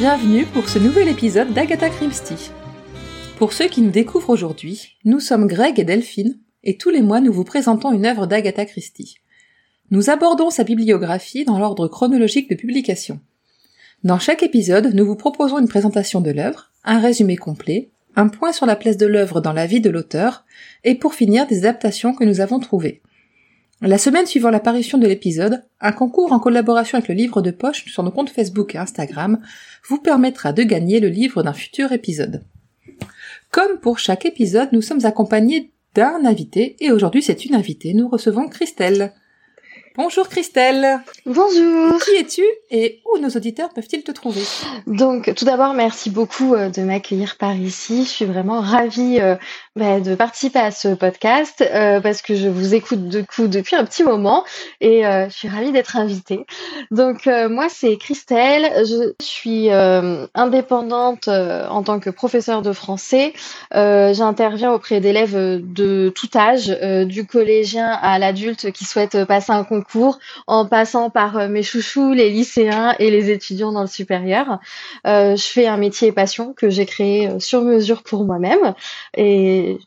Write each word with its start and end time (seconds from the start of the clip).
Bienvenue 0.00 0.46
pour 0.46 0.70
ce 0.70 0.78
nouvel 0.78 1.08
épisode 1.08 1.52
d'Agatha 1.52 1.90
Christie. 1.90 2.50
Pour 3.36 3.52
ceux 3.52 3.68
qui 3.68 3.82
nous 3.82 3.90
découvrent 3.90 4.30
aujourd'hui, 4.30 4.96
nous 5.04 5.20
sommes 5.20 5.46
Greg 5.46 5.78
et 5.78 5.84
Delphine, 5.84 6.38
et 6.64 6.78
tous 6.78 6.88
les 6.88 7.02
mois 7.02 7.20
nous 7.20 7.34
vous 7.34 7.44
présentons 7.44 7.92
une 7.92 8.06
œuvre 8.06 8.24
d'Agatha 8.24 8.64
Christie. 8.64 9.16
Nous 9.90 10.08
abordons 10.08 10.48
sa 10.48 10.64
bibliographie 10.64 11.44
dans 11.44 11.58
l'ordre 11.58 11.86
chronologique 11.86 12.48
de 12.48 12.54
publication. 12.54 13.20
Dans 14.02 14.18
chaque 14.18 14.42
épisode, 14.42 14.94
nous 14.94 15.04
vous 15.04 15.16
proposons 15.16 15.58
une 15.58 15.68
présentation 15.68 16.22
de 16.22 16.30
l'œuvre, 16.30 16.70
un 16.82 16.98
résumé 16.98 17.36
complet, 17.36 17.90
un 18.16 18.28
point 18.28 18.52
sur 18.52 18.64
la 18.64 18.76
place 18.76 18.96
de 18.96 19.04
l'œuvre 19.06 19.42
dans 19.42 19.52
la 19.52 19.66
vie 19.66 19.82
de 19.82 19.90
l'auteur, 19.90 20.46
et 20.82 20.94
pour 20.94 21.12
finir 21.12 21.46
des 21.46 21.58
adaptations 21.58 22.14
que 22.14 22.24
nous 22.24 22.40
avons 22.40 22.58
trouvées. 22.58 23.02
La 23.82 23.96
semaine 23.96 24.26
suivant 24.26 24.50
l'apparition 24.50 24.98
de 24.98 25.06
l'épisode, 25.06 25.62
un 25.80 25.92
concours 25.92 26.32
en 26.32 26.38
collaboration 26.38 26.98
avec 26.98 27.08
le 27.08 27.14
livre 27.14 27.40
de 27.40 27.50
poche 27.50 27.86
sur 27.86 28.02
nos 28.02 28.10
comptes 28.10 28.28
Facebook 28.28 28.74
et 28.74 28.78
Instagram 28.78 29.38
vous 29.88 29.96
permettra 29.96 30.52
de 30.52 30.62
gagner 30.62 31.00
le 31.00 31.08
livre 31.08 31.42
d'un 31.42 31.54
futur 31.54 31.90
épisode. 31.92 32.44
Comme 33.50 33.78
pour 33.80 33.98
chaque 33.98 34.26
épisode, 34.26 34.68
nous 34.72 34.82
sommes 34.82 35.06
accompagnés 35.06 35.72
d'un 35.94 36.26
invité 36.26 36.76
et 36.80 36.92
aujourd'hui 36.92 37.22
c'est 37.22 37.46
une 37.46 37.54
invitée. 37.54 37.94
Nous 37.94 38.06
recevons 38.06 38.48
Christelle. 38.48 39.14
Bonjour 39.96 40.28
Christelle. 40.28 41.00
Bonjour. 41.26 41.98
Qui 42.04 42.16
es-tu 42.16 42.44
et 42.70 43.02
où 43.12 43.18
nos 43.18 43.30
auditeurs 43.30 43.70
peuvent-ils 43.70 44.04
te 44.04 44.12
trouver? 44.12 44.42
Donc 44.86 45.34
tout 45.34 45.44
d'abord 45.44 45.74
merci 45.74 46.10
beaucoup 46.10 46.54
euh, 46.54 46.68
de 46.68 46.82
m'accueillir 46.82 47.36
par 47.36 47.56
ici. 47.56 48.04
Je 48.04 48.08
suis 48.08 48.24
vraiment 48.24 48.60
ravie 48.60 49.18
euh, 49.20 49.34
bah, 49.76 50.00
de 50.00 50.14
participer 50.14 50.58
à 50.58 50.70
ce 50.70 50.88
podcast 50.88 51.62
euh, 51.72 52.00
parce 52.00 52.22
que 52.22 52.34
je 52.34 52.48
vous 52.48 52.74
écoute 52.74 53.08
de 53.08 53.22
coup 53.22 53.46
depuis 53.48 53.76
un 53.76 53.84
petit 53.84 54.02
moment 54.02 54.44
et 54.80 55.02
je 55.02 55.30
suis 55.30 55.48
ravie 55.48 55.72
d'être 55.72 55.96
invitée. 55.96 56.44
Donc 56.90 57.26
moi 57.26 57.68
c'est 57.68 57.96
Christelle, 57.96 58.70
je 58.84 59.12
suis 59.22 59.70
indépendante 59.70 61.28
en 61.28 61.82
tant 61.82 62.00
que 62.00 62.10
professeure 62.10 62.62
de 62.62 62.72
français. 62.72 63.32
J'interviens 63.72 64.72
auprès 64.72 65.00
d'élèves 65.00 65.34
de 65.34 66.12
tout 66.14 66.28
âge, 66.36 66.68
du 67.06 67.26
collégien 67.26 67.86
à 67.86 68.18
l'adulte 68.18 68.72
qui 68.72 68.84
souhaite 68.84 69.24
passer 69.24 69.52
un 69.52 69.64
concours 69.64 70.18
en 70.46 70.66
passant 70.66 71.10
par 71.10 71.36
euh, 71.36 71.48
mes 71.48 71.62
chouchous, 71.62 72.12
les 72.12 72.30
lycéens 72.30 72.94
et 72.98 73.10
les 73.10 73.30
étudiants 73.30 73.72
dans 73.72 73.82
le 73.82 73.86
supérieur. 73.86 74.58
Euh, 75.06 75.36
je 75.36 75.46
fais 75.46 75.66
un 75.66 75.76
métier 75.76 76.12
passion 76.12 76.52
que 76.52 76.70
j'ai 76.70 76.86
créé 76.86 77.28
euh, 77.28 77.38
sur 77.38 77.62
mesure 77.62 78.02
pour 78.02 78.24
moi-même 78.24 78.74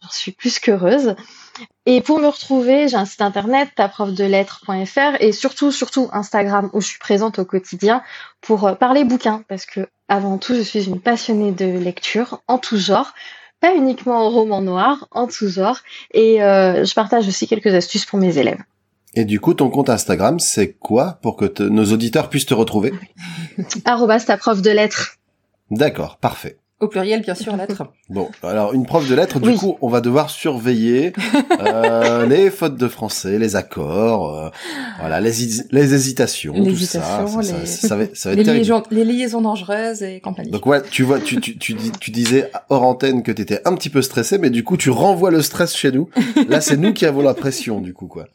j'en 0.02 0.10
suis 0.10 0.32
plus 0.32 0.60
qu'heureuse. 0.60 1.16
Et 1.86 2.02
pour 2.02 2.20
me 2.20 2.28
retrouver, 2.28 2.88
j'ai 2.88 2.96
un 2.96 3.06
site 3.06 3.22
internet, 3.22 3.70
taprofdelettres.fr 3.76 5.22
et 5.22 5.32
surtout, 5.32 5.72
surtout 5.72 6.10
Instagram 6.12 6.70
où 6.74 6.82
je 6.82 6.88
suis 6.88 7.00
présente 7.00 7.40
au 7.40 7.46
quotidien 7.46 8.02
pour 8.42 8.78
parler 8.78 9.04
bouquins 9.04 9.44
parce 9.48 9.66
que 9.66 9.88
avant 10.08 10.38
tout, 10.38 10.56
je 10.56 10.62
suis 10.62 10.86
une 10.86 11.00
passionnée 11.00 11.52
de 11.52 11.66
lecture 11.66 12.42
en 12.48 12.58
tout 12.58 12.78
genre, 12.78 13.14
pas 13.60 13.76
uniquement 13.76 14.26
en 14.26 14.30
roman 14.30 14.62
noir, 14.62 15.08
en 15.12 15.28
tout 15.28 15.48
genre. 15.48 15.80
Et 16.14 16.38
je 16.40 16.94
partage 16.94 17.28
aussi 17.28 17.48
quelques 17.48 17.74
astuces 17.74 18.06
pour 18.06 18.20
mes 18.20 18.38
élèves. 18.38 18.62
Et 19.16 19.26
du 19.26 19.40
coup, 19.40 19.54
ton 19.54 19.70
compte 19.70 19.90
Instagram, 19.90 20.40
c'est 20.40 20.74
quoi? 20.74 21.20
Pour 21.22 21.36
que 21.38 21.64
nos 21.64 21.86
auditeurs 21.92 22.30
puissent 22.30 22.48
te 22.48 22.54
retrouver 22.54 22.94
Arrobas 23.86 24.22
ta 24.22 24.38
prof 24.38 24.62
de 24.62 24.72
lettres. 24.72 25.18
D'accord, 25.70 26.18
parfait. 26.18 26.58
Au 26.84 26.90
pluriel, 26.90 27.22
bien 27.22 27.34
sûr, 27.34 27.56
lettres. 27.56 27.88
Bon, 28.10 28.30
alors 28.44 28.74
une 28.74 28.86
prof 28.86 29.08
de 29.08 29.16
lettres, 29.16 29.40
du 29.40 29.56
coup, 29.56 29.78
on 29.80 29.88
va 29.88 30.02
devoir 30.02 30.30
surveiller 30.30 31.14
euh, 31.62 32.26
les 32.26 32.52
fautes 32.52 32.76
de 32.76 32.90
français, 32.90 33.40
les 33.40 33.56
accords, 33.56 34.38
euh, 34.38 34.50
voilà, 35.00 35.22
les, 35.22 35.32
les 35.72 35.94
hésitations, 35.94 36.52
les 36.52 36.64
tout 36.64 36.70
hésitations, 36.72 37.42
ça. 37.42 37.58
les... 37.58 37.66
Ça, 37.66 37.88
ça, 37.88 37.96
va, 37.96 38.04
ça 38.14 38.30
va 38.30 38.36
les, 38.36 38.42
être 38.42 38.54
liaisons, 38.54 38.84
les 38.92 39.06
liaisons 39.06 39.40
dangereuses 39.40 40.04
et 40.04 40.20
compagnie. 40.20 40.52
Donc 40.52 40.66
ouais, 40.66 40.82
tu 40.92 41.04
vois, 41.04 41.22
tu, 41.22 41.40
tu, 41.40 41.58
tu, 41.58 41.74
dis, 41.74 41.94
tu 42.02 42.12
disais 42.12 42.52
hors 42.68 42.84
antenne 42.84 43.24
que 43.24 43.32
t'étais 43.32 43.62
un 43.64 43.76
petit 43.76 43.90
peu 43.90 44.02
stressé, 44.02 44.38
mais 44.38 44.50
du 44.50 44.66
coup, 44.66 44.76
tu 44.76 44.90
renvoies 44.90 45.32
le 45.32 45.42
stress 45.42 45.74
chez 45.74 45.94
nous. 45.94 46.10
Là, 46.50 46.60
c'est 46.60 46.76
nous 46.76 46.92
qui 46.92 47.06
avons 47.06 47.22
la 47.22 47.34
pression, 47.34 47.80
du 47.80 47.94
coup, 47.94 48.08
quoi. 48.08 48.26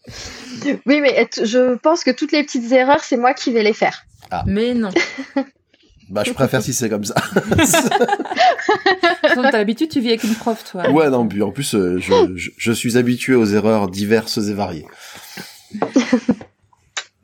Oui, 0.87 1.03
mais 1.03 1.29
je 1.37 1.75
pense 1.75 2.03
que 2.03 2.13
toutes 2.13 2.33
les 2.33 2.45
petites 2.45 2.73
erreurs, 2.73 3.05
c'est 3.05 3.19
moi 3.19 3.35
qui 3.35 3.53
vais 3.53 3.63
les 3.63 3.75
faire. 3.75 4.07
Ah. 4.31 4.45
Mais 4.47 4.73
non. 4.73 4.89
Bah, 6.11 6.23
je 6.25 6.33
préfère 6.33 6.63
si 6.63 6.73
c'est 6.73 6.89
comme 6.89 7.05
ça. 7.05 7.15
T'as 9.35 9.53
l'habitude, 9.53 9.91
tu 9.91 10.01
vis 10.01 10.09
avec 10.09 10.25
une 10.25 10.35
prof, 10.35 10.65
toi. 10.65 10.91
Ouais, 10.91 11.11
non, 11.11 11.29
puis 11.29 11.43
en 11.43 11.51
plus, 11.51 11.75
euh, 11.75 11.99
je, 11.99 12.35
je, 12.35 12.51
je, 12.57 12.73
suis 12.73 12.97
habitué 12.97 13.35
aux 13.35 13.45
erreurs 13.45 13.89
diverses 13.89 14.39
et 14.39 14.55
variées. 14.55 14.87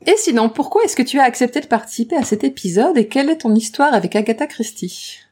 Et 0.07 0.15
sinon, 0.17 0.49
pourquoi 0.49 0.83
est-ce 0.83 0.95
que 0.95 1.01
tu 1.01 1.19
as 1.19 1.23
accepté 1.23 1.61
de 1.61 1.65
participer 1.65 2.15
à 2.15 2.23
cet 2.23 2.43
épisode 2.43 2.95
et 2.95 3.07
quelle 3.07 3.29
est 3.29 3.39
ton 3.39 3.55
histoire 3.55 3.91
avec 3.93 4.15
Agatha 4.15 4.45
Christie? 4.45 5.24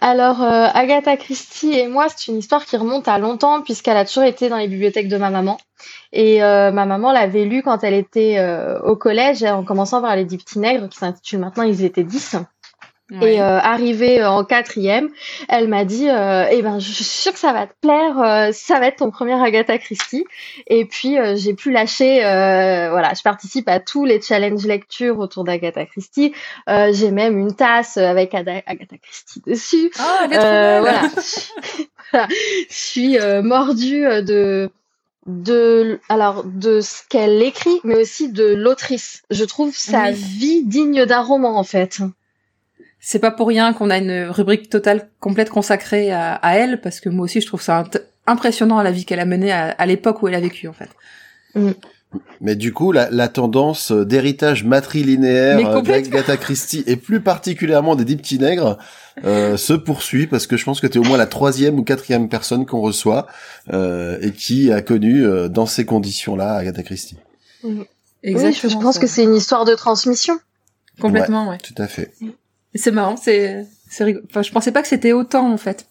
Alors, 0.00 0.42
euh, 0.42 0.66
Agatha 0.74 1.16
Christie 1.16 1.78
et 1.78 1.88
moi, 1.88 2.06
c'est 2.08 2.30
une 2.30 2.38
histoire 2.38 2.64
qui 2.64 2.76
remonte 2.76 3.08
à 3.08 3.18
longtemps 3.18 3.62
puisqu'elle 3.62 3.96
a 3.96 4.04
toujours 4.04 4.24
été 4.24 4.48
dans 4.48 4.56
les 4.56 4.68
bibliothèques 4.68 5.08
de 5.08 5.16
ma 5.16 5.30
maman. 5.30 5.58
Et 6.12 6.42
euh, 6.42 6.70
ma 6.72 6.86
maman 6.86 7.12
l'avait 7.12 7.44
lu 7.44 7.62
quand 7.62 7.82
elle 7.84 7.94
était 7.94 8.38
euh, 8.38 8.80
au 8.80 8.96
collège, 8.96 9.42
en 9.44 9.64
commençant 9.64 10.00
par 10.00 10.16
les 10.16 10.24
dix 10.24 10.38
petits 10.38 10.58
nègres, 10.58 10.88
qui 10.88 10.98
s'intitulent 10.98 11.40
maintenant 11.40 11.64
Ils 11.64 11.84
étaient 11.84 12.04
dix. 12.04 12.36
Ouais. 13.20 13.34
Et 13.34 13.40
euh, 13.42 13.58
arrivée 13.58 14.24
en 14.24 14.42
quatrième, 14.44 15.10
elle 15.48 15.68
m'a 15.68 15.84
dit 15.84 16.08
euh, 16.08 16.46
"Eh 16.50 16.62
ben, 16.62 16.78
je 16.78 16.90
suis 16.90 17.04
sûre 17.04 17.32
que 17.32 17.38
ça 17.38 17.52
va 17.52 17.66
te 17.66 17.74
plaire. 17.80 18.18
Euh, 18.20 18.50
ça 18.52 18.80
va 18.80 18.86
être 18.86 18.96
ton 18.96 19.10
premier 19.10 19.34
Agatha 19.34 19.76
Christie." 19.78 20.24
Et 20.66 20.84
puis 20.86 21.18
euh, 21.18 21.34
j'ai 21.36 21.52
pu 21.54 21.70
lâcher. 21.70 22.24
euh, 22.24 22.88
voilà, 22.90 23.12
je 23.14 23.22
participe 23.22 23.68
à 23.68 23.80
tous 23.80 24.04
les 24.04 24.20
challenges 24.20 24.66
lecture 24.66 25.18
autour 25.18 25.44
d'Agatha 25.44 25.84
Christie. 25.86 26.32
Euh, 26.68 26.90
j'ai 26.92 27.10
même 27.10 27.38
une 27.38 27.54
tasse 27.54 27.96
avec 27.98 28.34
Ada 28.34 28.62
Agatha 28.66 28.96
Christie 28.98 29.42
dessus. 29.46 29.90
Oh, 29.98 30.02
elle 30.24 30.32
est 30.32 30.36
trop 30.36 30.80
voilà. 30.80 31.02
voilà. 32.12 32.28
Je 32.30 32.74
suis 32.74 33.18
mordue 33.42 34.04
de 34.22 34.70
de 35.26 36.00
alors 36.08 36.42
de 36.44 36.80
ce 36.80 37.02
qu'elle 37.08 37.40
écrit, 37.42 37.78
mais 37.84 37.96
aussi 37.96 38.32
de 38.32 38.44
l'autrice. 38.54 39.22
Je 39.30 39.44
trouve 39.44 39.74
sa 39.76 40.08
Oui. 40.08 40.14
vie 40.14 40.64
digne 40.64 41.04
d'un 41.06 41.22
roman 41.22 41.56
en 41.58 41.64
fait. 41.64 42.00
C'est 43.04 43.18
pas 43.18 43.32
pour 43.32 43.48
rien 43.48 43.72
qu'on 43.72 43.90
a 43.90 43.98
une 43.98 44.28
rubrique 44.28 44.70
totale 44.70 45.08
complète 45.18 45.50
consacrée 45.50 46.12
à, 46.12 46.34
à 46.36 46.54
elle, 46.54 46.80
parce 46.80 47.00
que 47.00 47.08
moi 47.08 47.24
aussi 47.24 47.40
je 47.40 47.46
trouve 47.48 47.60
ça 47.60 47.82
impressionnant 48.28 48.78
à 48.78 48.84
la 48.84 48.92
vie 48.92 49.04
qu'elle 49.04 49.18
a 49.18 49.24
menée 49.24 49.50
à, 49.50 49.70
à 49.70 49.86
l'époque 49.86 50.22
où 50.22 50.28
elle 50.28 50.36
a 50.36 50.40
vécu 50.40 50.68
en 50.68 50.72
fait. 50.72 50.88
Mais 52.40 52.54
du 52.54 52.72
coup, 52.72 52.92
la, 52.92 53.10
la 53.10 53.26
tendance 53.28 53.90
d'héritage 53.90 54.62
matrilinéaire 54.64 55.66
euh, 55.68 55.82
d'Agatha 55.82 56.36
Christie 56.36 56.84
et 56.86 56.96
plus 56.96 57.20
particulièrement 57.20 57.96
des 57.96 58.04
dix 58.04 58.16
petits 58.16 58.38
nègres 58.38 58.78
euh, 59.24 59.56
se 59.56 59.72
poursuit 59.72 60.26
parce 60.28 60.46
que 60.46 60.56
je 60.56 60.64
pense 60.64 60.80
que 60.80 60.86
tu 60.86 60.98
es 60.98 61.00
au 61.00 61.04
moins 61.04 61.16
la 61.18 61.26
troisième 61.26 61.78
ou 61.78 61.82
quatrième 61.82 62.28
personne 62.28 62.66
qu'on 62.66 62.80
reçoit 62.82 63.26
euh, 63.72 64.18
et 64.20 64.30
qui 64.30 64.70
a 64.70 64.80
connu 64.80 65.24
euh, 65.24 65.48
dans 65.48 65.66
ces 65.66 65.84
conditions-là 65.84 66.54
Agatha 66.54 66.82
Christie. 66.82 67.16
oui, 67.64 67.86
je, 68.24 68.68
je 68.68 68.74
pense 68.76 68.94
ça. 68.94 69.00
que 69.00 69.06
c'est 69.08 69.24
une 69.24 69.34
histoire 69.34 69.64
de 69.64 69.74
transmission. 69.74 70.38
complètement, 71.00 71.48
ouais. 71.48 71.58
Tout 71.58 71.74
à 71.82 71.88
fait. 71.88 72.12
Et 72.20 72.26
C'est 72.74 72.90
marrant, 72.90 73.16
c'est 73.16 73.66
c'est 73.90 74.04
rigolo. 74.04 74.24
Enfin, 74.30 74.42
je 74.42 74.50
pensais 74.50 74.72
pas 74.72 74.82
que 74.82 74.88
c'était 74.88 75.12
autant 75.12 75.52
en 75.52 75.56
fait. 75.56 75.86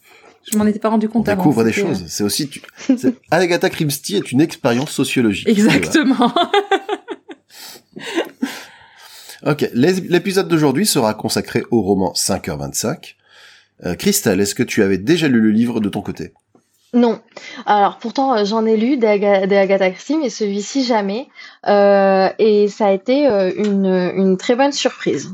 Je 0.50 0.58
m'en 0.58 0.66
étais 0.66 0.80
pas 0.80 0.88
rendu 0.88 1.06
On 1.06 1.10
compte 1.10 1.28
avant. 1.28 1.42
découvre 1.42 1.62
des 1.62 1.72
choses. 1.72 2.04
C'est 2.08 2.24
aussi 2.24 2.48
tu... 2.48 2.60
c'est- 2.76 3.14
Agatha 3.30 3.70
Christie 3.70 4.16
est 4.16 4.32
une 4.32 4.40
expérience 4.40 4.90
sociologique. 4.90 5.48
euh, 5.48 5.52
Exactement. 5.52 6.32
Ok, 9.44 9.68
l'é- 9.74 10.00
l'épisode 10.08 10.46
d'aujourd'hui 10.48 10.86
sera 10.86 11.14
consacré 11.14 11.64
au 11.72 11.82
roman 11.82 12.12
5h25. 12.14 13.14
Euh, 13.84 13.94
Christelle, 13.96 14.40
est-ce 14.40 14.54
que 14.54 14.62
tu 14.62 14.82
avais 14.84 14.98
déjà 14.98 15.26
lu 15.26 15.40
le 15.40 15.50
livre 15.50 15.80
de 15.80 15.88
ton 15.88 16.00
côté? 16.00 16.32
Non. 16.94 17.20
Alors 17.66 17.98
pourtant 17.98 18.36
euh, 18.36 18.44
j'en 18.44 18.64
ai 18.66 18.76
lu 18.76 18.98
des, 18.98 19.06
Aga- 19.08 19.46
des 19.48 19.56
Agatha 19.56 19.90
Christie, 19.90 20.16
mais 20.16 20.30
celui-ci 20.30 20.84
jamais. 20.84 21.26
Euh, 21.66 22.28
et 22.38 22.68
ça 22.68 22.86
a 22.86 22.92
été 22.92 23.26
euh, 23.26 23.50
une, 23.56 23.86
une 23.86 24.36
très 24.36 24.54
bonne 24.54 24.72
surprise. 24.72 25.32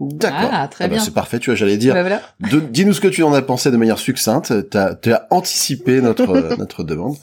D'accord. 0.00 0.50
Ah, 0.52 0.68
très 0.68 0.84
bah, 0.88 0.94
bien. 0.94 1.02
c'est 1.02 1.14
parfait, 1.14 1.38
tu 1.38 1.50
vois, 1.50 1.54
j'allais 1.56 1.78
dire. 1.78 1.94
Bah, 1.94 2.02
voilà. 2.02 2.20
Dis-nous 2.70 2.92
ce 2.92 3.00
que 3.00 3.08
tu 3.08 3.22
en 3.22 3.32
as 3.32 3.42
pensé 3.42 3.70
de 3.70 3.76
manière 3.76 3.98
succincte. 3.98 4.68
T'as 4.70 4.96
as 5.06 5.26
anticipé 5.30 6.00
notre 6.00 6.56
notre 6.58 6.84
demande. 6.84 7.16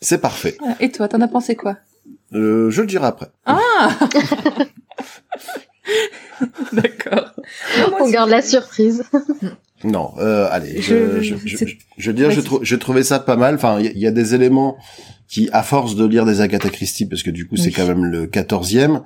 C'est 0.00 0.20
parfait. 0.20 0.56
Et 0.78 0.90
toi, 0.90 1.08
t'en 1.08 1.20
as 1.20 1.28
pensé 1.28 1.56
quoi? 1.56 1.76
Euh, 2.32 2.70
je 2.70 2.80
le 2.80 2.86
dirai 2.86 3.06
après. 3.06 3.26
Ah 3.44 3.90
D'accord. 6.72 7.32
On 8.00 8.08
garde 8.08 8.30
la 8.30 8.40
surprise. 8.40 9.02
Non, 9.84 10.12
euh, 10.18 10.46
allez, 10.50 10.80
Je- 10.82 11.22
je, 11.22 11.22
je, 11.22 11.34
je, 11.46 11.56
c'est- 11.56 11.66
je- 11.66 11.76
je 11.96 12.10
veux 12.10 12.14
dire, 12.16 12.30
je, 12.30 12.40
je 12.62 12.76
trouvais 12.76 13.02
ça 13.02 13.18
pas 13.18 13.36
mal. 13.36 13.54
Enfin, 13.54 13.78
il 13.80 13.86
y, 13.86 13.88
a- 13.88 13.92
il 13.92 13.98
y 14.00 14.06
a 14.06 14.10
des 14.10 14.34
éléments 14.34 14.76
qui, 15.26 15.48
à 15.52 15.62
force 15.62 15.94
de 15.96 16.04
lire 16.04 16.26
des 16.26 16.40
Agatha 16.40 16.68
Christie, 16.68 17.06
parce 17.06 17.22
que 17.22 17.30
du 17.30 17.46
coup, 17.46 17.56
c'est 17.56 17.70
quand 17.70 17.86
même 17.86 18.04
le 18.04 18.26
quatorzième, 18.26 19.00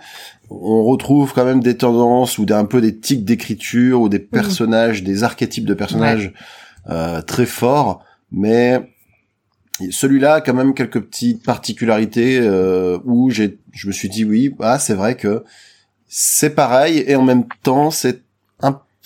on 0.51 0.83
retrouve 0.85 1.33
quand 1.35 1.45
même 1.45 1.61
des 1.61 1.77
tendances 1.77 2.39
ou 2.39 2.47
un 2.51 2.65
peu 2.65 2.81
des 2.81 2.99
tics 2.99 3.25
d'écriture 3.25 4.01
ou 4.01 4.09
des 4.09 4.19
personnages, 4.19 5.03
des 5.03 5.23
archétypes 5.23 5.67
de 5.67 5.75
personnages 5.75 6.33
euh, 6.91 7.21
très 7.23 7.47
forts, 7.47 8.03
mais 8.33 8.81
celui-là 9.91 10.35
a 10.35 10.41
quand 10.41 10.55
même 10.55 10.75
quelques 10.75 11.01
petites 11.01 11.43
particularités 11.45 12.39
euh, 12.41 12.99
où 13.05 13.31
j'ai, 13.31 13.59
je 13.73 13.87
me 13.89 13.93
suis 13.93 14.09
dit 14.09 14.25
oui, 14.25 14.55
ah, 14.61 14.79
c'est 14.79 14.95
vrai 14.95 15.17
que 15.17 15.45
c'est 16.09 16.51
pareil 16.55 17.03
et 17.07 17.17
en 17.17 17.23
même 17.25 17.45
temps 17.63 17.91
c'est 17.91 18.23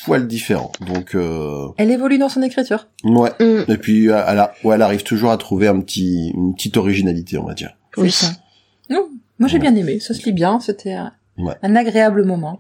poil 0.04 0.26
différent. 0.26 0.72
Donc 0.86 1.14
euh, 1.14 1.68
Elle 1.76 1.90
évolue 1.90 2.18
dans 2.18 2.28
son 2.28 2.42
écriture. 2.42 2.88
ouais. 3.04 3.30
Mm. 3.40 3.70
Et 3.70 3.76
puis 3.76 4.06
elle, 4.06 4.12
a, 4.38 4.52
ouais, 4.64 4.74
elle 4.76 4.82
arrive 4.82 5.02
toujours 5.02 5.30
à 5.30 5.36
trouver 5.36 5.68
un 5.68 5.80
petit, 5.80 6.30
une 6.34 6.54
petite 6.54 6.76
originalité, 6.76 7.38
on 7.38 7.44
va 7.44 7.54
dire. 7.54 7.70
Oui. 7.96 8.10
Ça. 8.10 8.28
Non, 8.90 9.08
moi 9.38 9.48
j'ai 9.48 9.58
bien 9.58 9.74
aimé. 9.74 10.00
Ça 10.00 10.14
se 10.14 10.24
lit 10.24 10.32
bien. 10.32 10.60
C'était 10.60 10.92
un, 10.94 11.12
Ouais. 11.38 11.54
un 11.62 11.76
agréable 11.76 12.24
moment. 12.24 12.58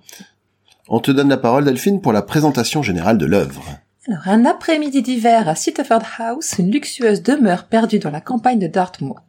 On 0.88 1.00
te 1.00 1.10
donne 1.10 1.28
la 1.28 1.36
parole, 1.36 1.64
Delphine, 1.64 2.00
pour 2.00 2.12
la 2.12 2.22
présentation 2.22 2.80
générale 2.82 3.18
de 3.18 3.26
l'œuvre. 3.26 3.64
Alors, 4.06 4.22
un 4.28 4.44
après-midi 4.44 5.02
d'hiver 5.02 5.48
à 5.48 5.54
Sitterford 5.54 6.02
House, 6.18 6.54
une 6.58 6.70
luxueuse 6.70 7.22
demeure 7.22 7.64
perdue 7.64 7.98
dans 7.98 8.10
la 8.10 8.20
campagne 8.20 8.58
de 8.60 8.66
Dartmoor. 8.68 9.20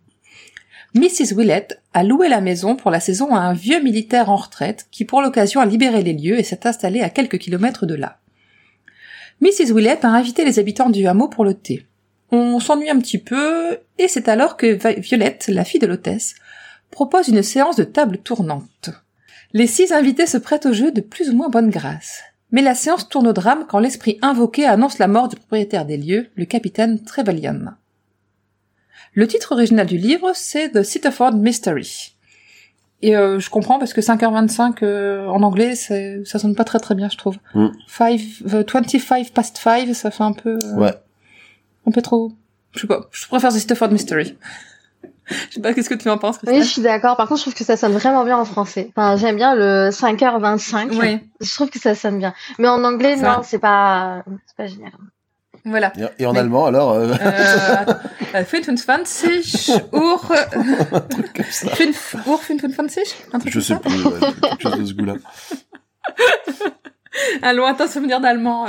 Mrs. 0.95 1.35
Willett 1.35 1.79
a 1.93 2.03
loué 2.03 2.29
la 2.29 2.41
maison 2.41 2.75
pour 2.75 2.89
la 2.89 2.99
saison 2.99 3.35
à 3.35 3.39
un 3.39 3.53
vieux 3.53 3.81
militaire 3.81 4.29
en 4.29 4.35
retraite 4.35 4.87
qui, 4.89 5.05
pour 5.05 5.21
l'occasion, 5.21 5.61
a 5.61 5.65
libéré 5.65 6.01
les 6.01 6.13
lieux 6.13 6.39
et 6.39 6.43
s'est 6.43 6.65
installé 6.65 7.01
à 7.01 7.09
quelques 7.09 7.37
kilomètres 7.37 7.85
de 7.85 7.93
là. 7.93 8.17
Mrs. 9.41 9.71
Willett 9.71 10.03
a 10.03 10.09
invité 10.09 10.43
les 10.43 10.57
habitants 10.57 10.89
du 10.89 11.05
hameau 11.05 11.27
pour 11.27 11.45
le 11.45 11.53
thé. 11.53 11.85
On 12.31 12.59
s'ennuie 12.59 12.89
un 12.89 12.99
petit 12.99 13.19
peu, 13.19 13.77
et 13.99 14.07
c'est 14.07 14.27
alors 14.27 14.57
que 14.57 14.99
Violette, 14.99 15.47
la 15.47 15.63
fille 15.63 15.79
de 15.79 15.87
l'hôtesse, 15.87 16.35
propose 16.89 17.27
une 17.27 17.43
séance 17.43 17.75
de 17.75 17.83
table 17.83 18.17
tournante. 18.17 18.89
Les 19.53 19.67
six 19.67 19.91
invités 19.91 20.25
se 20.25 20.37
prêtent 20.37 20.65
au 20.65 20.73
jeu 20.73 20.91
de 20.91 21.01
plus 21.01 21.29
ou 21.29 21.35
moins 21.35 21.49
bonne 21.49 21.69
grâce. 21.69 22.21
Mais 22.51 22.61
la 22.63 22.73
séance 22.73 23.09
tourne 23.09 23.27
au 23.27 23.33
drame 23.33 23.65
quand 23.67 23.79
l'esprit 23.79 24.17
invoqué 24.23 24.65
annonce 24.65 24.97
la 24.97 25.07
mort 25.07 25.27
du 25.27 25.35
propriétaire 25.35 25.85
des 25.85 25.97
lieux, 25.97 26.29
le 26.35 26.45
capitaine 26.45 27.03
Trevelyan. 27.03 27.75
Le 29.13 29.27
titre 29.27 29.51
original 29.53 29.85
du 29.87 29.97
livre, 29.97 30.31
c'est 30.35 30.69
The 30.69 30.83
Sitterford 30.83 31.33
Mystery. 31.33 32.15
Et 33.01 33.15
euh, 33.15 33.39
je 33.39 33.49
comprends 33.49 33.79
parce 33.79 33.93
que 33.93 34.01
5h25 34.01 34.83
euh, 34.83 35.25
en 35.27 35.41
anglais, 35.43 35.75
c'est- 35.75 36.23
ça 36.25 36.37
sonne 36.37 36.53
pas 36.55 36.65
très 36.65 36.79
très 36.79 36.95
bien, 36.95 37.07
je 37.09 37.17
trouve. 37.17 37.37
Mm. 37.55 37.67
Five, 37.87 38.53
euh, 38.53 38.63
25 38.71 39.31
past 39.31 39.57
5, 39.57 39.93
ça 39.95 40.11
fait 40.11 40.23
un 40.23 40.33
peu... 40.33 40.57
euh, 40.63 40.75
Ouais. 40.75 40.93
Un 41.87 41.91
peu 41.91 42.01
trop... 42.01 42.31
Je 42.73 42.81
sais 42.81 42.87
pas, 42.87 43.07
je 43.11 43.25
préfère 43.27 43.51
The 43.51 43.57
Sitterford 43.57 43.89
Mystery. 43.91 44.37
je 45.49 45.53
sais 45.55 45.61
pas, 45.61 45.73
qu'est-ce 45.73 45.89
que 45.89 45.95
tu 45.95 46.09
en 46.09 46.17
penses, 46.17 46.39
Oui, 46.45 46.59
je 46.59 46.67
suis 46.67 46.81
d'accord. 46.81 47.15
Par 47.15 47.27
contre, 47.27 47.37
je 47.39 47.43
trouve 47.45 47.55
que 47.55 47.63
ça 47.63 47.77
sonne 47.77 47.93
vraiment 47.93 48.25
bien 48.25 48.37
en 48.37 48.45
français. 48.45 48.91
Enfin, 48.95 49.15
j'aime 49.15 49.37
bien 49.37 49.55
le 49.55 49.89
5h25. 49.91 50.97
Oui, 50.99 51.19
Je 51.39 51.53
trouve 51.55 51.69
que 51.69 51.79
ça 51.79 51.95
sonne 51.95 52.17
bien. 52.19 52.33
Mais 52.59 52.67
en 52.67 52.83
anglais, 52.83 53.15
Ça. 53.17 53.37
non, 53.37 53.43
c'est 53.43 53.59
pas, 53.59 54.23
c'est 54.45 54.57
pas 54.57 54.67
génial. 54.67 54.91
Voilà. 55.65 55.91
Et, 56.19 56.25
en 56.25 56.33
Mais- 56.33 56.39
allemand, 56.39 56.65
alors, 56.65 56.93
euh. 56.93 57.13
Äh, 58.33 58.43
25 58.43 59.81
Uhr, 59.93 60.31
un 60.93 60.99
truc 61.01 61.33
comme 61.33 61.45
ça. 61.49 61.75
5 61.75 62.25
Uhr 62.27 62.39
25 62.77 63.03
Un 63.33 63.39
truc 63.39 63.51
Je 63.51 63.59
comme 63.59 63.63
sais 63.63 63.73
ça 63.73 63.79
plus, 63.79 64.05
ouais, 64.05 64.19
quelque 64.41 64.61
chose 64.61 64.79
de 64.79 64.85
ce 64.85 64.93
goût-là. 64.93 65.15
Un 67.41 67.53
lointain 67.53 67.87
souvenir 67.87 68.19
d'allemand. 68.21 68.67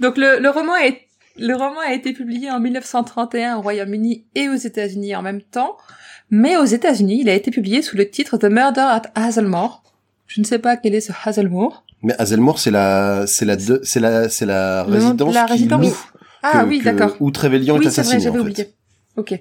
Donc 0.00 0.16
le, 0.16 0.38
le 0.40 0.50
roman 0.50 0.76
est 0.76 1.02
le 1.36 1.54
roman 1.54 1.80
a 1.80 1.92
été 1.92 2.12
publié 2.12 2.50
en 2.50 2.60
1931 2.60 3.56
au 3.56 3.62
Royaume-Uni 3.62 4.26
et 4.34 4.48
aux 4.48 4.54
États-Unis 4.54 5.16
en 5.16 5.22
même 5.22 5.40
temps, 5.42 5.76
mais 6.30 6.56
aux 6.58 6.64
États-Unis, 6.64 7.20
il 7.22 7.28
a 7.30 7.34
été 7.34 7.50
publié 7.50 7.80
sous 7.82 7.96
le 7.96 8.08
titre 8.08 8.36
The 8.36 8.44
Murder 8.44 8.82
at 8.82 9.02
Hazelmoor. 9.14 9.82
Je 10.34 10.40
ne 10.40 10.44
sais 10.46 10.58
pas 10.58 10.76
quel 10.76 10.94
est 10.94 11.00
ce 11.00 11.12
Hazelmoor. 11.24 11.84
Mais 12.02 12.14
Hazelmoor, 12.18 12.58
c'est 12.58 12.70
la, 12.70 13.26
c'est 13.26 13.44
la, 13.44 13.56
c'est 13.58 14.00
la, 14.00 14.28
c'est 14.28 14.46
la 14.46 14.84
résidence 14.84 15.34
la 15.34 15.44
qui 15.44 15.52
résidence 15.52 15.84
loue 15.86 15.96
Ah 16.42 16.62
que- 16.62 16.68
oui, 16.68 16.80
d'accord. 16.82 17.14
Où 17.20 17.30
Trevelyan 17.30 17.74
est 17.76 17.78
Oui, 17.78 17.84
c'est 17.84 18.00
assassiné, 18.00 18.16
vrai, 18.16 18.24
j'avais 18.24 18.38
oublié. 18.40 18.68
Ok. 19.16 19.38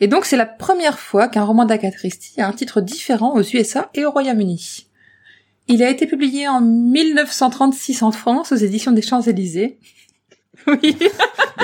Et 0.00 0.08
donc 0.08 0.26
c'est 0.26 0.36
la 0.36 0.44
première 0.46 0.98
fois 0.98 1.26
qu'un 1.28 1.42
roman 1.44 1.64
d'Agatha 1.64 1.96
Christie 1.96 2.38
a 2.40 2.46
un 2.46 2.52
titre 2.52 2.80
différent 2.82 3.34
aux 3.34 3.40
USA 3.42 3.88
et 3.94 4.04
au 4.04 4.10
Royaume-Uni. 4.10 4.86
Il 5.68 5.82
a 5.82 5.88
été 5.88 6.06
publié 6.06 6.46
en 6.46 6.60
1936 6.60 8.02
en 8.02 8.12
France 8.12 8.52
aux 8.52 8.56
éditions 8.56 8.92
des 8.92 9.02
Champs-Élysées. 9.02 9.78
Oui. 10.66 10.96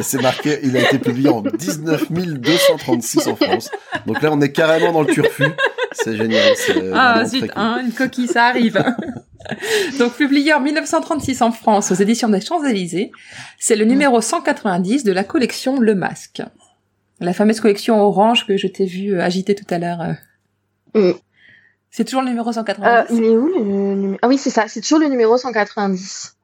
C'est 0.01 0.23
marqué, 0.23 0.61
il 0.63 0.77
a 0.77 0.83
été 0.83 0.99
publié 1.01 1.29
en 1.29 1.41
19 1.43 2.13
236 2.13 3.27
en 3.27 3.35
France. 3.35 3.69
Donc 4.07 4.23
là, 4.23 4.31
on 4.33 4.41
est 4.41 4.53
carrément 4.53 4.93
dans 4.93 5.01
le 5.03 5.13
turfu. 5.13 5.43
C'est 5.95 6.17
génial. 6.17 6.53
c'est 6.57 6.91
Ah 6.95 7.25
zut, 7.25 7.51
hein, 7.57 7.81
une 7.85 7.93
coquille, 7.93 8.29
ça 8.29 8.45
arrive. 8.47 8.83
donc 9.99 10.15
publié 10.15 10.53
en 10.55 10.61
1936 10.61 11.43
en 11.43 11.53
France 11.53 11.91
aux 11.91 11.95
éditions 11.95 12.29
des 12.29 12.41
Champs-Élysées, 12.41 13.13
c'est 13.59 13.77
le 13.77 13.85
numéro 13.85 14.21
190 14.21 15.05
de 15.05 15.13
la 15.13 15.25
collection 15.25 15.79
Le 15.81 15.95
Masque. 15.95 16.43
La 17.21 17.33
fameuse 17.33 17.61
collection 17.61 18.01
orange 18.01 18.47
que 18.47 18.57
je 18.57 18.67
t'ai 18.67 18.87
vu 18.87 19.15
euh, 19.15 19.23
agiter 19.23 19.55
tout 19.55 19.67
à 19.71 19.79
l'heure. 19.79 20.01
euh. 20.97 21.13
Mm. 21.13 21.15
C'est 21.91 22.05
toujours 22.05 22.23
le 22.23 22.29
numéro 22.29 22.49
Euh, 22.49 22.53
190 22.53 23.15
il 23.17 23.25
est 23.25 23.37
où 23.37 23.49
le 23.49 23.95
numéro? 23.95 24.19
Ah 24.23 24.29
oui, 24.29 24.39
c'est 24.39 24.51
ça. 24.51 24.67
C'est 24.67 24.81
toujours 24.81 24.99
le 24.99 25.09
numéro 25.09 25.37
190. 25.37 26.37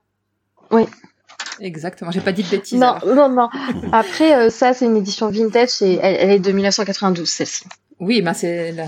Exactement, 1.61 2.11
j'ai 2.11 2.21
pas 2.21 2.33
dit 2.33 2.43
de 2.43 2.49
bêtises. 2.49 2.79
Non, 2.79 2.93
alors. 2.93 3.29
non, 3.29 3.29
non. 3.31 3.49
Après, 3.93 4.35
euh, 4.35 4.51
ça, 4.51 4.75
c'est 4.75 4.85
une 4.85 4.97
édition 4.97 5.31
vintage 5.31 5.83
et 5.83 5.99
elle, 6.01 6.17
elle 6.21 6.31
est 6.31 6.39
de 6.39 6.53
1992, 6.53 7.29
celle-ci. 7.29 7.65
Oui, 7.99 8.23
ben 8.23 8.35
c'est 8.35 8.73
la, 8.73 8.85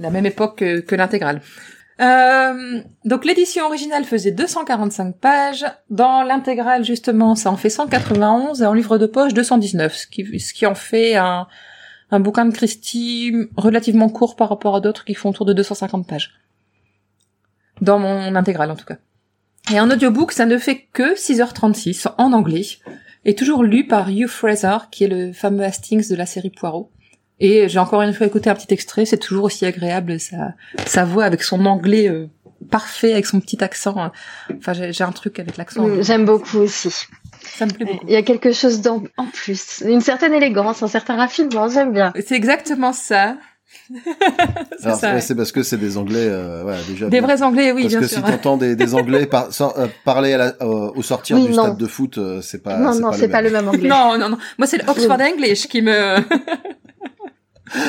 la 0.00 0.10
même 0.10 0.26
époque 0.26 0.58
que, 0.58 0.94
l'intégrale. 0.94 1.40
Euh, 2.00 2.80
donc 3.04 3.26
l'édition 3.26 3.66
originale 3.66 4.04
faisait 4.04 4.30
245 4.30 5.16
pages. 5.16 5.66
Dans 5.90 6.22
l'intégrale, 6.22 6.84
justement, 6.84 7.34
ça 7.34 7.50
en 7.50 7.56
fait 7.56 7.70
191 7.70 8.62
et 8.62 8.66
en 8.66 8.72
livre 8.72 8.98
de 8.98 9.06
poche 9.06 9.34
219, 9.34 9.94
ce 9.94 10.06
qui, 10.06 10.40
ce 10.40 10.54
qui 10.54 10.66
en 10.66 10.74
fait 10.74 11.16
un, 11.16 11.46
un 12.10 12.20
bouquin 12.20 12.46
de 12.46 12.54
Christie 12.54 13.34
relativement 13.56 14.08
court 14.08 14.36
par 14.36 14.48
rapport 14.48 14.74
à 14.76 14.80
d'autres 14.80 15.04
qui 15.04 15.14
font 15.14 15.30
autour 15.30 15.46
de 15.46 15.52
250 15.52 16.06
pages. 16.06 16.32
Dans 17.80 17.98
mon 17.98 18.34
intégrale, 18.34 18.70
en 18.70 18.76
tout 18.76 18.86
cas. 18.86 18.98
Et 19.72 19.78
en 19.78 19.90
audiobook, 19.90 20.32
ça 20.32 20.46
ne 20.46 20.58
fait 20.58 20.88
que 20.92 21.14
6h36 21.14 22.08
en 22.18 22.32
anglais 22.32 22.66
et 23.24 23.34
toujours 23.34 23.62
lu 23.62 23.86
par 23.86 24.08
Hugh 24.08 24.26
Fraser, 24.26 24.78
qui 24.90 25.04
est 25.04 25.08
le 25.08 25.32
fameux 25.32 25.64
Hastings 25.64 26.08
de 26.08 26.16
la 26.16 26.26
série 26.26 26.50
Poirot. 26.50 26.90
Et 27.40 27.68
j'ai 27.68 27.78
encore 27.78 28.02
une 28.02 28.12
fois 28.12 28.26
écouté 28.26 28.50
un 28.50 28.54
petit 28.54 28.72
extrait, 28.72 29.04
c'est 29.06 29.16
toujours 29.18 29.44
aussi 29.44 29.64
agréable, 29.66 30.20
sa, 30.20 30.52
sa 30.86 31.04
voix 31.04 31.24
avec 31.24 31.42
son 31.42 31.64
anglais 31.66 32.08
euh, 32.08 32.26
parfait, 32.70 33.12
avec 33.14 33.24
son 33.26 33.40
petit 33.40 33.64
accent. 33.64 33.94
hein. 33.98 34.12
Enfin, 34.58 34.74
j'ai 34.74 34.92
j'ai 34.92 35.04
un 35.04 35.12
truc 35.12 35.38
avec 35.38 35.56
l'accent. 35.56 35.86
Mm, 35.88 36.02
J'aime 36.02 36.24
beaucoup 36.26 36.58
aussi. 36.58 36.90
Ça 37.42 37.64
me 37.64 37.70
plaît 37.72 37.86
beaucoup. 37.86 38.04
Il 38.06 38.12
y 38.12 38.16
a 38.16 38.22
quelque 38.22 38.52
chose 38.52 38.82
d'en 38.82 39.02
en 39.16 39.26
plus. 39.26 39.82
Une 39.86 40.02
certaine 40.02 40.34
élégance, 40.34 40.82
un 40.82 40.88
certain 40.88 41.16
raffinement, 41.16 41.68
j'aime 41.70 41.92
bien. 41.92 42.12
C'est 42.26 42.34
exactement 42.36 42.92
ça. 42.92 43.36
c'est 44.78 44.84
Alors, 44.86 44.98
ça. 44.98 45.08
ouais, 45.08 45.14
ouais. 45.14 45.20
c'est 45.20 45.34
parce 45.34 45.52
que 45.52 45.62
c'est 45.62 45.76
des 45.78 45.96
Anglais, 45.96 46.26
euh, 46.28 46.60
voilà, 46.62 46.78
déjà. 46.88 47.06
Des 47.06 47.10
bien. 47.18 47.22
vrais 47.22 47.42
anglais, 47.42 47.72
oui, 47.72 47.82
Parce 47.82 47.92
bien 47.94 48.00
que 48.00 48.06
sûr. 48.08 48.18
si 48.18 48.22
t'entends 48.24 48.56
des, 48.56 48.76
des 48.76 48.94
Anglais 48.94 49.26
par, 49.30 49.52
sans- 49.52 49.72
euh, 49.78 49.86
parler 50.04 50.32
à 50.34 50.38
la, 50.38 50.46
euh, 50.60 50.90
au 50.94 51.02
sortir 51.02 51.36
Oui, 51.36 51.46
du 51.46 51.52
non. 51.52 51.62
stade 51.64 51.76
de 51.78 51.86
foot, 51.86 52.18
euh, 52.18 52.40
c'est 52.42 52.62
pas. 52.62 52.76
non, 52.76 52.94
non, 52.96 53.12
c'est 53.12 53.28
pas 53.28 53.40
le 53.42 53.50
même. 53.50 53.64
même 53.64 53.68
anglais. 53.74 53.88
Non, 53.88 54.18
non, 54.18 54.28
non. 54.28 54.38
Moi, 54.58 54.66
c'est 54.66 54.78
l'Oxford 54.84 55.20
English 55.20 55.66
qui 55.68 55.82
me... 55.82 56.16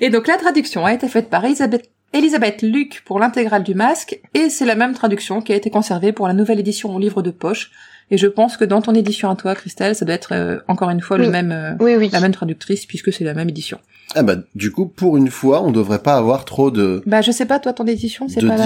et 0.00 0.10
donc, 0.10 0.26
la 0.26 0.36
traduction 0.36 0.84
a 0.84 0.92
été 0.92 1.08
faite 1.08 1.30
par 1.30 1.44
Elisabeth, 1.44 1.90
Elisabeth 2.12 2.62
Luc 2.62 3.02
pour 3.04 3.18
l'intégrale 3.18 3.62
du 3.62 3.74
masque, 3.74 4.20
et 4.34 4.50
c'est 4.50 4.66
la 4.66 4.74
même 4.74 4.94
traduction 4.94 5.40
qui 5.42 5.52
a 5.52 5.56
été 5.56 5.70
conservée 5.70 6.12
pour 6.12 6.26
la 6.28 6.34
nouvelle 6.34 6.60
édition 6.60 6.94
au 6.94 6.98
livre 6.98 7.22
de 7.22 7.30
poche, 7.30 7.70
Et 8.10 8.18
je 8.18 8.26
pense 8.28 8.56
que 8.56 8.64
dans 8.64 8.80
ton 8.82 8.94
édition 8.94 9.30
à 9.30 9.36
toi, 9.36 9.54
Christelle, 9.56 9.96
ça 9.96 10.04
doit 10.04 10.14
être 10.14 10.32
euh, 10.32 10.58
encore 10.68 10.90
une 10.90 11.00
fois 11.00 11.18
le 11.18 11.24
Oui. 11.24 11.30
même, 11.30 11.50
euh, 11.50 11.72
Oui, 11.80 11.96
oui. 11.96 12.08
la 12.12 12.20
même 12.20 12.30
traductrice 12.32 12.86
puisque 12.86 13.12
c'est 13.12 13.24
la 13.24 13.34
même 13.34 13.48
édition. 13.48 13.80
Ah 14.14 14.22
bah 14.22 14.36
du 14.54 14.70
coup, 14.70 14.86
pour 14.86 15.16
une 15.16 15.30
fois, 15.30 15.62
on 15.62 15.72
devrait 15.72 15.98
pas 15.98 16.14
avoir 16.16 16.44
trop 16.44 16.70
de 16.70 17.02
Bah 17.06 17.20
je 17.22 17.32
sais 17.32 17.44
pas, 17.44 17.58
toi 17.58 17.72
ton 17.72 17.86
édition, 17.86 18.28
c'est 18.28 18.40
de 18.40 18.48
pas 18.48 18.56
la... 18.56 18.64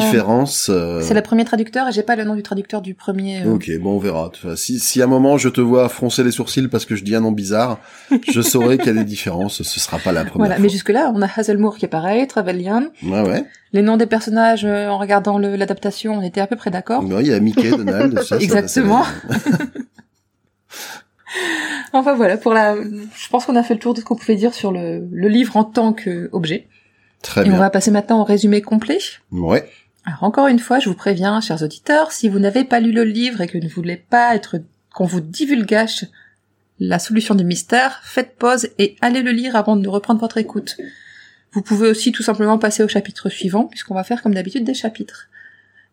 euh, 0.68 1.00
C'est 1.02 1.14
le 1.14 1.22
premier 1.22 1.44
traducteur 1.44 1.88
et 1.88 1.92
j'ai 1.92 2.02
pas 2.02 2.14
le 2.14 2.24
nom 2.24 2.34
du 2.36 2.42
traducteur 2.42 2.82
du 2.82 2.94
premier. 2.94 3.42
euh. 3.44 3.54
Ok, 3.54 3.70
bon, 3.80 3.96
on 3.96 3.98
verra. 3.98 4.30
Si, 4.56 4.78
si 4.78 5.00
à 5.00 5.04
un 5.06 5.08
moment 5.08 5.38
je 5.38 5.48
te 5.48 5.60
vois 5.60 5.88
froncer 5.88 6.22
les 6.22 6.30
sourcils 6.30 6.68
parce 6.68 6.84
que 6.84 6.94
je 6.94 7.02
dis 7.02 7.16
un 7.16 7.20
nom 7.20 7.32
bizarre, 7.32 7.78
je 8.30 8.40
saurai 8.42 8.76
qu'il 8.76 8.88
y 8.88 8.90
a 8.90 8.92
des 8.92 9.04
différences. 9.04 9.62
Ce 9.62 9.80
sera 9.80 9.98
pas 9.98 10.12
la 10.12 10.20
première 10.24 10.36
Voilà, 10.38 10.54
fois. 10.56 10.62
mais 10.62 10.68
jusque 10.68 10.90
là, 10.90 11.10
on 11.14 11.22
a 11.22 11.28
Hazelmoor 11.34 11.78
qui 11.78 11.86
est 11.86 11.88
pareil, 11.88 12.26
Trevelyan. 12.26 12.84
Ouais, 13.02 13.22
ouais. 13.22 13.44
Les 13.72 13.82
noms 13.82 13.96
des 13.96 14.06
personnages, 14.06 14.64
euh, 14.66 14.88
en 14.88 14.98
regardant 14.98 15.38
l'adaptation, 15.38 16.14
on 16.18 16.22
était 16.22 16.40
à 16.42 16.46
peu 16.46 16.56
près 16.56 16.70
d'accord. 16.70 17.02
Ouais, 17.04 17.22
Il 17.22 17.28
y 17.28 17.32
a 17.32 17.40
Mickey, 17.40 17.70
Donald, 17.70 18.18
ça. 18.18 18.24
ça- 18.24 18.36
Exactement. 18.38 19.04
ça- 19.04 19.64
Enfin 21.92 22.14
voilà, 22.14 22.36
pour 22.36 22.54
la, 22.54 22.76
je 22.76 23.28
pense 23.30 23.46
qu'on 23.46 23.56
a 23.56 23.62
fait 23.62 23.74
le 23.74 23.80
tour 23.80 23.94
de 23.94 24.00
ce 24.00 24.04
qu'on 24.04 24.14
pouvait 24.14 24.36
dire 24.36 24.54
sur 24.54 24.70
le, 24.70 25.08
le 25.10 25.28
livre 25.28 25.56
en 25.56 25.64
tant 25.64 25.92
qu'objet. 25.92 26.68
Très 27.22 27.46
Et 27.46 27.50
on 27.50 27.56
va 27.56 27.68
passer 27.68 27.90
maintenant 27.90 28.20
au 28.20 28.24
résumé 28.24 28.62
complet. 28.62 28.98
Ouais. 29.32 29.68
Alors 30.04 30.22
encore 30.22 30.46
une 30.46 30.58
fois, 30.58 30.78
je 30.78 30.88
vous 30.88 30.94
préviens, 30.94 31.40
chers 31.40 31.62
auditeurs, 31.62 32.12
si 32.12 32.28
vous 32.28 32.38
n'avez 32.38 32.64
pas 32.64 32.80
lu 32.80 32.92
le 32.92 33.04
livre 33.04 33.40
et 33.40 33.46
que 33.46 33.58
vous 33.58 33.64
ne 33.64 33.70
voulez 33.70 33.96
pas 33.96 34.34
être 34.34 34.56
qu'on 34.94 35.04
vous 35.04 35.20
divulgage 35.20 36.06
la 36.78 36.98
solution 36.98 37.34
du 37.34 37.44
mystère, 37.44 38.00
faites 38.02 38.36
pause 38.36 38.68
et 38.78 38.96
allez 39.00 39.22
le 39.22 39.32
lire 39.32 39.54
avant 39.54 39.76
de 39.76 39.88
reprendre 39.88 40.20
votre 40.20 40.38
écoute. 40.38 40.78
Vous 41.52 41.62
pouvez 41.62 41.88
aussi 41.88 42.12
tout 42.12 42.22
simplement 42.22 42.58
passer 42.58 42.82
au 42.82 42.88
chapitre 42.88 43.28
suivant, 43.28 43.64
puisqu'on 43.64 43.94
va 43.94 44.04
faire 44.04 44.22
comme 44.22 44.34
d'habitude 44.34 44.64
des 44.64 44.74
chapitres. 44.74 45.28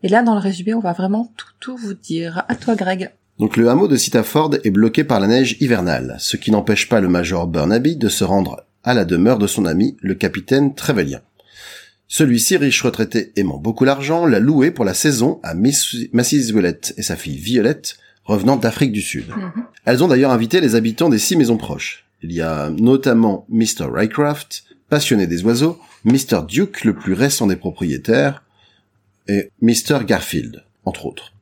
Et 0.04 0.08
là, 0.08 0.22
dans 0.22 0.36
le 0.36 0.40
résumé, 0.40 0.74
on 0.74 0.80
va 0.80 0.94
vraiment 0.94 1.32
tout, 1.36 1.48
tout 1.60 1.76
vous 1.76 1.96
dire. 1.96 2.46
À 2.48 2.56
toi, 2.56 2.76
Greg. 2.76 3.12
Donc 3.40 3.56
le 3.56 3.70
hameau 3.70 3.88
de 3.88 3.96
Sitaford 3.96 4.56
est 4.64 4.72
bloqué 4.72 5.04
par 5.04 5.20
la 5.20 5.28
neige 5.28 5.58
hivernale, 5.60 6.16
ce 6.20 6.38
qui 6.38 6.50
n'empêche 6.50 6.90
pas 6.90 7.02
le 7.02 7.08
major 7.08 7.48
Burnaby 7.48 7.96
de 7.96 8.10
se 8.10 8.24
rendre 8.24 8.66
à 8.84 8.94
la 8.94 9.06
demeure 9.06 9.38
de 9.38 9.48
son 9.48 9.66
ami, 9.66 9.96
le 10.02 10.16
capitaine 10.16 10.74
Trevelyan. 10.74 11.20
Celui-ci, 12.08 12.58
riche 12.58 12.82
retraité 12.82 13.34
aimant 13.36 13.58
beaucoup 13.58 13.84
l'argent, 13.84 14.26
l'a 14.26 14.40
loué 14.40 14.72
pour 14.72 14.86
la 14.86 14.94
saison 14.94 15.40
à 15.44 15.54
Miss, 15.54 15.96
Mrs. 16.14 16.54
Willett 16.54 16.94
et 16.98 17.04
sa 17.04 17.16
fille 17.16 17.38
Violette, 17.38 17.98
revenant 18.24 18.56
d'Afrique 18.56 18.92
du 18.92 19.02
Sud. 19.02 19.26
Elles 19.86 20.04
ont 20.04 20.08
d'ailleurs 20.08 20.32
invité 20.32 20.62
les 20.62 20.76
habitants 20.76 21.10
des 21.10 21.20
six 21.20 21.36
maisons 21.36 21.58
proches. 21.58 22.06
Il 22.24 22.32
y 22.32 22.42
a 22.42 22.70
notamment 22.72 23.46
Mr. 23.50 23.88
Rycraft, 23.92 24.64
passionné 24.90 25.28
des 25.28 25.44
oiseaux, 25.44 25.80
Mr. 26.06 26.46
Duke, 26.48 26.86
le 26.86 26.96
plus 26.96 27.14
récent 27.14 27.46
des 27.46 27.56
propriétaires, 27.56 28.44
et 29.28 29.52
Mr. 29.62 30.06
Garfield, 30.06 30.64
entre 30.86 31.06
autres. 31.06 31.34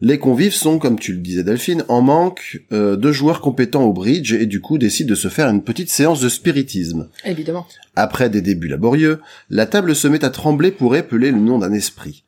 Les 0.00 0.18
convives 0.18 0.54
sont, 0.54 0.78
comme 0.78 0.98
tu 0.98 1.12
le 1.12 1.18
disais 1.18 1.44
Delphine, 1.44 1.84
en 1.88 2.02
manque 2.02 2.62
euh, 2.72 2.96
de 2.96 3.12
joueurs 3.12 3.40
compétents 3.40 3.84
au 3.84 3.92
bridge 3.92 4.32
et 4.32 4.46
du 4.46 4.60
coup 4.60 4.78
décident 4.78 5.10
de 5.10 5.14
se 5.14 5.28
faire 5.28 5.48
une 5.48 5.62
petite 5.62 5.90
séance 5.90 6.20
de 6.20 6.28
spiritisme. 6.28 7.08
Évidemment. 7.24 7.66
Après 7.96 8.30
des 8.30 8.42
débuts 8.42 8.68
laborieux, 8.68 9.20
la 9.48 9.66
table 9.66 9.94
se 9.94 10.08
met 10.08 10.24
à 10.24 10.30
trembler 10.30 10.72
pour 10.72 10.96
épeler 10.96 11.30
le 11.30 11.38
nom 11.38 11.58
d'un 11.58 11.72
esprit. 11.72 12.24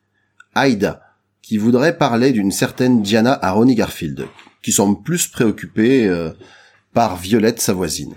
Aïda, 0.54 1.02
qui 1.40 1.56
voudrait 1.56 1.98
parler 1.98 2.32
d'une 2.32 2.52
certaine 2.52 3.02
Diana 3.02 3.38
à 3.42 3.52
Ronnie 3.52 3.74
Garfield, 3.74 4.26
qui 4.62 4.72
semble 4.72 5.02
plus 5.02 5.26
préoccupée 5.26 6.06
euh, 6.06 6.30
par 6.92 7.16
Violette, 7.16 7.60
sa 7.60 7.72
voisine. 7.72 8.14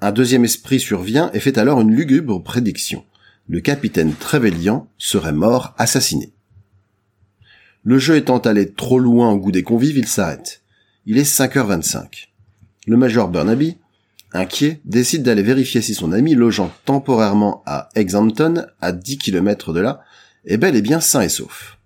Un 0.00 0.12
deuxième 0.12 0.44
esprit 0.44 0.80
survient 0.80 1.30
et 1.32 1.40
fait 1.40 1.56
alors 1.56 1.80
une 1.80 1.94
lugubre 1.94 2.42
prédiction. 2.42 3.04
Le 3.48 3.60
capitaine 3.60 4.14
Trevelyan 4.14 4.88
serait 4.98 5.32
mort 5.32 5.74
assassiné. 5.78 6.33
Le 7.86 7.98
jeu 7.98 8.16
étant 8.16 8.38
allé 8.38 8.72
trop 8.72 8.98
loin 8.98 9.30
au 9.30 9.36
goût 9.36 9.52
des 9.52 9.62
convives, 9.62 9.98
il 9.98 10.08
s'arrête. 10.08 10.62
Il 11.04 11.18
est 11.18 11.30
5h25. 11.30 12.28
Le 12.86 12.96
major 12.96 13.28
Burnaby, 13.28 13.76
inquiet, 14.32 14.80
décide 14.86 15.22
d'aller 15.22 15.42
vérifier 15.42 15.82
si 15.82 15.94
son 15.94 16.12
ami 16.12 16.34
logeant 16.34 16.72
temporairement 16.86 17.62
à 17.66 17.90
Exhampton, 17.94 18.64
à 18.80 18.92
10 18.92 19.18
km 19.18 19.74
de 19.74 19.80
là, 19.80 20.00
est 20.46 20.56
bel 20.56 20.76
et 20.76 20.80
bien 20.82 21.00
sain 21.00 21.20
et 21.20 21.28
sauf. 21.28 21.78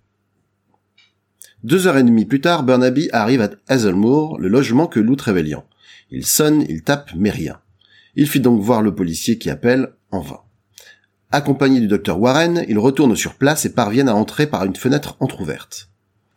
Deux 1.65 1.85
heures 1.85 1.97
et 1.97 2.03
demie 2.03 2.23
plus 2.23 2.39
tard, 2.39 2.63
Burnaby 2.63 3.09
arrive 3.11 3.41
à 3.41 3.49
Hazelmoor, 3.67 4.39
le 4.39 4.47
logement 4.47 4.87
que 4.87 5.01
loue 5.01 5.17
Trevelyan. 5.17 5.65
Il 6.11 6.25
sonne, 6.25 6.63
il 6.69 6.83
tape, 6.83 7.11
mais 7.13 7.29
rien. 7.29 7.59
Il 8.15 8.29
fit 8.29 8.39
donc 8.39 8.61
voir 8.61 8.81
le 8.81 8.95
policier 8.95 9.37
qui 9.37 9.49
appelle, 9.49 9.91
en 10.11 10.21
vain. 10.21 10.39
Accompagné 11.31 11.81
du 11.81 11.87
docteur 11.87 12.21
Warren, 12.21 12.63
ils 12.69 12.79
retournent 12.79 13.17
sur 13.17 13.35
place 13.35 13.65
et 13.65 13.73
parviennent 13.73 14.07
à 14.07 14.15
entrer 14.15 14.47
par 14.47 14.63
une 14.63 14.77
fenêtre 14.77 15.17
entr'ouverte. 15.19 15.88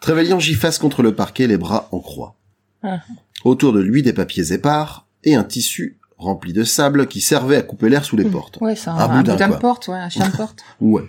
Trevelyan 0.02 0.38
gît 0.38 0.54
face 0.54 0.78
contre 0.78 1.02
le 1.02 1.14
parquet, 1.14 1.46
les 1.46 1.56
bras 1.56 1.88
en 1.92 2.00
croix. 2.00 2.34
Ah. 2.82 2.98
Autour 3.44 3.72
de 3.72 3.80
lui, 3.80 4.02
des 4.02 4.12
papiers 4.12 4.52
épars 4.52 5.06
et 5.24 5.34
un 5.34 5.44
tissu 5.44 5.98
rempli 6.18 6.52
de 6.52 6.64
sable 6.64 7.06
qui 7.06 7.20
servait 7.20 7.56
à 7.56 7.62
couper 7.62 7.88
l'air 7.88 8.04
sous 8.04 8.16
les 8.16 8.24
portes. 8.24 8.58
Ouais, 8.60 8.76
c'est 8.76 8.90
un, 8.90 8.96
Un 8.96 9.10
un 9.10 9.22
boudin, 9.22 9.48
de 9.48 9.56
porte, 9.56 9.88
ouais, 9.88 9.96
un 9.96 10.08
chien 10.08 10.28
de 10.28 10.36
porte. 10.36 10.60
Ouais. 10.80 11.02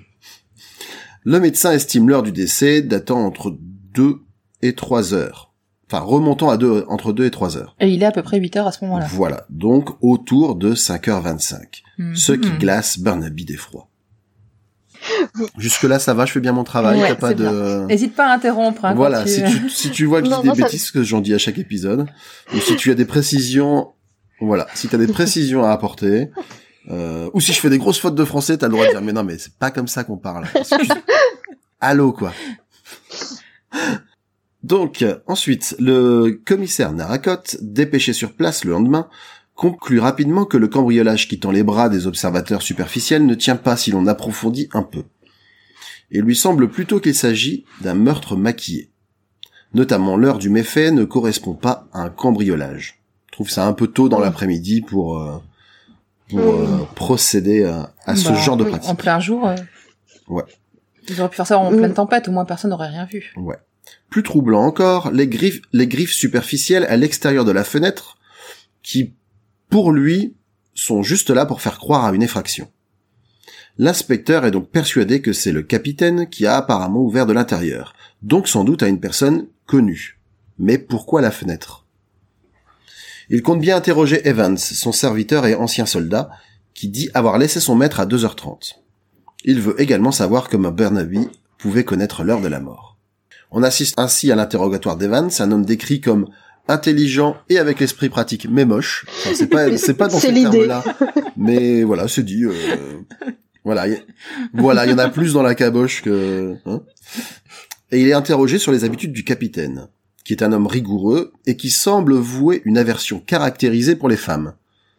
Le 1.23 1.39
médecin 1.39 1.71
estime 1.71 2.09
l'heure 2.09 2.23
du 2.23 2.31
décès 2.31 2.81
datant 2.81 3.25
entre 3.25 3.57
2 3.93 4.21
et 4.61 4.73
3 4.73 5.13
heures. 5.13 5.53
Enfin, 5.87 6.03
remontant 6.03 6.49
à 6.49 6.57
deux, 6.57 6.85
entre 6.87 7.13
2 7.13 7.25
et 7.25 7.31
3 7.31 7.57
heures. 7.57 7.75
Et 7.79 7.89
il 7.89 8.03
est 8.03 8.05
à 8.05 8.11
peu 8.11 8.23
près 8.23 8.39
8 8.39 8.57
heures 8.57 8.67
à 8.67 8.71
ce 8.71 8.83
moment-là. 8.85 9.07
Voilà. 9.09 9.45
Donc, 9.49 9.89
autour 10.01 10.55
de 10.55 10.73
5h25. 10.75 11.81
Ce 12.15 12.31
qui 12.33 12.49
glace 12.57 12.99
Burnaby 12.99 13.45
d'effroi. 13.45 13.87
Jusque-là, 15.57 15.99
ça 15.99 16.13
va, 16.13 16.25
je 16.25 16.31
fais 16.31 16.39
bien 16.39 16.51
mon 16.53 16.63
travail, 16.63 16.99
Ouais, 17.01 17.07
t'as 17.09 17.15
pas 17.15 17.33
de... 17.33 17.85
N'hésite 17.87 18.15
pas 18.15 18.27
à 18.31 18.33
interrompre. 18.35 18.85
hein, 18.85 18.93
Voilà, 18.95 19.23
tu- 19.23 19.29
si 19.29 19.43
tu, 19.43 19.69
si 19.69 19.91
tu 19.91 20.05
vois 20.05 20.21
que 20.21 20.27
je 20.29 20.33
dis 20.35 20.41
des 20.41 20.55
ça- 20.55 20.63
bêtises, 20.63 20.91
que 20.91 21.03
j'en 21.03 21.19
dis 21.21 21.33
à 21.33 21.37
chaque 21.37 21.57
épisode, 21.57 22.07
ou 22.53 22.59
si 22.59 22.75
tu 22.75 22.89
as 22.91 22.95
des 22.95 23.05
précisions, 23.05 23.89
voilà, 24.39 24.67
si 24.75 24.87
t'as 24.87 24.97
des 24.97 25.07
précisions 25.13 25.63
à 25.65 25.71
apporter, 25.71 26.29
euh, 26.91 27.29
ou 27.33 27.41
si 27.41 27.53
je 27.53 27.59
fais 27.59 27.69
des 27.69 27.77
grosses 27.77 27.99
fautes 27.99 28.15
de 28.15 28.25
français, 28.25 28.57
t'as 28.57 28.67
le 28.67 28.73
droit 28.73 28.85
de 28.85 28.91
dire, 28.91 29.01
mais 29.01 29.13
non, 29.13 29.23
mais 29.23 29.37
c'est 29.37 29.53
pas 29.57 29.71
comme 29.71 29.87
ça 29.87 30.03
qu'on 30.03 30.17
parle. 30.17 30.45
Excuse- 30.55 30.87
Allô, 31.81 32.13
quoi. 32.13 32.31
Donc, 34.63 35.03
ensuite, 35.27 35.75
le 35.79 36.39
commissaire 36.45 36.93
Naracotte, 36.93 37.57
dépêché 37.61 38.13
sur 38.13 38.33
place 38.33 38.63
le 38.63 38.71
lendemain, 38.71 39.09
conclut 39.55 39.99
rapidement 39.99 40.45
que 40.45 40.57
le 40.57 40.67
cambriolage 40.67 41.27
quittant 41.27 41.51
les 41.51 41.63
bras 41.63 41.89
des 41.89 42.07
observateurs 42.07 42.61
superficiels 42.61 43.25
ne 43.25 43.35
tient 43.35 43.55
pas 43.55 43.77
si 43.77 43.91
l'on 43.91 44.07
approfondit 44.07 44.69
un 44.73 44.83
peu. 44.83 45.03
Il 46.11 46.21
lui 46.21 46.35
semble 46.35 46.69
plutôt 46.69 46.99
qu'il 46.99 47.15
s'agit 47.15 47.65
d'un 47.81 47.93
meurtre 47.93 48.35
maquillé. 48.35 48.89
Notamment 49.73 50.17
l'heure 50.17 50.37
du 50.37 50.49
méfait 50.49 50.91
ne 50.91 51.03
correspond 51.03 51.53
pas 51.53 51.87
à 51.93 52.01
un 52.01 52.09
cambriolage. 52.09 52.99
Je 53.27 53.31
trouve 53.31 53.49
ça 53.49 53.65
un 53.65 53.73
peu 53.73 53.87
tôt 53.87 54.09
dans 54.09 54.19
l'après-midi 54.19 54.81
pour, 54.81 55.17
euh, 55.19 55.37
pour 56.29 56.39
Oui. 56.39 56.67
euh, 56.67 56.77
procéder 56.95 57.63
à, 57.63 57.93
à 58.05 58.15
ce 58.15 58.29
Bah, 58.29 58.35
genre 58.35 58.57
de 58.57 58.63
oui, 58.65 58.69
pratique. 58.71 58.89
En 58.89 58.95
plein 58.95 59.19
jour. 59.19 59.47
euh, 59.47 59.55
Ouais. 60.27 60.43
Ils 61.09 61.19
auraient 61.19 61.29
pu 61.29 61.35
faire 61.35 61.47
ça 61.47 61.57
en 61.57 61.71
Mm. 61.71 61.77
pleine 61.77 61.93
tempête, 61.93 62.27
au 62.27 62.31
moins 62.31 62.45
personne 62.45 62.69
n'aurait 62.71 62.87
rien 62.89 63.05
vu. 63.05 63.33
Ouais. 63.35 63.55
Plus 64.09 64.23
troublant 64.23 64.61
encore, 64.63 65.11
les 65.11 65.27
griffes, 65.27 65.61
les 65.73 65.87
griffes 65.87 66.13
superficielles 66.13 66.85
à 66.85 66.95
l'extérieur 66.95 67.43
de 67.43 67.51
la 67.51 67.63
fenêtre, 67.63 68.17
qui, 68.83 69.13
pour 69.73 69.91
lui, 69.91 70.35
sont 70.75 71.01
juste 71.01 71.31
là 71.31 71.47
pour 71.47 71.59
faire 71.59 71.79
croire 71.79 72.05
à 72.05 72.13
une 72.13 72.21
effraction. 72.21 72.69
L'inspecteur 73.79 74.45
est 74.45 74.51
donc 74.51 74.69
persuadé 74.69 75.19
que 75.19 75.33
c'est 75.33 75.51
le 75.51 75.63
capitaine 75.63 76.29
qui 76.29 76.45
a 76.45 76.57
apparemment 76.57 77.01
ouvert 77.01 77.25
de 77.25 77.33
l'intérieur, 77.33 77.95
donc 78.21 78.47
sans 78.47 78.65
doute 78.65 78.83
à 78.83 78.87
une 78.87 78.99
personne 78.99 79.47
connue. 79.65 80.19
Mais 80.59 80.77
pourquoi 80.77 81.21
la 81.21 81.31
fenêtre? 81.31 81.87
Il 83.31 83.41
compte 83.41 83.61
bien 83.61 83.75
interroger 83.75 84.27
Evans, 84.27 84.59
son 84.59 84.91
serviteur 84.91 85.47
et 85.47 85.55
ancien 85.55 85.87
soldat, 85.87 86.29
qui 86.75 86.87
dit 86.87 87.09
avoir 87.15 87.39
laissé 87.39 87.59
son 87.59 87.73
maître 87.73 87.99
à 87.99 88.05
2h30. 88.05 88.75
Il 89.43 89.59
veut 89.59 89.81
également 89.81 90.11
savoir 90.11 90.49
comment 90.49 90.69
Burnaby 90.69 91.29
pouvait 91.57 91.83
connaître 91.83 92.23
l'heure 92.23 92.41
de 92.41 92.47
la 92.47 92.59
mort. 92.59 92.99
On 93.49 93.63
assiste 93.63 93.95
ainsi 93.97 94.31
à 94.31 94.35
l'interrogatoire 94.35 94.97
d'Evans, 94.97 95.29
un 95.39 95.51
homme 95.51 95.65
décrit 95.65 95.99
comme 95.99 96.27
intelligent 96.67 97.35
et 97.49 97.57
avec 97.59 97.79
l'esprit 97.79 98.09
pratique, 98.09 98.47
mais 98.49 98.65
moche. 98.65 99.05
Enfin, 99.09 99.31
c'est 99.35 99.47
pas, 99.47 99.77
c'est 99.77 99.93
pas 99.95 100.07
dans 100.07 100.19
C'est 100.19 100.27
ces 100.27 100.33
l'idée. 100.33 100.67
termes-là. 100.67 100.83
Mais 101.37 101.83
voilà, 101.83 102.07
c'est 102.07 102.23
dit, 102.23 102.43
euh, 102.45 102.53
voilà, 103.63 103.87
y- 103.87 104.03
voilà, 104.53 104.85
il 104.85 104.91
y 104.91 104.93
en 104.93 104.97
a 104.97 105.09
plus 105.09 105.33
dans 105.33 105.43
la 105.43 105.55
caboche 105.55 106.01
que, 106.01 106.55
hein. 106.65 106.81
Et 107.91 108.01
il 108.01 108.07
est 108.07 108.13
interrogé 108.13 108.57
sur 108.57 108.71
les 108.71 108.83
habitudes 108.85 109.11
du 109.13 109.23
capitaine, 109.23 109.87
qui 110.23 110.33
est 110.33 110.41
un 110.41 110.51
homme 110.51 110.65
rigoureux 110.67 111.31
et 111.45 111.55
qui 111.57 111.69
semble 111.69 112.15
vouer 112.15 112.61
une 112.65 112.77
aversion 112.79 113.19
caractérisée 113.19 113.95
pour 113.95 114.09
les 114.09 114.17
femmes. 114.17 114.53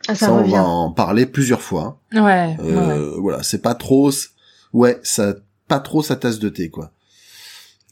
Ah, 0.07 0.15
ça, 0.15 0.27
Ça, 0.27 0.33
on 0.33 0.39
revient. 0.43 0.53
va 0.53 0.65
en 0.65 0.93
parler 0.93 1.27
plusieurs 1.27 1.63
fois. 1.63 1.99
Ouais. 2.13 2.21
ouais, 2.21 2.57
ouais. 2.61 2.63
Euh, 2.63 3.15
Voilà, 3.19 3.43
c'est 3.43 3.63
pas 3.63 3.75
trop, 3.75 4.11
ouais, 4.75 5.01
ça, 5.03 5.35
pas 5.67 5.81
trop 5.81 6.03
sa 6.03 6.15
tasse 6.15 6.39
de 6.39 6.49
thé, 6.51 6.69
quoi. 6.69 6.93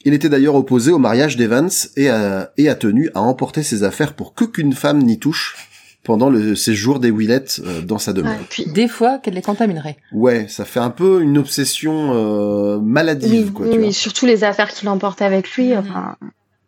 Il 0.04 0.14
était 0.14 0.28
d'ailleurs 0.28 0.54
opposé 0.56 0.90
au 0.92 0.99
mariage 0.99 1.37
d'Evans 1.37 1.68
et 1.97 2.09
a, 2.11 2.50
et 2.56 2.68
a 2.68 2.75
tenu 2.75 3.11
à 3.14 3.21
emporter 3.23 3.62
ses 3.62 3.85
affaires 3.85 4.14
pour 4.14 4.35
qu'aucune 4.35 4.73
femme 4.73 4.99
n'y 5.02 5.18
touche 5.18 5.56
pendant 6.02 6.28
le 6.30 6.56
séjour 6.56 6.99
des 6.99 7.12
Willett 7.12 7.61
euh, 7.64 7.80
dans 7.80 7.99
sa 7.99 8.12
demeure. 8.12 8.35
Ah, 8.40 8.44
puis, 8.50 8.66
Des 8.66 8.88
fois 8.88 9.18
qu'elle 9.18 9.35
les 9.35 9.42
contaminerait. 9.42 9.97
Ouais, 10.12 10.47
ça 10.49 10.64
fait 10.64 10.80
un 10.80 10.90
peu 10.90 11.23
une 11.23 11.38
obsession 11.38 12.11
euh, 12.14 12.80
maladive, 12.80 13.47
oui, 13.47 13.52
quoi, 13.52 13.66
oui, 13.66 13.73
tu 13.73 13.78
oui, 13.78 13.85
vois. 13.85 13.92
surtout 13.92 14.26
les 14.26 14.42
affaires 14.42 14.71
qu'il 14.73 14.88
emporte 14.88 15.23
avec 15.23 15.49
lui. 15.52 15.68
Mhm. 15.71 15.78
Enfin, 15.78 16.16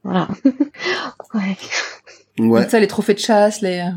Voilà. 0.05 0.29
ouais. 1.35 1.57
Ouais. 2.39 2.61
Donc 2.63 2.71
ça, 2.71 2.79
les 2.81 2.87
trophées 2.89 3.15
de 3.15 3.19
chasse, 3.19 3.61
les... 3.61 3.81
euh, 3.81 3.91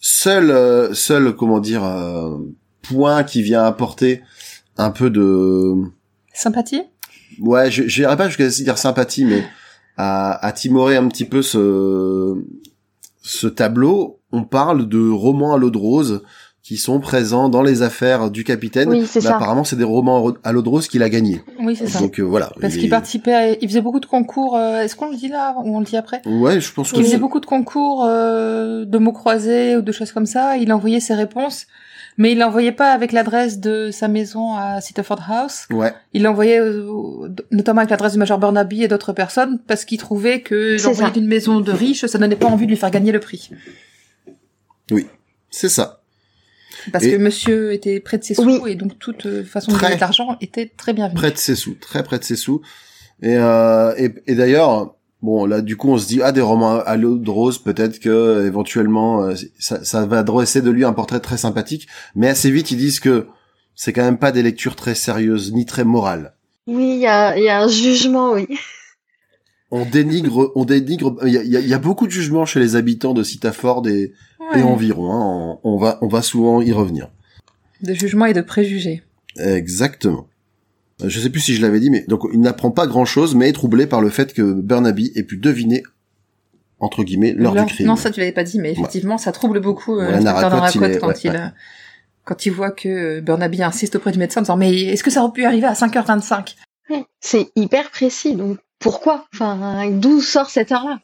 Seul, 0.00 0.50
euh, 0.50 0.92
seul, 0.94 1.34
comment 1.36 1.60
dire, 1.60 1.84
euh, 1.84 2.36
point 2.82 3.22
qui 3.22 3.40
vient 3.42 3.64
apporter 3.64 4.20
un 4.76 4.90
peu 4.90 5.10
de, 5.10 5.74
Sympathie? 6.34 6.82
Ouais, 7.40 7.70
je 7.70 8.02
pas 8.16 8.28
jusqu'à 8.28 8.48
dire 8.48 8.78
sympathie, 8.78 9.24
mais 9.24 9.44
à, 9.96 10.44
à 10.44 10.52
timorer 10.52 10.96
un 10.96 11.08
petit 11.08 11.24
peu 11.24 11.42
ce, 11.42 12.34
ce 13.22 13.46
tableau. 13.46 14.20
On 14.32 14.44
parle 14.44 14.88
de 14.88 15.10
romans 15.10 15.54
à 15.54 15.58
l'eau 15.58 15.70
de 15.70 15.78
rose 15.78 16.22
qui 16.62 16.76
sont 16.76 17.00
présents 17.00 17.48
dans 17.48 17.62
les 17.62 17.82
affaires 17.82 18.30
du 18.30 18.44
capitaine. 18.44 18.88
Oui, 18.88 19.04
c'est 19.06 19.20
ça. 19.20 19.34
apparemment, 19.34 19.64
c'est 19.64 19.74
des 19.74 19.82
romans 19.84 20.32
à 20.44 20.52
l'eau 20.52 20.62
de 20.62 20.68
rose 20.68 20.86
qu'il 20.86 21.02
a 21.02 21.08
gagné. 21.08 21.42
Oui, 21.58 21.74
c'est 21.74 21.88
ça. 21.88 21.98
Donc 21.98 22.20
euh, 22.20 22.22
voilà. 22.22 22.52
Parce 22.60 22.74
Il 22.74 22.78
qu'il 22.78 22.86
est- 22.86 22.90
participait, 22.90 23.32
à- 23.34 23.50
il 23.50 23.68
faisait 23.68 23.80
beaucoup 23.80 23.98
de 23.98 24.06
concours. 24.06 24.56
euh, 24.56 24.80
Est-ce 24.80 24.94
qu'on 24.94 25.10
le 25.10 25.16
dit 25.16 25.26
là 25.28 25.56
ou 25.64 25.76
on 25.76 25.80
le 25.80 25.84
dit 25.84 25.96
après? 25.96 26.22
Ouais, 26.24 26.60
je 26.60 26.72
pense 26.72 26.92
que 26.92 26.98
Il 26.98 27.04
faisait 27.04 27.18
beaucoup 27.18 27.40
de 27.40 27.46
concours 27.46 28.04
euh, 28.06 28.84
de 28.84 28.98
mots 28.98 29.12
croisés 29.12 29.76
ou 29.76 29.82
de 29.82 29.90
choses 29.90 30.12
comme 30.12 30.26
ça. 30.26 30.56
Il 30.56 30.72
envoyait 30.72 31.00
ses 31.00 31.14
réponses, 31.14 31.66
mais 32.16 32.30
il 32.30 32.38
l'envoyait 32.38 32.70
pas 32.70 32.92
avec 32.92 33.10
l'adresse 33.10 33.58
de 33.58 33.90
sa 33.90 34.06
maison 34.06 34.54
à 34.54 34.80
Sitterford 34.80 35.18
House. 35.28 35.66
Ouais. 35.72 35.92
Il 36.12 36.22
l'envoyait 36.22 36.60
euh, 36.60 37.28
notamment 37.50 37.80
avec 37.80 37.90
l'adresse 37.90 38.12
du 38.12 38.18
major 38.20 38.38
Burnaby 38.38 38.84
et 38.84 38.88
d'autres 38.88 39.12
personnes 39.12 39.58
parce 39.66 39.84
qu'il 39.84 39.98
trouvait 39.98 40.42
que 40.42 40.78
C'est 40.78 40.86
l'envoyer 40.86 41.10
d'une 41.10 41.26
maison 41.26 41.58
de 41.60 41.72
riches, 41.72 42.06
ça 42.06 42.18
donnait 42.18 42.36
pas 42.36 42.46
envie 42.46 42.66
de 42.66 42.70
lui 42.70 42.76
faire 42.78 42.92
gagner 42.92 43.10
le 43.10 43.18
prix. 43.18 43.50
C'est 45.50 45.68
ça. 45.68 46.01
Parce 46.90 47.04
Et- 47.04 47.12
que 47.12 47.16
monsieur 47.16 47.72
était 47.72 48.00
près 48.00 48.18
de 48.18 48.24
ses 48.24 48.34
sous 48.34 48.44
Oui. 48.62 48.72
et 48.72 48.74
donc 48.74 48.98
toute 48.98 49.26
euh, 49.26 49.44
façon 49.44 49.72
de 49.72 49.78
gagner 49.78 49.96
de 49.96 50.00
l'argent 50.00 50.36
était 50.40 50.70
très 50.76 50.92
bienvenue. 50.92 51.16
Près 51.16 51.30
de 51.30 51.36
ses 51.38 51.54
sous, 51.54 51.74
très 51.74 52.02
près 52.02 52.18
de 52.18 52.24
ses 52.24 52.36
sous. 52.36 52.60
Et, 53.22 53.36
euh, 53.36 53.94
et, 53.98 54.12
et 54.26 54.34
d'ailleurs, 54.34 54.96
bon 55.22 55.46
là 55.46 55.60
du 55.60 55.76
coup 55.76 55.90
on 55.90 55.98
se 55.98 56.08
dit 56.08 56.20
ah 56.22 56.32
des 56.32 56.40
romans 56.40 56.80
à 56.80 56.96
l'eau 56.96 57.16
de 57.18 57.30
rose 57.30 57.58
peut-être 57.62 58.00
que 58.00 58.44
éventuellement 58.46 59.22
euh, 59.22 59.34
ça, 59.60 59.84
ça 59.84 60.04
va 60.06 60.24
dresser 60.24 60.60
de 60.62 60.70
lui 60.70 60.84
un 60.84 60.92
portrait 60.92 61.20
très 61.20 61.36
sympathique, 61.36 61.86
mais 62.16 62.28
assez 62.28 62.50
vite 62.50 62.72
ils 62.72 62.76
disent 62.78 62.98
que 62.98 63.26
c'est 63.76 63.92
quand 63.92 64.02
même 64.02 64.18
pas 64.18 64.32
des 64.32 64.42
lectures 64.42 64.74
très 64.76 64.94
sérieuses 64.96 65.52
ni 65.52 65.64
très 65.66 65.84
morales. 65.84 66.34
Oui, 66.66 66.94
il 66.94 67.00
y 67.00 67.06
a, 67.06 67.36
il 67.38 67.44
y 67.44 67.48
a 67.48 67.60
un 67.62 67.68
jugement, 67.68 68.32
oui. 68.32 68.46
On 69.70 69.86
dénigre, 69.86 70.52
on 70.54 70.64
dénigre. 70.66 71.16
Il 71.24 71.32
y 71.32 71.38
a, 71.38 71.42
y 71.42 71.56
a- 71.56 71.60
il 71.60 71.66
y 71.68 71.72
a 71.74 71.78
beaucoup 71.78 72.06
de 72.06 72.12
jugements 72.12 72.44
chez 72.44 72.60
les 72.60 72.76
habitants 72.76 73.14
de 73.14 73.22
Sitaford 73.22 73.88
et, 73.88 74.12
Ouais. 74.54 74.60
et 74.60 74.62
environ. 74.62 75.12
hein. 75.12 75.58
On, 75.64 75.74
on 75.74 75.76
va, 75.78 75.98
on 76.02 76.08
va 76.08 76.22
souvent 76.22 76.60
y 76.62 76.72
revenir. 76.72 77.08
De 77.82 77.94
jugement 77.94 78.26
et 78.26 78.32
de 78.32 78.40
préjugés. 78.42 79.02
Exactement. 79.38 80.26
Euh, 81.02 81.08
Je 81.08 81.20
sais 81.20 81.30
plus 81.30 81.40
si 81.40 81.54
je 81.54 81.62
l'avais 81.62 81.80
dit, 81.80 81.90
mais 81.90 82.04
donc 82.08 82.22
il 82.32 82.40
n'apprend 82.40 82.70
pas 82.70 82.86
grand-chose, 82.86 83.34
mais 83.34 83.48
est 83.48 83.52
troublé 83.52 83.86
par 83.86 84.00
le 84.00 84.08
fait 84.10 84.32
que 84.32 84.52
Burnaby 84.52 85.12
ait 85.16 85.22
pu 85.22 85.36
deviner 85.36 85.82
entre 86.78 87.04
guillemets 87.04 87.32
l'heure 87.32 87.54
du 87.54 87.64
crime. 87.66 87.86
Non, 87.86 87.96
ça 87.96 88.10
tu 88.10 88.20
l'avais 88.20 88.32
pas 88.32 88.44
dit, 88.44 88.58
mais 88.58 88.72
effectivement, 88.72 89.18
ça 89.18 89.32
trouble 89.32 89.60
beaucoup 89.60 89.98
euh, 89.98 90.08
Ouais, 90.12 90.20
il 90.20 90.26
est- 90.26 90.98
quand 90.98 91.06
ouais, 91.08 91.14
il 91.24 91.30
ouais. 91.30 91.36
euh, 91.36 91.46
quand 92.24 92.46
il 92.46 92.50
voit 92.52 92.70
que 92.70 92.88
euh, 92.88 93.20
Burnaby 93.20 93.62
insiste 93.62 93.96
auprès 93.96 94.12
du 94.12 94.18
médecin 94.18 94.40
en 94.40 94.42
disant 94.42 94.56
mais 94.56 94.72
est-ce 94.72 95.02
que 95.02 95.10
ça 95.10 95.22
aurait 95.24 95.32
pu 95.32 95.44
arriver 95.44 95.66
à 95.66 95.72
5h25 95.74 96.54
Ouais, 96.90 97.04
C'est 97.20 97.50
hyper 97.56 97.90
précis, 97.90 98.34
donc 98.36 98.58
pourquoi? 98.80 99.26
Enfin, 99.32 99.88
d'où 99.90 100.20
sort 100.20 100.50
cette 100.50 100.72
heure-là? 100.72 101.00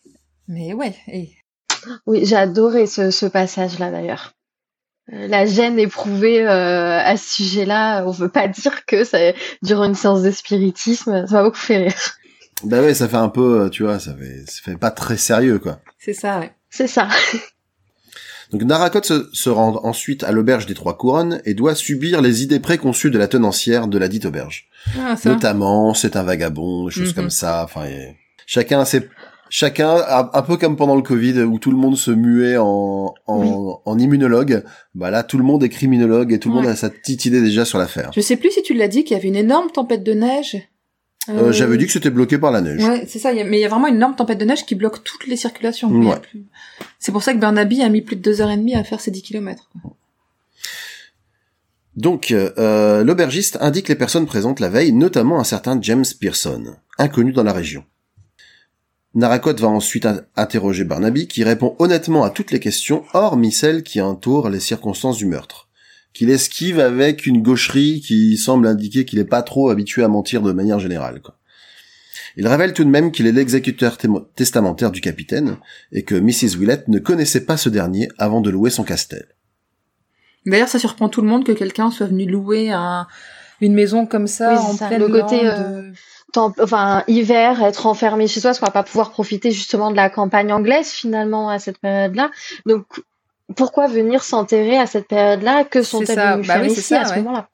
Mais 0.49 0.73
ouais, 0.75 0.95
et 1.13 1.31
Oui, 2.07 2.25
j'ai 2.25 2.37
adoré 2.37 2.87
ce, 2.87 3.11
ce 3.11 3.27
passage-là 3.27 3.91
d'ailleurs. 3.91 4.35
Euh, 5.13 5.27
La 5.29 5.47
gêne 5.47 5.79
éprouvée 5.79 6.47
euh, 6.47 6.99
à 6.99 7.17
ce 7.17 7.35
sujet-là, 7.37 8.05
on 8.07 8.11
veut 8.11 8.29
pas 8.29 8.49
dire 8.49 8.85
que 8.87 9.05
ça 9.05 9.19
dure 9.63 9.83
une 9.85 9.95
séance 9.95 10.23
de 10.23 10.31
spiritisme, 10.31 11.27
ça 11.27 11.35
m'a 11.37 11.43
beaucoup 11.43 11.57
fait 11.57 11.79
rire. 11.85 11.95
Bah 12.65 12.81
ouais, 12.81 12.93
ça 12.95 13.09
fait 13.09 13.17
un 13.17 13.29
peu, 13.29 13.63
euh, 13.63 13.69
tu 13.69 13.85
vois, 13.85 13.99
ça 14.01 14.15
fait, 14.15 14.45
ça 14.47 14.61
fait 14.65 14.77
pas 14.77 14.91
très 14.91 15.17
sérieux 15.17 15.59
quoi. 15.59 15.81
c'est 15.99 16.13
ça, 16.15 16.41
ouais. 16.41 16.53
C'est 16.71 16.89
ça. 16.89 17.09
Donc 18.51 18.63
Naracotte 18.63 19.05
se, 19.05 19.29
se 19.33 19.51
rend 19.51 19.79
ensuite 19.85 20.25
à 20.25 20.33
l'auberge 20.33 20.65
des 20.67 20.73
Trois 20.75 20.97
Couronnes 20.97 21.41
et 21.45 21.53
doit 21.53 21.75
subir 21.75 22.23
les 22.23 22.43
idées 22.43 22.61
préconçues 22.61 23.11
de 23.11 23.19
la 23.19 23.29
tenancière 23.29 23.89
de 23.89 23.99
la 23.99 24.09
dite 24.09 24.25
auberge. 24.25 24.69
Ah, 24.99 25.17
ça. 25.17 25.29
Notamment, 25.29 25.93
c'est 25.93 26.17
un 26.17 26.23
vagabond, 26.23 26.87
des 26.87 26.91
choses 26.91 27.09
Mhm. 27.11 27.15
comme 27.15 27.31
ça. 27.31 27.63
Enfin, 27.65 27.85
et- 27.85 28.17
chacun 28.47 28.81
a 28.81 28.85
ses, 28.87 29.07
chacun, 29.51 29.97
un 30.33 30.43
peu 30.43 30.57
comme 30.57 30.77
pendant 30.77 30.97
le 30.97 31.03
Covid 31.03 31.41
où 31.43 31.59
tout 31.59 31.71
le 31.71 31.77
monde 31.77 31.97
se 31.97 32.11
muait 32.11 32.57
en, 32.59 33.15
en, 33.27 33.81
en 33.85 33.99
immunologue. 33.99 34.63
Bah 34.95 35.11
là, 35.11 35.23
tout 35.23 35.39
le 35.39 35.45
monde 35.45 35.63
est 35.65 35.69
criminologue 35.69 36.33
et 36.33 36.39
tout 36.39 36.49
le 36.51 36.57
Ouais. 36.57 36.63
monde 36.63 36.71
a 36.71 36.77
sa 36.77 36.91
petite 36.91 37.25
idée 37.25 37.41
déjà 37.41 37.65
sur 37.65 37.79
l'affaire. 37.79 38.11
Je 38.15 38.21
sais 38.21 38.37
plus 38.37 38.51
si 38.51 38.63
tu 38.63 38.75
l'as 38.75 38.89
dit 38.89 39.05
qu'il 39.05 39.17
y 39.17 39.21
avait 39.21 39.29
une 39.29 39.37
énorme 39.37 39.71
tempête 39.71 40.03
de 40.05 40.13
neige. 40.15 40.57
Euh, 41.31 41.53
J'avais 41.53 41.77
dit 41.77 41.85
que 41.85 41.93
c'était 41.93 42.09
bloqué 42.11 42.39
par 42.39 42.51
la 42.53 42.63
neige. 42.63 42.83
Ouais, 42.83 43.05
c'est 43.07 43.19
ça. 43.19 43.33
Mais 43.35 43.59
il 43.59 43.61
y 43.61 43.65
a 43.65 43.69
vraiment 43.69 43.87
une 43.89 43.97
énorme 43.97 44.17
tempête 44.17 44.39
de 44.39 44.45
neige 44.47 44.65
qui 44.65 44.75
bloque 44.75 45.05
toutes 45.05 45.27
les 45.27 45.37
circulations. 45.37 45.91
Ouais. 45.91 46.19
plus- 46.21 46.47
C'est 46.99 47.13
pour 47.13 47.23
ça 47.23 47.35
que 47.35 47.39
Burnaby 47.39 47.83
a 47.83 47.89
mis 47.91 48.01
plus 48.01 48.17
de 48.17 48.23
deux 48.23 48.41
heures 48.41 48.51
et 48.51 48.57
demie 48.57 48.75
à 48.75 48.83
faire 48.83 49.01
ses 49.01 49.11
10 49.11 49.23
kilomètres. 49.23 49.69
Donc, 51.97 52.31
euh, 52.31 53.03
l'aubergiste 53.03 53.59
indique 53.61 53.89
les 53.89 53.97
personnes 53.97 54.27
présentes 54.27 54.61
la 54.61 54.69
veille, 54.69 54.93
notamment 54.93 55.41
un 55.41 55.45
certain 55.45 55.79
James 55.83 56.05
Pearson, 56.21 56.77
inconnu 56.97 57.33
dans 57.33 57.43
la 57.43 57.53
région. 57.53 57.85
Naracotte 59.15 59.61
va 59.61 59.69
ensuite 59.69 60.07
in- 60.07 60.23
interroger 60.37 60.85
Barnaby, 60.85 61.27
qui 61.29 61.45
répond 61.45 61.75
honnêtement 61.79 62.25
à 62.25 62.31
toutes 62.31 62.51
les 62.53 62.61
questions, 62.61 63.05
hormis 63.15 63.53
celles 63.53 63.83
qui 63.83 64.01
entourent 64.01 64.49
les 64.51 64.61
circonstances 64.61 65.17
du 65.17 65.27
meurtre, 65.27 65.69
qu'il 66.13 66.31
esquive 66.31 66.79
avec 66.79 67.27
une 67.27 67.43
gaucherie 67.43 68.01
qui 68.01 68.37
semble 68.37 68.67
indiquer 68.67 69.05
qu'il 69.05 69.19
n'est 69.19 69.25
pas 69.25 69.43
trop 69.43 69.71
habitué 69.71 70.05
à 70.05 70.09
mentir 70.09 70.43
de 70.43 70.53
manière 70.53 70.79
générale. 70.79 71.21
Quoi. 71.23 71.37
Il 72.37 72.47
révèle 72.47 72.73
tout 72.75 72.85
de 72.85 72.91
même 72.91 73.11
qu'il 73.11 73.27
est 73.27 73.33
l'exécuteur 73.33 73.97
testamentaire 74.37 74.91
du 74.93 75.01
capitaine, 75.01 75.57
et 75.91 76.05
que 76.05 76.15
Mrs. 76.15 76.57
Willett 76.59 76.87
ne 76.89 76.99
connaissait 76.99 77.45
pas 77.45 77.57
ce 77.57 77.69
dernier 77.69 78.09
avant 78.19 78.41
de 78.41 78.51
louer 78.51 78.71
son 78.71 78.85
castel. 78.85 79.27
D'ailleurs, 80.47 80.69
ça 80.69 80.79
surprend 80.79 81.09
tout 81.09 81.21
le 81.23 81.29
monde 81.29 81.45
que 81.45 81.53
quelqu'un 81.53 81.91
soit 81.91 82.07
venu 82.07 82.25
louer 82.27 82.71
un, 82.71 83.07
une 83.61 83.75
maison 83.75 84.07
comme 84.07 84.27
ça 84.29 84.53
Oui, 84.53 84.59
en 84.59 84.73
ça, 84.77 84.87
pleine 84.87 85.01
le 85.01 85.09
côté, 85.09 85.43
lande, 85.43 85.47
euh, 85.47 85.91
enfin, 86.37 87.03
hiver, 87.09 87.63
être 87.63 87.87
enfermé 87.87 88.27
chez 88.29 88.41
soi, 88.41 88.51
parce 88.51 88.59
qu'on 88.61 88.67
va 88.67 88.73
pas 88.73 88.83
pouvoir 88.83 89.11
profiter 89.11 89.51
justement 89.51 89.91
de 89.91 89.97
la 89.97 90.11
campagne 90.11 90.53
anglaise 90.53 90.89
finalement 90.89 91.49
à 91.49 91.59
cette 91.59 91.79
période-là. 91.79 92.31
Donc, 92.67 92.85
pourquoi 93.57 93.87
venir 93.89 94.23
s'enterrer 94.23 94.77
à 94.79 94.87
cette 94.87 95.09
période-là? 95.09 95.65
Que 95.65 95.83
sont-elles 95.83 96.19
venues 96.19 96.47
Bah 96.47 96.55
faire 96.55 96.63
oui, 96.63 96.69
c'est 96.71 96.81
ici 96.81 96.89
ça, 96.89 97.01
à 97.01 97.05
ce 97.07 97.11
ouais. 97.13 97.23
moment-là? 97.23 97.49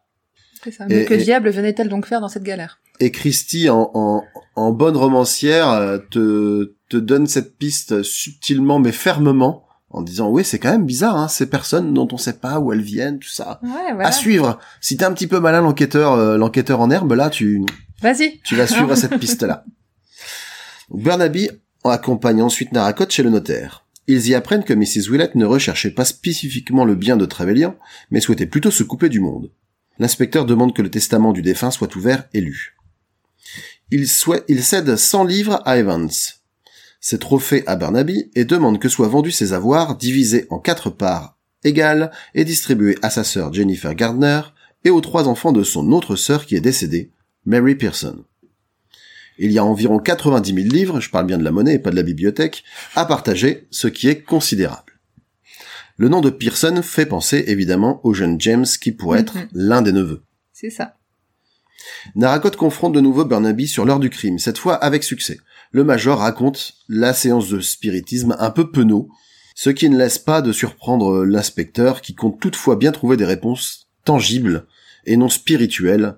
C'est 0.62 0.72
ça. 0.72 0.84
Et- 0.88 0.94
Mais 0.94 1.04
que 1.04 1.14
et- 1.14 1.18
diable 1.18 1.50
venait-elle 1.50 1.88
donc 1.88 2.06
faire 2.06 2.20
dans 2.20 2.28
cette 2.28 2.42
galère? 2.44 2.78
et 3.00 3.10
Christie 3.10 3.68
en, 3.70 3.90
en, 3.94 4.22
en 4.54 4.70
bonne 4.70 4.96
romancière 4.96 5.68
euh, 5.68 5.98
te, 6.12 6.76
te 6.88 6.96
donne 6.96 7.26
cette 7.26 7.58
piste 7.58 8.04
subtilement 8.04 8.78
mais 8.78 8.92
fermement 8.92 9.64
en 9.90 10.00
disant 10.00 10.28
oui 10.30 10.44
c'est 10.44 10.60
quand 10.60 10.70
même 10.70 10.86
bizarre 10.86 11.16
hein, 11.16 11.26
ces 11.26 11.46
personnes 11.50 11.92
dont 11.92 12.06
on 12.12 12.16
sait 12.16 12.34
pas 12.38 12.60
où 12.60 12.72
elles 12.72 12.80
viennent 12.82 13.18
tout 13.18 13.28
ça 13.28 13.58
Ouais, 13.64 13.92
voilà. 13.94 14.06
à 14.06 14.12
suivre 14.12 14.60
si 14.80 14.96
t'es 14.96 15.04
un 15.04 15.12
petit 15.12 15.26
peu 15.26 15.40
malin 15.40 15.60
l'enquêteur 15.60 16.12
euh, 16.12 16.36
l'enquêteur 16.36 16.80
en 16.80 16.88
herbe 16.88 17.14
là 17.14 17.30
tu 17.30 17.62
Vas-y. 18.00 18.40
tu 18.44 18.56
vas 18.56 18.66
suivre 18.66 18.94
cette 18.96 19.18
piste 19.18 19.42
là 19.42 19.64
Burnaby 20.90 21.50
accompagne 21.84 22.42
ensuite 22.42 22.72
Naracotte 22.72 23.12
chez 23.12 23.22
le 23.22 23.30
notaire 23.30 23.84
ils 24.06 24.28
y 24.28 24.34
apprennent 24.34 24.64
que 24.64 24.74
Mrs. 24.74 25.10
Willett 25.10 25.34
ne 25.34 25.46
recherchait 25.46 25.90
pas 25.90 26.04
spécifiquement 26.04 26.84
le 26.84 26.94
bien 26.94 27.16
de 27.16 27.24
Trevelyan, 27.24 27.76
mais 28.10 28.20
souhaitait 28.20 28.46
plutôt 28.46 28.70
se 28.70 28.82
couper 28.82 29.08
du 29.08 29.20
monde. 29.20 29.50
L'inspecteur 29.98 30.44
demande 30.44 30.74
que 30.74 30.82
le 30.82 30.90
testament 30.90 31.32
du 31.32 31.40
défunt 31.40 31.70
soit 31.70 31.94
ouvert 31.96 32.24
et 32.34 32.40
lu. 32.40 32.76
Il 33.90 34.08
cède 34.08 34.96
100 34.96 35.24
livres 35.24 35.62
à 35.64 35.78
Evans, 35.78 36.10
ses 37.00 37.18
trophées 37.18 37.62
à 37.66 37.76
Barnaby, 37.76 38.30
et 38.34 38.44
demande 38.44 38.78
que 38.78 38.88
soient 38.88 39.08
vendus 39.08 39.30
ses 39.30 39.52
avoirs 39.52 39.96
divisés 39.96 40.46
en 40.50 40.58
quatre 40.58 40.90
parts 40.90 41.38
égales 41.62 42.10
et 42.34 42.44
distribués 42.44 42.98
à 43.02 43.08
sa 43.08 43.24
sœur 43.24 43.52
Jennifer 43.52 43.94
Gardner 43.94 44.42
et 44.84 44.90
aux 44.90 45.00
trois 45.00 45.28
enfants 45.28 45.52
de 45.52 45.62
son 45.62 45.92
autre 45.92 46.16
sœur 46.16 46.44
qui 46.44 46.56
est 46.56 46.60
décédée, 46.60 47.10
Mary 47.46 47.74
Pearson. 47.74 48.24
Il 49.38 49.50
y 49.50 49.58
a 49.58 49.64
environ 49.64 49.98
90 49.98 50.54
000 50.54 50.68
livres, 50.68 51.00
je 51.00 51.10
parle 51.10 51.26
bien 51.26 51.38
de 51.38 51.44
la 51.44 51.50
monnaie 51.50 51.74
et 51.74 51.78
pas 51.78 51.90
de 51.90 51.96
la 51.96 52.02
bibliothèque, 52.04 52.62
à 52.94 53.04
partager, 53.04 53.66
ce 53.70 53.88
qui 53.88 54.08
est 54.08 54.22
considérable. 54.22 54.92
Le 55.96 56.08
nom 56.08 56.20
de 56.20 56.30
Pearson 56.30 56.80
fait 56.82 57.06
penser 57.06 57.44
évidemment 57.48 58.00
au 58.04 58.14
jeune 58.14 58.40
James 58.40 58.66
qui 58.80 58.92
pourrait 58.92 59.20
être 59.20 59.36
Mhm. 59.36 59.48
l'un 59.52 59.82
des 59.82 59.92
neveux. 59.92 60.22
C'est 60.52 60.70
ça. 60.70 60.96
Naracotte 62.14 62.56
confronte 62.56 62.92
de 62.94 63.00
nouveau 63.00 63.24
Burnaby 63.24 63.68
sur 63.68 63.84
l'heure 63.84 64.00
du 64.00 64.10
crime, 64.10 64.38
cette 64.38 64.58
fois 64.58 64.74
avec 64.76 65.04
succès. 65.04 65.38
Le 65.72 65.84
major 65.84 66.18
raconte 66.20 66.74
la 66.88 67.12
séance 67.12 67.48
de 67.48 67.60
spiritisme 67.60 68.36
un 68.38 68.50
peu 68.50 68.70
penaud, 68.70 69.08
ce 69.54 69.70
qui 69.70 69.88
ne 69.88 69.96
laisse 69.98 70.18
pas 70.18 70.42
de 70.42 70.52
surprendre 70.52 71.24
l'inspecteur 71.24 72.00
qui 72.00 72.14
compte 72.14 72.40
toutefois 72.40 72.76
bien 72.76 72.92
trouver 72.92 73.16
des 73.16 73.24
réponses 73.24 73.88
tangibles 74.04 74.66
et 75.06 75.16
non 75.16 75.28
spirituelles 75.28 76.16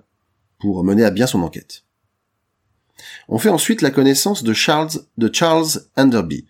pour 0.59 0.83
mener 0.83 1.03
à 1.03 1.11
bien 1.11 1.27
son 1.27 1.41
enquête. 1.43 1.83
On 3.27 3.37
fait 3.37 3.49
ensuite 3.49 3.81
la 3.81 3.91
connaissance 3.91 4.43
de 4.43 4.53
Charles, 4.53 4.89
de 5.17 5.29
Charles 5.31 5.67
Enderby, 5.95 6.45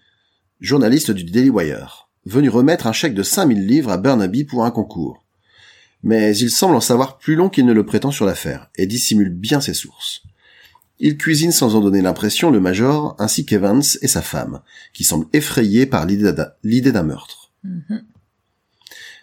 journaliste 0.62 1.12
du 1.12 1.24
Daily 1.24 1.50
Wire, 1.50 2.10
venu 2.26 2.50
remettre 2.50 2.88
un 2.88 2.93
chèque 2.93 3.13
de 3.13 3.24
5000 3.24 3.67
livres 3.67 3.91
à 3.91 3.98
Burnaby 3.98 4.43
pour 4.46 4.65
un 4.65 4.72
concours. 4.72 5.24
Mais 6.04 6.38
il 6.38 6.50
semble 6.52 6.76
en 6.76 6.82
savoir 6.82 7.17
plus 7.17 7.36
long 7.36 7.50
qu'il 7.50 7.65
ne 7.65 7.74
le 7.74 7.86
prétend 7.86 8.12
sur 8.12 8.26
l'affaire, 8.26 8.70
et 8.76 8.86
dissimule 8.88 9.30
bien 9.30 9.60
ses 9.62 9.74
sources. 9.74 10.24
Il 11.00 11.17
cuisine 11.17 11.52
sans 11.52 11.76
en 11.76 11.82
donner 11.82 12.02
l'impression 12.02 12.50
le 12.50 12.60
Major, 12.60 13.15
ainsi 13.20 13.46
qu'Evans 13.46 13.82
et 14.02 14.08
sa 14.08 14.22
femme, 14.22 14.62
qui 14.93 15.04
semblent 15.04 15.28
effrayés 15.34 15.86
par 15.86 16.06
l'idée 16.06 16.91
d'un- 16.91 17.04
meurtre. 17.04 17.52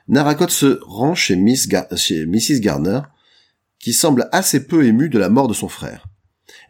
Narakot 0.09 0.49
se 0.49 0.79
rend 0.83 1.14
chez, 1.14 1.37
Miss 1.37 1.68
chez 1.97 2.27
Mrs. 2.27 2.61
Garner, 2.61 3.01
qui 3.85 3.92
semble 3.92 4.31
assez 4.33 4.66
peu 4.66 4.87
émue 4.87 5.11
de 5.11 5.18
la 5.18 5.29
mort 5.29 5.47
de 5.47 5.53
son 5.53 5.68
frère. 5.68 6.07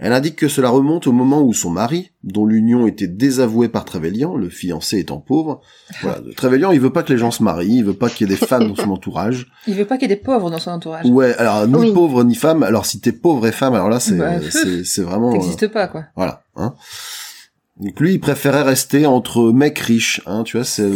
Elle 0.01 0.13
indique 0.13 0.35
que 0.35 0.49
cela 0.49 0.69
remonte 0.69 1.07
au 1.07 1.13
moment 1.13 1.43
où 1.43 1.53
son 1.55 1.71
mari, 1.71 2.11
dont 2.25 2.45
l'union 2.45 2.89
était 2.89 3.07
désavouée 3.07 3.69
par 3.69 3.85
Trevelyan, 3.85 4.35
le 4.35 4.49
fiancé 4.49 4.99
étant 4.99 5.19
pauvre, 5.21 5.61
voilà, 6.03 6.19
Trevelyan, 6.37 6.73
il 6.73 6.81
veut 6.81 6.93
pas 6.93 7.05
que 7.05 7.13
les 7.13 7.19
gens 7.19 7.31
se 7.31 7.45
marient, 7.45 7.77
il 7.79 7.85
veut 7.85 7.95
pas 7.95 8.11
qu'il 8.11 8.29
y 8.29 8.33
ait 8.33 8.37
des 8.37 8.47
femmes 8.47 8.67
dans 8.67 8.75
son 8.75 8.91
entourage. 8.91 9.47
Il 9.69 9.77
veut 9.77 9.85
pas 9.85 9.97
qu'il 9.97 10.11
y 10.11 10.13
ait 10.13 10.17
des 10.17 10.21
pauvres 10.21 10.51
dans 10.51 10.59
son 10.59 10.73
entourage. 10.73 11.07
Ouais, 11.07 11.37
alors 11.37 11.69
ni 11.69 11.77
Oui. 11.77 11.93
pauvre 11.93 12.25
ni 12.25 12.35
femme. 12.35 12.65
Alors 12.65 12.85
si 12.85 12.99
t'es 13.01 13.13
pauvre 13.13 13.47
et 13.47 13.53
femme, 13.53 13.75
alors 13.75 13.89
là 13.89 14.01
c'est 14.01 14.17
Bah, 14.17 14.41
c'est 14.51 14.85
c'est 14.85 15.03
vraiment 15.03 15.31
Ça 15.31 15.37
euh, 15.37 15.41
n'existe 15.41 15.69
pas, 15.69 15.87
quoi. 15.87 16.07
voilà. 16.17 16.43
Hein. 16.57 16.75
Donc 17.79 18.01
lui, 18.01 18.15
il 18.15 18.19
préférait 18.21 18.63
rester 18.63 19.07
entre 19.07 19.53
mecs 19.53 19.79
riches. 19.79 20.21
Hein, 20.27 20.43
tu 20.43 20.57
vois, 20.57 20.65
c'est 20.65 20.91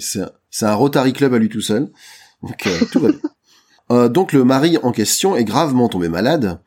C'est 0.00 0.20
c'est 0.50 0.64
un 0.66 0.74
Rotary 0.74 1.12
Club 1.12 1.34
à 1.34 1.38
lui 1.38 1.50
tout 1.50 1.60
seul. 1.60 1.90
Donc 2.42 2.66
euh, 2.66 2.70
tout 2.90 3.00
va 3.00 3.10
bien. 3.10 3.18
Euh, 3.90 4.08
donc 4.08 4.32
le 4.32 4.44
mari 4.44 4.76
en 4.82 4.92
question 4.92 5.36
est 5.36 5.44
gravement 5.44 5.88
tombé 5.88 6.08
malade 6.08 6.60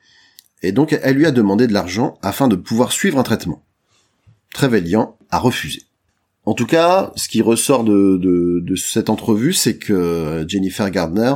et 0.63 0.71
donc 0.71 0.97
elle 1.01 1.15
lui 1.15 1.25
a 1.25 1.31
demandé 1.31 1.67
de 1.67 1.73
l'argent 1.73 2.17
afin 2.21 2.47
de 2.47 2.55
pouvoir 2.55 2.91
suivre 2.91 3.19
un 3.19 3.23
traitement. 3.23 3.63
Trevelyan 4.53 5.15
a 5.29 5.39
refusé. 5.39 5.83
En 6.45 6.53
tout 6.53 6.65
cas, 6.65 7.11
ce 7.15 7.27
qui 7.27 7.41
ressort 7.41 7.83
de, 7.83 8.17
de, 8.17 8.59
de 8.63 8.75
cette 8.75 9.09
entrevue, 9.09 9.53
c'est 9.53 9.77
que 9.77 10.43
Jennifer 10.47 10.89
Gardner 10.89 11.35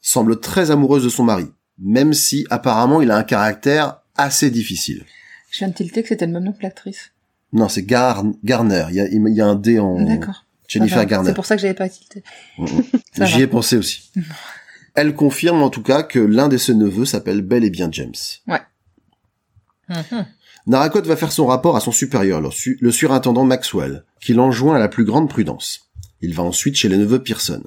semble 0.00 0.40
très 0.40 0.70
amoureuse 0.70 1.04
de 1.04 1.08
son 1.10 1.24
mari, 1.24 1.46
même 1.78 2.14
si 2.14 2.46
apparemment 2.48 3.02
il 3.02 3.10
a 3.10 3.16
un 3.16 3.24
caractère 3.24 3.98
assez 4.16 4.50
difficile. 4.50 5.04
Je 5.50 5.58
viens 5.58 5.68
de 5.68 5.74
tilter 5.74 6.02
que 6.02 6.08
c'était 6.08 6.26
le 6.26 6.32
même 6.32 6.44
nom 6.44 6.52
que 6.52 6.62
l'actrice. 6.62 7.12
Non, 7.52 7.68
c'est 7.68 7.82
Gar 7.82 8.24
Garner. 8.44 8.86
Il 8.90 8.96
y 8.96 9.00
a, 9.00 9.08
il 9.08 9.34
y 9.34 9.40
a 9.40 9.46
un 9.46 9.54
D 9.54 9.78
en 9.78 10.02
D'accord. 10.02 10.44
Jennifer. 10.66 11.04
Garner. 11.06 11.30
C'est 11.30 11.34
pour 11.34 11.46
ça 11.46 11.56
que 11.56 11.62
j'avais 11.62 11.74
pas 11.74 11.88
tilté. 11.88 12.22
Mhm. 12.58 12.84
Ça 13.16 13.24
J'y 13.24 13.42
ai 13.42 13.46
pensé 13.46 13.76
aussi. 13.76 14.10
Elle 14.94 15.14
confirme 15.14 15.62
en 15.62 15.70
tout 15.70 15.82
cas 15.82 16.02
que 16.02 16.18
l'un 16.18 16.48
de 16.48 16.56
ses 16.56 16.74
neveux 16.74 17.04
s'appelle 17.04 17.42
bel 17.42 17.64
et 17.64 17.70
bien 17.70 17.88
James. 17.92 18.14
Mhm. 19.88 20.26
Narakot 20.66 21.02
va 21.02 21.16
faire 21.16 21.32
son 21.32 21.46
rapport 21.46 21.76
à 21.76 21.80
son 21.80 21.92
supérieur, 21.92 22.40
le, 22.40 22.50
su- 22.50 22.76
le 22.80 22.90
surintendant 22.90 23.44
Maxwell, 23.44 24.04
qui 24.20 24.34
l'enjoint 24.34 24.76
à 24.76 24.78
la 24.78 24.88
plus 24.88 25.04
grande 25.04 25.30
prudence. 25.30 25.88
Il 26.20 26.34
va 26.34 26.42
ensuite 26.42 26.76
chez 26.76 26.88
les 26.88 26.98
neveux 26.98 27.22
Pearson. 27.22 27.62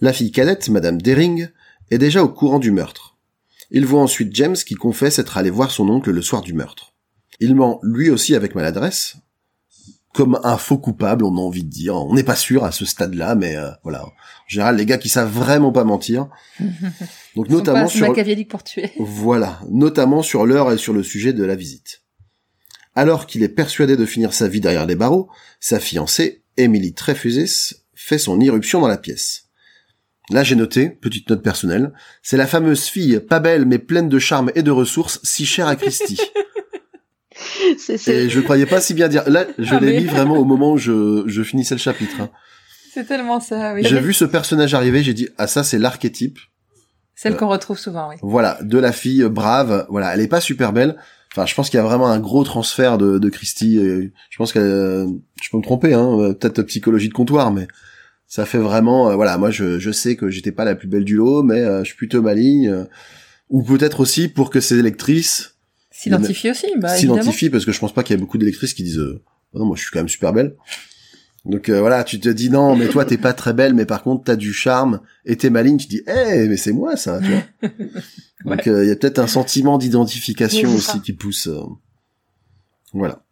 La 0.00 0.12
fille 0.12 0.32
cadette, 0.32 0.68
Madame 0.68 1.00
Dering, 1.00 1.48
est 1.90 1.98
déjà 1.98 2.22
au 2.22 2.28
courant 2.28 2.58
du 2.58 2.72
meurtre. 2.72 3.16
Il 3.70 3.86
voit 3.86 4.02
ensuite 4.02 4.34
James 4.34 4.56
qui 4.56 4.74
confesse 4.74 5.18
être 5.18 5.38
allé 5.38 5.48
voir 5.50 5.70
son 5.70 5.88
oncle 5.88 6.10
le 6.10 6.22
soir 6.22 6.42
du 6.42 6.52
meurtre. 6.52 6.92
Il 7.38 7.54
ment 7.54 7.78
lui 7.82 8.10
aussi 8.10 8.34
avec 8.34 8.54
maladresse, 8.54 9.16
comme 10.12 10.40
un 10.42 10.56
faux 10.56 10.78
coupable, 10.78 11.24
on 11.24 11.36
a 11.36 11.40
envie 11.40 11.62
de 11.62 11.70
dire. 11.70 11.94
On 11.94 12.14
n'est 12.14 12.24
pas 12.24 12.36
sûr 12.36 12.64
à 12.64 12.72
ce 12.72 12.84
stade-là, 12.84 13.34
mais 13.34 13.56
euh, 13.56 13.70
voilà. 13.84 14.04
En 14.04 14.12
général, 14.48 14.76
les 14.76 14.86
gars 14.86 14.98
qui 14.98 15.08
savent 15.08 15.30
vraiment 15.30 15.72
pas 15.72 15.84
mentir. 15.84 16.28
Donc 16.60 17.46
Ils 17.46 17.52
sont 17.52 17.58
notamment 17.58 17.80
pas 17.80 17.84
assez 17.84 17.98
sur 17.98 18.48
pour 18.48 18.64
tuer. 18.64 18.92
voilà, 18.98 19.60
notamment 19.70 20.22
sur 20.22 20.46
l'heure 20.46 20.72
et 20.72 20.78
sur 20.78 20.92
le 20.92 21.02
sujet 21.02 21.32
de 21.32 21.44
la 21.44 21.54
visite. 21.54 22.02
Alors 22.96 23.26
qu'il 23.26 23.42
est 23.44 23.48
persuadé 23.48 23.96
de 23.96 24.04
finir 24.04 24.32
sa 24.32 24.48
vie 24.48 24.60
derrière 24.60 24.86
les 24.86 24.96
barreaux, 24.96 25.30
sa 25.60 25.78
fiancée, 25.78 26.42
Emily 26.56 26.92
Trefusis, 26.92 27.84
fait 27.94 28.18
son 28.18 28.40
irruption 28.40 28.80
dans 28.80 28.88
la 28.88 28.98
pièce. 28.98 29.44
Là, 30.30 30.42
j'ai 30.42 30.56
noté, 30.56 30.90
petite 30.90 31.28
note 31.30 31.42
personnelle, 31.42 31.92
c'est 32.22 32.36
la 32.36 32.46
fameuse 32.46 32.84
fille, 32.84 33.20
pas 33.20 33.40
belle 33.40 33.64
mais 33.64 33.78
pleine 33.78 34.08
de 34.08 34.18
charme 34.18 34.50
et 34.54 34.62
de 34.62 34.70
ressources, 34.70 35.20
si 35.22 35.46
chère 35.46 35.68
à 35.68 35.76
Christie. 35.76 36.20
C'est- 37.78 37.96
c'est- 37.98 38.24
et 38.24 38.28
je 38.30 38.38
ne 38.38 38.44
croyais 38.44 38.66
pas 38.66 38.80
si 38.80 38.94
bien 38.94 39.08
dire. 39.08 39.28
Là, 39.28 39.46
je 39.58 39.74
Ah, 39.74 39.80
l'ai 39.80 39.92
mais- 39.92 40.00
mis 40.00 40.06
vraiment 40.06 40.36
au 40.36 40.44
moment 40.44 40.72
où 40.72 40.78
je, 40.78 41.22
je 41.26 41.42
finissais 41.42 41.74
le 41.74 41.80
chapitre. 41.80 42.14
hein. 42.20 42.30
C'est 42.92 43.06
tellement 43.06 43.38
ça, 43.40 43.72
oui. 43.74 43.82
J'ai 43.84 44.00
vu 44.00 44.12
ce 44.12 44.24
personnage 44.24 44.74
arriver, 44.74 45.02
j'ai 45.02 45.14
dit, 45.14 45.28
ah 45.38 45.46
ça 45.46 45.62
c'est 45.62 45.78
l'archétype 45.78 46.38
Celle 47.14 47.36
qu'on 47.36 47.48
retrouve 47.48 47.78
souvent, 47.78 48.08
oui. 48.08 48.16
Voilà, 48.22 48.58
de 48.62 48.78
la 48.78 48.92
fille 48.92 49.22
brave. 49.28 49.86
Voilà, 49.90 50.12
elle 50.14 50.20
est 50.20 50.28
pas 50.28 50.40
super 50.40 50.72
belle. 50.72 50.96
Enfin, 51.32 51.46
je 51.46 51.54
pense 51.54 51.70
qu'il 51.70 51.76
y 51.78 51.80
a 51.80 51.84
vraiment 51.84 52.08
un 52.08 52.18
gros 52.18 52.42
transfert 52.44 52.98
de, 52.98 53.18
de 53.18 53.28
Christie. 53.28 53.78
Je 54.30 54.36
pense 54.38 54.52
que 54.52 54.58
euh, 54.58 55.06
je 55.40 55.48
peux 55.50 55.58
me 55.58 55.62
tromper, 55.62 55.94
hein, 55.94 56.18
euh, 56.18 56.32
peut-être 56.34 56.62
psychologie 56.62 57.08
de 57.08 57.14
comptoir, 57.14 57.52
mais 57.52 57.68
ça 58.26 58.44
fait 58.46 58.58
vraiment. 58.58 59.10
euh, 59.10 59.14
voilà, 59.14 59.38
moi 59.38 59.50
je, 59.52 59.78
je 59.78 59.90
sais 59.92 60.16
que 60.16 60.28
j'étais 60.28 60.50
pas 60.52 60.64
la 60.64 60.74
plus 60.74 60.88
belle 60.88 61.04
du 61.04 61.14
lot, 61.16 61.42
mais 61.44 61.60
euh, 61.60 61.80
je 61.80 61.88
suis 61.88 61.96
plutôt 61.96 62.22
maligne. 62.22 62.68
euh, 62.68 62.84
ou 63.50 63.62
peut-être 63.62 64.00
aussi 64.00 64.28
pour 64.28 64.48
que 64.50 64.60
ces 64.60 64.80
lectrices 64.82 65.56
S'identifie 66.02 66.50
aussi, 66.50 66.66
bah, 66.78 66.88
s'identifient, 66.96 67.50
parce 67.50 67.64
que 67.64 67.72
je 67.72 67.78
pense 67.78 67.92
pas 67.92 68.02
qu'il 68.02 68.14
y 68.14 68.18
ait 68.18 68.20
beaucoup 68.20 68.38
d'électrices 68.38 68.74
qui 68.74 68.82
disent 68.82 68.98
euh, 68.98 69.22
Oh 69.52 69.58
non, 69.58 69.66
moi 69.66 69.76
je 69.76 69.82
suis 69.82 69.90
quand 69.90 69.98
même 70.00 70.08
super 70.08 70.32
belle. 70.32 70.54
Donc 71.44 71.68
euh, 71.68 71.80
voilà, 71.80 72.04
tu 72.04 72.20
te 72.20 72.28
dis 72.28 72.50
non, 72.50 72.76
mais 72.76 72.88
toi 72.88 73.04
t'es 73.04 73.16
pas 73.18 73.32
très 73.32 73.52
belle, 73.52 73.74
mais 73.74 73.86
par 73.86 74.02
contre 74.02 74.24
t'as 74.24 74.36
du 74.36 74.52
charme 74.52 75.00
et 75.24 75.36
t'es 75.36 75.50
maligne. 75.50 75.76
Tu 75.78 75.86
dis 75.88 76.02
eh 76.06 76.46
mais 76.48 76.56
c'est 76.56 76.72
moi 76.72 76.96
ça, 76.96 77.20
tu 77.20 77.30
vois. 77.30 77.70
Donc 78.56 78.66
il 78.66 78.86
y 78.86 78.90
a 78.90 78.96
peut-être 78.96 79.18
un 79.18 79.26
sentiment 79.26 79.76
d'identification 79.78 80.68
Oui, 80.70 80.76
aussi 80.76 80.86
ça. 80.92 80.98
qui 81.04 81.12
pousse. 81.12 81.46
euh, 81.48 81.60
Voilà. 82.92 83.22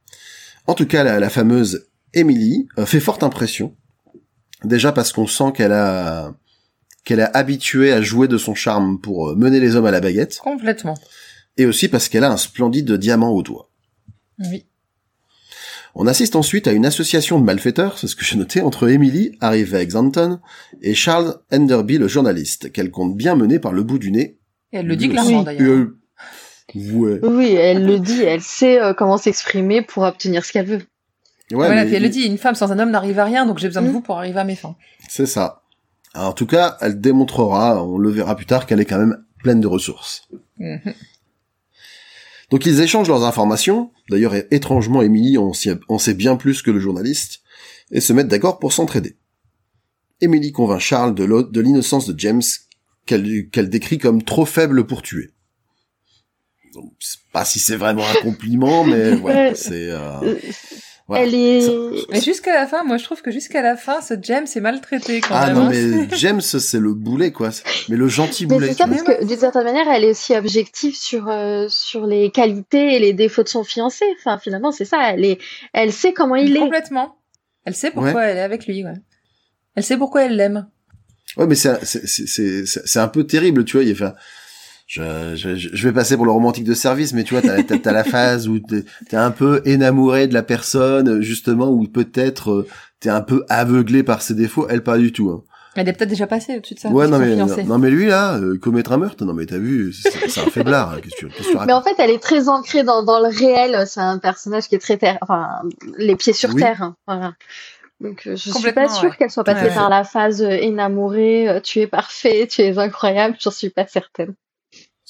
En 0.66 0.74
tout 0.74 0.86
cas, 0.86 1.02
la, 1.04 1.18
la 1.20 1.30
fameuse 1.30 1.86
Emily 2.14 2.68
euh, 2.78 2.86
fait 2.86 3.00
forte 3.00 3.22
impression. 3.22 3.74
Déjà 4.64 4.92
parce 4.92 5.12
qu'on 5.12 5.26
sent 5.26 5.52
qu'elle 5.54 5.72
a 5.72 6.34
qu'elle 7.04 7.20
est 7.20 7.30
habituée 7.36 7.92
à 7.92 8.02
jouer 8.02 8.28
de 8.28 8.36
son 8.36 8.54
charme 8.54 9.00
pour 9.00 9.30
euh, 9.30 9.34
mener 9.36 9.60
les 9.60 9.76
hommes 9.76 9.86
à 9.86 9.90
la 9.90 10.00
baguette, 10.00 10.38
Complètement. 10.42 10.94
Et 11.58 11.66
aussi 11.66 11.88
parce 11.88 12.08
qu'elle 12.08 12.24
a 12.24 12.30
un 12.32 12.36
splendide 12.36 12.92
diamant 12.92 13.30
au 13.30 13.42
doigt. 13.42 13.68
Oui. 14.38 14.64
On 15.94 16.06
assiste 16.06 16.36
ensuite 16.36 16.68
à 16.68 16.72
une 16.72 16.86
association 16.86 17.40
de 17.40 17.44
malfaiteurs, 17.44 17.98
c'est 17.98 18.06
ce 18.06 18.14
que 18.14 18.24
j'ai 18.24 18.36
noté, 18.36 18.60
entre 18.60 18.88
Emily, 18.88 19.36
arrivée 19.40 19.78
à 19.78 19.82
Exanton, 19.82 20.38
et 20.80 20.94
Charles 20.94 21.40
Enderby, 21.52 21.98
le 21.98 22.06
journaliste, 22.06 22.70
qu'elle 22.72 22.90
compte 22.90 23.16
bien 23.16 23.34
mener 23.34 23.58
par 23.58 23.72
le 23.72 23.82
bout 23.82 23.98
du 23.98 24.12
nez. 24.12 24.38
Et 24.72 24.78
elle 24.78 24.86
le 24.86 24.96
dit 24.96 25.08
clairement, 25.08 25.42
d'ailleurs. 25.42 25.66
Euh, 25.66 25.98
ouais. 26.76 27.18
Oui, 27.24 27.52
elle 27.52 27.84
le 27.84 27.98
dit, 27.98 28.22
elle 28.22 28.42
sait 28.42 28.80
euh, 28.80 28.94
comment 28.94 29.16
s'exprimer 29.16 29.82
pour 29.82 30.04
obtenir 30.04 30.44
ce 30.44 30.52
qu'elle 30.52 30.66
veut. 30.66 30.82
Ouais, 31.50 31.56
voilà, 31.66 31.74
mais 31.76 31.86
puis 31.86 31.96
elle 31.96 32.02
le 32.02 32.10
dit, 32.10 32.22
une 32.22 32.38
femme 32.38 32.54
sans 32.54 32.70
un 32.70 32.78
homme 32.78 32.90
n'arrive 32.90 33.18
à 33.18 33.24
rien, 33.24 33.46
donc 33.46 33.58
j'ai 33.58 33.66
besoin 33.68 33.82
de 33.82 33.88
Mm. 33.88 33.92
vous 33.92 34.02
pour 34.02 34.18
arriver 34.18 34.38
à 34.38 34.44
mes 34.44 34.54
fins. 34.56 34.76
C'est 35.08 35.26
ça. 35.26 35.62
Alors, 36.14 36.28
en 36.28 36.32
tout 36.34 36.46
cas, 36.46 36.76
elle 36.80 37.00
démontrera, 37.00 37.82
on 37.84 37.98
le 37.98 38.10
verra 38.10 38.36
plus 38.36 38.46
tard, 38.46 38.66
qu'elle 38.66 38.80
est 38.80 38.84
quand 38.84 38.98
même 38.98 39.24
pleine 39.42 39.60
de 39.60 39.66
ressources. 39.66 40.28
Mhm. 40.58 40.92
Donc 42.50 42.64
ils 42.66 42.80
échangent 42.80 43.08
leurs 43.08 43.24
informations, 43.24 43.90
d'ailleurs 44.10 44.34
étrangement 44.50 45.02
Emily 45.02 45.36
en, 45.38 45.52
s'y- 45.52 45.70
en 45.88 45.98
sait 45.98 46.14
bien 46.14 46.36
plus 46.36 46.62
que 46.62 46.70
le 46.70 46.80
journaliste, 46.80 47.40
et 47.90 48.00
se 48.00 48.12
mettent 48.12 48.28
d'accord 48.28 48.58
pour 48.58 48.72
s'entraider. 48.72 49.16
Emily 50.20 50.50
convainc 50.52 50.80
Charles 50.80 51.14
de 51.14 51.60
l'innocence 51.60 52.06
de 52.06 52.18
James, 52.18 52.42
qu'elle 53.06 53.68
décrit 53.70 53.98
comme 53.98 54.22
trop 54.22 54.44
faible 54.46 54.86
pour 54.86 55.02
tuer. 55.02 55.30
Donc, 56.74 56.92
pas 57.32 57.44
si 57.44 57.58
c'est 57.58 57.76
vraiment 57.76 58.06
un 58.06 58.14
compliment, 58.22 58.84
mais 58.84 59.14
voilà, 59.14 59.48
Ouais. 59.50 59.54
c'est... 59.54 59.90
euh, 59.90 60.20
Euh, 60.22 60.38
voilà. 61.08 61.24
Elle 61.24 61.34
est... 61.34 61.68
Mais 62.10 62.20
jusqu'à 62.20 62.54
la 62.54 62.66
fin, 62.66 62.84
moi 62.84 62.98
je 62.98 63.04
trouve 63.04 63.22
que 63.22 63.30
jusqu'à 63.30 63.62
la 63.62 63.76
fin, 63.76 64.00
ce 64.02 64.14
James 64.22 64.46
est 64.54 64.60
maltraité 64.60 65.20
quand 65.20 65.34
Ah 65.34 65.46
même. 65.46 65.56
non, 65.56 65.62
hein. 65.66 65.70
mais 65.72 66.08
James, 66.18 66.40
c'est 66.40 66.78
le 66.78 66.92
boulet, 66.94 67.32
quoi. 67.32 67.50
Mais 67.88 67.96
le 67.96 68.06
gentil 68.08 68.46
Mais 68.46 68.54
boulet. 68.54 68.66
c'est 68.68 68.74
ça, 68.74 68.86
parce 68.86 69.02
que 69.02 69.24
d'une 69.24 69.38
certaine 69.38 69.64
manière, 69.64 69.88
elle 69.90 70.04
est 70.04 70.10
aussi 70.10 70.34
objective 70.36 70.94
sur, 70.94 71.28
euh, 71.28 71.66
sur 71.68 72.06
les 72.06 72.30
qualités 72.30 72.94
et 72.94 72.98
les 72.98 73.14
défauts 73.14 73.42
de 73.42 73.48
son 73.48 73.64
fiancé. 73.64 74.04
Enfin, 74.18 74.38
finalement, 74.38 74.70
c'est 74.70 74.84
ça. 74.84 75.12
Elle, 75.12 75.24
est, 75.24 75.38
elle 75.72 75.92
sait 75.92 76.12
comment 76.12 76.36
il 76.36 76.54
est. 76.56 76.60
Complètement. 76.60 77.16
Elle 77.64 77.74
sait 77.74 77.90
pourquoi 77.90 78.24
elle 78.24 78.36
est 78.36 78.42
avec 78.42 78.66
lui, 78.66 78.84
ouais. 78.84 78.92
Elle 79.74 79.82
sait 79.84 79.96
pourquoi 79.96 80.24
elle 80.24 80.36
l'aime. 80.36 80.66
Ouais, 81.36 81.46
mais 81.46 81.54
c'est 81.54 81.84
c'est 81.84 82.06
c'est 82.06 82.26
c'est 82.26 82.64
c'est 82.66 82.98
un 82.98 83.08
peu 83.08 83.24
terrible, 83.24 83.64
tu 83.64 83.76
vois. 83.76 83.84
Il 83.84 83.94
je, 84.88 85.36
je 85.36 85.54
je 85.54 85.88
vais 85.88 85.92
passer 85.94 86.16
pour 86.16 86.24
le 86.24 86.32
romantique 86.32 86.64
de 86.64 86.74
service, 86.74 87.12
mais 87.12 87.22
tu 87.22 87.34
vois, 87.34 87.42
t'as 87.42 87.62
t'as, 87.62 87.78
t'as 87.78 87.92
la 87.92 88.02
phase 88.04 88.48
où 88.48 88.58
t'es 88.58 88.84
t'es 89.08 89.16
un 89.16 89.30
peu 89.30 89.60
énamouré 89.66 90.26
de 90.26 90.34
la 90.34 90.42
personne, 90.42 91.20
justement, 91.20 91.68
où 91.70 91.84
peut-être 91.86 92.50
euh, 92.50 92.66
t'es 92.98 93.10
un 93.10 93.20
peu 93.20 93.44
aveuglé 93.48 94.02
par 94.02 94.22
ses 94.22 94.34
défauts. 94.34 94.66
Elle 94.68 94.82
pas 94.82 94.98
du 94.98 95.12
tout. 95.12 95.28
Hein. 95.30 95.44
Elle 95.76 95.88
est 95.88 95.92
peut-être 95.92 96.08
déjà 96.08 96.26
passée 96.26 96.56
au-dessus 96.56 96.74
de 96.74 96.80
ça. 96.80 96.88
ouais, 96.88 97.06
non 97.06 97.18
mais 97.20 97.36
non, 97.36 97.78
mais 97.78 97.90
lui 97.90 98.06
là, 98.06 98.36
euh, 98.38 98.58
commettre 98.58 98.90
un 98.92 98.96
meurtre, 98.96 99.24
non 99.24 99.34
mais 99.34 99.46
t'as 99.46 99.58
vu, 99.58 99.92
c'est 99.92 100.10
c'est 100.28 100.40
un 100.40 100.46
faiblard. 100.50 100.90
hein, 100.94 100.96
Qu'est-ce 101.02 101.14
que 101.24 101.26
que 101.26 101.66
Mais 101.66 101.72
en 101.74 101.82
fait, 101.82 101.94
elle 101.98 102.10
est 102.10 102.18
très 102.22 102.48
ancrée 102.48 102.82
dans, 102.82 103.04
dans 103.04 103.20
le 103.20 103.28
réel. 103.28 103.84
C'est 103.86 104.00
un 104.00 104.18
personnage 104.18 104.68
qui 104.68 104.74
est 104.74 104.78
très 104.80 104.96
terre, 104.96 105.18
enfin, 105.20 105.48
les 105.98 106.16
pieds 106.16 106.32
sur 106.32 106.50
Oui. 106.54 106.62
terre. 106.62 106.82
hein, 106.82 106.96
Voilà. 107.06 107.34
Donc, 108.00 108.22
euh, 108.26 108.36
je 108.36 108.50
suis 108.50 108.72
pas 108.72 108.88
sûre 108.88 109.10
ouais. 109.10 109.16
qu'elle 109.18 109.30
soit 109.30 109.44
passée 109.44 109.64
Ouais, 109.64 109.68
ouais. 109.68 109.74
par 109.74 109.90
la 109.90 110.02
phase 110.04 110.40
euh, 110.42 110.50
énamourée, 110.50 111.48
euh, 111.48 111.60
tu 111.60 111.80
es 111.80 111.86
parfait, 111.88 112.48
tu 112.50 112.62
es 112.62 112.78
incroyable. 112.78 113.36
J'en 113.40 113.50
suis 113.50 113.70
pas 113.70 113.86
certaine. 113.86 114.34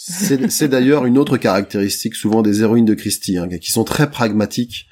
C'est 0.00 0.68
d'ailleurs 0.68 1.06
une 1.06 1.18
autre 1.18 1.38
caractéristique 1.38 2.14
souvent 2.14 2.42
des 2.42 2.60
héroïnes 2.62 2.84
de 2.84 2.94
Christie, 2.94 3.36
hein, 3.36 3.48
qui 3.48 3.72
sont 3.72 3.82
très 3.82 4.08
pragmatiques, 4.10 4.86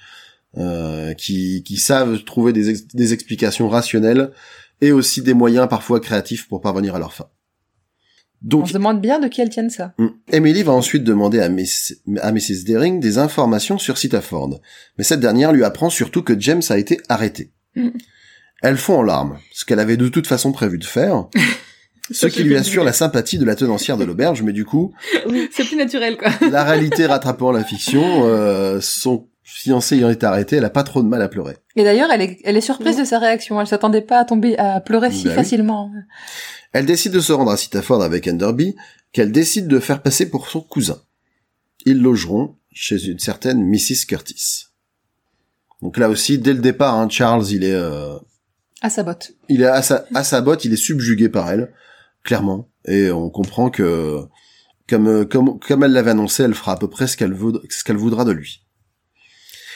euh, 0.56 1.14
qui, 1.14 1.62
qui 1.62 1.76
savent 1.76 2.24
trouver 2.24 2.52
des, 2.52 2.70
ex- 2.70 2.88
des 2.88 3.12
explications 3.12 3.68
rationnelles 3.68 4.32
et 4.80 4.90
aussi 4.90 5.22
des 5.22 5.32
moyens 5.32 5.68
parfois 5.68 6.00
créatifs 6.00 6.48
pour 6.48 6.60
parvenir 6.60 6.96
à 6.96 6.98
leur 6.98 7.12
fin. 7.14 7.28
Donc, 8.42 8.64
On 8.64 8.66
se 8.66 8.72
demande 8.72 9.00
bien 9.00 9.20
de 9.20 9.28
qui 9.28 9.40
elles 9.40 9.48
tiennent 9.48 9.70
ça. 9.70 9.94
Mm. 9.98 10.06
Emily 10.32 10.62
va 10.64 10.72
ensuite 10.72 11.04
demander 11.04 11.38
à, 11.38 11.48
Miss, 11.48 12.00
à 12.20 12.32
Mrs. 12.32 12.64
Daring 12.66 12.98
des 12.98 13.18
informations 13.18 13.78
sur 13.78 13.98
Sitaford. 13.98 14.60
Mais 14.98 15.04
cette 15.04 15.20
dernière 15.20 15.52
lui 15.52 15.62
apprend 15.62 15.88
surtout 15.88 16.22
que 16.24 16.38
James 16.38 16.62
a 16.68 16.78
été 16.78 17.00
arrêté. 17.08 17.52
Mm. 17.76 17.90
Elle 18.62 18.76
fond 18.76 18.98
en 18.98 19.02
larmes, 19.02 19.38
ce 19.52 19.64
qu'elle 19.64 19.78
avait 19.80 19.96
de 19.96 20.08
toute 20.08 20.26
façon 20.26 20.50
prévu 20.50 20.78
de 20.78 20.84
faire. 20.84 21.28
ce 22.10 22.26
qui 22.26 22.42
lui 22.44 22.56
assure 22.56 22.84
la 22.84 22.92
sympathie 22.92 23.38
de 23.38 23.44
la 23.44 23.54
tenancière 23.54 23.96
de 23.96 24.04
l'auberge, 24.06 24.42
mais 24.42 24.52
du 24.52 24.64
coup, 24.64 24.92
C'est 25.52 25.64
plus 25.64 25.76
naturel, 25.76 26.16
quoi. 26.16 26.30
la 26.50 26.64
réalité 26.64 27.06
rattrapant 27.06 27.52
la 27.52 27.64
fiction, 27.64 28.24
euh, 28.26 28.80
son 28.80 29.26
fiancé 29.42 29.96
ayant 29.96 30.10
été 30.10 30.26
arrêté, 30.26 30.56
elle 30.56 30.64
a 30.64 30.70
pas 30.70 30.82
trop 30.82 31.02
de 31.02 31.08
mal 31.08 31.22
à 31.22 31.28
pleurer. 31.28 31.56
Et 31.76 31.84
d'ailleurs, 31.84 32.10
elle 32.10 32.22
est, 32.22 32.38
elle 32.44 32.56
est 32.56 32.60
surprise 32.60 32.96
de 32.96 33.04
sa 33.04 33.18
réaction. 33.18 33.60
Elle 33.60 33.66
s'attendait 33.66 34.02
pas 34.02 34.18
à 34.18 34.24
tomber, 34.24 34.58
à 34.58 34.80
pleurer 34.80 35.10
si 35.12 35.28
oui. 35.28 35.34
facilement. 35.34 35.90
Elle 36.72 36.84
décide 36.86 37.12
de 37.12 37.20
se 37.20 37.32
rendre 37.32 37.52
à 37.52 37.56
Sitaford 37.56 38.02
avec 38.02 38.26
Enderby, 38.26 38.74
qu'elle 39.12 39.32
décide 39.32 39.68
de 39.68 39.78
faire 39.78 40.02
passer 40.02 40.28
pour 40.28 40.48
son 40.48 40.60
cousin. 40.60 40.98
Ils 41.86 42.00
logeront 42.02 42.56
chez 42.72 43.06
une 43.06 43.18
certaine 43.20 43.62
Mrs. 43.64 44.04
Curtis. 44.08 44.66
Donc 45.80 45.96
là 45.96 46.08
aussi, 46.08 46.38
dès 46.38 46.52
le 46.52 46.58
départ, 46.60 46.94
hein, 46.98 47.08
Charles, 47.08 47.46
il 47.50 47.62
est, 47.64 47.72
euh, 47.74 48.16
À 48.82 48.90
sa 48.90 49.02
botte. 49.04 49.32
il 49.48 49.62
est 49.62 49.66
à 49.66 49.82
sa, 49.82 50.06
à 50.14 50.24
sa 50.24 50.40
botte, 50.40 50.64
il 50.64 50.72
est 50.72 50.76
subjugué 50.76 51.28
par 51.28 51.50
elle, 51.50 51.72
clairement, 52.26 52.68
et 52.86 53.10
on 53.10 53.30
comprend 53.30 53.70
que, 53.70 54.20
comme, 54.88 55.26
comme, 55.26 55.58
comme 55.58 55.82
elle 55.84 55.92
l'avait 55.92 56.10
annoncé, 56.10 56.42
elle 56.42 56.54
fera 56.54 56.72
à 56.72 56.76
peu 56.76 56.88
près 56.88 57.06
ce 57.06 57.16
qu'elle 57.16 57.32
voudra, 57.32 57.62
ce 57.70 57.82
qu'elle 57.84 57.96
voudra 57.96 58.24
de 58.24 58.32
lui. 58.32 58.62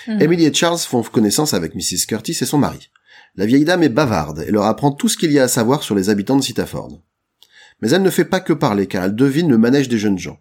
Mhm. 0.06 0.20
Emily 0.22 0.44
et 0.46 0.52
Charles 0.54 0.78
font 0.78 1.02
connaissance 1.02 1.54
avec 1.54 1.74
Mrs. 1.74 2.06
Curtis 2.08 2.36
et 2.40 2.44
son 2.46 2.58
mari. 2.58 2.90
La 3.36 3.46
vieille 3.46 3.64
dame 3.64 3.82
est 3.82 3.88
bavarde 3.88 4.44
et 4.46 4.50
leur 4.50 4.64
apprend 4.64 4.92
tout 4.92 5.08
ce 5.08 5.16
qu'il 5.16 5.30
y 5.32 5.38
a 5.38 5.44
à 5.44 5.48
savoir 5.48 5.82
sur 5.82 5.94
les 5.94 6.08
habitants 6.10 6.36
de 6.36 6.42
Sitaford. 6.42 7.00
Mais 7.80 7.90
elle 7.90 8.02
ne 8.02 8.10
fait 8.10 8.24
pas 8.24 8.40
que 8.40 8.52
parler, 8.52 8.86
car 8.86 9.04
elle 9.04 9.14
devine 9.14 9.48
le 9.48 9.56
manège 9.58 9.88
des 9.88 9.98
jeunes 9.98 10.18
gens. 10.18 10.38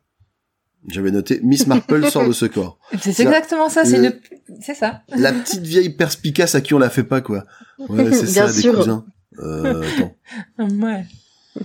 J'avais 0.88 1.12
noté 1.12 1.40
Miss 1.44 1.68
Marple 1.68 2.10
sort 2.10 2.26
de 2.28 2.32
ce 2.34 2.46
corps. 2.46 2.80
C'est 3.02 3.20
exactement 3.20 3.70
ça. 3.70 3.84
C'est 3.86 3.98
le- 3.98 4.06
une, 4.50 4.62
c'est 4.62 4.74
ça. 4.74 5.04
La 5.10 5.32
petite 5.34 5.62
vieille 5.62 5.90
perspicace 5.90 6.56
à 6.56 6.62
qui 6.62 6.74
on 6.74 6.80
la 6.80 6.90
fait 6.90 7.04
pas, 7.04 7.20
quoi. 7.22 7.46
Ouais, 7.80 8.12
c'est 8.14 8.24
Bien 8.34 8.48
ça, 8.48 8.54
des 8.54 8.62
sûr. 8.62 8.76
cousins. 8.76 9.06
Euh, 9.40 9.84
attends. 9.84 10.16
Ouais. 10.80 11.06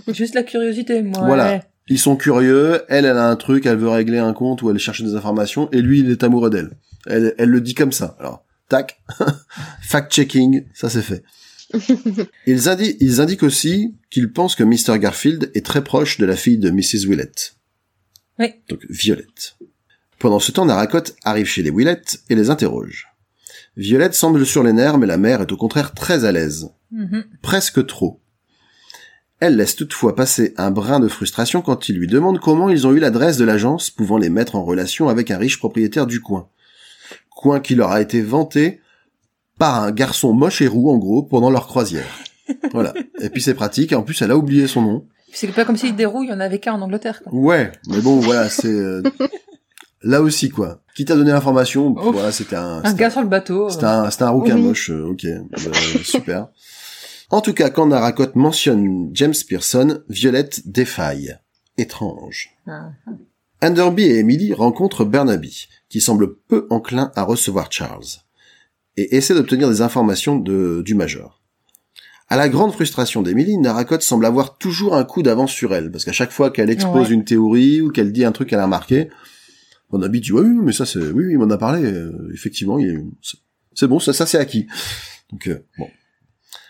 Juste 0.07 0.33
la 0.35 0.43
curiosité, 0.43 1.01
moi. 1.01 1.25
Voilà. 1.25 1.63
Ils 1.87 1.99
sont 1.99 2.15
curieux, 2.15 2.81
elle, 2.89 3.05
elle 3.05 3.17
a 3.17 3.29
un 3.29 3.35
truc, 3.35 3.65
elle 3.67 3.77
veut 3.77 3.89
régler 3.89 4.17
un 4.17 4.33
compte 4.33 4.61
ou 4.63 4.71
elle 4.71 4.79
cherche 4.79 5.03
des 5.03 5.13
informations, 5.15 5.69
et 5.71 5.81
lui, 5.81 5.99
il 5.99 6.09
est 6.09 6.23
amoureux 6.23 6.49
d'elle. 6.49 6.71
Elle, 7.05 7.35
elle 7.37 7.49
le 7.49 7.61
dit 7.61 7.75
comme 7.75 7.91
ça. 7.91 8.15
Alors, 8.19 8.43
tac, 8.69 8.99
fact-checking, 9.81 10.65
ça 10.73 10.89
c'est 10.89 11.01
fait. 11.01 11.23
Ils, 12.45 12.69
indi- 12.69 12.95
ils 12.99 13.21
indiquent 13.21 13.43
aussi 13.43 13.95
qu'ils 14.11 14.31
pensent 14.31 14.55
que 14.55 14.63
Mr. 14.63 14.99
Garfield 14.99 15.51
est 15.55 15.65
très 15.65 15.83
proche 15.83 16.17
de 16.19 16.25
la 16.25 16.35
fille 16.35 16.57
de 16.59 16.69
Mrs. 16.69 17.07
Willett. 17.07 17.55
Oui. 18.39 18.53
Donc, 18.69 18.79
Violette. 18.89 19.55
Pendant 20.19 20.39
ce 20.39 20.51
temps, 20.51 20.65
Naracott 20.65 21.15
arrive 21.23 21.47
chez 21.47 21.63
les 21.63 21.71
Willett 21.71 22.19
et 22.29 22.35
les 22.35 22.49
interroge. 22.49 23.07
Violette 23.77 24.13
semble 24.13 24.45
sur 24.45 24.63
les 24.63 24.73
nerfs, 24.73 24.97
mais 24.97 25.07
la 25.07 25.17
mère 25.17 25.41
est 25.41 25.51
au 25.51 25.57
contraire 25.57 25.93
très 25.93 26.23
à 26.25 26.31
l'aise 26.31 26.69
Mhm. 26.91 27.25
presque 27.41 27.85
trop. 27.87 28.21
Elle 29.39 29.57
laisse 29.57 29.75
toutefois 29.75 30.15
passer 30.15 30.53
un 30.57 30.71
brin 30.71 30.99
de 30.99 31.07
frustration 31.07 31.61
quand 31.61 31.89
il 31.89 31.97
lui 31.97 32.07
demande 32.07 32.39
comment 32.39 32.69
ils 32.69 32.87
ont 32.87 32.93
eu 32.93 32.99
l'adresse 32.99 33.37
de 33.37 33.43
l'agence 33.45 33.89
pouvant 33.89 34.17
les 34.17 34.29
mettre 34.29 34.55
en 34.55 34.63
relation 34.63 35.09
avec 35.09 35.29
un 35.31 35.37
riche 35.37 35.59
propriétaire 35.59 36.07
du 36.07 36.21
coin. 36.21 36.47
Coin 37.35 37.59
qui 37.59 37.75
leur 37.75 37.91
a 37.91 37.99
été 38.01 38.21
vanté 38.21 38.79
par 39.59 39.83
un 39.83 39.91
garçon 39.91 40.33
moche 40.33 40.61
et 40.61 40.67
roux, 40.67 40.89
en 40.89 40.97
gros, 40.97 41.23
pendant 41.23 41.49
leur 41.49 41.67
croisière. 41.67 42.05
Voilà. 42.73 42.93
Et 43.19 43.29
puis 43.29 43.41
c'est 43.41 43.55
pratique, 43.55 43.91
en 43.93 44.03
plus 44.03 44.21
elle 44.21 44.29
a 44.29 44.37
oublié 44.37 44.67
son 44.67 44.81
nom. 44.83 45.05
C'est 45.33 45.47
pas 45.47 45.65
comme 45.65 45.77
si 45.77 45.91
des 45.93 46.05
roues, 46.05 46.23
il 46.23 46.29
y 46.29 46.33
en 46.33 46.39
avait 46.39 46.59
qu'un 46.59 46.73
en 46.73 46.81
Angleterre. 46.81 47.21
Quoi. 47.23 47.33
Ouais, 47.33 47.71
mais 47.87 47.99
bon, 48.01 48.19
voilà, 48.19 48.49
c'est... 48.49 48.67
euh, 48.67 49.01
Là 50.03 50.21
aussi, 50.21 50.49
quoi. 50.49 50.79
Qui 50.95 51.03
t'a 51.05 51.15
donné 51.15 51.31
l'information, 51.31 51.93
voilà, 51.93 52.31
c'était 52.31 52.55
un... 52.55 52.81
Un 52.83 52.89
c'était 52.89 52.99
gars 52.99 53.09
sur 53.09 53.21
le 53.23 53.27
bateau. 53.27 53.69
c'était 53.69 53.85
un, 53.85 54.11
c'était 54.11 54.23
un 54.23 54.29
rouquin 54.29 54.55
Oui. 54.55 54.61
moche, 54.61 54.91
euh, 54.91 55.07
ok, 55.07 55.25
euh, 55.25 55.41
super. 56.03 56.47
En 57.29 57.41
tout 57.41 57.53
cas, 57.53 57.69
quand 57.69 57.87
Naracott 57.87 58.35
mentionne 58.35 59.09
James 59.13 59.33
Pearson, 59.47 60.01
Violette 60.09 60.67
défaille. 60.67 61.37
Étrange. 61.77 62.49
Ah. 62.67 62.91
Enderby 63.61 64.03
et 64.03 64.19
Emily 64.19 64.53
rencontrent 64.53 65.05
Burnaby, 65.05 65.67
qui 65.89 66.01
semble 66.01 66.35
peu 66.35 66.67
enclin 66.69 67.11
à 67.15 67.23
recevoir 67.23 67.71
Charles, 67.71 68.05
et 68.97 69.15
essaie 69.15 69.33
d'obtenir 69.33 69.69
des 69.69 69.81
informations 69.81 70.37
de, 70.37 70.81
du 70.85 70.93
Major. 70.95 71.41
À 72.29 72.37
la 72.37 72.49
grande 72.49 72.73
frustration 72.73 73.21
d'Emily, 73.21 73.57
Naracott 73.57 74.01
semble 74.01 74.25
avoir 74.25 74.57
toujours 74.57 74.95
un 74.95 75.03
coup 75.03 75.21
d'avance 75.23 75.51
sur 75.51 75.73
elle, 75.75 75.91
parce 75.91 76.05
qu'à 76.05 76.11
chaque 76.11 76.31
fois 76.31 76.49
qu'elle 76.51 76.69
expose 76.69 77.07
Ouais. 77.09 77.13
une 77.13 77.23
théorie 77.25 77.81
ou 77.81 77.91
qu'elle 77.91 78.11
dit 78.11 78.25
un 78.25 78.31
truc 78.31 78.49
qu'elle 78.49 78.59
a 78.59 78.65
remarqué, 78.65 79.09
Burnaby 79.91 80.21
dit 80.21 80.31
ouais, 80.31 80.41
oui, 80.41 80.57
mais 80.63 80.71
ça 80.73 80.85
c'est, 80.85 80.99
oui, 80.99 81.25
oui, 81.25 81.31
il 81.33 81.37
m'en 81.37 81.49
a 81.49 81.57
parlé, 81.57 81.83
euh, 81.85 82.31
effectivement, 82.33 82.79
il 82.79 82.87
est- 82.89 83.03
c'est- 83.21 83.37
c'est 83.73 83.87
bon, 83.87 83.99
ça, 83.99 84.13
ça 84.13 84.25
c'est 84.25 84.37
acquis. 84.39 84.67
Donc 85.31 85.47
euh, 85.47 85.59
bon. 85.77 85.87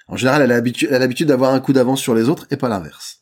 En 0.08 0.18
général, 0.18 0.42
elle 0.44 0.52
a 0.52 0.56
l'habitude, 1.00 1.28
d'avoir 1.28 1.54
un 1.54 1.60
coup 1.60 1.74
d'avance 1.74 2.00
sur 2.02 2.14
les 2.14 2.30
autres 2.30 2.46
et 2.52 2.58
pas 2.58 2.70
l'inverse. 2.70 3.22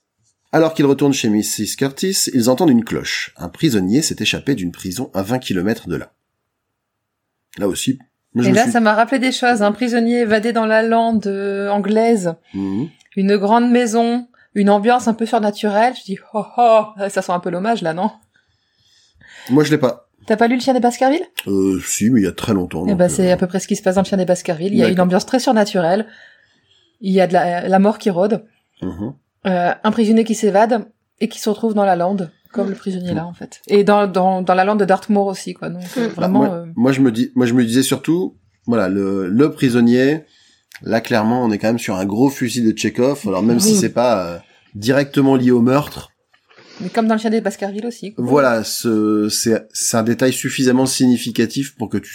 Alors 0.51 0.73
qu'ils 0.73 0.85
retournent 0.85 1.13
chez 1.13 1.29
Mrs. 1.29 1.75
Curtis, 1.77 2.29
ils 2.33 2.49
entendent 2.49 2.69
une 2.69 2.83
cloche. 2.83 3.33
Un 3.37 3.49
prisonnier 3.49 4.01
s'est 4.01 4.17
échappé 4.19 4.53
d'une 4.55 4.71
prison 4.71 5.09
à 5.13 5.23
20 5.23 5.39
km 5.39 5.87
de 5.87 5.95
là. 5.95 6.11
Là 7.57 7.67
aussi, 7.67 7.99
Et 8.37 8.51
là, 8.51 8.63
suis- 8.63 8.71
ça 8.71 8.79
m'a 8.79 8.93
rappelé 8.93 9.19
des 9.19 9.31
choses. 9.31 9.61
Un 9.61 9.71
prisonnier 9.71 10.19
évadé 10.21 10.51
dans 10.53 10.65
la 10.65 10.83
lande 10.83 11.25
euh, 11.27 11.69
anglaise, 11.69 12.33
Mhm. 12.53 12.89
une 13.15 13.37
grande 13.37 13.69
maison, 13.71 14.27
une 14.55 14.69
ambiance 14.69 15.07
un 15.07 15.13
peu 15.13 15.25
surnaturelle. 15.25 15.93
Je 15.97 16.03
dis, 16.03 16.17
oh 16.33 16.43
oh, 16.57 16.83
ça 17.09 17.21
sent 17.21 17.31
un 17.31 17.39
peu 17.39 17.49
l'hommage 17.49 17.81
là, 17.81 17.93
non? 17.93 18.11
Moi, 19.49 19.63
je 19.63 19.71
l'ai 19.71 19.77
pas. 19.77 20.09
T'as 20.25 20.37
pas 20.37 20.47
lu 20.47 20.55
Le 20.55 20.61
Chien 20.61 20.73
des 20.73 20.79
Baskerville? 20.79 21.25
Euh, 21.47 21.79
si, 21.85 22.09
mais 22.09 22.21
il 22.21 22.23
y 22.23 22.27
a 22.27 22.31
très 22.31 22.53
longtemps. 22.53 22.85
Eh 22.87 22.95
ben, 22.95 23.05
euh, 23.05 23.09
c'est 23.09 23.31
à 23.31 23.37
peu 23.37 23.45
près 23.47 23.59
ce 23.59 23.67
qui 23.67 23.75
se 23.75 23.81
passe 23.83 23.95
dans 23.95 24.01
Le 24.01 24.07
Chien 24.07 24.17
des 24.17 24.25
Baskerville. 24.25 24.71
Il 24.73 24.77
y 24.79 24.83
a 24.83 24.87
une 24.89 25.01
ambiance 25.01 25.25
très 25.25 25.39
surnaturelle. 25.39 26.07
Il 27.03 27.13
y 27.13 27.21
a 27.21 27.27
de 27.27 27.33
la, 27.33 27.67
la 27.67 27.79
mort 27.79 27.99
qui 27.99 28.09
rôde. 28.09 28.43
mhm. 28.81 29.13
Euh, 29.45 29.73
un 29.83 29.91
prisonnier 29.91 30.23
qui 30.23 30.35
s'évade 30.35 30.85
et 31.19 31.27
qui 31.27 31.37
se 31.39 31.49
retrouve 31.49 31.73
dans 31.73 31.83
la 31.85 31.95
lande, 31.97 32.31
comme 32.53 32.69
le 32.69 32.75
prisonnier 32.75 33.13
là 33.13 33.25
en 33.27 33.33
fait. 33.33 33.61
Et 33.67 33.83
dans, 33.83 34.07
dans, 34.07 34.41
dans 34.41 34.53
la 34.55 34.63
lande 34.63 34.79
de 34.79 34.85
Dartmoor 34.85 35.27
aussi, 35.27 35.53
quoi. 35.53 35.69
Donc 35.69 35.83
Mm. 35.83 35.99
Bah, 36.01 36.07
vraiment. 36.15 36.39
moi, 36.39 36.49
euh, 36.55 36.65
moi, 36.77 36.91
je 36.93 37.01
me 37.01 37.11
dis, 37.11 37.31
moi, 37.35 37.45
je 37.45 37.53
me 37.53 37.63
disais 37.65 37.83
surtout, 37.83 38.37
voilà, 38.65 38.87
le, 38.87 39.27
le 39.27 39.51
prisonnier. 39.51 40.23
Là, 40.81 41.01
clairement, 41.01 41.43
on 41.43 41.51
est 41.51 41.57
quand 41.59 41.67
même 41.67 41.77
sur 41.79 41.95
un 41.97 42.05
gros 42.05 42.29
fusil 42.29 42.61
de 42.63 42.71
Tchekhov. 42.71 43.27
Alors 43.27 43.43
même 43.43 43.59
si 43.59 43.75
c'est 43.75 43.93
pas 43.93 44.25
euh, 44.25 44.37
directement 44.75 45.35
lié 45.35 45.51
au 45.51 45.61
meurtre, 45.61 46.09
Mais 46.81 46.89
comme 46.89 47.07
dans 47.07 47.15
Le 47.15 47.19
Chien 47.19 47.29
des 47.29 47.41
Baskerville 47.41 47.85
aussi. 47.85 48.13
quoi. 48.13 48.23
Voilà, 48.25 48.63
ce, 48.63 49.27
c'est, 49.29 49.67
c'est 49.73 49.97
un 49.97 50.03
détail 50.03 50.33
suffisamment 50.33 50.85
significatif 50.85 51.75
pour 51.77 51.89
que 51.89 51.97
tu, 51.97 52.13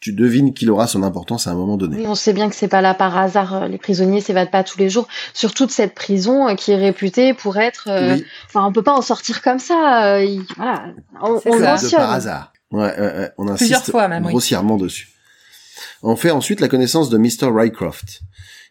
tu 0.00 0.12
devines 0.12 0.54
qu'il 0.54 0.70
aura 0.70 0.86
son 0.86 1.02
importance 1.02 1.46
à 1.46 1.50
un 1.50 1.54
moment 1.54 1.76
donné. 1.76 1.96
Oui, 1.98 2.06
on 2.06 2.14
sait 2.14 2.32
bien 2.32 2.48
que 2.48 2.54
c'est 2.54 2.68
pas 2.68 2.80
là 2.80 2.94
par 2.94 3.16
hasard. 3.16 3.54
euh, 3.62 3.68
Les 3.68 3.78
prisonniers 3.78 4.20
s'évadent 4.20 4.50
pas 4.50 4.62
tous 4.64 4.78
les 4.78 4.88
jours. 4.88 5.08
Surtout 5.34 5.66
de 5.66 5.70
cette 5.72 5.94
prison 5.94 6.48
euh, 6.48 6.54
qui 6.54 6.70
est 6.72 6.76
réputée 6.76 7.34
pour 7.34 7.56
être. 7.58 7.88
euh, 7.88 8.14
Oui, 8.14 8.24
Enfin, 8.46 8.64
on 8.64 8.72
peut 8.72 8.82
pas 8.82 8.92
en 8.94 9.02
sortir 9.02 9.42
comme 9.42 9.58
ça. 9.58 10.14
euh, 10.14 10.24
il- 10.24 10.44
Voilà, 10.56 10.84
on, 11.20 11.40
C'est 11.40 11.50
on 11.52 11.58
mentionne. 11.60 11.90
par 11.98 12.12
hasard. 12.12 12.52
Ouais, 12.70 12.82
ouais, 12.82 12.98
ouais, 13.00 13.30
on 13.38 13.44
insiste 13.48 13.58
Plusieurs 13.58 13.84
fois 13.86 14.08
même, 14.08 14.24
oui. 14.24 14.30
grossièrement 14.30 14.76
dessus. 14.76 15.08
On 16.02 16.14
fait 16.16 16.30
ensuite 16.30 16.60
la 16.60 16.68
connaissance 16.68 17.08
de 17.10 17.18
Mr. 17.18 17.50
Rycroft, 17.52 18.20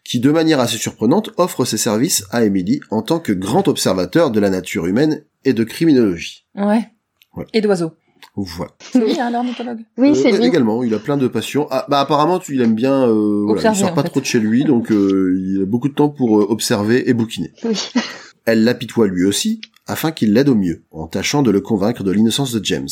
qui 0.04 0.20
de 0.20 0.30
manière 0.30 0.60
assez 0.60 0.78
surprenante 0.78 1.30
offre 1.36 1.64
ses 1.66 1.76
services 1.78 2.24
à 2.30 2.44
Emily 2.44 2.80
en 2.90 3.02
tant 3.02 3.18
que 3.18 3.32
grand 3.32 3.68
observateur 3.68 4.30
de 4.30 4.40
la 4.40 4.48
nature 4.50 4.86
humaine 4.86 5.24
et 5.44 5.52
de 5.52 5.64
criminologie. 5.64 6.46
Ouais. 6.54 6.88
Ouais. 7.36 7.44
Et 7.52 7.60
d'oiseaux. 7.60 7.92
Voilà. 8.40 8.70
C'est 8.80 9.00
lui, 9.00 9.18
hein, 9.18 9.30
l'ornithologue. 9.32 9.80
Oui, 9.96 10.14
c'est 10.14 10.32
Euh, 10.32 10.36
lui. 10.38 10.46
également, 10.46 10.84
il 10.84 10.94
a 10.94 11.00
plein 11.00 11.16
de 11.16 11.26
passions. 11.26 11.66
Ah, 11.72 11.86
bah 11.88 11.98
apparemment, 11.98 12.38
tu, 12.38 12.54
il 12.54 12.60
aime 12.60 12.74
bien. 12.76 13.04
Euh, 13.08 13.42
voilà, 13.46 13.72
il 13.72 13.76
sort 13.76 13.94
pas 13.94 14.02
fait. 14.02 14.10
trop 14.10 14.20
de 14.20 14.24
chez 14.26 14.38
lui, 14.38 14.62
donc 14.64 14.92
euh, 14.92 15.34
il 15.36 15.62
a 15.62 15.66
beaucoup 15.66 15.88
de 15.88 15.94
temps 15.94 16.08
pour 16.08 16.38
euh, 16.40 16.46
observer 16.48 17.08
et 17.10 17.14
bouquiner. 17.14 17.52
Oui. 17.64 17.74
Elle 18.44 18.62
l'apitoie 18.62 19.08
lui 19.08 19.24
aussi, 19.24 19.60
afin 19.88 20.12
qu'il 20.12 20.32
l'aide 20.32 20.48
au 20.48 20.54
mieux, 20.54 20.84
en 20.92 21.08
tâchant 21.08 21.42
de 21.42 21.50
le 21.50 21.60
convaincre 21.60 22.04
de 22.04 22.12
l'innocence 22.12 22.52
de 22.52 22.64
James. 22.64 22.88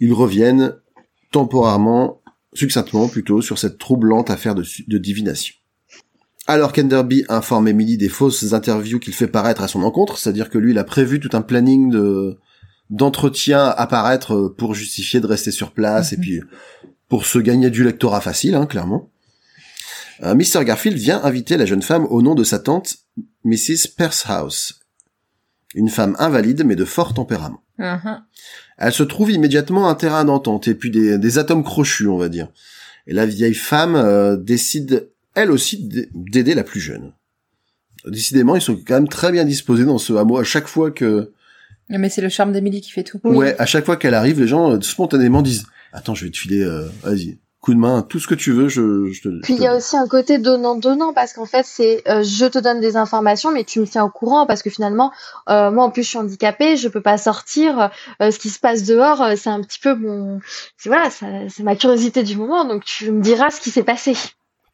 Ils 0.00 0.12
reviennent 0.12 0.74
temporairement, 1.32 2.20
succinctement 2.52 3.08
plutôt, 3.08 3.42
sur 3.42 3.58
cette 3.58 3.78
troublante 3.78 4.30
affaire 4.30 4.54
de, 4.54 4.64
de 4.86 4.98
divination. 4.98 5.54
Alors 6.46 6.72
qu'Enderby 6.72 7.24
informe 7.28 7.68
Emily 7.68 7.96
des 7.96 8.08
fausses 8.10 8.52
interviews 8.52 8.98
qu'il 9.00 9.14
fait 9.14 9.26
paraître 9.26 9.62
à 9.62 9.68
son 9.68 9.82
encontre, 9.82 10.16
c'est-à-dire 10.18 10.48
que 10.50 10.58
lui, 10.58 10.72
il 10.72 10.78
a 10.78 10.84
prévu 10.84 11.18
tout 11.18 11.30
un 11.36 11.42
planning 11.42 11.90
de 11.90 12.38
d'entretien 12.90 13.66
à 13.66 13.86
paraître 13.86 14.34
euh, 14.34 14.54
pour 14.56 14.74
justifier 14.74 15.20
de 15.20 15.26
rester 15.26 15.50
sur 15.50 15.72
place 15.72 16.12
et 16.12 16.16
Mhm. 16.16 16.22
puis 16.22 16.40
pour 17.08 17.26
se 17.26 17.38
gagner 17.38 17.70
du 17.70 17.84
lectorat 17.84 18.20
facile, 18.20 18.54
hein, 18.54 18.66
clairement. 18.66 19.10
Euh, 20.22 20.34
Mr. 20.34 20.64
Garfield 20.64 20.96
vient 20.96 21.22
inviter 21.24 21.56
la 21.56 21.66
jeune 21.66 21.82
femme 21.82 22.06
au 22.06 22.22
nom 22.22 22.34
de 22.34 22.44
sa 22.44 22.58
tante, 22.58 22.96
Mrs. 23.44 23.88
Percehouse, 23.96 24.80
une 25.74 25.88
femme 25.88 26.14
invalide 26.18 26.64
mais 26.64 26.76
de 26.76 26.84
fort 26.84 27.14
tempérament. 27.14 27.62
Mhm. 27.78 28.22
Elle 28.78 28.92
se 28.92 29.02
trouve 29.02 29.30
immédiatement 29.32 29.88
un 29.88 29.94
terrain 29.94 30.24
d'entente 30.24 30.68
et 30.68 30.74
puis 30.74 30.90
des, 30.90 31.18
des 31.18 31.38
atomes 31.38 31.64
crochus, 31.64 32.06
on 32.08 32.16
va 32.18 32.28
dire. 32.28 32.48
Et 33.06 33.12
la 33.12 33.26
vieille 33.26 33.54
femme 33.54 33.96
euh, 33.96 34.36
décide, 34.36 35.10
elle 35.34 35.50
aussi, 35.50 35.88
d'aider 36.14 36.54
la 36.54 36.64
plus 36.64 36.80
jeune. 36.80 37.12
Décidément, 38.06 38.54
ils 38.56 38.62
sont 38.62 38.76
quand 38.76 38.94
même 38.94 39.08
très 39.08 39.32
bien 39.32 39.44
disposés 39.44 39.84
dans 39.84 39.98
ce 39.98 40.12
hameau. 40.12 40.38
À 40.38 40.44
chaque 40.44 40.68
fois 40.68 40.90
que, 40.90 41.32
Mais 41.88 42.08
c'est 42.08 42.22
le 42.22 42.28
charme 42.28 42.52
d'Emily 42.52 42.80
qui 42.80 42.90
fait 42.90 43.02
tout. 43.04 43.20
Oui. 43.24 43.36
ouais, 43.36 43.56
à 43.60 43.66
chaque 43.66 43.84
fois 43.84 43.96
qu'elle 43.96 44.14
arrive, 44.14 44.40
les 44.40 44.48
gens 44.48 44.72
euh, 44.72 44.80
spontanément 44.80 45.42
disent 45.42 45.66
"Attends, 45.92 46.14
je 46.14 46.24
vais 46.24 46.30
te 46.30 46.36
filer, 46.36 46.62
euh, 46.62 46.88
vas-y, 47.02 47.38
coup 47.60 47.72
de 47.74 47.78
main, 47.78 48.02
tout 48.02 48.18
ce 48.18 48.26
que 48.26 48.34
tu 48.34 48.52
veux, 48.52 48.68
je, 48.68 49.10
je 49.12 49.22
te." 49.22 49.28
je 49.28 49.40
Puis 49.42 49.54
il 49.54 49.60
y 49.62 49.66
a 49.66 49.76
aussi 49.76 49.96
un 49.96 50.06
côté 50.08 50.38
donnant-donnant 50.38 51.12
parce 51.14 51.32
qu'en 51.32 51.44
fait 51.46 51.64
c'est 51.66 52.02
euh, 52.08 52.22
je 52.22 52.46
te 52.46 52.58
donne 52.58 52.80
des 52.80 52.96
informations 52.96 53.52
mais 53.52 53.64
tu 53.64 53.80
me 53.80 53.86
tiens 53.86 54.04
au 54.04 54.10
courant 54.10 54.46
parce 54.46 54.62
que 54.62 54.70
finalement 54.70 55.12
euh, 55.48 55.70
moi 55.70 55.84
en 55.84 55.90
plus 55.90 56.02
je 56.02 56.08
suis 56.08 56.18
handicapée 56.18 56.76
je 56.76 56.88
peux 56.88 57.00
pas 57.02 57.16
sortir 57.18 57.90
euh, 58.20 58.30
ce 58.30 58.38
qui 58.38 58.50
se 58.50 58.58
passe 58.58 58.82
dehors 58.84 59.24
c'est 59.36 59.50
un 59.50 59.62
petit 59.62 59.78
peu 59.80 59.94
mon 59.94 60.40
c'est 60.76 60.88
voilà 60.90 61.08
ça- 61.10 61.26
c'est 61.48 61.62
ma 61.62 61.76
curiosité 61.76 62.22
du 62.22 62.36
moment 62.36 62.64
donc 62.66 62.84
tu 62.84 63.10
me 63.12 63.22
diras 63.22 63.50
ce 63.50 63.60
qui 63.60 63.70
s'est 63.70 63.82
passé 63.84 64.14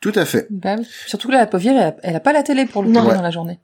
Tout 0.00 0.12
à 0.14 0.24
fait. 0.24 0.46
Bah. 0.50 0.76
Surtout 1.06 1.28
que 1.28 1.32
là, 1.32 1.38
la 1.40 1.46
pauvre 1.46 1.62
vieille, 1.62 1.76
elle, 1.76 1.82
a- 1.82 1.96
elle 2.02 2.16
a 2.16 2.20
pas 2.20 2.32
la 2.32 2.42
télé 2.42 2.64
pour 2.66 2.82
le 2.82 2.90
coup 2.90 2.96
Ouais. 3.06 3.14
dans 3.14 3.20
la 3.22 3.30
journée. 3.30 3.58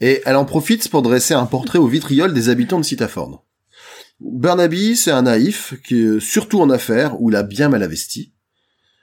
Et 0.00 0.20
elle 0.26 0.36
en 0.36 0.44
profite 0.44 0.88
pour 0.90 1.00
dresser 1.02 1.34
un 1.34 1.46
portrait 1.46 1.78
au 1.78 1.86
vitriol 1.86 2.34
des 2.34 2.48
habitants 2.50 2.78
de 2.78 2.84
Citaforn. 2.84 3.38
Burnaby, 4.20 4.96
c'est 4.96 5.10
un 5.10 5.22
naïf 5.22 5.74
qui 5.86 6.02
est 6.02 6.20
surtout 6.20 6.60
en 6.60 6.68
affaires 6.70 7.20
où 7.20 7.30
il 7.30 7.36
a 7.36 7.42
bien 7.42 7.68
mal 7.70 7.82
investi. 7.82 8.32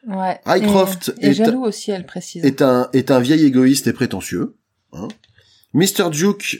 Ouais. 0.07 0.39
Highcroft 0.45 1.13
et, 1.19 1.25
et 1.27 1.29
est- 1.29 1.33
jaloux 1.33 1.65
aussi, 1.65 1.91
elle 1.91 2.05
précise. 2.05 2.45
est 2.45 2.61
un 2.61 2.89
est 2.93 3.09
un 3.11 3.19
vieil 3.19 3.43
égoïste 3.45 3.87
et 3.87 3.93
prétentieux. 3.93 4.55
Hein. 4.93 5.07
Mr. 5.73 6.09
Duke 6.11 6.59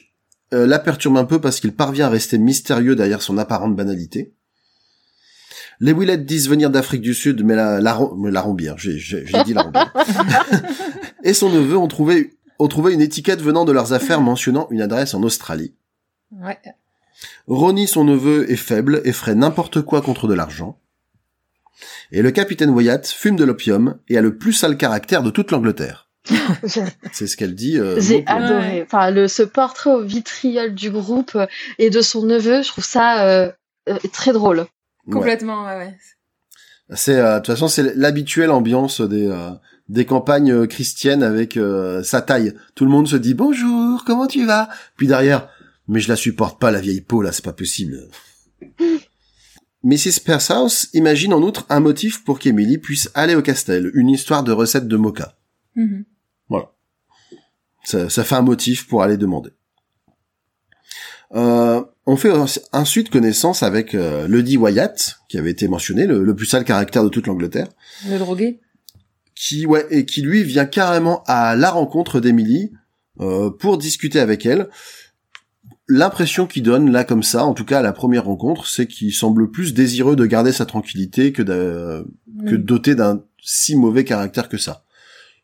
euh, 0.53 0.65
la 0.65 0.79
perturbe 0.79 1.17
un 1.17 1.25
peu 1.25 1.39
parce 1.39 1.59
qu'il 1.59 1.73
parvient 1.73 2.07
à 2.07 2.09
rester 2.09 2.37
mystérieux 2.37 2.95
derrière 2.95 3.21
son 3.21 3.37
apparente 3.37 3.75
banalité. 3.75 4.33
Les 5.79 5.93
Willett 5.93 6.25
disent 6.25 6.49
venir 6.49 6.69
d'Afrique 6.69 7.01
du 7.01 7.13
Sud, 7.13 7.43
mais 7.43 7.55
la, 7.55 7.79
la, 7.79 7.99
la 8.31 8.41
rombière, 8.41 8.77
j'ai, 8.77 8.97
j'ai, 8.97 9.25
j'ai 9.25 9.43
dit 9.43 9.53
la 9.53 9.61
rombière. 9.63 9.93
et 11.23 11.33
son 11.33 11.49
neveu 11.51 11.77
ont 11.77 11.87
trouvé, 11.87 12.33
ont 12.59 12.67
trouvé 12.67 12.93
une 12.93 13.01
étiquette 13.01 13.41
venant 13.41 13.63
de 13.65 13.71
leurs 13.71 13.93
affaires 13.93 14.21
mentionnant 14.21 14.67
une 14.71 14.81
adresse 14.81 15.13
en 15.13 15.21
Australie. 15.23 15.73
Ouais. 16.31 16.57
Ronnie, 17.47 17.87
son 17.87 18.03
neveu, 18.03 18.51
est 18.51 18.55
faible 18.55 19.01
et 19.05 19.13
ferait 19.13 19.35
n'importe 19.35 19.81
quoi 19.81 20.01
contre 20.01 20.27
de 20.27 20.33
l'argent. 20.33 20.79
Et 22.11 22.21
le 22.23 22.31
capitaine 22.31 22.71
Wyatt 22.71 23.07
fume 23.07 23.35
de 23.35 23.43
l'opium 23.43 23.99
et 24.07 24.17
a 24.17 24.21
le 24.21 24.37
plus 24.37 24.53
sale 24.53 24.77
caractère 24.77 25.21
de 25.21 25.29
toute 25.29 25.51
l'Angleterre. 25.51 26.09
C'est 27.13 27.27
ce 27.27 27.37
qu'elle 27.37 27.55
dit. 27.55 27.79
euh, 27.79 28.01
j'ai 28.01 28.23
adoré 28.27 28.83
enfin 28.83 29.11
le 29.11 29.27
ce 29.29 29.43
portrait 29.43 29.91
au 29.91 30.01
vitriol 30.03 30.73
du 30.73 30.89
groupe 30.91 31.37
et 31.79 31.89
de 31.89 32.01
son 32.01 32.25
neveu 32.25 32.63
je 32.63 32.67
trouve 32.67 32.83
ça 32.83 33.23
euh, 33.25 33.49
euh, 33.87 33.97
très 34.11 34.33
drôle. 34.33 34.65
Complètement, 35.11 35.65
ouais, 35.65 35.77
ouais. 35.77 35.97
C'est 36.95 37.17
euh, 37.17 37.35
de 37.35 37.37
toute 37.39 37.47
façon 37.47 37.67
c'est 37.67 37.95
l'habituelle 37.95 38.49
ambiance 38.49 39.01
des 39.01 39.27
euh, 39.27 39.51
des 39.89 40.05
campagnes 40.05 40.51
euh, 40.51 40.67
christiennes 40.67 41.23
avec 41.23 41.57
euh, 41.57 42.01
sa 42.03 42.21
taille. 42.21 42.53
Tout 42.75 42.85
le 42.85 42.91
monde 42.91 43.07
se 43.07 43.17
dit 43.17 43.33
bonjour, 43.33 44.03
comment 44.05 44.27
tu 44.27 44.45
vas? 44.45 44.69
Puis 44.95 45.07
derrière, 45.07 45.49
mais 45.87 45.99
je 45.99 46.07
la 46.07 46.15
supporte 46.15 46.59
pas 46.59 46.71
la 46.71 46.79
vieille 46.79 47.01
peau 47.01 47.21
là, 47.21 47.31
c'est 47.31 47.43
pas 47.43 47.53
possible. 47.53 48.07
Mrs. 49.83 50.21
Persehouse 50.25 50.89
imagine 50.93 51.33
en 51.33 51.41
outre 51.41 51.65
un 51.69 51.79
motif 51.79 52.23
pour 52.23 52.39
qu'Emily 52.39 52.77
puisse 52.77 53.09
aller 53.13 53.35
au 53.35 53.41
castel, 53.41 53.91
une 53.93 54.09
histoire 54.09 54.43
de 54.43 54.51
recette 54.51 54.87
de 54.87 54.97
mocha. 54.97 55.37
Mhm. 55.75 56.05
Ça, 57.87 58.09
ça 58.09 58.25
fait 58.25 58.35
un 58.35 58.41
motif 58.41 58.85
pour 58.85 59.01
aller 59.01 59.15
demander. 59.15 59.51
Euh, 61.33 61.81
on 62.07 62.15
fait 62.17 62.31
ensuite 62.71 63.09
connaissance 63.09 63.61
avec 63.63 63.93
euh, 63.93 64.27
Lady 64.27 64.57
Wyatt, 64.57 65.19
qui 65.29 65.37
avait 65.37 65.51
été 65.51 65.67
mentionné, 65.67 66.07
le, 66.07 66.23
le 66.23 66.35
plus 66.35 66.45
sale 66.47 66.63
caractère 66.63 67.03
de 67.03 67.09
toute 67.09 67.27
l'Angleterre. 67.27 67.67
Le 68.09 68.17
drogué. 68.17 68.59
qui 69.35 69.65
ouais 69.67 69.85
et 69.91 70.05
qui 70.05 70.21
lui 70.21 70.43
vient 70.43 70.65
carrément 70.65 71.23
à 71.27 71.55
la 71.55 71.69
rencontre 71.69 72.19
d'Emily 72.19 72.71
euh, 73.19 73.49
pour 73.51 73.77
discuter 73.77 74.19
avec 74.19 74.45
elle. 74.45 74.69
L'impression 75.89 76.47
qu'il 76.47 76.63
donne 76.63 76.91
là 76.91 77.03
comme 77.05 77.23
ça, 77.23 77.45
en 77.45 77.53
tout 77.53 77.63
cas 77.63 77.79
à 77.79 77.81
la 77.81 77.93
première 77.93 78.25
rencontre, 78.25 78.67
c'est 78.67 78.87
qu'il 78.87 79.13
semble 79.13 79.49
plus 79.51 79.73
désireux 79.73 80.15
de 80.17 80.25
garder 80.25 80.51
sa 80.51 80.65
tranquillité 80.65 81.31
que 81.31 81.41
de, 81.41 82.05
que 82.47 82.55
Mm. 82.55 82.63
doté 82.63 82.95
d'un 82.95 83.21
si 83.41 83.75
mauvais 83.77 84.03
caractère 84.03 84.49
que 84.49 84.57
ça. 84.57 84.83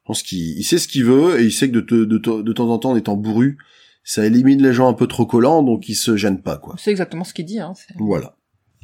Je 0.01 0.07
pense 0.07 0.21
qu'il 0.21 0.57
il 0.59 0.63
sait 0.63 0.77
ce 0.79 0.89
qu'il 0.89 1.05
veut 1.05 1.39
et 1.39 1.45
il 1.45 1.51
sait 1.53 1.69
que 1.69 1.75
de, 1.75 1.81
te- 1.81 2.03
de, 2.03 2.17
te- 2.17 2.41
de 2.41 2.53
temps 2.53 2.69
en 2.69 2.77
temps, 2.77 2.91
en 2.91 2.97
étant 2.97 3.15
bourru, 3.15 3.57
ça 4.03 4.25
élimine 4.25 4.61
les 4.61 4.73
gens 4.73 4.87
un 4.89 4.93
peu 4.93 5.07
trop 5.07 5.25
collants, 5.25 5.63
donc 5.63 5.87
il 5.89 5.95
se 5.95 6.15
gêne 6.17 6.41
pas 6.41 6.57
quoi. 6.57 6.75
C'est 6.77 6.91
exactement 6.91 7.23
ce 7.23 7.33
qu'il 7.33 7.45
dit. 7.45 7.59
Hein. 7.59 7.73
Voilà. 7.97 8.35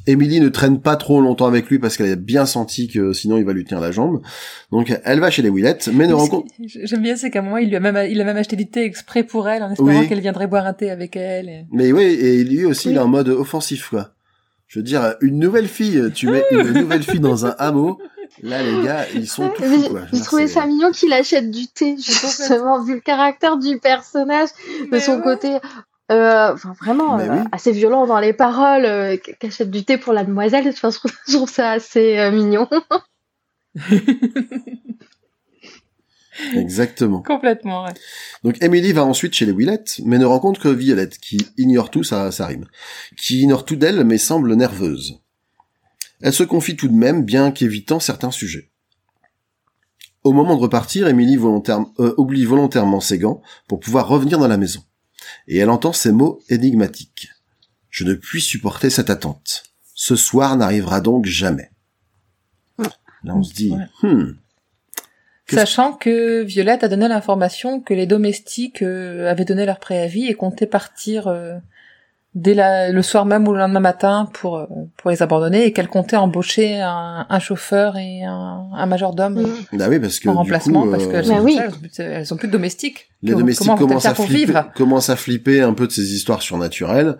Emily 0.06 0.40
ne 0.40 0.48
traîne 0.48 0.80
pas 0.80 0.96
trop 0.96 1.20
longtemps 1.20 1.46
avec 1.46 1.68
lui 1.68 1.78
parce 1.78 1.98
qu'elle 1.98 2.10
a 2.10 2.16
bien 2.16 2.46
senti 2.46 2.88
que 2.88 3.12
sinon 3.12 3.36
il 3.36 3.44
va 3.44 3.52
lui 3.52 3.64
tenir 3.64 3.82
la 3.82 3.90
jambe. 3.92 4.22
Donc 4.72 4.98
elle 5.04 5.20
va 5.20 5.30
chez 5.30 5.42
les 5.42 5.50
Willett, 5.50 5.90
mais 5.92 6.06
ne 6.06 6.14
rencontre 6.14 6.46
J'aime 6.64 7.02
bien, 7.02 7.16
c'est 7.16 7.30
qu'à 7.30 7.40
un 7.40 7.42
moment, 7.42 7.58
il 7.58 7.68
lui 7.68 7.76
a 7.76 7.80
même, 7.80 8.10
il 8.10 8.18
a 8.18 8.24
même 8.24 8.38
acheté 8.38 8.56
du 8.56 8.66
thé 8.66 8.82
exprès 8.84 9.24
pour 9.24 9.46
elle, 9.48 9.62
en 9.62 9.70
espérant 9.70 10.00
Oui. 10.00 10.08
qu'elle 10.08 10.20
viendrait 10.20 10.46
boire 10.46 10.64
un 10.66 10.72
thé 10.72 10.90
avec 10.90 11.16
elle. 11.16 11.48
et- 11.50 11.66
Mais 11.70 11.92
oui, 11.92 12.02
et 12.04 12.42
lui 12.44 12.64
aussi, 12.64 12.88
Oui. 12.88 12.94
il 12.94 12.96
est 12.96 13.00
en 13.00 13.08
mode 13.08 13.28
offensif, 13.28 13.88
quoi. 13.90 14.14
Je 14.68 14.78
veux 14.78 14.84
dire, 14.84 15.16
une 15.20 15.38
nouvelle 15.38 15.68
fille, 15.68 16.00
tu 16.14 16.28
mets 16.30 16.44
une 16.50 16.72
nouvelle 16.72 17.02
fille 17.02 17.20
dans 17.20 17.44
un 17.44 17.54
hameau, 17.58 17.98
là, 18.42 18.62
les 18.62 18.84
gars, 18.84 19.06
ils 19.14 19.26
sont 19.28 19.48
tout 19.50 19.62
fous, 19.62 19.88
quoi. 19.90 20.02
Je 20.12 20.46
ça 20.46 20.66
mignon 20.66 20.90
qu'il 20.92 21.12
achète 21.12 21.50
du 21.50 21.66
thé, 21.68 21.96
justement, 21.96 22.82
vu 22.82 22.94
le 22.94 23.00
caractère 23.00 23.56
du 23.58 23.78
personnage, 23.78 24.48
de 24.82 24.88
Mais 24.90 25.00
son 25.00 25.16
ouais. 25.16 25.22
côté, 25.22 25.56
euh, 26.12 26.52
enfin 26.52 26.72
vraiment 26.80 27.18
euh, 27.18 27.28
oui. 27.30 27.38
assez 27.52 27.72
violent 27.72 28.06
dans 28.06 28.18
les 28.20 28.32
paroles, 28.32 28.84
euh, 28.84 29.16
qu- 29.16 29.34
qu'achète 29.38 29.70
du 29.70 29.84
thé 29.84 29.98
pour 29.98 30.12
la 30.12 30.24
demoiselle. 30.24 30.66
Enfin, 30.68 30.90
je, 30.92 30.98
trouve, 30.98 31.12
je 31.28 31.32
trouve 31.36 31.50
ça 31.50 31.70
assez 31.72 32.18
euh, 32.18 32.30
mignon. 32.30 32.68
Exactement. 36.54 37.22
Complètement, 37.22 37.84
ouais. 37.84 37.92
Donc, 38.44 38.56
Emily 38.62 38.92
va 38.92 39.04
ensuite 39.04 39.34
chez 39.34 39.44
les 39.46 39.52
Willett, 39.52 40.00
mais 40.04 40.16
ne 40.18 40.24
rencontre 40.24 40.60
que 40.60 40.68
Violette, 40.68 41.18
qui 41.18 41.38
ignore 41.58 41.90
tout, 41.90 42.02
ça, 42.02 42.32
ça 42.32 42.46
rime. 42.46 42.66
Qui 43.16 43.42
ignore 43.42 43.64
tout 43.64 43.76
d'elle, 43.76 44.04
mais 44.04 44.16
semble 44.18 44.54
nerveuse. 44.54 45.20
Elle 46.22 46.32
se 46.32 46.42
confie 46.42 46.76
tout 46.76 46.88
de 46.88 46.94
même, 46.94 47.24
bien 47.24 47.50
qu'évitant 47.50 48.00
certains 48.00 48.30
sujets. 48.30 48.70
Au 50.22 50.32
moment 50.32 50.54
de 50.54 50.60
repartir, 50.60 51.08
Emily 51.08 51.36
volontaire- 51.36 51.84
euh, 51.98 52.14
oublie 52.18 52.44
volontairement 52.44 53.00
ses 53.00 53.18
gants 53.18 53.40
pour 53.68 53.80
pouvoir 53.80 54.06
revenir 54.06 54.38
dans 54.38 54.48
la 54.48 54.58
maison. 54.58 54.82
Et 55.48 55.56
elle 55.58 55.70
entend 55.70 55.92
ces 55.92 56.12
mots 56.12 56.40
énigmatiques. 56.48 57.28
Je 57.88 58.04
ne 58.04 58.14
puis 58.14 58.40
supporter 58.40 58.90
cette 58.90 59.10
attente. 59.10 59.62
Ce 59.94 60.16
soir 60.16 60.56
n'arrivera 60.56 61.00
donc 61.00 61.24
jamais. 61.26 61.70
Là, 62.78 63.34
on 63.36 63.42
se 63.42 63.52
dit, 63.52 63.70
Ouais. 64.02 64.08
hmm, 64.10 64.36
Sachant 65.48 65.92
que 65.94 66.42
Violette 66.44 66.84
a 66.84 66.88
donné 66.88 67.08
l'information 67.08 67.80
que 67.80 67.92
les 67.92 68.06
domestiques 68.06 68.82
euh, 68.82 69.28
avaient 69.28 69.44
donné 69.44 69.66
leur 69.66 69.80
préavis 69.80 70.26
et 70.26 70.34
comptaient 70.34 70.66
partir 70.66 71.26
euh, 71.26 71.56
dès 72.34 72.54
la, 72.54 72.90
le 72.92 73.02
soir 73.02 73.26
même 73.26 73.48
ou 73.48 73.52
le 73.52 73.58
lendemain 73.58 73.80
matin 73.80 74.28
pour 74.32 74.56
euh, 74.58 74.66
pour 74.96 75.10
les 75.10 75.20
abandonner 75.22 75.64
et 75.66 75.72
qu'elle 75.72 75.88
comptait 75.88 76.16
embaucher 76.16 76.80
un, 76.80 77.26
un 77.28 77.38
chauffeur 77.40 77.96
et 77.96 78.22
un, 78.24 78.66
un 78.72 78.86
majordome 78.86 79.42
Mm. 79.72 79.76
bah 79.78 79.86
oui, 79.88 79.98
parce 79.98 80.20
que 80.20 80.28
en 80.28 80.34
remplacement 80.34 80.82
coup, 80.82 80.90
parce 80.92 81.04
euh, 81.04 81.10
qu'elles 81.10 81.24
sont, 81.26 81.36
Bah 81.36 81.42
oui. 81.42 81.58
elles 81.60 81.70
sont 81.72 81.78
plus- 81.80 81.90
elles 81.98 82.26
sont 82.26 82.36
plus 82.36 82.48
de 82.48 82.52
domestiques. 82.52 83.10
les 83.22 83.34
domestiques 83.34 83.74
commencent 83.76 84.06
à 84.06 84.14
flipper, 84.14 84.60
commencent 84.76 85.10
à 85.10 85.16
flipper 85.16 85.60
un 85.62 85.72
peu 85.74 85.86
de 85.86 85.92
ces 85.92 86.14
histoires 86.14 86.42
surnaturelles. 86.42 87.16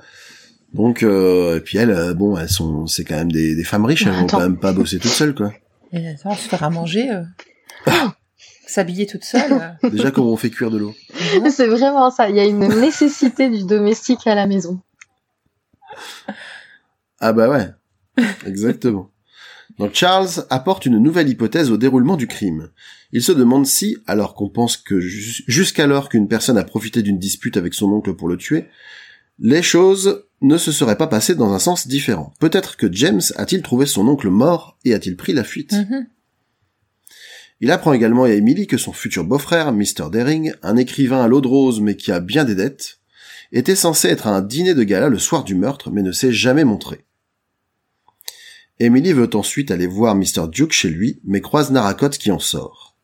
Donc, 0.72 1.02
euh, 1.02 1.56
et 1.56 1.60
puis 1.60 1.78
elles, 1.78 1.90
euh, 1.90 2.14
bon, 2.14 2.36
elles 2.38 2.48
sont, 2.48 2.86
c'est 2.86 3.02
quand 3.02 3.16
même 3.16 3.32
des, 3.32 3.56
des 3.56 3.64
femmes 3.64 3.84
riches, 3.84 4.06
elles 4.06 4.12
vont 4.12 4.26
Attends. 4.26 4.36
quand 4.36 4.42
même 4.44 4.58
pas 4.60 4.72
bosser 4.72 5.00
toutes 5.00 5.10
seules, 5.10 5.34
quoi. 5.34 5.52
Et 5.92 6.06
attends, 6.08 6.34
se 6.36 6.48
faire 6.48 6.62
à 6.62 6.70
manger, 6.70 7.10
euh, 7.10 7.22
s'habiller 8.66 9.06
toute 9.06 9.24
seule. 9.24 9.76
Déjà, 9.90 10.12
comment 10.12 10.30
on 10.30 10.36
fait 10.36 10.50
cuire 10.50 10.70
de 10.70 10.78
l'eau 10.78 10.94
C'est 11.50 11.66
vraiment 11.66 12.10
ça. 12.12 12.28
Il 12.30 12.36
y 12.36 12.40
a 12.40 12.44
une 12.44 12.68
nécessité 12.80 13.50
du 13.50 13.64
domestique 13.64 14.24
à 14.28 14.36
la 14.36 14.46
maison. 14.46 14.78
Ah 17.20 17.32
bah 17.32 17.48
ouais, 17.50 18.24
exactement. 18.46 19.10
Donc 19.78 19.94
Charles 19.94 20.46
apporte 20.50 20.86
une 20.86 20.98
nouvelle 20.98 21.28
hypothèse 21.28 21.70
au 21.70 21.76
déroulement 21.76 22.16
du 22.16 22.26
crime. 22.26 22.70
Il 23.12 23.22
se 23.22 23.32
demande 23.32 23.66
si, 23.66 23.96
alors 24.06 24.34
qu'on 24.34 24.48
pense 24.48 24.76
que 24.76 25.00
jus- 25.00 25.44
jusqu'alors 25.46 26.08
qu'une 26.08 26.28
personne 26.28 26.58
a 26.58 26.64
profité 26.64 27.02
d'une 27.02 27.18
dispute 27.18 27.56
avec 27.56 27.74
son 27.74 27.90
oncle 27.92 28.14
pour 28.14 28.28
le 28.28 28.36
tuer, 28.36 28.66
les 29.38 29.62
choses 29.62 30.24
ne 30.42 30.58
se 30.58 30.72
seraient 30.72 30.98
pas 30.98 31.06
passées 31.06 31.34
dans 31.34 31.52
un 31.52 31.58
sens 31.58 31.86
différent. 31.86 32.32
Peut-être 32.40 32.76
que 32.76 32.92
James 32.92 33.20
a-t-il 33.36 33.62
trouvé 33.62 33.86
son 33.86 34.06
oncle 34.08 34.28
mort 34.28 34.78
et 34.84 34.94
a-t-il 34.94 35.16
pris 35.16 35.32
la 35.32 35.44
fuite? 35.44 35.72
Mhm. 35.72 36.06
Il 37.62 37.70
apprend 37.70 37.92
également 37.92 38.24
à 38.24 38.30
Emily 38.30 38.66
que 38.66 38.78
son 38.78 38.92
futur 38.92 39.24
beau-frère, 39.24 39.72
Mr. 39.72 40.08
Daring, 40.10 40.54
un 40.62 40.76
écrivain 40.76 41.22
à 41.22 41.28
l'eau 41.28 41.42
de 41.42 41.48
rose 41.48 41.80
mais 41.80 41.94
qui 41.96 42.10
a 42.10 42.20
bien 42.20 42.44
des 42.44 42.54
dettes, 42.54 42.99
était 43.52 43.74
censé 43.76 44.08
être 44.08 44.26
à 44.26 44.30
un 44.36 44.42
dîner 44.42 44.74
de 44.74 44.82
gala 44.84 45.08
le 45.08 45.18
soir 45.18 45.44
du 45.44 45.54
meurtre 45.54 45.90
mais 45.90 46.02
ne 46.02 46.12
s'est 46.12 46.32
jamais 46.32 46.64
montré. 46.64 47.04
Emily 48.78 49.12
veut 49.12 49.34
ensuite 49.34 49.70
aller 49.70 49.86
voir 49.86 50.14
Mr. 50.14 50.48
Duke 50.50 50.72
chez 50.72 50.88
lui 50.88 51.20
mais 51.24 51.40
croise 51.40 51.70
Narracott 51.70 52.16
qui 52.16 52.30
en 52.30 52.38
sort. 52.38 52.96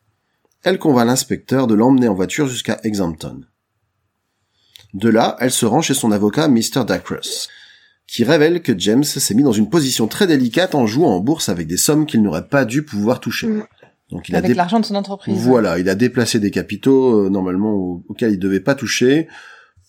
Elle 0.63 0.79
convainc 0.79 1.05
l'inspecteur 1.07 1.67
de 1.67 1.75
l'emmener 1.75 2.07
en 2.07 2.13
voiture 2.15 2.47
jusqu'à 2.47 2.79
Exampton. 2.83 3.41
De 4.93 5.09
là, 5.09 5.35
elle 5.39 5.51
se 5.51 5.65
rend 5.65 5.81
chez 5.81 5.93
son 5.93 6.11
avocat 6.11 6.47
Mr. 6.47 6.83
Dacres, 6.87 7.47
qui 8.07 8.23
révèle 8.23 8.61
que 8.61 8.77
James 8.77 9.03
s'est 9.03 9.35
mis 9.35 9.43
dans 9.43 9.51
une 9.51 9.69
position 9.69 10.07
très 10.07 10.25
délicate 10.27 10.73
en 10.75 10.87
jouant 10.87 11.11
en 11.15 11.19
bourse 11.19 11.49
avec 11.49 11.67
des 11.67 11.77
sommes 11.77 12.05
qu'il 12.05 12.21
n'aurait 12.23 12.47
pas 12.47 12.65
dû 12.65 12.83
pouvoir 12.83 13.19
toucher. 13.19 13.47
Mm. 13.47 13.63
Donc 14.09 14.29
il 14.29 14.35
a 14.35 14.39
Avec 14.39 14.51
dé- 14.51 14.55
l'argent 14.55 14.79
de 14.79 14.85
son 14.85 14.95
entreprise. 14.95 15.37
voilà, 15.37 15.77
il 15.77 15.89
a 15.89 15.95
déplacé 15.95 16.39
des 16.39 16.49
capitaux 16.51 17.25
euh, 17.25 17.29
normalement 17.29 17.73
au- 17.73 18.03
auxquels 18.07 18.31
il 18.31 18.39
devait 18.39 18.61
pas 18.61 18.73
toucher 18.75 19.27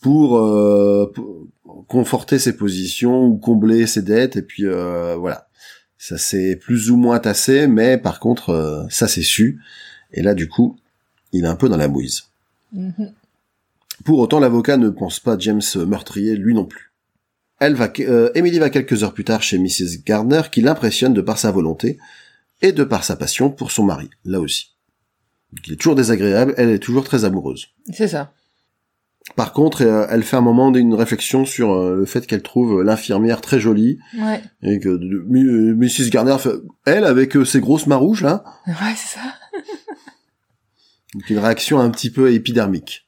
pour, 0.00 0.38
euh, 0.38 1.10
pour 1.14 1.48
conforter 1.86 2.38
ses 2.38 2.56
positions 2.56 3.24
ou 3.26 3.36
combler 3.36 3.86
ses 3.86 4.02
dettes 4.02 4.36
et 4.36 4.42
puis 4.42 4.66
euh, 4.66 5.16
voilà. 5.16 5.48
Ça 6.00 6.16
s'est 6.16 6.54
plus 6.54 6.90
ou 6.90 6.96
moins 6.96 7.18
tassé, 7.18 7.66
mais 7.66 7.98
par 7.98 8.20
contre 8.20 8.50
euh, 8.50 8.84
ça 8.88 9.08
s'est 9.08 9.22
su 9.22 9.60
et 10.12 10.22
là 10.22 10.34
du 10.34 10.48
coup 10.48 10.76
il 11.32 11.44
est 11.44 11.48
un 11.48 11.56
peu 11.56 11.68
dans 11.68 11.76
la 11.76 11.88
mouise. 11.88 12.24
Mhm. 12.72 13.12
Pour 14.04 14.20
autant, 14.20 14.38
l'avocat 14.38 14.76
ne 14.76 14.90
pense 14.90 15.20
pas 15.20 15.36
James 15.38 15.62
meurtrier, 15.86 16.36
lui 16.36 16.54
non 16.54 16.64
plus. 16.64 16.92
Elle 17.60 17.74
va, 17.74 17.92
euh, 17.98 18.30
Emily 18.34 18.58
va 18.58 18.70
quelques 18.70 19.02
heures 19.02 19.12
plus 19.12 19.24
tard 19.24 19.42
chez 19.42 19.58
Mrs. 19.58 20.04
Gardner, 20.06 20.42
qui 20.52 20.60
l'impressionne 20.60 21.14
de 21.14 21.20
par 21.20 21.38
sa 21.38 21.50
volonté 21.50 21.98
et 22.62 22.72
de 22.72 22.84
par 22.84 23.02
sa 23.02 23.16
passion 23.16 23.50
pour 23.50 23.72
son 23.72 23.84
mari, 23.84 24.10
là 24.24 24.40
aussi. 24.40 24.74
Il 25.66 25.72
est 25.72 25.76
toujours 25.76 25.96
désagréable, 25.96 26.54
elle 26.56 26.70
est 26.70 26.78
toujours 26.78 27.04
très 27.04 27.24
amoureuse. 27.24 27.68
C'est 27.92 28.08
ça. 28.08 28.32
Par 29.36 29.52
contre, 29.52 29.82
euh, 29.84 30.06
elle 30.10 30.22
fait 30.24 30.36
un 30.36 30.40
moment 30.40 30.70
d'une 30.70 30.94
réflexion 30.94 31.44
sur 31.44 31.72
euh, 31.72 31.96
le 31.96 32.06
fait 32.06 32.26
qu'elle 32.26 32.42
trouve 32.42 32.82
l'infirmière 32.82 33.40
très 33.40 33.60
jolie 33.60 33.98
et 34.62 34.68
Ouais. 34.68 34.78
que 34.80 34.88
de- 34.88 35.24
euh, 35.36 35.74
Mrs. 35.76 36.10
Gardner, 36.10 36.36
elle 36.86 37.04
avec 37.04 37.36
euh, 37.36 37.44
ses 37.44 37.60
grosses 37.60 37.86
marouches 37.86 38.22
là, 38.22 38.42
Ouais, 38.66 38.94
c'est 38.96 39.18
ça. 39.18 39.20
Donc 41.14 41.28
une 41.30 41.38
réaction 41.38 41.78
un 41.78 41.90
petit 41.90 42.10
peu 42.10 42.32
épidermique. 42.32 43.06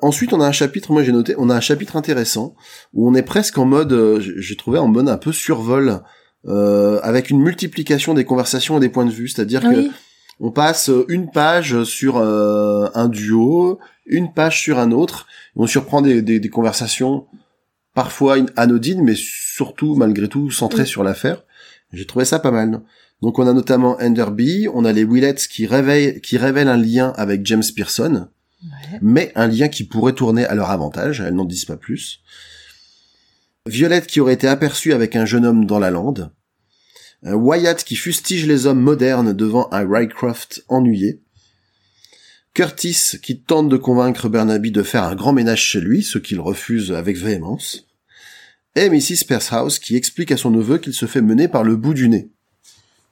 Ensuite, 0.00 0.32
on 0.32 0.40
a 0.40 0.46
un 0.46 0.52
chapitre, 0.52 0.92
moi 0.92 1.02
j'ai 1.02 1.12
noté, 1.12 1.34
on 1.38 1.50
a 1.50 1.54
un 1.56 1.60
chapitre 1.60 1.96
intéressant 1.96 2.54
où 2.94 3.08
on 3.08 3.14
est 3.14 3.22
presque 3.22 3.58
en 3.58 3.64
mode, 3.64 3.92
euh, 3.92 4.20
j'ai 4.20 4.56
trouvé 4.56 4.78
en 4.78 4.86
mode 4.88 5.08
un 5.08 5.16
peu 5.18 5.32
survol, 5.32 6.02
euh, 6.46 7.00
avec 7.02 7.30
une 7.30 7.40
multiplication 7.40 8.14
des 8.14 8.24
conversations 8.24 8.76
et 8.76 8.80
des 8.80 8.88
points 8.88 9.04
de 9.06 9.10
vue, 9.10 9.28
c'est-à-dire 9.28 9.60
que 9.62 9.66
Oui. 9.74 9.90
On 10.40 10.50
passe 10.50 10.88
euh, 10.90 11.04
une 11.08 11.30
page 11.30 11.82
sur 11.84 12.16
euh, 12.18 12.88
un 12.94 13.08
duo, 13.08 13.78
une 14.06 14.32
page 14.32 14.60
sur 14.60 14.78
un 14.78 14.92
autre, 14.92 15.26
et 15.56 15.60
on 15.60 15.66
surprend 15.66 16.00
des, 16.02 16.22
des, 16.22 16.40
des 16.40 16.48
conversations 16.48 17.26
parfois 17.94 18.36
in- 18.36 18.46
anodines, 18.56 19.02
mais 19.02 19.14
surtout 19.16 19.94
malgré 19.96 20.28
tout 20.28 20.50
centrées 20.50 20.82
Oui. 20.82 20.88
sur 20.88 21.02
l'affaire. 21.02 21.42
J'ai 21.92 22.06
trouvé 22.06 22.24
ça 22.24 22.38
pas 22.38 22.50
mal. 22.50 22.82
Donc 23.22 23.38
on 23.40 23.46
a 23.48 23.52
notamment 23.52 23.96
Enderby, 24.00 24.68
on 24.72 24.84
a 24.84 24.92
les 24.92 25.04
Willets 25.04 25.34
qui 25.50 25.66
réveillent, 25.66 26.20
qui 26.20 26.38
révèlent 26.38 26.68
un 26.68 26.76
lien 26.76 27.12
avec 27.16 27.44
James 27.46 27.64
Pearson, 27.74 28.28
Ouais. 28.62 28.98
mais 29.02 29.32
un 29.36 29.46
lien 29.46 29.68
qui 29.68 29.84
pourrait 29.84 30.12
tourner 30.14 30.44
à 30.44 30.54
leur 30.54 30.70
avantage, 30.70 31.20
elles 31.20 31.34
n'en 31.34 31.44
disent 31.44 31.64
pas 31.64 31.76
plus. 31.76 32.20
Violette 33.66 34.06
qui 34.06 34.20
aurait 34.20 34.34
été 34.34 34.48
aperçue 34.48 34.92
avec 34.92 35.14
un 35.14 35.24
jeune 35.26 35.44
homme 35.44 35.64
dans 35.64 35.78
la 35.78 35.90
lande. 35.90 36.30
Euh, 37.24 37.34
Wyatt 37.34 37.82
qui 37.84 37.96
fustige 37.96 38.46
les 38.46 38.66
hommes 38.66 38.80
modernes 38.80 39.32
devant 39.32 39.68
un 39.72 39.86
Rycroft 39.88 40.64
ennuyé. 40.68 41.20
Curtis 42.54 43.18
qui 43.22 43.40
tente 43.40 43.68
de 43.68 43.76
convaincre 43.76 44.28
Burnaby 44.28 44.70
de 44.70 44.82
faire 44.82 45.04
un 45.04 45.14
grand 45.14 45.32
ménage 45.32 45.62
chez 45.62 45.80
lui, 45.80 46.02
ce 46.02 46.18
qu'il 46.18 46.40
refuse 46.40 46.92
avec 46.92 47.16
véhémence. 47.16 47.86
Et 48.74 48.90
Mrs. 48.90 49.24
Percehouse 49.26 49.78
qui 49.78 49.96
explique 49.96 50.32
à 50.32 50.36
son 50.36 50.50
neveu 50.50 50.78
qu'il 50.78 50.94
se 50.94 51.06
fait 51.06 51.20
mener 51.20 51.48
par 51.48 51.64
le 51.64 51.76
bout 51.76 51.94
du 51.94 52.08
nez. 52.08 52.28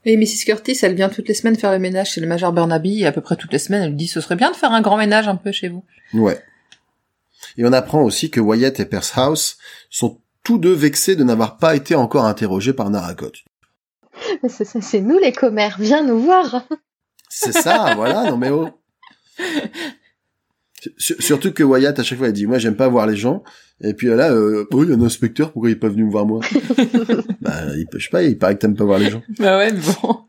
Et 0.05 0.17
Mrs. 0.17 0.45
Curtis, 0.47 0.79
elle 0.83 0.95
vient 0.95 1.09
toutes 1.09 1.27
les 1.27 1.35
semaines 1.35 1.57
faire 1.57 1.73
le 1.73 1.81
ménage 1.81 2.13
chez 2.13 2.21
le 2.21 2.29
Major 2.29 2.53
Burnaby, 2.53 3.03
et 3.03 3.07
à 3.07 3.13
peu 3.13 3.21
près 3.21 3.35
toutes 3.35 3.53
les 3.53 3.59
semaines, 3.59 3.83
elle 3.83 3.91
lui 3.91 3.97
dit, 3.97 4.07
ce 4.07 4.21
serait 4.21 4.37
bien 4.37 4.53
de 4.53 4.57
faire 4.57 4.71
un 4.71 4.81
grand 4.81 4.97
ménage 4.97 5.27
un 5.27 5.35
peu 5.35 5.51
chez 5.51 5.69
vous. 5.69 5.85
Ouais. 6.15 6.41
Et 7.59 7.65
on 7.65 7.73
apprend 7.73 8.03
aussi 8.03 8.31
que 8.31 8.39
Wyatt 8.39 8.79
et 8.79 8.85
Percehouse 8.85 9.57
sont 9.91 10.21
tous 10.45 10.59
deux 10.59 10.75
vexés 10.75 11.17
de 11.17 11.25
n'avoir 11.25 11.59
pas 11.59 11.75
été 11.75 11.97
encore 11.97 12.25
interrogés 12.25 12.73
par 12.73 12.91
Narracott. 12.91 13.35
C'est 14.49 14.65
ça, 14.65 14.81
c'est 14.81 15.01
nous 15.01 15.19
les 15.19 15.33
commères, 15.33 15.77
viens 15.79 16.03
nous 16.03 16.19
voir. 16.21 16.67
C'est 17.29 17.53
ça, 17.53 17.95
voilà, 17.97 18.31
non 18.31 18.37
mais 18.37 18.51
oh. 18.51 18.69
Sur- 20.99 21.21
Surtout 21.23 21.53
que 21.53 21.63
Wyatt, 21.63 21.99
à 21.99 22.03
chaque 22.03 22.19
fois, 22.19 22.29
il 22.29 22.33
dit, 22.33 22.47
moi, 22.47 22.59
j'aime 22.59 22.77
pas 22.77 22.89
voir 22.89 23.07
les 23.07 23.17
gens. 23.17 23.43
Et 23.83 23.93
puis 23.93 24.07
là, 24.07 24.31
euh, 24.31 24.67
oh, 24.73 24.85
il 24.85 24.91
y 24.91 24.93
a 24.93 24.97
un 24.97 25.03
inspecteur, 25.03 25.53
pourquoi 25.53 25.69
il 25.69 25.73
est 25.73 25.77
pas 25.77 25.89
venu 25.89 26.05
me 26.05 26.11
voir 26.11 26.25
moi? 26.27 26.41
Bah, 27.41 27.53
il 27.77 27.87
je 27.95 28.05
sais 28.05 28.11
pas, 28.11 28.23
il 28.23 28.39
paraît 28.39 28.55
que 28.55 28.61
t'aimes 28.61 28.77
pas 28.77 28.85
voir 28.85 28.99
les 28.99 29.11
gens. 29.11 29.23
Bah 29.39 29.59
ouais, 29.59 29.73
mais 29.73 29.81
bon. 30.03 30.21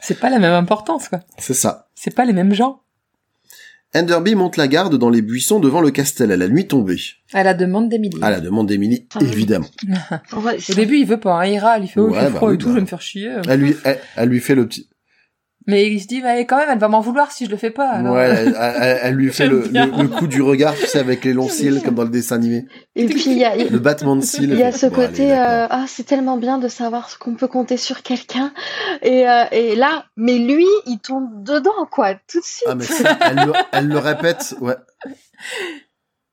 C'est 0.00 0.18
pas 0.18 0.30
la 0.30 0.38
même 0.40 0.52
importance, 0.52 1.08
quoi. 1.08 1.20
C'est 1.38 1.54
ça. 1.54 1.88
C'est 1.94 2.14
pas 2.14 2.24
les 2.24 2.32
mêmes 2.32 2.54
gens. 2.54 2.82
Enderby 3.94 4.34
monte 4.34 4.56
la 4.56 4.68
garde 4.68 4.96
dans 4.96 5.10
les 5.10 5.20
buissons 5.20 5.60
devant 5.60 5.82
le 5.82 5.90
castel 5.90 6.32
à 6.32 6.36
la 6.38 6.48
nuit 6.48 6.66
tombée. 6.66 6.96
À 7.34 7.42
la 7.42 7.52
demande 7.52 7.90
d'Emily. 7.90 8.18
À 8.22 8.30
la 8.30 8.40
demande 8.40 8.66
d'Emily, 8.66 9.06
Ah 9.14 9.18
évidemment. 9.20 9.66
Au 10.32 10.74
début, 10.74 10.96
il 10.98 11.06
veut 11.06 11.20
pas, 11.20 11.40
hein, 11.42 11.46
il 11.46 11.58
râle, 11.58 11.84
il 11.84 11.88
fait, 11.88 12.00
oh, 12.00 12.08
il 12.08 12.12
Ouais, 12.12 12.18
fait 12.20 12.30
bah 12.30 12.36
froid 12.36 12.48
oui, 12.48 12.54
et 12.54 12.58
tout, 12.58 12.66
bah. 12.68 12.72
je 12.72 12.74
vais 12.76 12.80
me 12.82 12.86
faire 12.86 13.02
chier. 13.02 13.30
Elle 13.48 13.60
lui, 13.60 13.76
elle, 13.84 13.98
elle 14.16 14.28
lui 14.30 14.40
fait 14.40 14.54
le 14.54 14.66
petit, 14.66 14.88
Mais 15.66 15.86
il 15.86 16.00
se 16.00 16.06
dit, 16.08 16.20
bah, 16.20 16.36
quand 16.40 16.56
même, 16.56 16.68
elle 16.72 16.78
va 16.78 16.88
m'en 16.88 17.00
vouloir 17.00 17.30
si 17.30 17.46
je 17.46 17.50
le 17.50 17.56
fais 17.56 17.70
pas. 17.70 17.88
alors. 17.88 18.14
ouais, 18.16 18.24
elle, 18.24 18.56
elle- 18.58 18.98
elle 19.02 19.14
lui 19.14 19.30
fait 19.32 19.46
le, 19.46 19.60
bien. 19.60 19.86
le, 19.86 20.02
le 20.02 20.08
coup 20.08 20.26
du 20.26 20.42
regard, 20.42 20.74
tu 20.74 20.86
sais, 20.86 20.98
avec 20.98 21.24
les 21.24 21.32
longs 21.32 21.48
cils, 21.48 21.82
comme 21.84 21.94
dans 21.94 22.02
le 22.02 22.08
dessin 22.10 22.36
animé. 22.36 22.66
Et 22.96 23.06
puis 23.06 23.24
il 23.26 23.38
y 23.38 23.44
a, 23.44 23.54
Le 23.56 23.78
battement 23.78 24.16
de 24.16 24.22
cils. 24.22 24.50
il 24.50 24.58
y 24.58 24.62
a 24.62 24.72
ce 24.72 24.86
bon, 24.86 24.94
côté, 24.96 25.32
euh, 25.32 25.66
ah 25.70 25.84
c'est 25.86 26.04
tellement 26.04 26.36
bien 26.36 26.58
de 26.58 26.68
savoir 26.68 27.08
ce 27.10 27.16
qu'on 27.18 27.34
peut 27.34 27.48
compter 27.48 27.76
sur 27.76 28.02
quelqu'un. 28.02 28.52
Et, 29.02 29.28
euh, 29.28 29.44
et 29.52 29.76
là, 29.76 30.06
mais 30.16 30.38
lui, 30.38 30.66
il 30.86 30.98
tombe 30.98 31.42
dedans 31.44 31.86
quoi, 31.90 32.14
tout 32.14 32.40
de 32.40 32.44
suite. 32.44 32.66
Ah, 32.68 32.74
mais 32.74 32.84
ça, 32.84 33.16
elle, 33.20 33.36
le, 33.46 33.52
elle 33.72 33.88
le 33.88 33.98
répète, 33.98 34.54
ouais. 34.60 34.74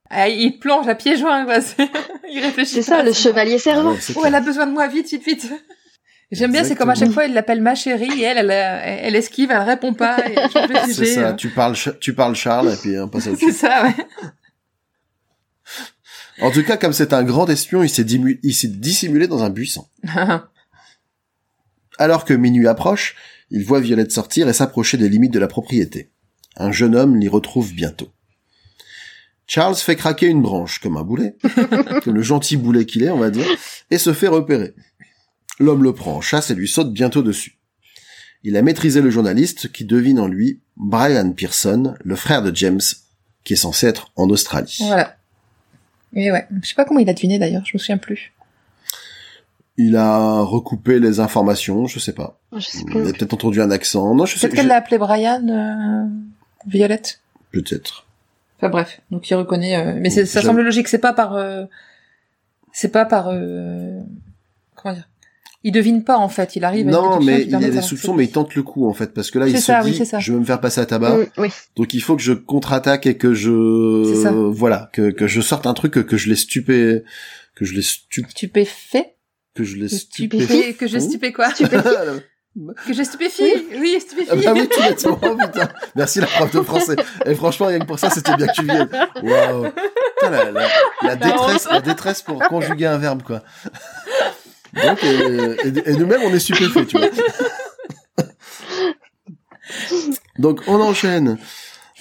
Ah, 0.09 0.27
il 0.27 0.57
plonge 0.57 0.87
à 0.87 0.95
pieds 0.95 1.17
joints, 1.17 1.45
quoi. 1.45 1.57
il 2.31 2.39
réfléchit. 2.39 2.73
c'est 2.75 2.81
ça, 2.81 3.03
le 3.03 3.13
chevalier 3.13 3.55
Ah 3.57 3.59
servant. 3.59 3.91
ouais, 3.91 3.99
Oh, 4.15 4.23
elle 4.25 4.33
a 4.35 4.41
besoin 4.41 4.65
de 4.65 4.71
moi, 4.71 4.87
vite, 4.87 5.07
vite, 5.11 5.23
vite. 5.25 5.51
J'aime 6.31 6.51
bien, 6.51 6.63
c'est 6.63 6.75
comme 6.75 6.91
à 6.91 6.95
chaque 6.95 7.11
fois, 7.11 7.25
il 7.25 7.33
l'appelle 7.33 7.61
ma 7.61 7.73
chérie, 7.73 8.21
et 8.21 8.23
elle, 8.23 8.37
elle, 8.37 8.51
elle, 8.51 8.99
elle 9.03 9.15
esquive, 9.15 9.49
elle 9.49 9.57
répond 9.63 9.93
pas, 9.95 10.17
et 10.29 10.35
je 10.35 10.93
C'est 10.93 11.05
ça, 11.15 11.33
tu 11.33 11.49
parles, 11.49 11.75
tu 11.99 12.13
parles 12.13 12.35
Charles, 12.35 12.71
et 12.71 12.75
puis 12.75 12.99
on 12.99 13.07
passe 13.09 13.27
à 13.27 13.31
autre 13.31 13.39
C'est 13.43 13.51
ça, 13.51 13.83
ouais. 13.83 13.95
En 16.41 16.51
tout 16.51 16.63
cas, 16.63 16.77
comme 16.77 16.93
c'est 16.93 17.13
un 17.13 17.23
grand 17.23 17.49
espion, 17.49 17.83
il 17.83 17.89
s'est 17.89 18.03
dimu- 18.03 18.39
il 18.43 18.53
s'est 18.53 18.67
dissimulé 18.67 19.27
dans 19.27 19.43
un 19.43 19.49
buisson. 19.49 19.87
Alors 21.97 22.23
que 22.25 22.33
minuit 22.33 22.67
approche, 22.67 23.15
il 23.49 23.65
voit 23.65 23.79
Violette 23.81 24.11
sortir 24.11 24.47
et 24.47 24.53
s'approcher 24.53 24.97
des 24.97 25.09
limites 25.09 25.33
de 25.33 25.39
la 25.39 25.47
propriété. 25.47 26.11
Un 26.55 26.71
jeune 26.71 26.95
homme 26.95 27.17
l'y 27.17 27.27
retrouve 27.27 27.73
bientôt. 27.73 28.09
Charles 29.47 29.75
fait 29.75 29.95
craquer 29.95 30.27
une 30.27 30.41
branche 30.43 30.79
comme 30.79 30.95
un 30.95 31.03
boulet, 31.03 31.35
comme 32.03 32.13
le 32.15 32.21
gentil 32.21 32.55
boulet 32.55 32.85
qu'il 32.85 33.03
est, 33.03 33.09
on 33.09 33.17
va 33.17 33.31
dire, 33.31 33.47
et 33.89 33.97
se 33.97 34.13
fait 34.13 34.27
repérer. 34.27 34.75
L'homme 35.57 35.83
le 35.83 35.93
prend 35.93 36.15
en 36.17 36.21
chasse 36.21 36.51
et 36.51 36.55
lui 36.55 36.67
saute 36.67 36.93
bientôt 36.93 37.21
dessus. 37.23 37.57
Il 38.43 38.55
a 38.55 38.61
maîtrisé 38.61 39.01
le 39.01 39.09
journaliste 39.09 39.71
qui 39.71 39.83
devine 39.85 40.19
en 40.19 40.27
lui 40.27 40.61
Brian 40.77 41.31
Pearson, 41.33 41.95
le 42.01 42.15
frère 42.15 42.41
de 42.41 42.55
James, 42.55 42.79
qui 43.43 43.53
est 43.53 43.57
censé 43.57 43.87
être 43.87 44.11
en 44.15 44.29
Australie. 44.29 44.77
voilà. 44.81 45.17
Et 46.13 46.31
ouais. 46.31 46.47
Je 46.61 46.69
sais 46.69 46.75
pas 46.75 46.85
comment 46.85 46.99
il 47.01 47.09
a 47.09 47.13
deviné 47.13 47.37
d'ailleurs, 47.39 47.63
je 47.65 47.71
me 47.73 47.79
souviens 47.79 47.97
plus. 47.97 48.31
Il 49.77 49.95
a 49.95 50.41
recoupé 50.41 50.99
les 50.99 51.19
informations, 51.19 51.85
je 51.87 51.99
sais 51.99 52.13
pas. 52.13 52.39
Je 52.55 52.59
sais 52.61 52.79
Il 52.79 52.85
plus. 52.85 53.07
a 53.07 53.13
peut-être 53.13 53.33
entendu 53.33 53.61
un 53.61 53.71
accent. 53.71 54.13
Non, 54.15 54.25
je 54.25 54.33
sais 54.37 54.47
Peut-être 54.47 54.55
qu'elle 54.57 54.67
l'a 54.67 54.75
appelé 54.77 54.97
Brian, 54.97 55.47
euh, 55.47 56.05
Violette. 56.67 57.21
Peut-être. 57.51 58.05
Enfin 58.57 58.69
bref, 58.69 58.99
donc 59.11 59.29
il 59.29 59.35
reconnaît. 59.35 59.75
euh, 59.77 59.97
Mais 60.01 60.09
ça 60.09 60.41
semble 60.41 60.61
logique. 60.63 60.87
C'est 60.89 60.97
pas 60.97 61.13
par. 61.13 61.33
euh, 61.35 61.65
C'est 62.73 62.91
pas 62.91 63.05
par. 63.05 63.27
euh, 63.29 63.99
Comment 64.75 64.93
dire 64.95 65.08
Il 65.63 65.71
devine 65.73 66.03
pas 66.05 66.17
en 66.17 66.29
fait. 66.29 66.55
Il 66.55 66.63
arrive. 66.63 66.85
Non, 66.87 67.19
mais 67.19 67.43
il 67.43 67.53
a 67.55 67.59
de 67.59 67.65
des 67.69 67.81
soupçons, 67.81 68.13
mais 68.13 68.23
il 68.25 68.31
tente 68.31 68.55
le 68.55 68.63
coup 68.63 68.87
en 68.87 68.93
fait, 68.93 69.13
parce 69.13 69.29
que 69.29 69.39
là 69.39 69.47
il 69.47 69.57
se 69.57 69.63
ça, 69.65 69.81
oui, 69.83 69.91
dit, 69.91 70.03
je 70.19 70.31
veux 70.33 70.39
me 70.39 70.45
faire 70.45 70.61
passer 70.61 70.79
à 70.81 70.85
tabac, 70.85 71.17
Mm, 71.17 71.25
oui. 71.37 71.49
donc 71.75 71.93
il 71.93 72.01
faut 72.01 72.15
que 72.15 72.21
je 72.21 72.31
contre-attaque 72.33 73.05
et 73.05 73.17
que 73.17 73.33
je, 73.33 73.49
voilà, 74.51 74.89
que, 74.93 75.11
que 75.11 75.27
je 75.27 75.41
sorte 75.41 75.67
un 75.67 75.73
truc 75.73 75.93
que, 75.93 75.99
que 75.99 76.15
je 76.17 76.29
l'ai 76.29 76.35
stupé, 76.35 77.03
que 77.55 77.65
je 77.65 77.73
l'ai 77.73 77.81
stu... 77.81 78.25
Stupéfait. 78.29 79.15
que 79.53 79.63
je 79.65 79.75
l'ai 79.75 79.89
stupéfait. 79.89 80.45
stupéfait. 80.45 80.73
Que 80.75 80.87
je 80.87 80.97
stupé 80.99 81.33
quoi 81.33 81.49
Que 82.87 82.93
je 82.93 83.03
stupéfie. 83.03 83.43
Oui, 83.79 83.97
stupéfie. 83.99 84.29
Ah 84.31 84.35
bah 84.35 84.53
oui, 84.53 84.67
tout 84.69 84.81
bêtement, 84.81 85.37
putain. 85.37 85.69
Merci 85.95 86.19
la 86.19 86.25
prof 86.27 86.51
de 86.51 86.61
français. 86.61 86.95
Et 87.25 87.35
franchement, 87.35 87.67
rien 87.67 87.79
que 87.79 87.85
pour 87.85 87.99
ça, 87.99 88.09
c'était 88.09 88.35
bien 88.35 88.47
que 88.47 88.53
tu 88.53 88.63
viennes. 88.63 88.89
Waouh. 89.21 89.67
La, 90.23 90.51
la 91.03 91.15
détresse, 91.15 91.67
la 91.71 91.79
détresse 91.81 92.21
pour 92.23 92.39
conjuguer 92.47 92.87
un 92.87 92.97
verbe, 92.97 93.21
quoi. 93.23 93.43
Donc, 94.73 95.03
euh, 95.03 95.55
et, 95.63 95.91
et 95.91 95.95
nous-mêmes, 95.95 96.21
on 96.23 96.33
est 96.33 96.39
stupéfaits, 96.39 96.87
tu 96.87 96.97
vois. 96.97 97.09
Donc, 100.37 100.61
on 100.67 100.79
enchaîne. 100.79 101.37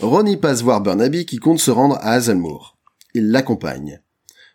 Ronnie 0.01 0.37
passe 0.37 0.62
voir 0.62 0.81
Burnaby 0.81 1.27
qui 1.27 1.39
compte 1.39 1.59
se 1.59 1.71
rendre 1.71 1.97
à 1.97 2.12
Hazelmoor. 2.12 2.79
Il 3.14 3.31
l'accompagne. 3.31 4.01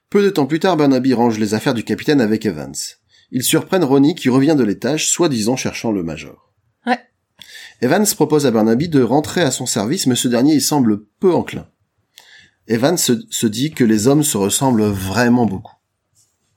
Peu 0.09 0.23
de 0.23 0.29
temps 0.29 0.45
plus 0.45 0.59
tard, 0.59 0.77
Burnaby 0.77 1.13
range 1.13 1.39
les 1.39 1.53
affaires 1.53 1.73
du 1.73 1.83
capitaine 1.83 2.21
avec 2.21 2.45
Evans. 2.45 2.75
Ils 3.31 3.43
surprennent 3.43 3.83
Ronnie 3.83 4.15
qui 4.15 4.29
revient 4.29 4.55
de 4.57 4.63
l'étage, 4.63 5.09
soi-disant 5.09 5.55
cherchant 5.55 5.91
le 5.91 6.03
major. 6.03 6.53
Ouais. 6.85 6.99
Evans 7.81 8.05
propose 8.15 8.45
à 8.45 8.51
Burnaby 8.51 8.89
de 8.89 9.01
rentrer 9.01 9.41
à 9.41 9.51
son 9.51 9.65
service, 9.65 10.07
mais 10.07 10.15
ce 10.15 10.27
dernier 10.27 10.53
y 10.53 10.61
semble 10.61 11.03
peu 11.19 11.33
enclin. 11.33 11.67
Evans 12.67 12.97
se, 12.97 13.13
se 13.29 13.47
dit 13.47 13.71
que 13.71 13.83
les 13.83 14.07
hommes 14.07 14.23
se 14.23 14.37
ressemblent 14.37 14.85
vraiment 14.85 15.45
beaucoup. 15.45 15.75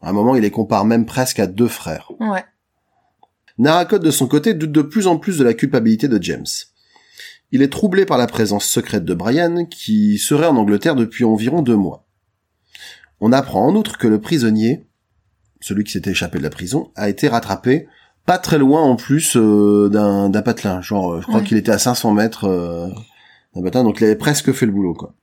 À 0.03 0.11
un 0.11 0.13
moment, 0.13 0.35
il 0.37 0.43
les 0.43 0.51
compare 0.51 0.85
même 0.85 1.07
presque 1.07 1.41
à 1.41 1.47
deux 1.47 1.69
frères. 1.69 2.11
Ouais. 2.21 2.45
Naracode 3.59 4.03
de 4.05 4.11
son 4.11 4.27
côté 4.27 4.55
doute 4.55 4.73
de 4.73 4.83
plus 4.83 5.07
en 5.07 5.17
plus 5.19 5.39
de 5.39 5.45
la 5.45 5.55
culpabilité 5.55 6.09
de 6.09 6.23
James. 6.23 6.45
Il 7.53 7.63
est 7.63 7.73
troublé 7.73 8.05
par 8.05 8.19
la 8.19 8.27
présence 8.27 8.67
secrète 8.67 9.05
de 9.05 9.15
Brian, 9.15 9.65
qui 9.67 10.19
serait 10.19 10.47
en 10.47 10.57
Angleterre 10.57 10.97
depuis 10.97 11.25
environ 11.25 11.63
deux 11.63 11.77
mois. 11.77 12.07
On 13.21 13.33
apprend 13.33 13.67
en 13.67 13.75
outre 13.75 13.97
que 13.99 14.09
le 14.09 14.21
prisonnier, 14.21 14.87
celui 15.61 15.85
qui 15.85 15.93
s'était 15.93 16.11
échappé 16.11 16.39
de 16.39 16.43
la 16.43 16.51
prison, 16.51 16.91
a 16.97 17.09
été 17.09 17.29
rattrapé 17.29 17.89
pas 18.27 18.39
très 18.39 18.59
loin 18.59 18.83
en 18.83 18.97
plus 18.97 19.37
euh, 19.37 19.89
d'un 19.89 20.43
patelin. 20.43 20.81
Genre, 20.83 21.13
euh, 21.15 21.21
je 21.21 21.27
crois 21.27 21.39
Ouais. 21.41 21.47
qu'il 21.47 21.57
était 21.57 21.71
à 21.73 21.79
500 21.79 22.13
mètres 22.13 22.45
euh, 22.45 22.89
d'un 23.55 23.63
patelin, 23.63 23.85
donc 23.85 24.01
il 24.01 24.05
avait 24.05 24.17
presque 24.17 24.53
fait 24.53 24.67
le 24.67 24.73
boulot, 24.73 24.93
quoi. 24.95 25.15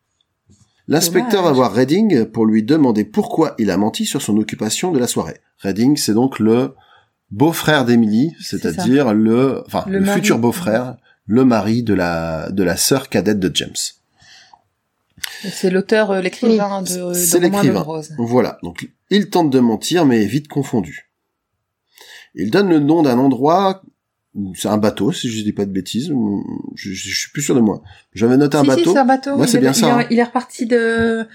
L'inspecteur 0.88 1.44
va 1.44 1.52
voir 1.52 1.74
Redding 1.74 2.26
pour 2.26 2.46
lui 2.46 2.64
demander 2.64 3.06
pourquoi 3.06 3.56
il 3.58 3.72
a 3.72 3.78
menti 3.78 4.06
sur 4.06 4.22
son 4.22 4.38
occupation 4.38 4.92
de 4.92 5.00
la 5.00 5.08
soirée. 5.08 5.38
Redding, 5.60 5.96
c'est 5.96 6.14
donc 6.14 6.40
le 6.40 6.76
beau-frère 7.32 7.86
d'Emily, 7.86 8.36
C'est 8.40 8.58
c'est-à-dire 8.58 9.14
le, 9.14 9.64
enfin, 9.66 9.86
Le 9.88 10.04
futur 10.04 10.40
beau-frère, 10.40 10.98
le 11.26 11.46
mari 11.46 11.84
de 11.84 11.94
la, 11.94 12.52
de 12.52 12.64
la 12.64 12.76
sœur 12.76 13.10
cadette 13.10 13.40
de 13.40 13.50
James. 13.54 13.74
C'est 15.52 15.70
l'auteur, 15.70 16.12
euh, 16.12 16.22
l'écrivain 16.22 16.82
de, 16.82 16.88
de 16.88 17.38
l'écrivain. 17.40 17.82
de 17.82 17.86
Rose. 17.86 18.14
Voilà. 18.18 18.58
Donc, 18.64 18.90
il 19.10 19.30
tente 19.30 19.50
de 19.50 19.60
mentir, 19.60 20.06
mais 20.06 20.24
est 20.24 20.28
vite 20.28 20.48
confondu. 20.48 21.10
Il 22.36 22.50
donne 22.52 22.70
le 22.70 22.80
nom 22.80 23.04
d'un 23.04 23.20
endroit, 23.20 23.82
c'est 24.56 24.68
un 24.68 24.78
bateau, 24.78 25.12
si 25.12 25.30
je 25.30 25.44
dis 25.44 25.54
pas 25.54 25.66
de 25.66 25.72
bêtises, 25.72 26.12
je, 26.76 26.90
je- 26.92 27.10
je 27.10 27.20
suis 27.20 27.32
plus 27.32 27.42
sûr 27.42 27.56
de 27.56 27.60
moi. 27.62 27.82
J'avais 28.14 28.38
noté 28.38 28.58
un 28.58 28.64
si, 28.64 28.70
si, 28.72 28.76
bateau. 28.78 28.94
c'est 28.94 29.00
un 29.00 29.06
bateau. 29.06 29.36
Ouais, 29.36 29.46
il, 29.46 29.50
c'est 29.50 29.58
est, 29.58 29.62
bien 29.62 29.72
il 29.72 29.76
ça, 29.76 29.88
est- 29.88 29.92
hein. 29.92 30.08
il 30.10 30.20
est 30.20 30.24
reparti 30.24 30.66
de... 30.66 31.28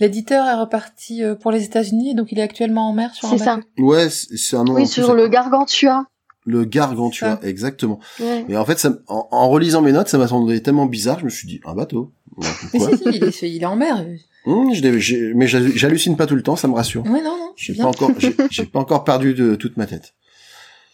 L'éditeur 0.00 0.46
est 0.46 0.54
reparti 0.58 1.22
euh, 1.22 1.34
pour 1.34 1.52
les 1.52 1.62
États-Unis, 1.64 2.14
donc 2.14 2.32
il 2.32 2.38
est 2.38 2.42
actuellement 2.42 2.88
en 2.88 2.94
mer 2.94 3.14
sur 3.14 3.28
un 3.28 3.32
C'est 3.32 3.44
ça. 3.44 3.56
bateau. 3.56 3.66
Ouais, 3.78 4.08
c'est 4.10 4.56
un 4.56 4.64
nom. 4.64 4.72
Oui, 4.74 4.86
sur 4.86 5.12
le 5.14 5.28
Gargantua. 5.28 6.06
le 6.46 6.64
Gargantua, 6.64 7.38
Ça. 7.38 7.40
exactement. 7.46 8.00
Ouais. 8.18 8.46
Mais 8.48 8.56
en 8.56 8.64
fait, 8.64 8.78
ça, 8.78 8.94
en, 9.08 9.28
en 9.30 9.48
relisant 9.50 9.82
mes 9.82 9.92
notes, 9.92 10.08
ça 10.08 10.16
m'a 10.16 10.26
semblé 10.26 10.62
tellement 10.62 10.86
bizarre, 10.86 11.18
je 11.20 11.24
me 11.26 11.30
suis 11.30 11.46
dit, 11.46 11.60
un 11.66 11.74
bateau. 11.74 12.12
Ouais, 12.38 12.46
Mais 12.72 12.80
si, 12.80 12.96
si, 12.96 13.02
il 13.12 13.24
est, 13.24 13.42
il 13.56 13.62
est 13.62 13.66
en 13.66 13.76
mer. 13.76 14.06
Hum, 14.46 14.72
je 14.72 15.34
mais 15.34 15.46
j'hallu- 15.46 15.76
j'hallucine 15.76 16.16
pas 16.16 16.26
tout 16.26 16.34
le 16.34 16.42
temps, 16.42 16.56
ça 16.56 16.66
me 16.66 16.72
rassure. 16.72 17.04
Ouais, 17.04 17.20
non, 17.22 17.36
non, 17.36 17.52
J'ai 17.56 17.74
pas 17.74 17.84
encore, 17.84 18.10
j'ai 18.16 18.34
j'ai 18.50 18.64
pas 18.64 18.78
encore 18.80 19.04
perdu 19.04 19.34
de 19.34 19.54
toute 19.54 19.76
ma 19.76 19.84
tête. 19.86 20.14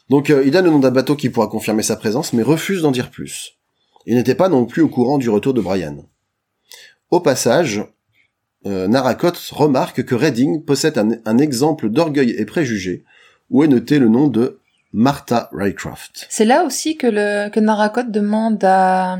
Donc, 0.09 0.31
euh, 0.31 0.43
il 0.45 0.51
donne 0.53 0.65
le 0.67 0.71
nom 0.71 0.79
d'un 0.79 0.91
bateau 0.91 1.17
qui 1.17 1.31
pourra 1.31 1.49
confirmer 1.49 1.83
sa 1.83 1.97
présence, 1.97 2.33
mais 2.33 2.43
refuse 2.43 2.83
d'en 2.83 2.93
dire 2.93 3.11
plus. 3.11 3.53
Il 4.07 4.15
n'était 4.15 4.35
pas 4.37 4.49
non 4.49 4.65
plus 4.65 4.83
au 4.83 4.89
courant 4.89 5.19
du 5.19 5.29
retour 5.29 5.53
de 5.53 5.61
Brian. 5.61 5.97
Au 7.11 7.21
passage, 7.21 7.85
euh, 8.67 8.87
Narakot 8.89 9.33
remarque 9.51 10.05
que 10.05 10.15
Redding 10.15 10.65
possède 10.65 10.97
un, 10.99 11.11
un 11.25 11.39
exemple 11.39 11.89
d'orgueil 11.89 12.31
et 12.31 12.45
préjugé, 12.45 13.05
où 13.51 13.65
est 13.65 13.69
noté 13.69 13.99
le 13.99 14.09
nom 14.09 14.29
de 14.29 14.61
Martha 14.93 15.51
Rycroft. 15.53 16.27
C'est 16.31 16.45
là 16.45 16.65
aussi 16.65 16.97
que 16.97 17.07
le 17.09 17.49
que 17.51 17.61
Narakot 17.61 18.05
demande 18.05 18.63
à, 18.65 19.19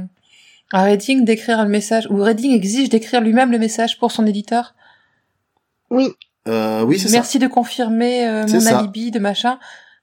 à 0.73 0.83
Redding 0.85 1.25
d'écrire 1.25 1.63
le 1.65 1.69
message, 1.69 2.07
ou 2.11 2.17
Redding 2.23 2.53
exige 2.53 2.89
d'écrire 2.89 3.21
lui-même 3.21 3.51
le 3.51 3.59
message 3.59 3.99
pour 3.99 4.11
son 4.13 4.25
éditeur. 4.27 4.75
Oui, 5.91 6.09
Euh, 6.49 6.83
oui, 6.85 6.99
c'est 6.99 7.09
ça. 7.09 7.15
Merci 7.19 7.39
de 7.41 7.49
confirmer 7.49 8.27
euh, 8.29 8.47
mon 8.47 8.61
ça. 8.61 8.79
alibi 8.79 9.11
de 9.11 9.19
machin. 9.19 9.59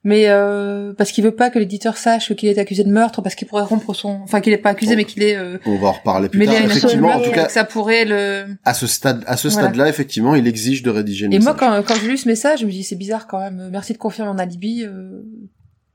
Mais 0.06 0.26
euh, 0.28 0.92
parce 0.94 1.12
qu'il 1.14 1.24
veut 1.24 1.34
pas 1.36 1.50
que 1.50 1.58
l'éditeur 1.60 1.96
sache 1.96 2.34
qu'il 2.36 2.50
est 2.50 2.58
accusé 2.58 2.84
de 2.84 2.90
meurtre, 2.92 3.22
parce 3.22 3.36
qu'il 3.36 3.48
pourrait 3.48 3.64
rompre 3.64 3.94
son, 3.94 4.20
enfin 4.24 4.42
qu'il 4.42 4.52
est 4.52 4.58
pas 4.58 4.72
accusé, 4.72 4.98
mais 4.98 5.06
qu'il 5.06 5.24
est 5.24 5.38
euh, 5.38 5.58
On 5.66 5.78
va 5.78 5.88
en 5.88 5.92
reparler 5.94 6.28
plus 6.28 6.40
mêlé 6.40 6.52
tard. 6.52 6.66
Effectivement, 6.66 7.08
en 7.12 7.22
tout 7.22 7.32
cas, 7.32 7.48
ça 7.48 7.64
pourrait 7.64 8.04
le. 8.04 8.48
à 8.66 8.74
ce 8.74 8.86
stade, 8.86 9.24
à 9.28 9.38
ce 9.38 9.48
Voilà. 9.48 9.68
stade-là, 9.70 9.88
effectivement, 9.88 10.36
il 10.36 10.46
exige 10.46 10.84
de 10.84 10.90
rédiger 10.90 11.28
le 11.28 11.34
Et 11.34 11.40
moi, 11.40 11.54
message. 11.54 11.70
quand, 11.86 11.94
quand 11.94 12.00
j'ai 12.02 12.08
lu 12.10 12.18
ce 12.18 12.28
message, 12.28 12.60
je 12.60 12.66
me 12.66 12.72
dis 12.72 12.84
c'est 12.84 12.98
bizarre 12.98 13.28
quand 13.28 13.40
même. 13.40 13.70
Merci 13.72 13.94
de 13.94 13.98
confirmer 13.98 14.32
mon 14.34 14.40
alibi. 14.40 14.84
Euh... 14.84 15.22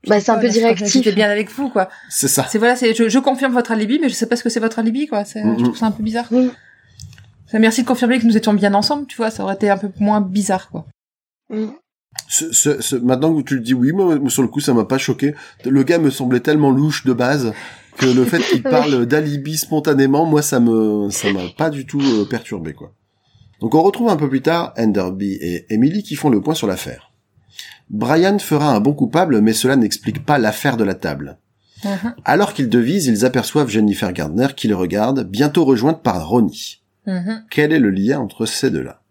Bah, 0.07 0.19
c'est 0.19 0.31
un 0.31 0.37
peu 0.37 0.43
là, 0.47 0.49
je- 0.49 0.57
directif. 0.57 0.87
J'étais 0.87 1.11
bien 1.11 1.29
avec 1.29 1.51
vous, 1.51 1.69
quoi. 1.69 1.89
C'est 2.09 2.29
ça. 2.29 2.47
C'est 2.49 2.57
voilà, 2.57 2.75
c'est 2.75 2.95
je, 2.95 3.09
je 3.09 3.19
confirme 3.19 3.53
votre 3.53 3.71
alibi, 3.71 3.99
mais 4.01 4.09
je 4.09 4.15
sais 4.15 4.25
pas 4.27 4.37
ce 4.37 4.43
que 4.43 4.49
c'est 4.49 4.59
votre 4.59 4.79
alibi, 4.79 5.05
quoi. 5.05 5.23
C'est. 5.23 5.43
Je 5.43 5.63
trouve 5.63 5.77
ça 5.77 5.85
un 5.85 5.91
peu 5.91 6.01
bizarre. 6.01 6.25
Oui. 6.31 6.49
C'est 7.45 7.59
Merci 7.59 7.83
de 7.83 7.87
confirmer 7.87 8.17
que 8.19 8.25
nous 8.25 8.37
étions 8.37 8.53
bien 8.55 8.73
ensemble, 8.73 9.05
tu 9.07 9.17
vois. 9.17 9.29
Ça 9.29 9.43
aurait 9.43 9.55
été 9.55 9.69
un 9.69 9.77
peu 9.77 9.91
moins 9.99 10.21
bizarre, 10.21 10.69
quoi. 10.71 10.85
Mm. 11.51 11.65
Ce, 12.27 12.51
ce, 12.51 12.81
ce- 12.81 12.95
maintenant 12.95 13.33
que 13.35 13.41
tu 13.41 13.55
le 13.55 13.61
dis, 13.61 13.73
oui, 13.73 13.91
moi, 13.91 14.17
sur 14.29 14.41
le 14.41 14.47
coup, 14.47 14.59
ça 14.59 14.73
m'a 14.73 14.85
pas 14.85 14.97
choqué. 14.97 15.33
Le 15.65 15.83
gars 15.83 15.99
me 15.99 16.09
semblait 16.09 16.39
tellement 16.39 16.71
louche 16.71 17.05
de 17.05 17.13
base 17.13 17.53
que 17.97 18.05
le 18.05 18.25
fait 18.25 18.39
qu'il 18.41 18.63
parle 18.77 19.05
d'alibi 19.05 19.57
spontanément, 19.57 20.25
moi, 20.25 20.41
ça 20.41 20.59
me, 20.59 21.09
ça 21.09 21.31
m'a 21.31 21.47
pas 21.57 21.69
du 21.69 21.85
tout 21.85 22.01
euh, 22.01 22.25
perturbé, 22.25 22.73
quoi. 22.73 22.93
Donc, 23.61 23.75
on 23.75 23.81
retrouve 23.81 24.09
un 24.09 24.15
peu 24.15 24.29
plus 24.29 24.41
tard 24.41 24.73
Enderby 24.77 25.33
et 25.33 25.65
Emily 25.73 26.01
qui 26.03 26.15
font 26.15 26.29
le 26.29 26.41
point 26.41 26.53
sur 26.55 26.67
l'affaire. 26.67 27.11
Brian 27.89 28.37
fera 28.39 28.73
un 28.75 28.79
bon 28.79 28.93
coupable, 28.93 29.41
mais 29.41 29.53
cela 29.53 29.75
n'explique 29.75 30.25
pas 30.25 30.37
l'affaire 30.37 30.77
de 30.77 30.83
la 30.83 30.95
table. 30.95 31.37
Mhm. 31.83 32.13
Alors 32.25 32.53
qu'ils 32.53 32.69
devisent, 32.69 33.07
ils 33.07 33.25
aperçoivent 33.25 33.69
Jennifer 33.69 34.11
Gardner 34.13 34.47
qui 34.55 34.67
les 34.67 34.73
regarde, 34.73 35.23
bientôt 35.29 35.65
rejointe 35.65 36.01
par 36.03 36.27
Ronnie. 36.27 36.81
Mhm. 37.07 37.43
Quel 37.49 37.71
est 37.73 37.79
le 37.79 37.89
lien 37.89 38.19
entre 38.19 38.45
ces 38.45 38.69
deux-là? 38.69 39.01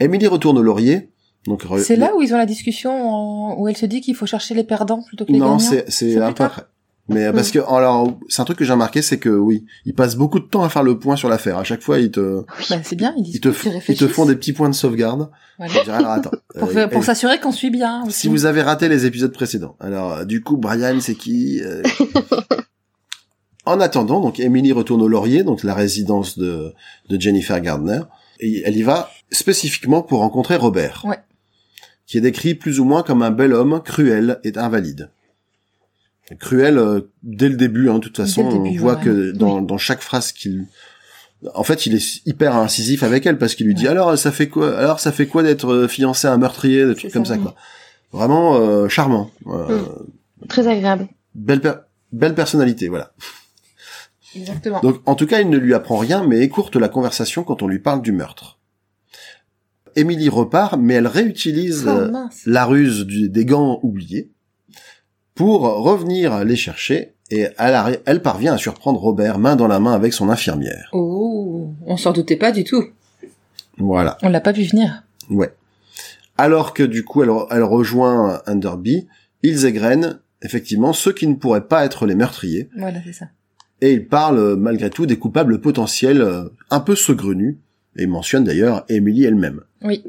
Emily 0.00 0.26
retourne 0.26 0.58
au 0.58 0.62
laurier. 0.62 1.10
Donc 1.48 1.64
C'est 1.78 1.96
là 1.96 2.12
où 2.16 2.22
ils 2.22 2.32
ont 2.34 2.38
la 2.38 2.46
discussion 2.46 2.92
en- 2.92 3.56
où 3.58 3.66
elle 3.68 3.76
se 3.76 3.86
dit 3.86 4.00
qu'il 4.00 4.14
faut 4.14 4.26
chercher 4.26 4.54
les 4.54 4.64
perdants 4.64 5.02
plutôt 5.02 5.24
que 5.24 5.32
les 5.32 5.38
Non, 5.38 5.46
gagnants. 5.56 5.58
c'est 5.58 5.90
c'est 5.90 6.16
après. 6.20 6.62
Mais 7.10 7.24
euh, 7.24 7.32
parce 7.32 7.50
que 7.50 7.58
alors 7.60 8.18
c'est 8.28 8.42
un 8.42 8.44
truc 8.44 8.58
que 8.58 8.66
j'ai 8.66 8.72
remarqué, 8.72 9.00
c'est 9.00 9.18
que 9.18 9.30
oui, 9.30 9.64
ils 9.86 9.94
passent 9.94 10.14
beaucoup 10.16 10.38
de 10.40 10.44
temps 10.44 10.62
à 10.62 10.68
faire 10.68 10.82
le 10.82 10.98
point 10.98 11.16
sur 11.16 11.30
l'affaire. 11.30 11.56
À 11.56 11.64
chaque 11.64 11.80
fois, 11.80 11.98
ils 11.98 12.10
te 12.10 12.42
Bah, 12.68 12.76
c'est 12.84 12.96
bien, 12.96 13.14
ils, 13.16 13.26
ils 13.36 13.40
te, 13.40 13.48
ils 13.48 14.08
font 14.10 14.26
des 14.26 14.36
petits 14.36 14.52
points 14.52 14.68
de 14.68 14.74
sauvegarde. 14.74 15.30
Voilà. 15.56 15.72
Je 15.72 15.84
dirais, 15.84 15.96
alors 15.96 16.10
attends. 16.10 16.30
Pour, 16.58 16.68
euh, 16.76 16.86
pour 16.86 17.02
s'assurer 17.04 17.40
qu'on 17.40 17.50
suit 17.52 17.70
bien. 17.70 18.04
aussi. 18.06 18.20
si 18.20 18.28
vous 18.28 18.44
avez 18.44 18.60
raté 18.60 18.90
les 18.90 19.06
épisodes 19.06 19.32
précédents, 19.32 19.74
alors 19.80 20.12
euh, 20.18 20.24
du 20.26 20.42
coup 20.42 20.58
Brian 20.58 20.98
c'est 21.00 21.14
qui 21.14 21.60
euh, 21.62 21.82
En 23.64 23.80
attendant, 23.80 24.20
donc 24.20 24.40
Emily 24.40 24.72
retourne 24.72 25.02
au 25.02 25.08
Laurier, 25.08 25.42
donc 25.44 25.62
la 25.62 25.74
résidence 25.74 26.38
de, 26.38 26.72
de 27.10 27.20
Jennifer 27.20 27.60
Gardner, 27.60 28.00
et 28.40 28.62
elle 28.64 28.76
y 28.76 28.82
va 28.82 29.10
spécifiquement 29.30 30.00
pour 30.02 30.20
rencontrer 30.20 30.56
Robert, 30.56 31.04
Ouais. 31.06 31.18
Qui 32.08 32.18
est 32.18 32.22
décrit 32.22 32.56
plus 32.56 32.80
ou 32.80 32.84
moins 32.84 33.04
comme 33.04 33.22
un 33.22 33.30
bel 33.30 33.52
homme, 33.52 33.80
cruel 33.84 34.40
et 34.42 34.56
invalide. 34.58 35.10
Cruel 36.40 36.78
euh, 36.78 37.02
dès 37.22 37.48
le 37.48 37.56
début, 37.56 37.88
hein, 37.88 37.94
de 37.94 38.00
toute 38.00 38.16
façon, 38.16 38.48
début, 38.50 38.78
on 38.78 38.82
voit 38.82 38.96
ouais. 38.96 39.04
que 39.04 39.30
dans, 39.30 39.62
dans 39.62 39.78
chaque 39.78 40.00
phrase 40.00 40.32
qu'il 40.32 40.66
en 41.54 41.62
fait, 41.62 41.86
il 41.86 41.94
est 41.94 42.26
hyper 42.26 42.56
incisif 42.56 43.04
avec 43.04 43.24
elle 43.24 43.38
parce 43.38 43.54
qu'il 43.54 43.66
lui 43.66 43.74
dit 43.74 43.86
alors 43.86 44.18
ça 44.18 44.32
fait 44.32 44.48
quoi 44.48 44.76
alors 44.76 44.98
ça 44.98 45.12
fait 45.12 45.26
quoi 45.26 45.44
d'être 45.44 45.72
euh, 45.72 45.88
fiancé 45.88 46.26
à 46.26 46.32
un 46.32 46.38
meurtrier 46.38 46.84
des 46.84 46.96
trucs 46.96 47.12
comme 47.12 47.24
ça, 47.24 47.38
quoi. 47.38 47.54
Vraiment 48.10 48.56
euh, 48.56 48.88
charmant. 48.88 49.30
Euh, 49.46 49.84
Très 50.48 50.66
agréable. 50.66 51.08
belle 51.34 51.60
per- 51.60 51.74
belle 52.10 52.34
personnalité, 52.34 52.88
voilà. 52.88 53.12
Exactement. 54.34 54.80
Donc 54.80 55.00
en 55.06 55.14
tout 55.14 55.26
cas, 55.26 55.40
il 55.40 55.48
ne 55.48 55.58
lui 55.58 55.74
apprend 55.74 55.96
rien 55.98 56.26
mais 56.26 56.40
écourte 56.40 56.76
la 56.76 56.88
conversation 56.88 57.44
quand 57.44 57.62
on 57.62 57.68
lui 57.68 57.78
parle 57.78 58.02
du 58.02 58.12
meurtre. 58.12 58.57
Émilie 59.96 60.28
repart 60.28 60.78
mais 60.78 60.94
elle 60.94 61.06
réutilise 61.06 61.84
Oh, 61.86 61.90
euh, 61.90 62.12
la 62.46 62.64
ruse 62.64 63.04
du- 63.06 63.28
des 63.28 63.44
gants 63.44 63.80
oubliés 63.82 64.30
pour 65.34 65.60
revenir 65.62 66.44
les 66.44 66.56
chercher 66.56 67.14
et 67.30 67.46
elle, 67.58 68.22
parvient 68.22 68.54
à 68.54 68.58
surprendre 68.58 69.00
Robert 69.00 69.38
main 69.38 69.54
dans 69.54 69.68
la 69.68 69.80
main 69.80 69.92
avec 69.92 70.12
son 70.14 70.28
infirmière. 70.30 70.88
Oh, 70.92 71.70
on 71.86 71.96
s'en 71.96 72.12
doutait 72.12 72.36
pas 72.36 72.52
du 72.52 72.64
tout. 72.64 72.84
Voilà. 73.76 74.16
On 74.22 74.28
l'a 74.30 74.40
pas 74.40 74.52
vu 74.52 74.64
venir. 74.64 75.02
Ouais. 75.30 75.52
Alors 76.38 76.72
que 76.72 76.82
du 76.82 77.04
coup, 77.04 77.22
elle, 77.22 77.30
elle 77.50 77.62
rejoint 77.64 78.40
Underby, 78.46 79.06
ils 79.42 79.66
égrènent 79.66 80.18
effectivement 80.42 80.92
ceux 80.92 81.12
qui 81.12 81.26
ne 81.26 81.34
pourraient 81.34 81.66
pas 81.66 81.84
être 81.84 82.06
les 82.06 82.14
meurtriers, 82.14 82.70
Voilà, 82.76 83.00
c'est 83.04 83.12
ça. 83.12 83.26
et 83.80 83.92
ils 83.92 84.06
parlent 84.08 84.56
malgré 84.56 84.88
tout 84.88 85.04
des 85.06 85.18
coupables 85.18 85.60
potentiels 85.60 86.22
euh, 86.22 86.48
un 86.70 86.80
peu 86.80 86.94
saugrenus, 86.96 87.56
et 87.96 88.02
ils 88.02 88.08
mentionnent 88.08 88.44
d'ailleurs 88.44 88.84
Emily 88.88 89.24
elle-même. 89.24 89.62
Oui. 89.82 90.04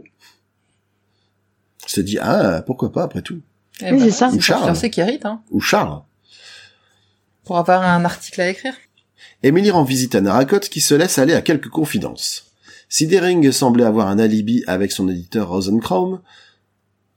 Se 1.85 2.01
dit, 2.01 2.17
ah, 2.19 2.61
pourquoi 2.65 2.91
pas 2.91 3.03
après 3.03 3.21
tout. 3.21 3.41
Eh 3.81 3.91
Oui, 3.91 3.99
ben, 3.99 4.05
c'est 4.05 4.11
ça. 4.11 4.29
C'est 4.29 4.37
Ou 4.37 4.41
Charles. 4.41 4.89
qui 4.89 5.01
hérite, 5.01 5.25
hein. 5.25 5.41
Ou 5.51 5.59
Charles. 5.59 6.01
Pour 7.43 7.57
avoir 7.57 7.81
un 7.81 8.05
article 8.05 8.41
à 8.41 8.49
écrire. 8.49 8.73
Emily 9.41 9.71
rend 9.71 9.83
visite 9.83 10.15
à 10.15 10.21
Narakot 10.21 10.59
qui 10.59 10.81
se 10.81 10.93
laisse 10.93 11.17
aller 11.17 11.33
à 11.33 11.41
quelques 11.41 11.69
confidences. 11.69 12.45
Si 12.89 13.07
Dering 13.07 13.51
semblait 13.51 13.85
avoir 13.85 14.07
un 14.07 14.19
alibi 14.19 14.63
avec 14.67 14.91
son 14.91 15.07
éditeur 15.09 15.49
Rosencraum, 15.49 16.21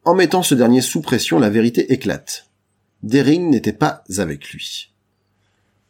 en 0.04 0.14
mettant 0.14 0.42
ce 0.42 0.54
dernier 0.54 0.80
sous 0.80 1.00
pression, 1.00 1.38
la 1.38 1.50
vérité 1.50 1.92
éclate. 1.92 2.46
Dering 3.02 3.50
n'était 3.50 3.72
pas 3.72 4.04
avec 4.18 4.50
lui. 4.50 4.90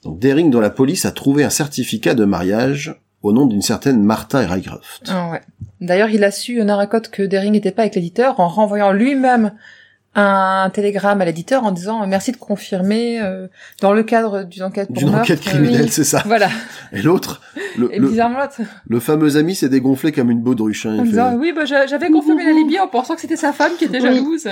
Donc 0.03 0.19
Dering 0.19 0.51
dont 0.51 0.61
la 0.61 0.71
police 0.71 1.05
a 1.05 1.13
trouvé 1.13 1.45
un 1.45 1.51
certificat 1.51 2.15
de 2.15 2.25
mariage 2.25 3.01
au 3.23 3.33
nom 3.33 3.47
d'une 3.47 3.63
certaine 3.63 4.03
Martha 4.03 4.41
Rycroft. 4.41 5.05
Ah 5.09 5.31
ouais. 5.31 5.41
D'ailleurs, 5.81 6.11
il 6.11 6.23
a 6.25 6.31
su, 6.31 6.63
Narakot, 6.63 7.01
que 7.11 7.23
Dering 7.23 7.53
n'était 7.53 7.73
pas 7.73 7.83
avec 7.83 7.95
l'éditeur 7.95 8.39
en 8.41 8.49
renvoyant 8.49 8.93
lui-même 8.93 9.53
un 10.15 10.69
télégramme 10.71 11.23
à 11.23 11.25
l'éditeur 11.25 11.65
en 11.65 11.73
disant 11.73 12.07
merci 12.07 12.33
de 12.33 12.37
confirmer 12.37 13.19
euh, 13.23 13.49
dans 13.81 13.95
le 13.95 14.03
cadre 14.03 14.43
d'une 14.43 14.63
enquête 14.65 14.89
pour 14.89 14.97
D'une 14.99 15.07
meurtre, 15.11 15.23
enquête 15.23 15.41
euh, 15.47 15.51
criminelle, 15.51 15.91
c'est 15.91 16.05
ça. 16.05 16.23
Voilà. 16.27 16.51
Et 16.93 17.01
l'autre, 17.01 17.41
le, 17.79 17.95
Et 17.95 17.99
le, 17.99 18.09
bizarrement 18.11 18.41
l'autre, 18.41 18.61
le 18.87 19.01
fameux 19.01 19.37
ami 19.39 19.55
s'est 19.55 19.71
dégonflé 19.71 20.13
comme 20.13 20.31
une 20.31 20.43
baudruche. 20.43 20.85
Hein, 20.85 20.99
en 20.99 21.03
disant 21.05 21.35
oui, 21.37 21.53
bah, 21.57 21.65
j'a- 21.65 21.87
j'avais 21.87 22.11
confirmé 22.11 22.45
l'alibi 22.45 22.79
en 22.79 22.89
pensant 22.89 23.15
que 23.15 23.23
c'était 23.23 23.37
sa 23.37 23.55
femme 23.55 23.73
qui 23.79 23.85
était 23.87 24.01
jalouse. 24.01 24.47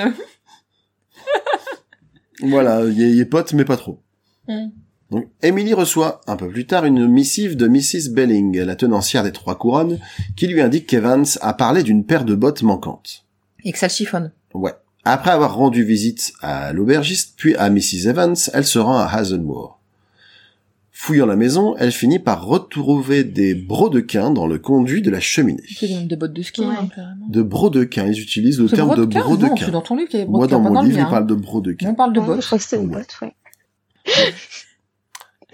Voilà, 2.42 2.80
il 2.84 3.02
est, 3.02 3.10
il 3.10 3.20
est 3.20 3.26
pote, 3.26 3.52
mais 3.52 3.64
pas 3.66 3.76
trop. 3.76 4.00
Mm. 4.48 4.68
Donc, 5.10 5.26
Emily 5.42 5.74
reçoit 5.74 6.20
un 6.28 6.36
peu 6.36 6.48
plus 6.48 6.66
tard 6.66 6.84
une 6.84 7.06
missive 7.08 7.56
de 7.56 7.66
Mrs. 7.66 8.10
Belling, 8.12 8.58
la 8.60 8.76
tenancière 8.76 9.24
des 9.24 9.32
Trois 9.32 9.58
Couronnes, 9.58 9.98
qui 10.36 10.46
lui 10.46 10.60
indique 10.60 10.86
qu'Evans 10.86 11.24
a 11.40 11.52
parlé 11.52 11.82
d'une 11.82 12.04
paire 12.04 12.24
de 12.24 12.34
bottes 12.36 12.62
manquantes. 12.62 13.24
Et 13.64 13.72
que 13.72 13.78
ça 13.78 13.86
le 13.86 13.92
chiffonne. 13.92 14.32
Ouais. 14.54 14.72
Après 15.04 15.30
avoir 15.30 15.54
rendu 15.56 15.82
visite 15.82 16.32
à 16.42 16.72
l'aubergiste, 16.72 17.34
puis 17.36 17.56
à 17.56 17.70
Mrs. 17.70 18.06
Evans, 18.08 18.36
elle 18.52 18.64
se 18.66 18.78
rend 18.78 18.98
à 18.98 19.06
Hazelmoor. 19.06 19.80
Fouillant 20.92 21.24
la 21.26 21.36
maison, 21.36 21.74
elle 21.78 21.92
finit 21.92 22.18
par 22.18 22.44
retrouver 22.44 23.24
des 23.24 23.54
brodequins 23.54 24.30
dans 24.30 24.46
le 24.46 24.58
conduit 24.58 25.00
de 25.00 25.10
la 25.10 25.18
cheminée. 25.18 25.62
C'est 25.74 25.88
des 25.88 26.04
de 26.04 26.14
bottes 26.16 26.34
de 26.34 26.42
ski, 26.42 26.60
Ouais. 26.60 26.66
hein, 26.78 26.88
carrément. 26.94 27.26
De 27.26 27.40
brodequins, 27.42 28.06
ils 28.06 28.20
utilisent 28.20 28.60
le 28.60 28.68
terme 28.68 28.90
de 28.90 29.06
brodequin 29.06 29.20
brodequins. 29.22 29.64
c'est 29.66 29.70
dans 29.72 29.80
ton 29.80 29.96
livre 29.96 30.10
qu'il 30.10 30.18
y 30.20 30.22
avait 30.22 30.30
Moi, 30.30 30.46
dans 30.46 30.62
pas 30.62 30.68
mon 30.70 30.82
livre, 30.82 30.98
il 30.98 31.02
mien. 31.04 31.10
parle 31.10 31.26
de 31.26 31.34
brodequins. 31.34 31.88
On 31.88 31.94
parle 31.94 32.12
de 32.12 32.20
Ouais, 32.20 32.26
bottes. 32.26 32.42
je 32.42 32.46
crois 32.46 32.58
que 32.58 32.64
c'était 32.64 32.82
une 32.82 32.90
Ouais. 32.94 32.96
botte, 32.98 33.16
ouais. 33.22 33.34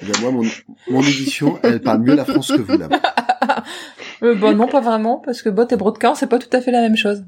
Eh 0.00 0.04
ben, 0.04 0.20
moi, 0.20 0.30
mon, 0.30 0.42
mon 0.90 1.02
édition, 1.02 1.58
elle 1.62 1.80
parle 1.80 2.00
mieux 2.00 2.14
la 2.14 2.24
France 2.24 2.48
que 2.48 2.60
vous, 2.60 2.78
là-bas. 2.78 3.00
Euh, 4.22 4.34
bah 4.34 4.54
non, 4.54 4.66
pas 4.66 4.80
vraiment, 4.80 5.18
parce 5.18 5.42
que 5.42 5.50
bottes 5.50 5.72
et 5.72 5.76
brodequin, 5.76 6.14
c'est 6.14 6.26
pas 6.26 6.38
tout 6.38 6.48
à 6.56 6.62
fait 6.62 6.70
la 6.70 6.80
même 6.80 6.96
chose. 6.96 7.22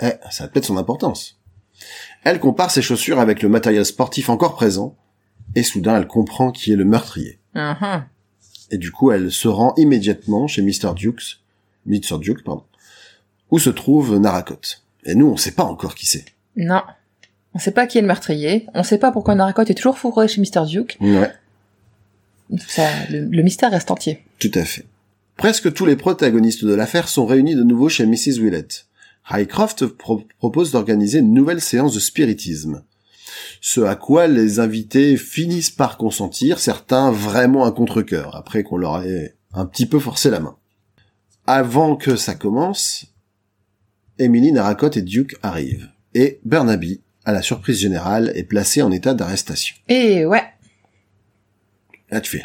Eh, 0.00 0.12
ça 0.30 0.44
a 0.44 0.48
peut-être 0.48 0.66
son 0.66 0.76
importance. 0.76 1.40
Elle 2.22 2.38
compare 2.38 2.70
ses 2.70 2.80
chaussures 2.80 3.18
avec 3.18 3.42
le 3.42 3.48
matériel 3.48 3.84
sportif 3.84 4.28
encore 4.28 4.54
présent, 4.54 4.96
et 5.56 5.62
soudain 5.62 5.96
elle 5.96 6.06
comprend 6.06 6.52
qui 6.52 6.72
est 6.72 6.76
le 6.76 6.84
meurtrier. 6.84 7.40
Mhm. 7.54 8.04
Et 8.70 8.78
du 8.78 8.92
coup, 8.92 9.10
elle 9.10 9.32
se 9.32 9.48
rend 9.48 9.74
immédiatement 9.76 10.46
chez 10.46 10.62
Mr. 10.62 10.94
Dukes, 10.94 11.40
Mr. 11.86 12.18
Duke, 12.20 12.44
pardon, 12.44 12.64
où 13.50 13.58
se 13.58 13.70
trouve 13.70 14.18
Narakot. 14.18 14.60
Et 15.04 15.14
nous, 15.14 15.26
on 15.26 15.36
sait 15.36 15.52
pas 15.52 15.64
encore 15.64 15.94
qui 15.94 16.06
c'est. 16.06 16.26
Non. 16.56 16.82
On 17.54 17.58
sait 17.58 17.70
pas 17.70 17.86
qui 17.86 17.98
est 17.98 18.02
le 18.02 18.06
meurtrier, 18.06 18.66
on 18.74 18.82
sait 18.82 18.98
pas 18.98 19.10
pourquoi 19.10 19.34
Narakot 19.34 19.62
est 19.62 19.74
toujours 19.74 19.98
fourré 19.98 20.28
chez 20.28 20.40
Mr. 20.40 20.66
Duke. 20.66 20.98
Ouais, 21.00 21.32
Ça, 22.66 22.88
le, 23.10 23.24
le 23.24 23.42
mystère 23.42 23.70
reste 23.70 23.90
entier. 23.90 24.24
tout 24.38 24.50
à 24.54 24.64
fait. 24.64 24.84
Presque 25.36 25.72
tous 25.72 25.86
les 25.86 25.96
protagonistes 25.96 26.64
de 26.64 26.74
l'affaire 26.74 27.08
sont 27.08 27.26
réunis 27.26 27.54
de 27.54 27.62
nouveau 27.62 27.88
chez 27.88 28.06
Mrs. 28.06 28.38
Willett. 28.40 28.86
Highcroft 29.30 29.86
pro- 29.86 30.24
propose 30.38 30.72
d'organiser 30.72 31.18
une 31.18 31.34
nouvelle 31.34 31.60
séance 31.60 31.94
de 31.94 32.00
spiritisme. 32.00 32.82
Ce 33.60 33.80
à 33.82 33.94
quoi 33.94 34.26
les 34.26 34.58
invités 34.58 35.16
finissent 35.16 35.70
par 35.70 35.96
consentir, 35.96 36.58
certains 36.58 37.10
vraiment 37.12 37.64
à 37.66 37.72
contre-cœur, 37.72 38.34
après 38.34 38.62
qu'on 38.62 38.78
leur 38.78 39.02
ait 39.04 39.36
un 39.52 39.66
petit 39.66 39.86
peu 39.86 39.98
forcé 39.98 40.30
la 40.30 40.40
main. 40.40 40.56
Avant 41.46 41.94
que 41.96 42.16
ça 42.16 42.34
commence, 42.34 43.06
Emily, 44.18 44.50
Narakot 44.52 44.90
et 44.90 45.02
Duke 45.02 45.36
arrivent. 45.42 45.88
Et 46.14 46.40
Burnaby, 46.44 47.00
à 47.24 47.32
la 47.32 47.42
surprise 47.42 47.78
générale, 47.78 48.32
est 48.34 48.44
placé 48.44 48.82
en 48.82 48.90
état 48.90 49.14
d'arrestation. 49.14 49.76
Et 49.88 50.24
ouais. 50.26 50.42
Là, 52.10 52.20
tu 52.20 52.30
fais... 52.30 52.44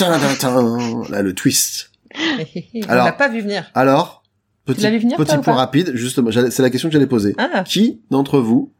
Là, 0.00 1.22
le 1.22 1.32
twist. 1.34 1.90
on 2.14 2.82
Alors- 2.88 3.06
l'a 3.06 3.12
pas 3.12 3.28
vu 3.28 3.40
venir. 3.40 3.70
Alors, 3.74 4.22
petit, 4.64 4.82
venir, 4.98 5.16
petit 5.16 5.38
point 5.38 5.54
rapide, 5.54 5.92
justement, 5.94 6.30
c'est 6.32 6.62
la 6.62 6.70
question 6.70 6.88
que 6.88 6.92
j'allais 6.92 7.06
poser. 7.06 7.34
Ah, 7.38 7.62
Qui 7.64 8.00
d'entre 8.10 8.38
vous 8.40 8.72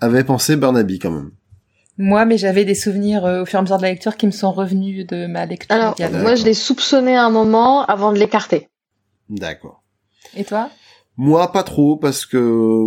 avait 0.00 0.24
pensé 0.24 0.56
Burnaby 0.56 0.98
quand 0.98 1.10
même? 1.10 1.30
Moi, 1.96 2.24
mais 2.26 2.38
j'avais 2.38 2.64
des 2.64 2.74
souvenirs 2.76 3.24
euh, 3.24 3.42
au 3.42 3.46
fur 3.46 3.56
et 3.56 3.60
à 3.60 3.62
mesure 3.62 3.78
de 3.78 3.82
la 3.82 3.88
lecture 3.90 4.16
qui 4.16 4.26
me 4.26 4.30
sont 4.30 4.52
revenus 4.52 5.04
de 5.06 5.26
ma 5.26 5.46
lecture. 5.46 5.74
Alors, 5.74 5.96
moi, 6.12 6.36
je 6.36 6.44
l'ai 6.44 6.54
soupçonné 6.54 7.16
un 7.16 7.30
moment 7.30 7.84
avant 7.86 8.12
de 8.12 8.18
l'écarter. 8.18 8.68
D'accord. 9.28 9.82
Et 10.36 10.44
toi? 10.44 10.70
Moi, 11.16 11.50
pas 11.50 11.64
trop, 11.64 11.96
parce 11.96 12.24
que 12.24 12.84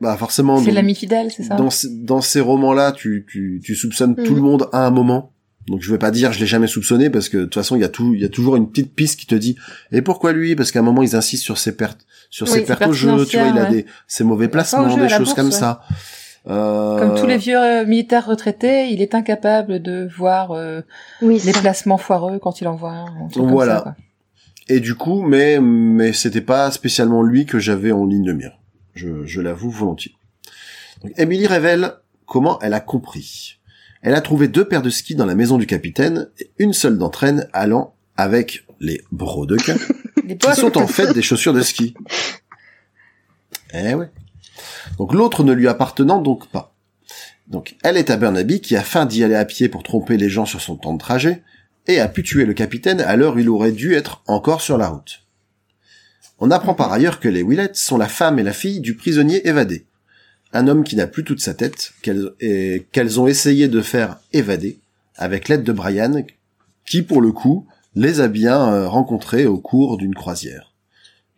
bah 0.00 0.16
forcément 0.16 0.58
C'est 0.58 0.72
l'ami 0.72 0.94
fidèle, 0.94 1.30
c'est 1.30 1.44
ça? 1.44 1.54
dans, 1.54 1.70
ces- 1.70 1.88
dans 2.02 2.20
ces 2.20 2.40
romans-là, 2.40 2.92
tu, 2.92 3.24
tu, 3.30 3.62
tu 3.64 3.74
soupçonnes 3.76 4.14
tout 4.16 4.32
Mhm. 4.32 4.36
le 4.36 4.42
monde 4.42 4.68
à 4.72 4.84
un 4.86 4.90
moment. 4.90 5.32
Donc 5.68 5.82
je 5.82 5.90
vais 5.90 5.98
pas 5.98 6.10
dire 6.10 6.32
je 6.32 6.38
l'ai 6.40 6.46
jamais 6.46 6.66
soupçonné 6.68 7.10
parce 7.10 7.28
que 7.28 7.38
de 7.38 7.44
toute 7.44 7.54
façon 7.54 7.76
il 7.76 7.82
y 7.82 7.84
a 7.84 7.88
tout 7.88 8.14
il 8.14 8.20
y 8.20 8.24
a 8.24 8.28
toujours 8.28 8.56
une 8.56 8.68
petite 8.70 8.94
piste 8.94 9.18
qui 9.18 9.26
te 9.26 9.34
dit 9.34 9.56
et 9.92 10.00
pourquoi 10.02 10.32
lui? 10.32 10.54
Parce 10.56 10.70
qu'à 10.70 10.78
un 10.78 10.82
moment 10.82 11.02
ils 11.02 11.16
insistent 11.16 11.44
sur 11.44 11.58
ses 11.58 11.76
pertes 11.76 12.06
sur 12.30 12.46
Oui, 12.46 12.52
ses 12.54 12.62
pertes 12.64 12.86
au 12.86 12.92
jeu 12.92 13.24
tu 13.26 13.36
vois 13.38 13.48
il 13.48 13.58
a 13.58 13.64
des 13.66 13.86
ses 14.06 14.22
mauvais 14.24 14.48
placements 14.48 14.88
jeu, 14.90 15.00
des 15.02 15.08
choses 15.08 15.18
bourse, 15.20 15.34
comme 15.34 15.46
ouais. 15.46 15.52
ça 15.52 15.82
Euh, 16.48 16.98
Comme 17.00 17.18
tous 17.20 17.26
les 17.26 17.38
vieux 17.38 17.58
euh, 17.60 17.84
militaires 17.84 18.24
retraités, 18.26 18.90
il 18.90 19.02
est 19.02 19.16
incapable 19.16 19.82
de 19.82 20.08
voir 20.16 20.52
euh, 20.52 20.80
Oui, 21.20 21.40
les 21.44 21.50
placements 21.50 21.98
foireux 21.98 22.38
quand 22.38 22.60
il 22.60 22.68
en 22.68 22.76
voit 22.76 22.92
un. 22.92 23.06
un 23.24 23.28
truc 23.28 23.42
comme 23.42 23.50
Voilà. 23.50 23.76
ça, 23.78 23.82
quoi. 23.82 23.96
Et 24.68 24.78
du 24.78 24.94
coup, 24.94 25.22
mais 25.22 25.58
mais 25.60 26.12
c'était 26.12 26.40
pas 26.40 26.70
spécialement 26.70 27.24
lui 27.24 27.46
que 27.46 27.58
j'avais 27.58 27.90
en 27.90 28.06
ligne 28.06 28.22
de 28.24 28.32
mire. 28.32 28.52
Je, 28.94 29.24
je 29.26 29.40
l'avoue 29.40 29.70
volontiers. 29.70 30.12
Donc, 31.02 31.12
Emily 31.16 31.48
révèle 31.48 31.94
comment 32.26 32.60
elle 32.60 32.74
a 32.74 32.80
compris. 32.80 33.55
Elle 34.06 34.14
a 34.14 34.20
trouvé 34.20 34.46
deux 34.46 34.64
paires 34.64 34.82
de 34.82 34.88
skis 34.88 35.16
dans 35.16 35.26
la 35.26 35.34
maison 35.34 35.58
du 35.58 35.66
capitaine, 35.66 36.28
et 36.38 36.52
une 36.60 36.72
seule 36.72 36.96
d'entre 36.96 37.24
elles 37.24 37.50
allant 37.52 37.96
avec 38.16 38.64
les 38.78 39.02
brodequins, 39.10 39.78
qui 40.28 40.54
sont 40.54 40.78
en 40.78 40.86
fait 40.86 41.12
des 41.12 41.22
chaussures 41.22 41.52
de 41.52 41.60
ski. 41.60 41.92
Eh 43.74 43.94
ouais. 43.94 44.08
Donc 44.98 45.12
l'autre 45.12 45.42
ne 45.42 45.52
lui 45.52 45.66
appartenant 45.66 46.22
donc 46.22 46.46
pas. 46.50 46.72
Donc 47.48 47.74
elle 47.82 47.96
est 47.96 48.10
à 48.10 48.16
Burnaby 48.16 48.60
qui 48.60 48.76
a 48.76 48.82
faim 48.84 49.06
d'y 49.06 49.24
aller 49.24 49.34
à 49.34 49.44
pied 49.44 49.68
pour 49.68 49.82
tromper 49.82 50.16
les 50.16 50.28
gens 50.28 50.46
sur 50.46 50.60
son 50.60 50.76
temps 50.76 50.94
de 50.94 51.00
trajet 51.00 51.42
et 51.88 51.98
a 51.98 52.06
pu 52.06 52.22
tuer 52.22 52.44
le 52.44 52.54
capitaine 52.54 53.00
à 53.00 53.16
l'heure 53.16 53.34
où 53.34 53.40
il 53.40 53.48
aurait 53.48 53.72
dû 53.72 53.94
être 53.94 54.22
encore 54.28 54.60
sur 54.60 54.78
la 54.78 54.86
route. 54.86 55.22
On 56.38 56.52
apprend 56.52 56.74
par 56.74 56.92
ailleurs 56.92 57.18
que 57.18 57.28
les 57.28 57.42
Willets 57.42 57.74
sont 57.74 57.98
la 57.98 58.06
femme 58.06 58.38
et 58.38 58.44
la 58.44 58.52
fille 58.52 58.78
du 58.78 58.94
prisonnier 58.94 59.48
évadé. 59.48 59.84
Un 60.56 60.68
homme 60.68 60.84
qui 60.84 60.96
n'a 60.96 61.06
plus 61.06 61.22
toute 61.22 61.40
sa 61.40 61.52
tête, 61.52 61.92
qu'elles 62.00 63.20
ont 63.20 63.26
essayé 63.26 63.68
de 63.68 63.82
faire 63.82 64.18
évader 64.32 64.78
avec 65.16 65.48
l'aide 65.48 65.64
de 65.64 65.72
Brian, 65.72 66.24
qui 66.86 67.02
pour 67.02 67.20
le 67.20 67.30
coup 67.32 67.66
les 67.94 68.20
a 68.20 68.28
bien 68.28 68.72
euh, 68.72 68.88
rencontrés 68.88 69.46
au 69.46 69.58
cours 69.58 69.98
d'une 69.98 70.14
croisière. 70.14 70.72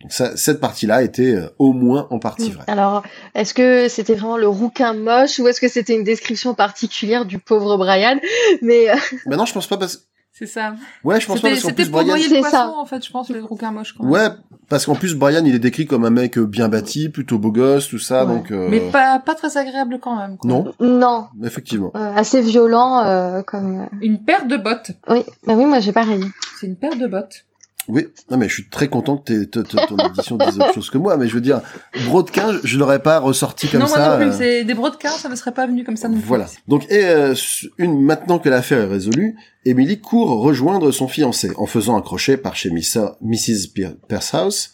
Donc 0.00 0.12
ça, 0.12 0.36
cette 0.36 0.60
partie-là 0.60 1.02
était 1.02 1.34
euh, 1.34 1.48
au 1.58 1.72
moins 1.72 2.06
en 2.10 2.20
partie 2.20 2.50
vraie. 2.50 2.64
Alors, 2.68 3.02
est-ce 3.34 3.54
que 3.54 3.88
c'était 3.88 4.14
vraiment 4.14 4.36
le 4.36 4.46
rouquin 4.46 4.92
moche 4.92 5.40
ou 5.40 5.48
est-ce 5.48 5.60
que 5.60 5.68
c'était 5.68 5.94
une 5.94 6.04
description 6.04 6.54
particulière 6.54 7.24
du 7.24 7.38
pauvre 7.38 7.76
Brian? 7.76 8.20
Mais 8.62 8.88
euh, 8.88 8.96
Mais 9.26 9.36
non, 9.36 9.46
je 9.46 9.52
pense 9.52 9.66
pas 9.66 9.76
parce 9.76 10.06
C'est 10.32 10.46
ça. 10.46 10.74
ouais, 11.02 11.20
je 11.20 11.26
pense 11.26 11.40
pas 11.40 11.48
C'était 11.48 11.50
parce 11.54 11.62
qu'en 11.62 11.68
c'était 11.70 11.82
plus 11.82 11.90
pour 11.90 12.00
Brian, 12.00 12.08
noyer 12.10 12.24
le 12.28 12.34
C'est 12.34 12.40
poisson, 12.40 12.56
ça. 12.56 12.68
en 12.76 12.86
fait, 12.86 13.04
je 13.04 13.10
pense, 13.10 13.28
le 13.30 13.42
rouquin 13.42 13.72
moche. 13.72 13.92
Quoi. 13.94 14.06
ouais, 14.06 14.28
parce 14.68 14.86
qu'en 14.86 14.94
plus 14.94 15.14
Brian, 15.16 15.44
il 15.44 15.52
est 15.54 15.58
décrit 15.58 15.86
comme 15.86 16.04
un 16.04 16.10
mec 16.10 16.38
euh, 16.38 16.46
bien 16.46 16.68
bâti, 16.68 17.08
plutôt 17.08 17.38
beau 17.38 17.50
gosse, 17.50 17.88
tout 17.88 17.98
ça, 17.98 18.24
Ouais. 18.24 18.34
donc 18.36 18.52
euh, 18.52 18.68
Mais 18.70 18.78
pas, 18.78 19.18
pas 19.18 19.34
très 19.34 19.56
agréable 19.56 19.98
quand 20.00 20.16
même. 20.16 20.36
Quoi. 20.36 20.48
non, 20.48 20.72
non, 20.78 21.26
effectivement. 21.42 21.90
euh, 21.96 22.14
assez 22.14 22.40
violent 22.40 23.04
euh, 23.04 23.42
comme. 23.42 23.80
euh, 23.80 23.86
Une 24.00 24.22
paire 24.22 24.46
de 24.46 24.56
bottes. 24.56 24.92
Oui, 25.08 25.24
bah 25.44 25.54
oui, 25.56 25.64
moi 25.64 25.80
j'ai 25.80 25.92
pareil. 25.92 26.22
C'est 26.60 26.68
une 26.68 26.76
paire 26.76 26.96
de 26.96 27.06
bottes. 27.08 27.44
Oui, 27.88 28.06
non 28.30 28.36
mais 28.36 28.48
je 28.48 28.54
suis 28.54 28.68
très 28.68 28.88
content 28.88 29.16
que 29.16 29.44
t'aies- 29.44 29.62
ton 29.62 29.96
édition 30.08 30.36
dise 30.36 30.56
autre 30.60 30.74
chose 30.74 30.90
que 30.90 30.98
moi, 30.98 31.16
mais 31.16 31.26
je 31.26 31.34
veux 31.34 31.40
dire, 31.40 31.60
brodequin, 32.06 32.52
je, 32.52 32.58
je 32.66 32.78
l'aurais 32.78 33.02
pas 33.02 33.18
ressorti 33.18 33.66
comme 33.68 33.80
non, 33.80 33.88
moi 33.88 33.96
ça. 33.96 34.10
non 34.10 34.16
plus. 34.18 34.28
euh, 34.34 34.36
C'est 34.38 34.64
des 34.64 34.74
brodequins, 34.74 35.10
ça 35.10 35.28
ne 35.28 35.34
serait 35.36 35.52
pas 35.52 35.66
venu 35.66 35.84
comme 35.84 35.96
ça 35.96 36.08
non. 36.08 36.18
Voilà. 36.24 36.46
Donc, 36.68 36.84
et, 36.90 37.04
euh, 37.06 37.34
une, 37.78 38.00
maintenant 38.02 38.38
que 38.38 38.48
l'affaire 38.48 38.78
est 38.80 38.86
résolue, 38.86 39.36
Emily 39.64 40.00
court 40.00 40.40
rejoindre 40.42 40.90
son 40.92 41.08
fiancé 41.08 41.50
en 41.56 41.66
faisant 41.66 41.96
un 41.96 42.02
crochet 42.02 42.36
par 42.36 42.54
chez 42.56 42.70
Missa- 42.70 43.16
Mrs. 43.22 43.72
Percehouse, 44.08 44.70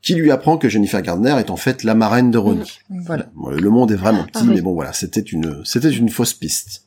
qui 0.00 0.14
lui 0.14 0.30
apprend 0.30 0.58
que 0.58 0.68
Jennifer 0.68 1.02
Gardner 1.02 1.34
est 1.38 1.50
en 1.50 1.56
fait 1.56 1.82
la 1.82 1.94
marraine 1.94 2.30
de 2.30 2.38
Ronnie. 2.38 2.78
Voilà. 2.88 3.26
Bon, 3.34 3.48
Le 3.50 3.68
monde 3.70 3.90
est 3.90 3.96
vraiment 3.96 4.22
petit, 4.24 4.32
Ah 4.36 4.42
oui. 4.44 4.54
mais 4.54 4.60
bon 4.60 4.72
voilà, 4.72 4.92
c'était 4.92 5.20
une, 5.20 5.60
c'était 5.64 5.90
une 5.90 6.08
fausse 6.08 6.34
piste. 6.34 6.84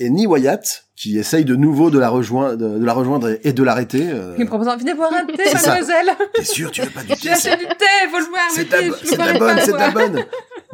Et 0.00 0.10
Ni 0.10 0.26
Wyatt, 0.26 0.84
qui 0.96 1.18
essaye 1.18 1.44
de 1.44 1.56
nouveau 1.56 1.90
de 1.90 1.98
la 1.98 2.08
rejoindre, 2.08 2.56
de, 2.56 2.78
de 2.78 2.84
la 2.84 2.92
rejoindre 2.92 3.36
et 3.42 3.52
de 3.52 3.62
l'arrêter. 3.62 4.06
euh, 4.12 4.34
Il 4.38 4.44
me 4.44 4.48
propose 4.48 4.68
venez 4.78 4.94
boire 4.94 5.12
un 5.12 5.24
thé, 5.24 5.44
mademoiselle. 5.52 6.10
T'es 6.34 6.44
sûr, 6.44 6.70
tu 6.70 6.82
veux 6.82 6.90
pas 6.90 7.00
du 7.02 7.08
thé 7.08 7.16
J'ai 7.22 7.30
acheté 7.30 7.56
du 7.56 7.66
thé, 7.66 7.84
faut 8.10 8.18
le 8.18 8.26
boire. 8.30 8.40
C'est 8.50 8.64
de 8.64 8.70
la, 8.72 8.78
thé, 8.78 9.34
de 9.34 9.38
bonne, 9.38 9.56
pas 9.56 9.60
c'est 9.62 9.72
de 9.72 9.76
la 9.76 9.90
bonne. 9.90 10.24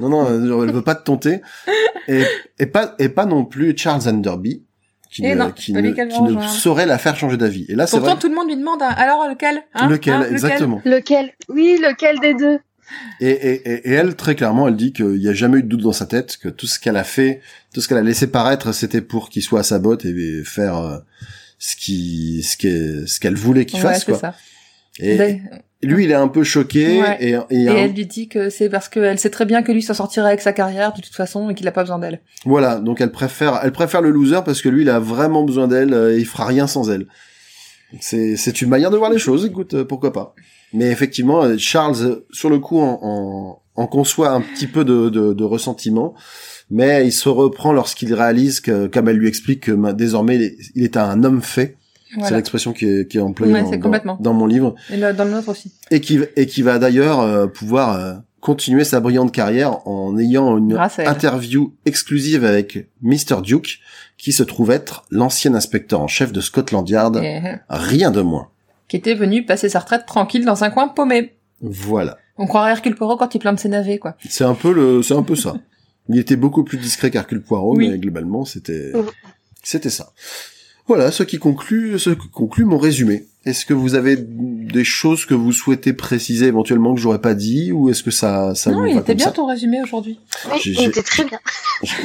Non, 0.00 0.08
non, 0.08 0.26
euh, 0.28 0.46
genre, 0.46 0.64
elle 0.64 0.72
veut 0.72 0.82
pas 0.82 0.94
te 0.94 1.04
tenter. 1.04 1.40
Et, 2.08 2.24
et 2.58 2.66
pas, 2.66 2.94
et 2.98 3.08
pas 3.08 3.24
non 3.26 3.44
plus 3.44 3.74
Charles 3.76 4.08
Enderby, 4.08 4.62
qui, 5.10 5.24
Et 5.24 5.34
ne, 5.34 5.40
non, 5.44 5.50
qui, 5.52 5.72
ne, 5.72 5.80
qui 5.92 6.22
ne 6.22 6.42
saurait 6.48 6.86
la 6.86 6.98
faire 6.98 7.16
changer 7.16 7.36
d'avis. 7.36 7.64
Et 7.68 7.74
là, 7.76 7.86
c'est 7.86 7.96
Pourtant, 7.98 8.12
vrai. 8.14 8.20
tout 8.20 8.28
le 8.28 8.34
monde 8.34 8.48
lui 8.48 8.56
demande, 8.56 8.82
hein, 8.82 8.92
alors 8.96 9.28
lequel 9.28 9.62
hein, 9.74 9.88
lequel, 9.88 10.14
hein, 10.14 10.26
exactement. 10.30 10.82
Lequel? 10.84 11.32
Oui, 11.48 11.78
lequel 11.80 12.18
des 12.18 12.34
deux? 12.34 12.58
Et, 13.20 13.28
et, 13.30 13.68
et, 13.70 13.88
et 13.90 13.92
elle, 13.92 14.14
très 14.16 14.34
clairement, 14.34 14.68
elle 14.68 14.76
dit 14.76 14.92
qu'il 14.92 15.06
n'y 15.18 15.28
a 15.28 15.32
jamais 15.34 15.58
eu 15.58 15.62
de 15.62 15.68
doute 15.68 15.82
dans 15.82 15.92
sa 15.92 16.06
tête, 16.06 16.36
que 16.36 16.48
tout 16.48 16.66
ce 16.66 16.78
qu'elle 16.78 16.96
a 16.96 17.04
fait, 17.04 17.40
tout 17.72 17.80
ce 17.80 17.88
qu'elle 17.88 17.98
a 17.98 18.02
laissé 18.02 18.26
paraître, 18.26 18.72
c'était 18.72 19.00
pour 19.00 19.28
qu'il 19.30 19.42
soit 19.42 19.60
à 19.60 19.64
sa 19.64 19.78
botte 19.78 20.04
et 20.04 20.42
faire 20.44 20.76
euh, 20.78 20.98
ce 21.58 21.76
qui, 21.76 22.42
ce 22.42 22.56
qu'elle, 22.56 23.08
ce 23.08 23.40
voulait 23.40 23.64
qu'il 23.66 23.78
Ouais, 23.78 23.92
fasse, 23.92 24.04
quoi. 24.04 24.18
ça. 24.18 24.34
Et 25.00 25.16
D'ailleurs- 25.16 25.40
lui, 25.82 26.04
il 26.04 26.10
est 26.10 26.14
un 26.14 26.28
peu 26.28 26.44
choqué 26.44 27.00
Ouais. 27.02 27.16
et, 27.20 27.30
et, 27.50 27.62
Et 27.64 27.68
un- 27.68 27.74
elle 27.76 27.92
lui 27.92 28.06
dit 28.06 28.28
que 28.28 28.48
c'est 28.48 28.68
parce 28.70 28.88
qu'elle 28.88 29.18
sait 29.18 29.28
très 29.28 29.44
bien 29.44 29.62
que 29.62 29.70
lui 29.72 29.82
s'en 29.82 29.92
sortira 29.92 30.28
avec 30.28 30.40
sa 30.40 30.52
carrière 30.54 30.92
de 30.94 31.00
toute 31.02 31.14
façon 31.14 31.50
et 31.50 31.54
qu'il 31.54 31.66
a 31.68 31.72
pas 31.72 31.82
besoin 31.82 31.98
d'elle. 31.98 32.20
Voilà, 32.46 32.76
donc 32.78 33.00
elle 33.02 33.10
préfère, 33.12 33.60
elle 33.62 33.72
préfère 33.72 34.00
le 34.00 34.10
loser 34.10 34.40
parce 34.44 34.62
que 34.62 34.68
lui, 34.70 34.82
il 34.82 34.88
a 34.88 34.98
vraiment 35.00 35.42
besoin 35.42 35.68
d'elle 35.68 35.92
euh, 35.92 36.14
et 36.16 36.20
il 36.20 36.24
fera 36.26 36.46
rien 36.46 36.66
sans 36.66 36.90
elle. 36.90 37.06
C'est, 38.00 38.36
c'est 38.36 38.62
une 38.62 38.68
manière 38.70 38.90
de 38.90 38.96
voir 38.96 39.10
les 39.10 39.18
choses. 39.18 39.44
Écoute, 39.44 39.74
euh, 39.74 39.84
pourquoi 39.84 40.12
pas. 40.12 40.34
Mais 40.74 40.90
effectivement, 40.90 41.42
euh, 41.44 41.56
Charles, 41.58 42.22
sur 42.30 42.50
le 42.50 42.58
coup, 42.58 42.80
en, 42.80 42.98
en, 43.02 43.62
en 43.76 43.86
conçoit 43.86 44.30
un 44.30 44.40
petit 44.40 44.66
peu 44.66 44.84
de, 44.84 45.08
de, 45.08 45.32
de 45.32 45.44
ressentiment 45.44 46.14
mais 46.70 47.06
il 47.06 47.12
se 47.12 47.28
reprend 47.28 47.74
lorsqu'il 47.74 48.14
réalise 48.14 48.60
que, 48.60 48.86
comme 48.86 49.06
elle 49.08 49.16
lui 49.18 49.28
explique 49.28 49.60
que 49.64 49.72
ma- 49.72 49.92
désormais 49.92 50.36
il 50.74 50.84
est- 50.84 50.96
un 50.96 51.22
homme 51.22 51.42
fait. 51.42 51.76
C'est 52.22 52.34
l'expression 52.36 52.72
qui 52.72 52.86
est, 52.86 53.06
qui 53.10 53.18
est 53.18 53.20
employée 53.20 53.52
Ouais, 53.52 53.60
dans, 54.20 54.32
mon 54.32 54.46
livre 54.46 54.74
Et 54.90 54.96
le- 54.96 55.12
dans 55.12 55.24
le 55.24 55.30
nôtre 55.32 55.50
aussi. 55.50 55.72
et 55.90 56.00
qui 56.00 56.20
et 56.36 56.46
qui 56.46 56.62
va 56.62 56.78
d'ailleurs 56.78 57.20
euh, 57.20 57.46
pouvoir 57.48 57.96
euh, 58.00 58.14
continuer 58.40 58.84
sa 58.84 59.00
brillante 59.00 59.30
carrière 59.30 59.86
en 59.86 60.16
ayant 60.16 60.56
une 60.56 60.74
interview 61.10 61.74
exclusive 61.84 62.44
avec 62.46 62.88
Mr 63.02 63.42
Duke 63.42 63.80
qui 64.16 64.32
se 64.32 64.42
trouve 64.42 64.70
être 64.70 65.04
l'ancien 65.10 65.54
inspecteur 65.54 66.00
en 66.00 66.06
chef 66.08 66.32
de 66.32 66.40
Scotland 66.40 66.88
Yard, 66.88 67.16
Et, 67.16 67.40
euh, 67.44 67.56
rien 67.68 68.10
de 68.10 68.22
moins. 68.22 68.48
Qui 68.88 68.96
était 68.96 69.14
venu 69.14 69.44
passer 69.44 69.68
sa 69.68 69.78
retraite 69.80 70.06
tranquille 70.06 70.44
dans 70.44 70.64
un 70.64 70.70
coin 70.70 70.88
paumé. 70.88 71.34
Voilà. 71.60 72.18
On 72.36 72.46
croirait 72.46 72.72
Hercule 72.72 72.94
Poirot 72.96 73.16
quand 73.16 73.34
il 73.34 73.38
plante 73.38 73.60
ses 73.60 73.68
navets, 73.68 73.98
quoi. 73.98 74.16
C'est 74.28 74.44
un 74.44 74.54
peu 74.54 74.72
le 74.72 75.02
c'est 75.02 75.14
un 75.14 75.22
peu 75.22 75.36
ça. 75.36 75.54
Il 76.08 76.18
était 76.18 76.36
beaucoup 76.36 76.64
plus 76.64 76.78
discret 76.78 77.10
qu'Hercule 77.10 77.40
Poirot 77.42 77.76
Oui. 77.76 77.88
mais 77.88 77.98
globalement 77.98 78.44
c'était 78.44 78.92
c'était 79.62 79.90
ça. 79.90 80.12
Voilà, 80.86 81.10
ce 81.10 81.22
qui 81.22 81.38
conclut 81.38 81.98
ce 81.98 82.10
qui 82.10 82.28
conclut 82.28 82.64
mon 82.66 82.76
résumé. 82.76 83.24
Est-ce 83.46 83.64
que 83.66 83.72
vous 83.72 83.94
avez 83.94 84.16
des 84.18 84.84
choses 84.84 85.24
que 85.26 85.32
vous 85.34 85.52
souhaitez 85.52 85.92
préciser 85.94 86.46
éventuellement 86.46 86.94
que 86.94 87.00
j'aurais 87.00 87.20
pas 87.20 87.34
dit 87.34 87.72
ou 87.72 87.88
est-ce 87.88 88.02
que 88.02 88.10
ça 88.10 88.54
ça 88.54 88.70
non, 88.70 88.80
vous 88.80 88.86
il 88.86 88.98
était 88.98 89.14
bien 89.14 89.30
ton 89.30 89.46
résumé 89.46 89.80
aujourd'hui. 89.82 90.18
Oui, 90.50 90.58
J'ai- 90.62 90.70
il 90.72 90.76
j'ai- 90.78 90.84
était 90.86 91.02
très 91.02 91.24
bien. 91.24 91.38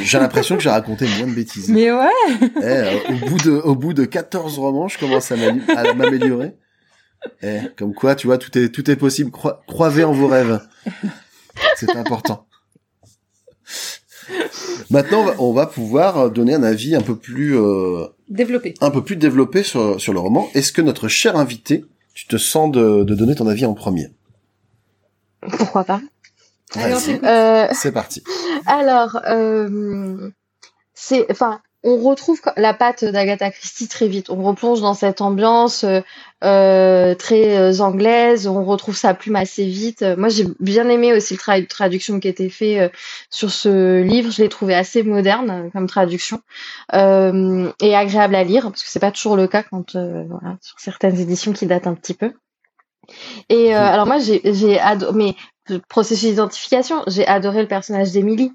J'ai 0.01 0.19
l'impression 0.19 0.55
que 0.55 0.63
j'ai 0.63 0.69
raconté 0.69 1.05
moins 1.17 1.27
de 1.27 1.33
bêtises. 1.35 1.69
Mais 1.69 1.91
ouais. 1.91 2.07
Eh, 2.63 3.11
au 3.13 3.29
bout 3.29 3.37
de, 3.37 3.51
au 3.51 3.75
bout 3.75 3.93
de 3.93 4.05
14 4.05 4.59
romans, 4.59 4.87
je 4.87 4.97
commence 4.97 5.31
à 5.31 5.93
m'améliorer. 5.93 6.53
Eh, 7.43 7.59
comme 7.77 7.93
quoi, 7.93 8.15
tu 8.15 8.27
vois, 8.27 8.37
tout 8.37 8.57
est, 8.57 8.69
tout 8.69 8.89
est 8.89 8.95
possible. 8.95 9.31
Croi- 9.31 9.61
croyez 9.67 10.03
en 10.03 10.13
vos 10.13 10.27
rêves. 10.27 10.59
C'est 11.75 11.95
important. 11.95 12.45
Maintenant, 14.89 15.21
on 15.21 15.25
va, 15.25 15.35
on 15.39 15.53
va 15.53 15.65
pouvoir 15.67 16.31
donner 16.31 16.53
un 16.53 16.63
avis 16.63 16.95
un 16.95 17.01
peu 17.01 17.15
plus, 17.15 17.57
euh, 17.57 18.05
Développé. 18.29 18.73
un 18.81 18.91
peu 18.91 19.03
plus 19.03 19.15
développé 19.15 19.63
sur, 19.63 19.99
sur 19.99 20.13
le 20.13 20.19
roman. 20.19 20.49
Est-ce 20.53 20.71
que 20.71 20.81
notre 20.81 21.07
cher 21.07 21.35
invité, 21.35 21.85
tu 22.13 22.27
te 22.27 22.37
sens 22.37 22.71
de, 22.71 23.03
de 23.03 23.15
donner 23.15 23.35
ton 23.35 23.47
avis 23.47 23.65
en 23.65 23.73
premier? 23.73 24.11
Pourquoi 25.57 25.83
pas? 25.83 26.01
Euh, 26.77 27.67
c'est 27.73 27.91
parti. 27.91 28.23
Alors, 28.67 29.19
euh, 29.27 30.29
c'est, 30.93 31.25
enfin, 31.31 31.61
on 31.83 31.97
retrouve 31.97 32.41
la 32.57 32.73
patte 32.73 33.05
d'Agatha 33.05 33.51
Christie 33.51 33.87
très 33.87 34.07
vite. 34.07 34.29
On 34.29 34.43
replonge 34.43 34.81
dans 34.81 34.93
cette 34.93 35.21
ambiance 35.21 35.85
euh, 35.85 36.01
euh, 36.43 37.15
très 37.15 37.57
euh, 37.57 37.79
anglaise. 37.79 38.47
On 38.47 38.65
retrouve 38.65 38.97
sa 38.97 39.13
plume 39.13 39.37
assez 39.37 39.65
vite. 39.65 40.03
Moi, 40.17 40.27
j'ai 40.27 40.45
bien 40.59 40.89
aimé 40.89 41.13
aussi 41.13 41.35
le 41.35 41.39
travail 41.39 41.61
de 41.61 41.67
traduction 41.67 42.19
qui 42.19 42.27
a 42.27 42.31
été 42.31 42.49
fait 42.49 42.79
euh, 42.79 42.89
sur 43.29 43.49
ce 43.49 44.01
livre. 44.01 44.29
Je 44.31 44.41
l'ai 44.41 44.49
trouvé 44.49 44.75
assez 44.75 45.03
moderne 45.03 45.69
comme 45.71 45.87
traduction 45.87 46.41
euh, 46.93 47.71
et 47.81 47.95
agréable 47.95 48.35
à 48.35 48.43
lire 48.43 48.63
parce 48.63 48.83
que 48.83 48.89
c'est 48.89 48.99
pas 48.99 49.11
toujours 49.11 49.37
le 49.37 49.47
cas 49.47 49.63
quand 49.63 49.95
euh, 49.95 50.25
voilà, 50.29 50.57
sur 50.61 50.79
certaines 50.79 51.17
éditions 51.17 51.53
qui 51.53 51.65
datent 51.65 51.87
un 51.87 51.95
petit 51.95 52.13
peu. 52.13 52.33
Et 53.47 53.73
alors 53.73 54.05
moi, 54.05 54.19
j'ai, 54.19 54.41
j'ai 54.43 54.79
adoré, 54.79 55.13
mais 55.15 55.35
le 55.67 55.79
processus 55.79 56.29
d'identification, 56.29 57.01
j'ai 57.07 57.25
adoré 57.25 57.61
le 57.61 57.67
personnage 57.67 58.11
d'Emily. 58.11 58.51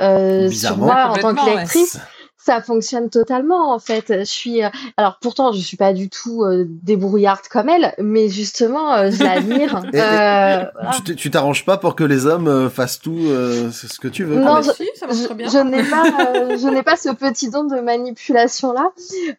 Euh, 0.00 0.50
moi, 0.76 1.06
en 1.08 1.14
tant 1.14 1.34
que 1.34 1.56
ouais. 1.56 2.00
Ça 2.46 2.62
fonctionne 2.62 3.10
totalement 3.10 3.72
en 3.74 3.78
fait. 3.78 4.06
Je 4.20 4.24
suis, 4.24 4.64
euh, 4.64 4.68
alors 4.96 5.18
pourtant, 5.20 5.52
je 5.52 5.60
suis 5.60 5.76
pas 5.76 5.92
du 5.92 6.08
tout 6.08 6.44
euh, 6.44 6.64
débrouillarde 6.68 7.46
comme 7.50 7.68
elle, 7.68 7.92
mais 7.98 8.28
justement, 8.28 8.94
euh, 8.94 9.10
je 9.10 9.22
l'admire. 9.22 9.82
Euh, 9.94 10.64
voilà. 10.74 10.90
Tu 11.16 11.30
t'arranges 11.30 11.64
pas 11.64 11.76
pour 11.76 11.96
que 11.96 12.04
les 12.04 12.26
hommes 12.26 12.48
euh, 12.48 12.70
fassent 12.70 13.00
tout 13.00 13.18
euh, 13.26 13.70
ce 13.72 13.98
que 13.98 14.08
tu 14.08 14.24
veux. 14.24 14.36
Non, 14.36 14.56
Ah, 14.56 14.62
je- 14.62 14.70
si, 14.72 14.88
ça 14.94 15.06
marche 15.06 15.18
je, 15.18 15.24
très 15.26 15.34
bien. 15.34 15.48
je 15.48 15.58
n'ai 15.58 15.82
pas, 15.82 16.04
euh, 16.04 16.56
je 16.58 16.68
n'ai 16.68 16.82
pas 16.82 16.96
ce 16.96 17.08
petit 17.10 17.50
don 17.50 17.64
de 17.64 17.80
manipulation 17.80 18.72
là, 18.72 18.90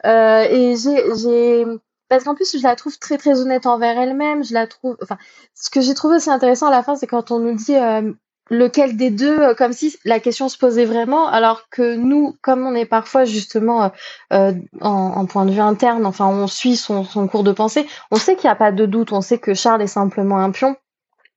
euh, 0.06 0.46
et 0.50 0.76
j'ai, 0.78 1.04
j'ai, 1.16 1.66
parce 2.10 2.24
qu'en 2.24 2.36
plus 2.36 2.58
je 2.58 2.64
la 2.64 2.76
trouve 2.76 2.98
très 3.00 3.18
très 3.18 3.40
honnête 3.40 3.66
envers 3.66 3.98
elle-même. 3.98 4.44
Je 4.44 4.54
la 4.54 4.68
trouve, 4.68 4.98
enfin, 5.02 5.18
ce 5.54 5.70
que 5.70 5.82
j'ai 5.82 5.94
trouvé 5.94 6.18
aussi 6.18 6.30
intéressant 6.30 6.68
à 6.68 6.72
la 6.72 6.84
fin, 6.84 6.96
c'est 6.96 7.08
quand 7.08 7.32
on 7.32 7.40
nous 7.40 7.56
dit 7.56 7.76
euh, 7.76 8.12
lequel 8.50 8.98
des 8.98 9.10
deux, 9.10 9.40
euh, 9.40 9.54
comme 9.54 9.74
si 9.74 9.98
la 10.06 10.20
question 10.20 10.50
se 10.50 10.58
posait 10.58 10.86
vraiment, 10.86 11.28
alors 11.28 11.70
que 11.70 11.96
nous, 11.96 12.36
comme 12.42 12.66
on 12.66 12.76
est 12.76 12.86
parfois 12.86 13.26
justement 13.26 13.84
euh, 13.84 13.90
euh, 14.34 14.54
en, 14.82 14.90
en 14.90 15.26
point 15.26 15.46
de 15.46 15.52
vue 15.52 15.62
interne, 15.62 16.06
enfin, 16.06 16.28
on 16.28 16.48
suit 16.48 16.76
son, 16.76 17.04
son 17.04 17.28
cours 17.28 17.44
de 17.44 17.52
pensée, 17.52 17.88
on 18.12 18.18
sait 18.18 18.36
qu'il 18.36 18.48
n'y 18.48 18.54
a 18.54 18.56
pas 18.56 18.72
de 18.72 18.86
doute, 18.86 19.12
on 19.12 19.22
sait 19.22 19.38
que 19.38 19.54
Charles 19.54 19.82
est 19.82 19.88
simplement 19.88 20.40
un 20.40 20.52
pion 20.52 20.76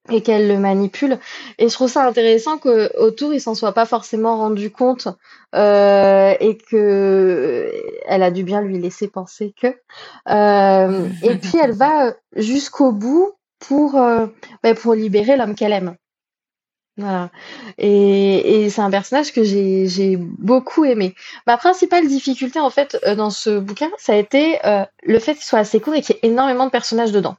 et 0.08 0.22
qu'elle 0.22 0.48
le 0.48 0.58
manipule. 0.58 1.18
Et 1.58 1.68
je 1.68 1.74
trouve 1.74 1.90
ça 1.90 2.06
intéressant 2.06 2.58
que 2.58 2.96
autour 2.98 3.34
il 3.34 3.40
s'en 3.40 3.54
soit 3.54 3.72
pas 3.72 3.86
forcément 3.86 4.38
rendu 4.38 4.70
compte 4.70 5.08
euh, 5.54 6.34
et 6.40 6.56
que 6.56 7.70
elle 8.06 8.22
a 8.22 8.30
dû 8.30 8.42
bien 8.42 8.60
lui 8.62 8.78
laisser 8.78 9.08
penser 9.08 9.54
que. 9.60 9.68
Euh, 10.28 11.08
et 11.22 11.36
puis 11.36 11.58
elle 11.62 11.72
va 11.72 12.14
jusqu'au 12.34 12.92
bout 12.92 13.32
pour 13.58 13.96
euh, 13.96 14.26
ben, 14.62 14.74
pour 14.74 14.94
libérer 14.94 15.36
l'homme 15.36 15.54
qu'elle 15.54 15.72
aime. 15.72 15.94
Voilà. 16.96 17.30
Et, 17.78 18.64
et 18.64 18.70
c'est 18.70 18.82
un 18.82 18.90
personnage 18.90 19.32
que 19.32 19.42
j'ai 19.42 19.86
j'ai 19.88 20.16
beaucoup 20.18 20.84
aimé. 20.84 21.14
Ma 21.46 21.56
principale 21.56 22.06
difficulté 22.06 22.58
en 22.60 22.70
fait 22.70 22.98
euh, 23.06 23.14
dans 23.14 23.30
ce 23.30 23.58
bouquin, 23.58 23.88
ça 23.98 24.12
a 24.12 24.16
été 24.16 24.58
euh, 24.66 24.84
le 25.04 25.18
fait 25.18 25.34
qu'il 25.34 25.44
soit 25.44 25.60
assez 25.60 25.80
court 25.80 25.94
et 25.94 26.02
qu'il 26.02 26.16
y 26.16 26.18
ait 26.26 26.28
énormément 26.30 26.66
de 26.66 26.70
personnages 26.70 27.12
dedans 27.12 27.36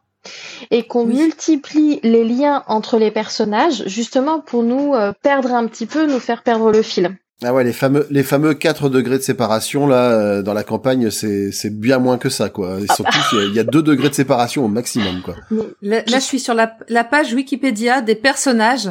et 0.72 0.84
qu'on 0.84 1.06
Oui. 1.06 1.16
multiplie 1.16 2.00
les 2.04 2.24
liens 2.24 2.64
entre 2.68 2.98
les 2.98 3.12
personnages 3.12 3.84
justement 3.88 4.40
pour 4.40 4.64
nous 4.64 4.94
euh, 4.96 5.14
perdre 5.22 5.54
un 5.54 5.68
petit 5.68 5.86
peu, 5.86 6.06
nous 6.08 6.20
faire 6.20 6.44
perdre 6.44 6.72
le 6.72 6.82
fil. 6.82 7.16
Ah 7.44 7.54
ouais, 7.56 7.64
les 7.64 7.74
fameux, 7.74 8.06
les 8.12 8.22
fameux 8.24 8.54
4 8.54 8.88
degrés 8.90 9.18
de 9.18 9.24
séparation, 9.24 9.88
là, 9.88 10.12
euh, 10.12 10.42
dans 10.44 10.54
la 10.54 10.64
campagne, 10.64 11.10
c'est, 11.10 11.52
c'est 11.52 11.72
bien 11.76 11.98
moins 11.98 12.20
que 12.20 12.30
ça, 12.30 12.50
quoi. 12.50 12.80
Et 12.80 12.86
surtout, 12.94 13.18
il 13.34 13.38
y 13.40 13.42
a- 13.42 13.46
il 13.46 13.56
y, 13.56 13.60
a 13.60 13.64
2 13.64 13.82
degrés 13.82 14.10
de 14.10 14.14
séparation 14.14 14.64
au 14.64 14.68
maximum, 14.68 15.24
quoi. 15.24 15.34
Là, 15.82 16.04
là, 16.06 16.20
je 16.20 16.20
suis 16.20 16.40
sur 16.40 16.54
la, 16.54 16.78
la 16.88 17.04
page 17.04 17.34
Wikipédia 17.34 18.02
des 18.02 18.14
personnages. 18.14 18.90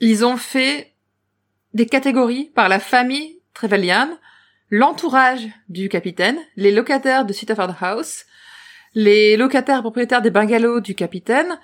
Ils 0.00 0.24
ont 0.24 0.36
fait 0.36 0.92
des 1.74 1.86
catégories 1.86 2.50
par 2.54 2.68
la 2.68 2.78
famille 2.78 3.38
Trevelyan, 3.54 4.08
l'entourage 4.70 5.48
du 5.68 5.88
capitaine, 5.88 6.38
les 6.56 6.72
locataires 6.72 7.24
de 7.24 7.32
Sitaford 7.32 7.74
House, 7.80 8.24
les 8.94 9.36
locataires 9.36 9.80
propriétaires 9.82 10.22
des 10.22 10.30
bungalows 10.30 10.80
du 10.80 10.94
capitaine, 10.94 11.58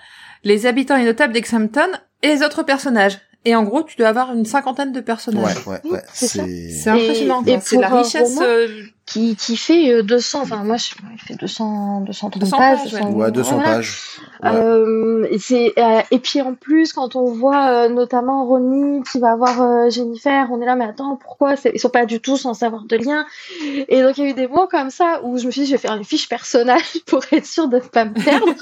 les 0.45 0.67
habitants 0.67 0.97
et 0.97 1.05
notables 1.05 1.33
d'Exhampton 1.33 1.89
et 2.23 2.29
les 2.29 2.43
autres 2.43 2.63
personnages. 2.63 3.19
Et 3.45 3.57
en 3.57 3.65
gros, 3.65 3.83
tu 3.83 3.97
dois 3.97 4.09
avoir 4.09 4.33
une 4.33 4.45
cinquantaine 4.45 4.93
de 4.93 5.01
personnages. 5.01 5.67
Ouais, 5.67 5.81
ouais, 5.85 5.91
ouais. 5.93 6.03
c'est 6.13 6.89
impressionnant. 6.89 7.43
Et-. 7.45 7.59
C'est 7.61 7.77
la 7.81 7.91
un 7.93 8.03
richesse. 8.03 8.35
roman, 8.35 8.43
euh, 8.45 8.69
Qui, 9.05 9.35
qui 9.35 9.57
fait 9.57 9.93
euh, 9.93 10.03
200, 10.05 10.43
enfin 10.43 10.63
moi 10.63 10.77
je, 10.77 10.91
il 11.13 11.19
fait 11.21 11.35
200, 11.35 12.03
230 12.03 12.39
200 12.39 12.57
pages. 12.57 12.79
pages, 12.85 12.93
ouais. 12.95 13.01
200, 13.01 13.13
ouais, 13.15 13.33
200 13.33 13.55
voilà. 13.57 13.75
pages. 13.75 13.99
Ouais. 14.43 14.51
Euh, 14.53 15.25
et 15.31 15.39
c'est 15.39 15.73
euh, 15.79 16.01
et 16.11 16.19
puis 16.19 16.41
en 16.41 16.55
plus 16.55 16.93
quand 16.93 17.15
on 17.15 17.27
voit 17.27 17.69
euh, 17.69 17.89
notamment 17.89 18.45
Ronnie 18.45 19.03
qui 19.05 19.21
va 19.21 19.37
voir 19.37 19.63
euh, 19.63 19.89
Jennifer, 19.89 20.49
on 20.51 20.61
est 20.61 20.67
là 20.67 20.75
mais 20.75 20.85
attends 20.85 21.15
pourquoi 21.15 21.55
ils 21.73 21.79
sont 21.79 21.91
pas 21.91 22.07
du 22.07 22.21
tout 22.21 22.37
sans 22.37 22.61
avoir 22.65 22.83
de 22.85 22.97
lien? 22.97 23.25
Et 23.89 24.03
donc 24.03 24.19
il 24.19 24.25
y 24.25 24.27
a 24.27 24.31
eu 24.31 24.35
des 24.35 24.49
mots 24.49 24.67
comme 24.67 24.91
ça 24.91 25.21
où 25.23 25.39
je 25.39 25.47
me 25.47 25.53
suis 25.53 25.61
dit 25.61 25.67
je 25.69 25.73
vais 25.73 25.79
faire 25.79 25.95
une 25.95 26.05
fiche 26.05 26.29
personnage 26.29 26.83
pour 27.07 27.23
être 27.31 27.47
sûre 27.47 27.69
de 27.69 27.77
ne 27.77 27.83
pas 27.83 28.05
me 28.05 28.15
perdre. 28.15 28.53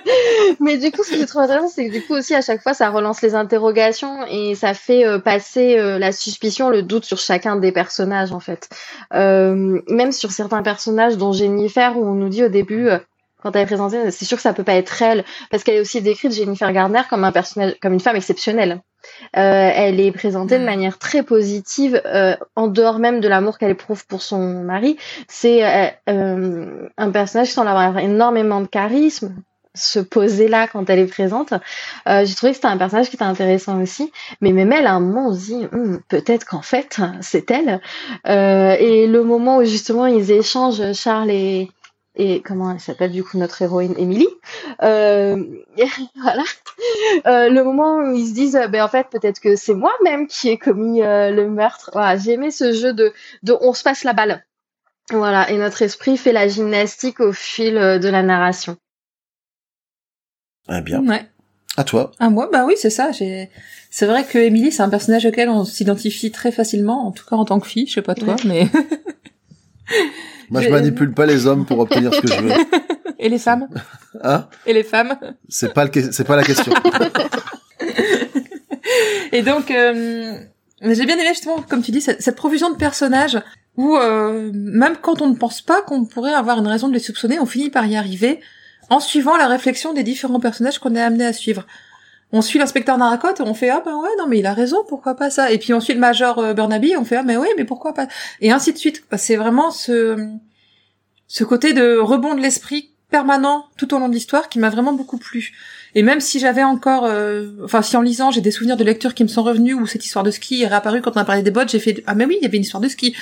mais 0.60 0.76
du 0.76 0.90
coup 0.90 1.02
ce 1.04 1.12
que 1.12 1.16
j'ai 1.16 1.26
trouvé 1.26 1.44
intéressant 1.44 1.68
c'est 1.68 1.88
que 1.88 1.92
du 1.92 2.02
coup 2.04 2.14
aussi 2.14 2.34
à 2.34 2.42
chaque 2.42 2.62
fois 2.62 2.74
ça 2.74 2.90
relance 2.90 3.22
les 3.22 3.34
interrogations 3.34 4.26
et 4.30 4.54
ça 4.54 4.74
fait 4.74 5.06
euh, 5.06 5.18
passer 5.18 5.78
euh, 5.78 5.98
la 5.98 6.12
suspicion, 6.12 6.68
le 6.68 6.82
doute 6.82 7.06
sur 7.06 7.18
chacun 7.18 7.56
des 7.56 7.72
personnages 7.72 8.32
en 8.32 8.40
fait. 8.40 8.68
Euh, 9.14 9.80
même 9.88 10.12
sur 10.12 10.32
certains 10.32 10.62
personnages 10.62 11.16
dont 11.16 11.32
Jennifer 11.32 11.96
où 11.96 12.04
on 12.04 12.14
nous 12.14 12.28
dit 12.28 12.44
au 12.44 12.48
début 12.48 12.88
euh, 12.88 12.98
quand 13.42 13.54
elle 13.56 13.62
est 13.62 13.66
présentée, 13.66 14.10
c'est 14.10 14.24
sûr 14.24 14.36
que 14.36 14.42
ça 14.42 14.52
peut 14.52 14.64
pas 14.64 14.74
être 14.74 15.02
elle, 15.02 15.24
parce 15.50 15.64
qu'elle 15.64 15.76
est 15.76 15.80
aussi 15.80 16.02
décrite 16.02 16.32
Jennifer 16.32 16.72
Garner 16.72 17.02
comme 17.08 17.24
un 17.24 17.32
personnage, 17.32 17.74
comme 17.80 17.92
une 17.92 18.00
femme 18.00 18.16
exceptionnelle. 18.16 18.82
Euh, 19.36 19.70
elle 19.74 19.98
est 19.98 20.12
présentée 20.12 20.58
de 20.58 20.64
manière 20.64 20.98
très 20.98 21.22
positive, 21.22 22.00
euh, 22.04 22.36
en 22.54 22.68
dehors 22.68 22.98
même 22.98 23.20
de 23.20 23.28
l'amour 23.28 23.58
qu'elle 23.58 23.70
éprouve 23.70 24.06
pour 24.06 24.22
son 24.22 24.62
mari. 24.62 24.98
C'est 25.28 25.64
euh, 26.08 26.88
un 26.96 27.10
personnage 27.10 27.48
qui 27.48 27.54
semble 27.54 27.68
avoir 27.68 27.98
énormément 27.98 28.60
de 28.60 28.66
charisme, 28.66 29.34
se 29.74 30.00
poser 30.00 30.48
là 30.48 30.66
quand 30.66 30.88
elle 30.90 30.98
est 30.98 31.06
présente. 31.06 31.52
Euh, 32.08 32.24
J'ai 32.24 32.34
trouvé 32.34 32.52
que 32.52 32.56
c'était 32.56 32.68
un 32.68 32.76
personnage 32.76 33.08
qui 33.08 33.16
était 33.16 33.24
intéressant 33.24 33.80
aussi, 33.80 34.12
mais 34.40 34.52
même 34.52 34.72
elle, 34.72 34.86
à 34.86 34.94
un 34.94 35.00
moment, 35.00 35.28
on 35.28 35.34
se 35.34 35.46
dit 35.46 35.68
Hum, 35.72 36.00
peut-être 36.08 36.44
qu'en 36.44 36.62
fait 36.62 37.00
c'est 37.20 37.50
elle. 37.50 37.80
Euh, 38.26 38.76
et 38.78 39.06
le 39.06 39.22
moment 39.22 39.58
où 39.58 39.64
justement 39.64 40.06
ils 40.06 40.30
échangent, 40.30 40.92
Charles 40.94 41.30
et 41.30 41.70
et 42.22 42.40
comment 42.42 42.70
elle 42.70 42.80
s'appelle 42.80 43.12
du 43.12 43.24
coup 43.24 43.38
notre 43.38 43.62
héroïne 43.62 43.94
Emily 43.96 44.28
euh, 44.82 45.42
voilà 46.22 46.44
Euh, 47.26 47.50
le 47.50 47.62
moment 47.64 47.96
où 47.98 48.14
ils 48.14 48.28
se 48.28 48.34
disent 48.34 48.56
euh, 48.56 48.68
ben 48.68 48.82
en 48.82 48.88
fait 48.88 49.06
peut-être 49.10 49.40
que 49.40 49.56
c'est 49.56 49.74
moi-même 49.74 50.26
qui 50.26 50.48
ai 50.48 50.58
commis 50.58 51.02
euh, 51.02 51.30
le 51.30 51.48
meurtre 51.48 51.90
voilà 51.92 52.16
j'ai 52.16 52.32
aimé 52.32 52.50
ce 52.50 52.72
jeu 52.72 52.92
de 52.92 53.12
de 53.42 53.54
on 53.60 53.72
se 53.74 53.82
passe 53.82 54.04
la 54.04 54.12
balle 54.14 54.44
voilà 55.10 55.50
et 55.50 55.58
notre 55.58 55.82
esprit 55.82 56.16
fait 56.16 56.32
la 56.32 56.48
gymnastique 56.48 57.20
au 57.20 57.32
fil 57.32 57.74
de 57.74 58.08
la 58.08 58.22
narration 58.22 58.76
Ah, 60.68 60.80
bien. 60.80 61.00
Ouais. 61.06 61.24
À 61.76 61.84
toi. 61.84 62.12
À 62.18 62.30
moi, 62.30 62.48
bah 62.52 62.64
oui, 62.66 62.74
c'est 62.76 62.90
ça. 62.90 63.10
J'ai, 63.12 63.48
c'est 63.90 64.06
vrai 64.06 64.24
que 64.24 64.38
Emily, 64.38 64.70
c'est 64.70 64.82
un 64.82 64.88
personnage 64.88 65.26
auquel 65.26 65.48
on 65.48 65.64
s'identifie 65.64 66.30
très 66.30 66.52
facilement, 66.52 67.06
en 67.06 67.12
tout 67.12 67.24
cas 67.28 67.36
en 67.36 67.44
tant 67.44 67.58
que 67.60 67.66
fille. 67.66 67.86
Je 67.86 67.94
sais 67.94 68.02
pas 68.02 68.14
toi, 68.14 68.36
mais. 68.44 68.66
Moi, 70.50 70.62
je 70.62 70.68
manipule 70.68 71.12
pas 71.12 71.26
les 71.26 71.46
hommes 71.46 71.64
pour 71.64 71.78
obtenir 71.78 72.12
ce 72.12 72.20
que 72.20 72.28
je 72.28 72.40
veux. 72.40 72.52
Et 73.18 73.28
les 73.28 73.38
femmes? 73.38 73.68
Hein? 74.22 74.48
Et 74.66 74.72
les 74.72 74.82
femmes? 74.82 75.16
C'est 75.48 75.72
pas 75.74 75.84
le, 75.84 75.90
c'est 76.10 76.24
pas 76.24 76.36
la 76.36 76.42
question. 76.42 76.72
Et 79.32 79.42
donc, 79.42 79.70
euh, 79.70 80.38
j'ai 80.82 81.06
bien 81.06 81.16
aimé 81.16 81.28
justement, 81.28 81.62
comme 81.68 81.82
tu 81.82 81.92
dis, 81.92 82.00
cette, 82.00 82.20
cette 82.20 82.36
profusion 82.36 82.70
de 82.70 82.76
personnages 82.76 83.38
où 83.76 83.96
euh, 83.96 84.50
même 84.52 84.96
quand 85.00 85.22
on 85.22 85.28
ne 85.28 85.36
pense 85.36 85.62
pas 85.62 85.82
qu'on 85.82 86.04
pourrait 86.04 86.34
avoir 86.34 86.58
une 86.58 86.66
raison 86.66 86.88
de 86.88 86.94
les 86.94 86.98
soupçonner, 86.98 87.38
on 87.38 87.46
finit 87.46 87.70
par 87.70 87.86
y 87.86 87.96
arriver 87.96 88.40
en 88.88 88.98
suivant 89.00 89.36
la 89.36 89.46
réflexion 89.46 89.92
des 89.92 90.02
différents 90.02 90.40
personnages 90.40 90.78
qu'on 90.78 90.94
est 90.96 91.00
amené 91.00 91.24
à 91.24 91.32
suivre. 91.32 91.66
On 92.32 92.42
suit 92.42 92.58
l'inspecteur 92.58 92.96
Naracotte 92.96 93.40
et 93.40 93.42
on 93.42 93.54
fait 93.54 93.70
ah 93.70 93.82
ben 93.84 93.96
ouais 93.96 94.08
non 94.18 94.26
mais 94.28 94.38
il 94.38 94.46
a 94.46 94.54
raison 94.54 94.84
pourquoi 94.88 95.14
pas 95.14 95.30
ça? 95.30 95.50
Et 95.50 95.58
puis 95.58 95.74
on 95.74 95.80
suit 95.80 95.94
le 95.94 96.00
major 96.00 96.38
euh, 96.38 96.54
Burnaby 96.54 96.96
on 96.96 97.04
fait 97.04 97.16
ah 97.16 97.22
mais 97.22 97.36
ouais 97.36 97.48
mais 97.56 97.64
pourquoi 97.64 97.92
pas? 97.94 98.06
Et 98.40 98.52
ainsi 98.52 98.72
de 98.72 98.78
suite. 98.78 99.02
C'est 99.16 99.36
vraiment 99.36 99.70
ce 99.70 100.28
ce 101.26 101.44
côté 101.44 101.72
de 101.72 101.96
rebond 101.98 102.34
de 102.34 102.40
l'esprit 102.40 102.90
permanent 103.10 103.66
tout 103.76 103.92
au 103.94 103.98
long 103.98 104.08
de 104.08 104.14
l'histoire 104.14 104.48
qui 104.48 104.58
m'a 104.58 104.70
vraiment 104.70 104.92
beaucoup 104.92 105.18
plu. 105.18 105.52
Et 105.96 106.02
même 106.02 106.20
si 106.20 106.38
j'avais 106.38 106.62
encore, 106.62 107.04
euh, 107.04 107.48
enfin 107.64 107.82
si 107.82 107.96
en 107.96 108.02
lisant 108.02 108.30
j'ai 108.30 108.40
des 108.40 108.52
souvenirs 108.52 108.76
de 108.76 108.84
lecture 108.84 109.14
qui 109.14 109.24
me 109.24 109.28
sont 109.28 109.42
revenus 109.42 109.74
où 109.74 109.86
cette 109.86 110.04
histoire 110.04 110.24
de 110.24 110.30
ski 110.30 110.62
est 110.62 110.68
réapparue 110.68 111.02
quand 111.02 111.16
on 111.16 111.20
a 111.20 111.24
parlé 111.24 111.42
des 111.42 111.50
bottes, 111.50 111.70
j'ai 111.70 111.80
fait 111.80 112.02
ah 112.06 112.14
mais 112.14 112.24
oui 112.24 112.36
il 112.40 112.44
y 112.44 112.46
avait 112.46 112.56
une 112.56 112.62
histoire 112.62 112.80
de 112.80 112.88
ski. 112.88 113.16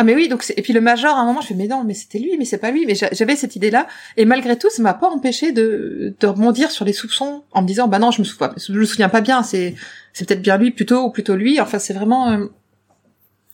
Ah 0.00 0.04
mais 0.04 0.14
oui 0.14 0.28
donc 0.28 0.44
et 0.56 0.62
puis 0.62 0.72
le 0.72 0.80
major 0.80 1.16
à 1.16 1.20
un 1.20 1.24
moment 1.26 1.40
je 1.40 1.48
fais 1.48 1.54
mais 1.54 1.66
non 1.66 1.82
mais 1.82 1.92
c'était 1.92 2.20
lui 2.20 2.36
mais 2.38 2.44
c'est 2.44 2.58
pas 2.58 2.70
lui. 2.70 2.86
Mais 2.86 2.94
j'a- 2.94 3.08
j'avais 3.10 3.34
cette 3.34 3.56
idée 3.56 3.70
là 3.70 3.88
et 4.16 4.24
malgré 4.26 4.56
tout 4.56 4.70
ça 4.70 4.80
m'a 4.80 4.94
pas 4.94 5.08
empêché 5.08 5.50
de 5.50 6.14
de 6.20 6.26
rebondir 6.28 6.70
sur 6.70 6.84
les 6.84 6.92
soupçons 6.92 7.42
en 7.50 7.62
me 7.62 7.66
disant 7.66 7.88
bah 7.88 7.98
non 7.98 8.12
je 8.12 8.20
me 8.22 8.24
souviens 8.24 8.52
je 8.56 8.72
me 8.72 8.84
souviens 8.84 9.08
pas 9.08 9.20
bien. 9.20 9.42
C'est 9.42 9.74
c'est 10.12 10.24
peut-être 10.28 10.40
bien 10.42 10.56
lui 10.56 10.70
plutôt 10.70 11.02
ou 11.06 11.10
plutôt 11.10 11.34
lui. 11.34 11.60
Enfin 11.60 11.80
c'est 11.80 11.94
vraiment 11.94 12.30
euh, 12.30 12.46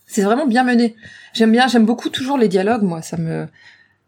c'est 0.05 0.21
vraiment 0.21 0.45
bien 0.45 0.63
mené. 0.63 0.95
J'aime 1.33 1.51
bien 1.51 1.67
j'aime 1.67 1.85
beaucoup 1.85 2.09
toujours 2.09 2.37
les 2.37 2.47
dialogues 2.47 2.83
moi. 2.83 3.01
Ça 3.01 3.17
me 3.17 3.47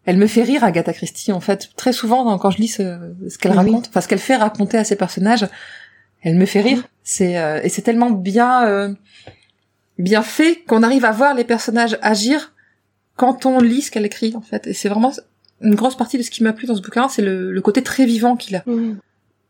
elle 0.05 0.17
me 0.17 0.27
fait 0.27 0.43
rire 0.43 0.63
Agatha 0.63 0.93
Christie 0.93 1.31
en 1.31 1.39
fait. 1.41 1.69
Très 1.75 1.91
souvent 1.91 2.37
quand 2.37 2.51
je 2.51 2.59
lis 2.59 2.67
ce, 2.67 3.13
ce 3.29 3.37
qu'elle 3.39 3.51
Oui. 3.53 3.57
raconte 3.57 3.87
enfin 3.89 4.01
ce 4.01 4.07
qu'elle 4.07 4.19
fait 4.19 4.35
raconter 4.35 4.77
à 4.77 4.83
ses 4.83 4.95
personnages 4.95 5.47
elle 6.21 6.35
me 6.35 6.45
fait 6.45 6.61
rire. 6.61 6.83
C'est 7.03 7.37
euh, 7.39 7.61
et 7.63 7.69
c'est 7.69 7.81
tellement 7.81 8.11
bien 8.11 8.65
euh, 8.67 8.93
bien 9.97 10.21
fait 10.21 10.63
qu'on 10.67 10.83
arrive 10.83 11.05
à 11.05 11.11
voir 11.11 11.33
les 11.33 11.43
personnages 11.43 11.97
agir 12.01 12.53
quand 13.15 13.45
on 13.45 13.59
lit 13.59 13.81
ce 13.81 13.91
qu'elle 13.91 14.05
écrit 14.05 14.33
en 14.35 14.41
fait 14.41 14.67
et 14.67 14.73
c'est 14.73 14.89
vraiment 14.89 15.11
une 15.61 15.73
grosse 15.75 15.97
partie 15.97 16.17
de 16.17 16.23
ce 16.23 16.29
qui 16.29 16.43
m'a 16.43 16.53
plu 16.53 16.67
dans 16.67 16.75
ce 16.75 16.81
bouquin 16.81 17.09
c'est 17.09 17.23
le, 17.23 17.51
le 17.51 17.61
côté 17.61 17.81
très 17.81 18.05
vivant 18.05 18.35
qu'il 18.35 18.55
a 18.57 18.63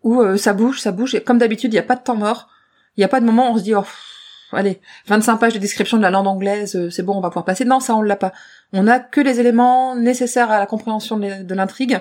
où 0.03 0.21
euh, 0.21 0.37
ça 0.37 0.53
bouge, 0.53 0.79
ça 0.79 0.91
bouge. 0.93 1.15
Et 1.15 1.21
comme 1.21 1.37
d'habitude, 1.37 1.73
il 1.73 1.75
n'y 1.75 1.79
a 1.79 1.83
pas 1.83 1.95
de 1.97 2.03
temps 2.03 2.15
mort. 2.15 2.47
Il 2.95 3.01
n'y 3.01 3.03
a 3.03 3.09
pas 3.09 3.19
de 3.19 3.25
moment 3.25 3.49
où 3.49 3.55
on 3.55 3.57
se 3.57 3.63
dit, 3.63 3.73
oh, 3.75 3.81
pff, 3.81 4.53
allez, 4.53 4.79
25 5.07 5.35
pages 5.37 5.53
de 5.53 5.59
description 5.59 5.97
de 5.97 6.01
la 6.03 6.11
langue 6.11 6.27
anglaise, 6.27 6.75
euh, 6.77 6.89
c'est 6.89 7.03
bon, 7.03 7.13
on 7.15 7.19
va 7.19 7.29
pouvoir 7.29 7.43
passer. 7.43 7.65
Non, 7.65 7.79
ça, 7.81 7.93
on 7.95 8.01
l'a 8.01 8.15
pas. 8.15 8.31
On 8.71 8.87
a 8.87 8.99
que 8.99 9.19
les 9.19 9.41
éléments 9.41 9.95
nécessaires 9.97 10.49
à 10.49 10.59
la 10.59 10.65
compréhension 10.65 11.17
de 11.17 11.23
l'in- 11.27 11.43
de 11.43 11.53
l'intrigue. 11.55 11.99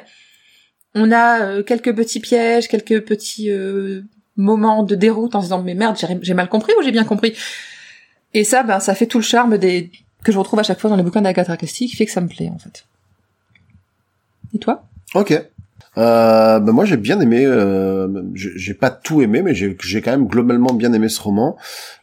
On 0.94 1.11
a 1.11 1.40
euh, 1.42 1.62
quelques 1.64 1.94
petits 1.97 2.20
pièges, 2.20 2.68
quelques 2.68 3.01
petits 3.05 3.51
euh, 3.51 4.03
moments 4.36 4.84
de 4.84 4.94
déroute 4.94 5.34
en 5.34 5.40
se 5.40 5.47
disant, 5.47 5.62
mais 5.62 5.74
merde, 5.74 5.97
j'ai 6.22 6.34
mal 6.34 6.49
compris 6.49 6.72
ou 6.78 6.82
j'ai 6.82 6.92
bien 6.92 7.05
compris? 7.05 7.34
Et 8.37 8.45
ça, 8.45 8.62
ben, 8.62 8.80
ça 8.80 8.95
fait 8.95 9.07
tout 9.07 9.16
le 9.16 9.24
charme 9.24 9.57
des 9.57 9.91
que 10.22 10.30
je 10.30 10.39
retrouve 10.39 10.61
à 10.61 10.62
chaque 10.62 10.78
fois 10.78 10.91
dans 10.91 10.97
les 10.97 11.03
bouquins 11.03 11.22
d'Agatha 11.22 11.57
Christie, 11.57 11.87
qui 11.89 11.97
fait 11.97 12.05
que 12.05 12.12
ça 12.12 12.20
me 12.20 12.28
plaît, 12.28 12.51
en 12.55 12.59
fait. 12.59 12.84
Et 14.55 14.59
toi? 14.59 14.84
Ok. 15.14 15.32
Euh, 15.99 16.59
bah 16.61 16.72
moi 16.72 16.84
j'ai 16.84 16.99
bien 16.99 17.18
aimé, 17.20 17.43
euh, 17.47 18.07
j'ai 18.34 18.74
pas 18.74 18.91
tout 18.91 19.22
aimé, 19.22 19.41
mais 19.41 19.55
j'ai 19.55 19.74
j'ai 19.82 20.03
quand 20.03 20.11
même 20.11 20.26
globalement 20.26 20.74
bien 20.74 20.93
aimé 20.93 21.09
ce 21.09 21.18
roman, 21.22 21.57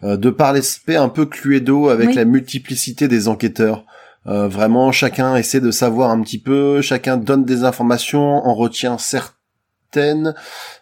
euh, 0.04 0.18
de 0.18 0.32
par 0.32 0.52
l'aspect 0.54 0.96
un 0.96 1.10
peu 1.10 1.28
cluedo 1.28 1.90
avec 1.90 2.08
Oui. 2.10 2.16
la 2.16 2.26
multiplicité 2.26 3.08
des 3.08 3.28
enquêteurs. 3.28 3.86
Euh, 4.26 4.48
vraiment, 4.48 4.92
chacun 4.92 5.36
essaie 5.36 5.62
de 5.62 5.70
savoir 5.70 6.10
un 6.10 6.20
petit 6.24 6.40
peu, 6.40 6.82
chacun 6.82 7.18
donne 7.18 7.46
des 7.46 7.64
informations, 7.66 8.44
en 8.48 8.56
retient 8.56 8.98
certaines. 8.98 10.34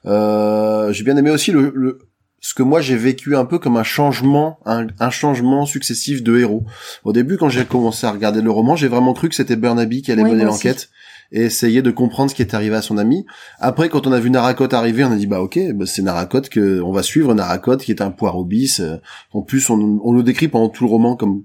Euh, 0.05 0.93
j'ai 0.93 1.03
bien 1.03 1.17
aimé 1.17 1.31
aussi 1.31 1.51
le, 1.51 1.73
le 1.75 1.99
ce 2.41 2.53
que 2.55 2.63
moi 2.63 2.81
j'ai 2.81 2.97
vécu 2.97 3.35
un 3.37 3.45
peu 3.45 3.59
comme 3.59 3.77
un 3.77 3.83
changement, 3.83 4.59
un, 4.65 4.87
un 4.99 5.09
changement 5.11 5.65
successif 5.65 6.23
de 6.23 6.37
héros. 6.39 6.63
Au 7.05 7.13
début, 7.13 7.37
quand 7.37 7.49
j'ai 7.49 7.65
commencé 7.65 8.05
à 8.07 8.11
regarder 8.11 8.41
le 8.41 8.51
roman, 8.51 8.75
j'ai 8.75 8.87
vraiment 8.87 9.13
cru 9.13 9.29
que 9.29 9.35
c'était 9.35 9.55
Burnaby 9.55 10.01
qui 10.01 10.11
allait 10.11 10.23
mener 10.23 10.43
l'enquête 10.43 10.89
et 11.31 11.43
essayer 11.43 11.81
de 11.81 11.91
comprendre 11.91 12.29
ce 12.29 12.35
qui 12.35 12.41
est 12.41 12.53
arrivé 12.53 12.75
à 12.75 12.81
son 12.81 12.97
ami. 12.97 13.25
Après, 13.59 13.87
quand 13.87 14.05
on 14.05 14.11
a 14.11 14.19
vu 14.19 14.29
Naracotte 14.29 14.73
arriver, 14.73 15.05
on 15.05 15.11
a 15.11 15.15
dit 15.15 15.27
bah 15.27 15.39
ok, 15.41 15.57
bah, 15.75 15.85
c'est 15.85 16.01
Naracotte 16.01 16.49
que 16.49 16.81
on 16.81 16.91
va 16.91 17.03
suivre 17.03 17.33
Naracotte 17.33 17.83
qui 17.83 17.91
est 17.91 18.01
un 18.01 18.11
poireau 18.11 18.43
bis. 18.43 18.79
Euh, 18.81 18.97
En 19.33 19.41
plus, 19.43 19.69
on, 19.69 20.01
on 20.03 20.11
le 20.11 20.23
décrit 20.23 20.47
pendant 20.49 20.67
tout 20.67 20.83
le 20.83 20.89
roman 20.89 21.15
comme 21.15 21.43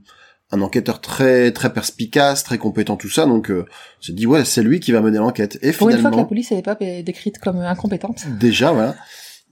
un 0.51 0.61
enquêteur 0.63 1.01
très 1.01 1.53
très 1.53 1.73
perspicace, 1.73 2.43
très 2.43 2.57
compétent, 2.59 2.97
tout 2.97 3.11
ça. 3.11 3.27
Donc, 3.27 3.51
euh, 3.51 3.65
on 4.01 4.03
s'est 4.03 4.13
dit 4.13 4.27
ouais, 4.27 4.45
c'est 4.45 4.63
lui 4.63 4.81
qui 4.81 4.93
va 4.93 5.03
mener 5.03 5.19
l'enquête. 5.19 5.59
Et 5.63 5.73
Pour 5.73 5.89
une 5.91 5.97
fois 5.97 6.01
que 6.01 6.05
la 6.05 6.11
finalement, 6.11 6.25
police 6.25 6.51
n'est 6.53 6.63
pas 6.63 6.77
euh, 6.83 7.03
décrite 7.03 7.39
comme 7.39 7.59
incompétente. 7.59 8.25
déjà 8.41 8.73
voilà. 8.73 8.95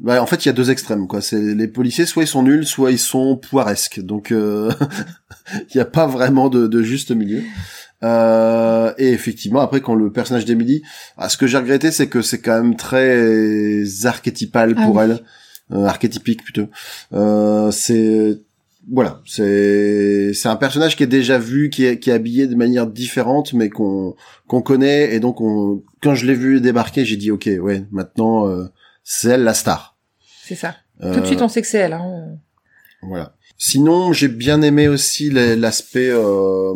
Bah, 0.00 0.20
en 0.22 0.26
fait, 0.26 0.44
il 0.44 0.48
y 0.48 0.50
a 0.50 0.52
deux 0.52 0.70
extrêmes, 0.70 1.06
quoi. 1.06 1.20
C'est 1.20 1.40
les 1.40 1.68
policiers, 1.68 2.04
soit 2.04 2.24
ils 2.24 2.28
sont 2.28 2.42
nuls, 2.42 2.66
soit 2.66 2.90
ils 2.90 2.98
sont 2.98 3.36
poiresques. 3.36 4.00
Donc, 4.00 4.32
euh, 4.32 4.72
il 5.52 5.76
n'y 5.76 5.80
a 5.80 5.86
pas 5.86 6.06
vraiment 6.06 6.48
de, 6.48 6.66
de 6.66 6.82
juste 6.82 7.12
milieu. 7.12 7.42
Euh, 8.02 8.92
et 8.98 9.12
effectivement, 9.12 9.60
après, 9.60 9.80
quand 9.80 9.94
le 9.94 10.12
personnage 10.12 10.44
d'Emily, 10.44 10.82
ah, 11.16 11.28
ce 11.28 11.36
que 11.36 11.46
j'ai 11.46 11.58
regretté, 11.58 11.90
c'est 11.90 12.08
que 12.08 12.22
c'est 12.22 12.40
quand 12.40 12.60
même 12.60 12.76
très 12.76 13.82
archétypal 14.04 14.74
Ah 14.76 14.84
pour 14.84 14.96
oui. 14.96 15.02
elle, 15.04 15.20
euh, 15.72 15.86
archétypique 15.86 16.42
plutôt. 16.44 16.68
Euh, 17.12 17.70
c'est 17.70 18.38
voilà, 18.92 19.22
c'est 19.24 20.34
c'est 20.34 20.48
un 20.48 20.56
personnage 20.56 20.94
qui 20.94 21.04
est 21.04 21.06
déjà 21.06 21.38
vu, 21.38 21.70
qui 21.70 21.86
est 21.86 21.98
qui 21.98 22.10
est 22.10 22.12
habillé 22.12 22.46
de 22.46 22.54
manière 22.54 22.86
différente, 22.86 23.54
mais 23.54 23.70
qu'on 23.70 24.14
qu'on 24.46 24.60
connaît 24.60 25.14
et 25.14 25.20
donc 25.20 25.40
on 25.40 25.82
quand 26.02 26.14
je 26.14 26.26
l'ai 26.26 26.34
vu 26.34 26.60
débarquer, 26.60 27.06
j'ai 27.06 27.16
dit 27.16 27.30
ok, 27.30 27.48
ouais, 27.62 27.86
maintenant 27.90 28.46
euh, 28.46 28.64
c'est 29.04 29.28
elle 29.28 29.44
la 29.44 29.54
star. 29.54 29.96
C'est 30.44 30.54
ça. 30.56 30.74
Euh, 31.02 31.14
Tout 31.14 31.20
de 31.20 31.26
suite, 31.26 31.42
on 31.42 31.48
sait 31.48 31.62
que 31.62 31.68
c'est 31.68 31.78
elle. 31.78 31.92
Hein. 31.92 32.36
voilà. 33.02 33.34
Sinon, 33.58 34.12
j'ai 34.12 34.28
bien 34.28 34.62
aimé 34.62 34.88
aussi 34.88 35.30
la- 35.30 35.54
l'aspect 35.56 36.10
euh, 36.10 36.74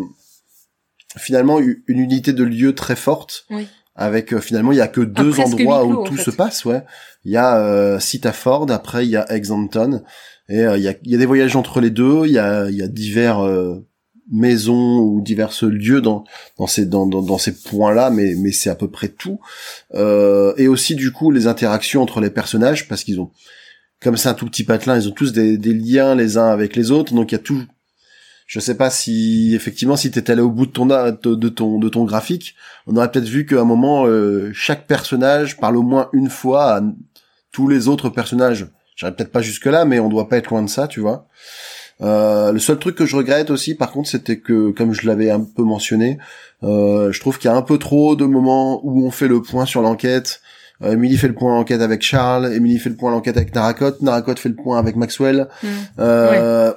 finalement 1.17 1.59
une 1.61 1.99
unité 1.99 2.33
de 2.33 2.45
lieu 2.45 2.75
très 2.75 2.97
forte. 2.97 3.47
Oui. 3.51 3.67
Avec 3.97 4.33
euh, 4.33 4.41
finalement, 4.41 4.71
il 4.73 4.79
y 4.79 4.81
a 4.81 4.87
que 4.89 5.01
deux 5.01 5.41
endroits 5.41 5.85
où 5.85 6.01
en 6.01 6.05
tout 6.05 6.17
fait. 6.17 6.23
se 6.23 6.31
passe. 6.31 6.65
Ouais. 6.65 6.83
Il 7.25 7.33
y 7.33 7.37
a 7.37 7.59
euh, 7.59 7.99
Sitaford, 7.99 8.71
après 8.71 9.05
il 9.05 9.11
y 9.11 9.17
a 9.17 9.31
Exhampton, 9.33 10.05
et 10.49 10.61
euh, 10.61 10.77
il 10.79 10.85
y 10.85 10.89
a 10.89 10.95
y 11.03 11.15
a 11.17 11.19
des 11.19 11.27
voyages 11.27 11.57
entre 11.57 11.81
les 11.81 11.91
deux. 11.91 12.25
Il 12.27 12.33
y 12.33 12.39
a 12.39 12.71
y 12.71 12.81
a 12.83 12.87
divers 12.87 13.41
euh, 13.45 13.85
maisons 14.31 14.99
ou 14.99 15.21
divers 15.21 15.53
lieux 15.63 16.01
dans 16.01 16.25
dans 16.59 16.67
ces 16.67 16.87
dans 16.87 17.07
dans, 17.07 17.39
ces 17.39 17.55
points-là, 17.55 18.11
mais 18.11 18.35
mais 18.37 18.53
c'est 18.53 18.71
à 18.71 18.75
peu 18.75 18.89
près 18.89 19.09
tout. 19.09 19.41
Euh, 19.95 20.55
et 20.57 20.69
aussi 20.69 20.95
du 20.95 21.13
coup 21.13 21.31
les 21.31 21.47
interactions 21.47 22.03
entre 22.03 22.21
les 22.21 22.31
personnages 22.31 22.89
parce 22.89 23.05
qu'ils 23.05 23.21
ont 23.21 23.31
comme 24.01 24.17
c'est 24.17 24.29
un 24.29 24.35
tout 24.35 24.47
petit 24.47 24.65
patelin, 24.65 24.97
ils 24.97 25.09
ont 25.09 25.13
tous 25.13 25.33
des, 25.33 25.59
des 25.59 25.75
liens 25.75 26.15
les 26.15 26.37
uns 26.37 26.49
avec 26.51 26.77
les 26.77 26.91
autres, 26.91 27.15
donc 27.15 27.33
il 27.33 27.35
y 27.35 27.37
a 27.37 27.43
tout. 27.43 27.65
Je 28.47 28.61
sais 28.61 28.77
pas 28.77 28.91
si 28.91 29.55
effectivement 29.55 29.97
si 29.97 30.11
t'étais 30.11 30.33
allé 30.33 30.41
au 30.41 30.51
bout 30.51 30.67
de 30.67 30.73
ton 30.73 30.87
de, 30.87 31.35
de 31.35 31.49
ton 31.49 31.79
de 31.79 31.89
ton 31.89 32.05
graphique, 32.05 32.55
on 32.87 32.97
aurait 32.97 33.11
peut-être 33.11 33.29
vu 33.29 33.45
qu'à 33.45 33.61
un 33.61 33.65
moment 33.65 34.07
euh, 34.07 34.51
chaque 34.55 34.87
personnage 34.87 35.59
parle 35.59 35.77
au 35.77 35.83
moins 35.83 36.09
une 36.13 36.31
fois 36.31 36.77
à 36.77 36.83
tous 37.53 37.69
les 37.69 37.89
autres 37.89 38.09
personnages. 38.09 38.67
J'irai 38.97 39.15
peut-être 39.15 39.33
pas 39.33 39.43
jusque 39.43 39.67
là, 39.67 39.85
mais 39.85 40.01
on 40.01 40.09
doit 40.09 40.29
pas 40.29 40.39
être 40.39 40.51
loin 40.51 40.63
de 40.63 40.69
ça, 40.69 40.89
tu 40.89 41.01
vois. 41.01 41.29
Euh, 42.01 42.53
le 42.53 42.59
seul 42.59 42.79
truc 42.79 42.95
que 42.95 43.07
je 43.07 43.17
regrette 43.17 43.51
aussi, 43.51 43.75
par 43.75 43.91
contre, 43.91 44.09
c'était 44.09 44.39
que, 44.39 44.71
comme 44.71 44.93
je 44.93 45.07
l'avais 45.07 45.31
un 45.31 45.41
peu 45.41 45.63
mentionné, 45.65 46.19
euh, 46.63 47.11
je 47.13 47.21
trouve 47.21 47.39
qu'il 47.39 47.51
y 47.51 47.53
a 47.53 47.57
un 47.57 47.63
peu 47.63 47.79
trop 47.79 48.15
de 48.17 48.25
moments 48.25 48.81
où 48.85 49.05
on 49.05 49.11
fait 49.11 49.29
le 49.29 49.43
point 49.43 49.67
sur 49.67 49.83
l'enquête. 49.83 50.41
Euh, 50.83 50.93
Emily 50.93 51.17
fait 51.17 51.27
le 51.29 51.35
point 51.35 51.53
à 51.53 51.57
l'enquête 51.57 51.81
avec 51.81 52.03
Charles, 52.03 52.53
Emily 52.53 52.79
fait 52.79 52.91
le 52.91 52.97
point 52.97 53.11
à 53.11 53.15
l'enquête 53.15 53.37
avec 53.37 53.53
Naracotte, 53.55 54.01
Naracotte 54.01 54.39
fait 54.39 54.49
le 54.49 54.55
point 54.55 54.79
avec 54.79 54.95
Maxwell. 54.95 55.49
Mm. 55.63 55.67
Euh, 55.99 56.73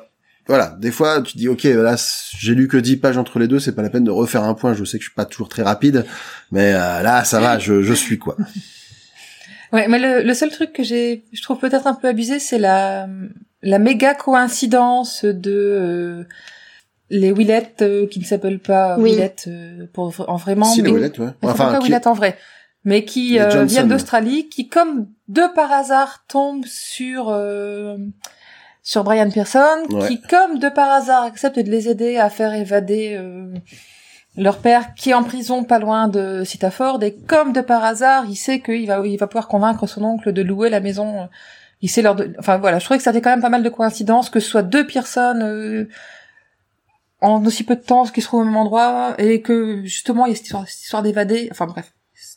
Voilà, 0.48 0.76
des 0.80 0.90
fois 0.92 1.22
tu 1.22 1.38
dis 1.38 1.48
ok, 1.48 1.64
là 1.64 1.96
j'ai 2.40 2.56
lu 2.56 2.68
que 2.68 2.78
10 2.78 2.98
pages 2.98 3.18
entre 3.18 3.38
les 3.38 3.48
deux, 3.48 3.60
c'est 3.60 3.74
pas 3.74 3.84
la 3.84 3.92
peine 3.92 4.04
de 4.04 4.12
refaire 4.12 4.44
un 4.44 4.56
point. 4.56 4.74
Je 4.74 4.84
sais 4.84 4.98
que 4.98 5.04
je 5.04 5.10
suis 5.10 5.16
pas 5.16 5.26
toujours 5.26 5.50
très 5.50 5.62
rapide, 5.62 6.06
mais 6.52 6.74
euh, 6.74 7.04
là 7.04 7.24
ça 7.24 7.40
va, 7.40 7.60
je, 7.60 7.84
je 7.84 7.94
suis 7.94 8.18
quoi. 8.18 8.36
Ouais, 9.72 9.88
mais 9.88 10.00
le, 10.00 10.24
le 10.28 10.34
seul 10.34 10.50
truc 10.50 10.74
que 10.74 10.84
j'ai, 10.84 11.24
je 11.32 11.42
trouve 11.44 11.60
peut-être 11.60 11.86
un 11.86 11.94
peu 11.94 12.08
abusé, 12.08 12.40
c'est 12.40 12.58
la 12.58 13.08
la 13.62 13.80
méga 13.80 14.14
coïncidence 14.16 15.24
de 15.26 15.52
euh, 15.52 16.24
les 17.10 17.32
Willett 17.32 17.82
euh, 17.82 18.08
qui 18.08 18.20
ne 18.20 18.26
s'appellent 18.26 18.60
pas 18.60 18.98
Oui. 18.98 19.12
Willett 19.12 19.46
euh, 19.48 19.86
pour 19.94 20.14
en 20.28 20.36
vraiment. 20.38 20.66
si 20.66 20.82
les 20.82 20.92
ouais. 20.92 21.12
Enfin, 21.42 21.72
pas 21.72 21.78
qui- 21.80 21.86
Willett 21.88 22.08
en 22.08 22.14
vrai, 22.14 22.38
mais 22.86 23.04
qui 23.06 23.40
euh, 23.40 23.66
viennent 23.66 23.88
d'Australie, 23.90 24.50
qui 24.50 24.68
comme 24.68 25.08
de 25.28 25.44
par 25.54 25.72
hasard 25.72 26.24
tombent 26.28 26.66
sur 26.66 27.28
euh, 27.30 27.98
sur 28.84 29.04
Brian 29.04 29.30
Pearson, 29.30 29.84
Ouais. 29.90 30.08
qui 30.08 30.22
comme 30.22 30.58
de 30.58 30.70
par 30.70 30.90
hasard 30.92 31.24
accepte 31.24 31.60
de 31.60 31.70
les 31.70 31.88
aider 31.90 32.18
à 32.18 32.30
faire 32.30 32.54
évader 32.54 33.16
euh, 33.20 33.54
leur 34.38 34.58
père 34.60 34.94
qui 34.96 35.10
est 35.12 35.14
en 35.14 35.24
prison 35.24 35.64
pas 35.66 35.78
loin 35.78 36.08
de 36.08 36.44
Sitaford 36.46 37.04
et 37.04 37.14
comme 37.28 37.52
de 37.54 37.62
par 37.62 37.84
hasard, 37.84 38.24
il 38.30 38.36
sait 38.38 38.62
qu'il 38.62 38.88
va 38.88 39.06
il 39.06 39.18
va 39.18 39.28
pouvoir 39.28 39.48
convaincre 39.50 39.86
son 39.88 40.04
oncle 40.06 40.32
de 40.32 40.42
louer 40.42 40.70
la 40.70 40.80
maison. 40.80 41.28
Il 41.82 41.90
sait 41.90 42.02
leur 42.02 42.16
de... 42.16 42.34
enfin 42.40 42.58
voilà, 42.58 42.80
je 42.80 42.86
trouvais 42.86 42.98
que 42.98 43.04
ça 43.04 43.14
fait 43.14 43.22
quand 43.22 43.30
même 43.30 43.42
pas 43.42 43.50
mal 43.50 43.64
de 43.64 43.70
coïncidences 43.70 44.30
que 44.30 44.40
ce 44.40 44.50
soit 44.50 44.64
deux 44.64 44.86
personnes 44.86 45.42
euh, 45.42 45.90
en 47.22 47.44
aussi 47.46 47.64
peu 47.64 47.76
de 47.76 47.82
temps 47.82 48.06
qui 48.06 48.22
se 48.22 48.28
trouvent 48.28 48.42
au 48.42 48.46
même 48.46 48.58
endroit 48.58 49.16
et 49.18 49.42
que 49.42 49.84
justement 49.84 50.26
il 50.26 50.30
y 50.30 50.34
a 50.34 50.36
cette 50.36 50.46
histoire, 50.46 50.68
cette 50.68 50.82
histoire 50.82 51.04
d'évader. 51.04 51.50
Enfin 51.52 51.68
bref, 51.68 51.94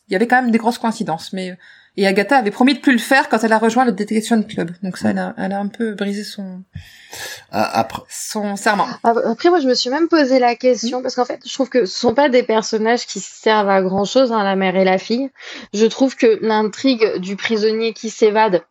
il 0.09 0.13
y 0.13 0.17
avait 0.17 0.27
quand 0.27 0.41
même 0.41 0.51
des 0.51 0.59
grosses 0.59 0.79
coïncidences, 0.79 1.33
mais 1.33 1.57
et 1.97 2.07
Agatha 2.09 2.37
avait 2.39 2.51
promis 2.51 2.75
de 2.75 2.81
plus 2.81 2.93
le 2.93 2.99
faire 2.99 3.29
quand 3.29 3.39
elle 3.45 3.53
a 3.53 3.59
rejoint 3.59 3.85
le 3.85 3.93
Detection 3.93 4.43
Club. 4.43 4.73
Donc 4.83 4.97
ça, 4.97 5.11
elle 5.11 5.19
a, 5.19 5.35
elle 5.39 5.53
a 5.53 5.61
un 5.61 5.69
peu 5.69 5.95
brisé 5.95 6.25
son 6.25 6.65
Ah, 7.53 7.79
après, 7.79 8.03
son 8.09 8.57
serment. 8.57 8.87
Ah, 9.05 9.15
Après, 9.27 9.49
moi, 9.49 9.61
je 9.61 9.69
me 9.69 9.75
suis 9.75 9.91
même 9.91 10.09
posé 10.09 10.41
la 10.41 10.57
question, 10.57 11.03
parce 11.03 11.15
qu'en 11.15 11.25
fait, 11.25 11.41
je 11.47 11.55
trouve 11.55 11.69
que 11.69 11.87
ce 11.87 11.97
sont 11.97 12.15
pas 12.15 12.29
des 12.29 12.43
personnages 12.43 13.07
qui 13.07 13.21
servent 13.21 13.69
à 13.69 13.81
grand 13.81 14.05
chose, 14.05 14.33
hein, 14.33 14.43
la 14.43 14.57
mère 14.57 14.75
et 14.75 14.85
la 14.85 14.99
fille. 14.99 15.31
Je 15.73 15.87
trouve 15.87 16.17
que 16.17 16.39
l'intrigue 16.43 17.19
du 17.19 17.37
prisonnier 17.37 17.93
qui 17.93 18.11
s'évade, 18.11 18.65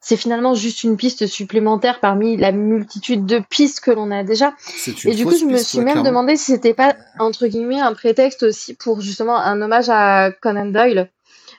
c'est 0.00 0.16
finalement 0.16 0.54
juste 0.54 0.84
une 0.84 0.96
piste 0.96 1.26
supplémentaire 1.26 2.00
parmi 2.00 2.36
la 2.36 2.52
multitude 2.52 3.26
de 3.26 3.40
pistes 3.50 3.80
que 3.80 3.90
l'on 3.90 4.10
a 4.10 4.22
déjà. 4.24 4.54
Et 5.04 5.14
du 5.14 5.24
coup, 5.26 5.36
je 5.36 5.44
me 5.44 5.54
piste, 5.54 5.68
suis 5.68 5.78
ouais, 5.78 5.84
même 5.84 5.94
clairement. 5.94 6.10
demandé 6.10 6.36
si 6.36 6.52
c'était 6.52 6.74
pas, 6.74 6.94
entre 7.18 7.46
guillemets, 7.46 7.80
un 7.80 7.92
prétexte 7.94 8.44
aussi 8.44 8.74
pour 8.74 9.00
justement 9.00 9.36
un 9.36 9.60
hommage 9.60 9.88
à 9.90 10.30
Conan 10.40 10.66
Doyle. 10.66 11.10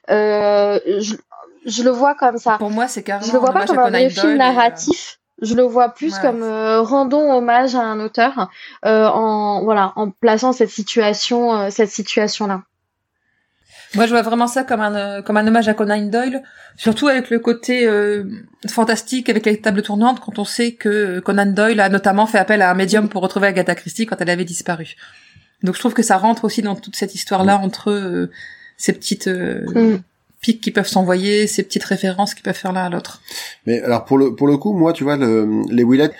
Euh, 0.09 0.79
je, 0.99 1.15
je 1.65 1.83
le 1.83 1.89
vois 1.91 2.15
comme 2.15 2.37
ça. 2.37 2.57
Pour 2.57 2.71
moi, 2.71 2.87
c'est 2.87 3.03
carrément 3.03 3.27
Je 3.27 3.33
le 3.33 3.39
vois 3.39 3.49
un 3.49 3.53
pas 3.53 3.65
comme 3.65 3.79
un 3.79 4.09
film 4.09 4.27
euh, 4.33 4.35
narratif. 4.37 5.19
Je 5.41 5.55
le 5.55 5.63
vois 5.63 5.89
plus 5.89 6.15
Ouais. 6.15 6.21
comme 6.21 6.43
euh, 6.43 6.81
rendons 6.81 7.31
hommage 7.31 7.73
à 7.75 7.81
un 7.81 7.99
auteur 8.01 8.49
euh, 8.85 9.07
en 9.07 9.63
voilà 9.63 9.93
en 9.95 10.09
plaçant 10.11 10.51
cette 10.51 10.69
situation 10.69 11.55
euh, 11.55 11.69
cette 11.69 11.91
situation 11.91 12.45
là. 12.47 12.63
Moi, 13.95 14.05
je 14.05 14.11
vois 14.11 14.21
vraiment 14.21 14.47
ça 14.47 14.63
comme 14.63 14.81
un 14.81 14.95
euh, 14.95 15.21
comme 15.21 15.37
un 15.37 15.47
hommage 15.47 15.67
à 15.67 15.73
Conan 15.73 16.01
Doyle, 16.05 16.43
surtout 16.77 17.07
avec 17.07 17.29
le 17.29 17.39
côté 17.39 17.87
euh, 17.87 18.23
fantastique 18.67 19.29
avec 19.29 19.45
les 19.45 19.59
tables 19.59 19.81
tournantes, 19.81 20.19
quand 20.19 20.37
on 20.37 20.45
sait 20.45 20.73
que 20.73 21.19
Conan 21.19 21.47
Doyle 21.47 21.79
a 21.79 21.89
notamment 21.89 22.27
fait 22.27 22.37
appel 22.37 22.61
à 22.61 22.69
un 22.69 22.75
médium 22.75 23.09
pour 23.09 23.21
retrouver 23.21 23.47
Agatha 23.47 23.73
Christie 23.75 24.05
quand 24.05 24.17
elle 24.19 24.29
avait 24.29 24.45
disparu. 24.45 24.95
Donc, 25.63 25.75
je 25.75 25.79
trouve 25.79 25.93
que 25.93 26.03
ça 26.03 26.17
rentre 26.17 26.45
aussi 26.45 26.61
dans 26.61 26.75
toute 26.75 26.95
cette 26.95 27.15
histoire-là 27.15 27.57
entre 27.57 27.91
euh, 27.91 28.31
ces 28.77 28.93
petites 28.93 29.27
euh, 29.27 29.61
Mm. 29.73 29.97
pics 30.41 30.61
qui 30.61 30.71
peuvent 30.71 30.87
s'envoyer, 30.87 31.47
ces 31.47 31.63
petites 31.63 31.83
références 31.83 32.33
qui 32.33 32.41
peuvent 32.41 32.55
faire 32.55 32.71
l'un 32.71 32.85
à 32.85 32.89
l'autre. 32.89 33.21
Mais 33.65 33.81
alors 33.81 34.05
pour 34.05 34.17
le 34.17 34.35
pour 34.35 34.47
le 34.47 34.57
coup, 34.57 34.73
moi, 34.73 34.93
tu 34.93 35.03
vois, 35.03 35.17
le, 35.17 35.63
les 35.69 35.83
Willett, 35.83 36.13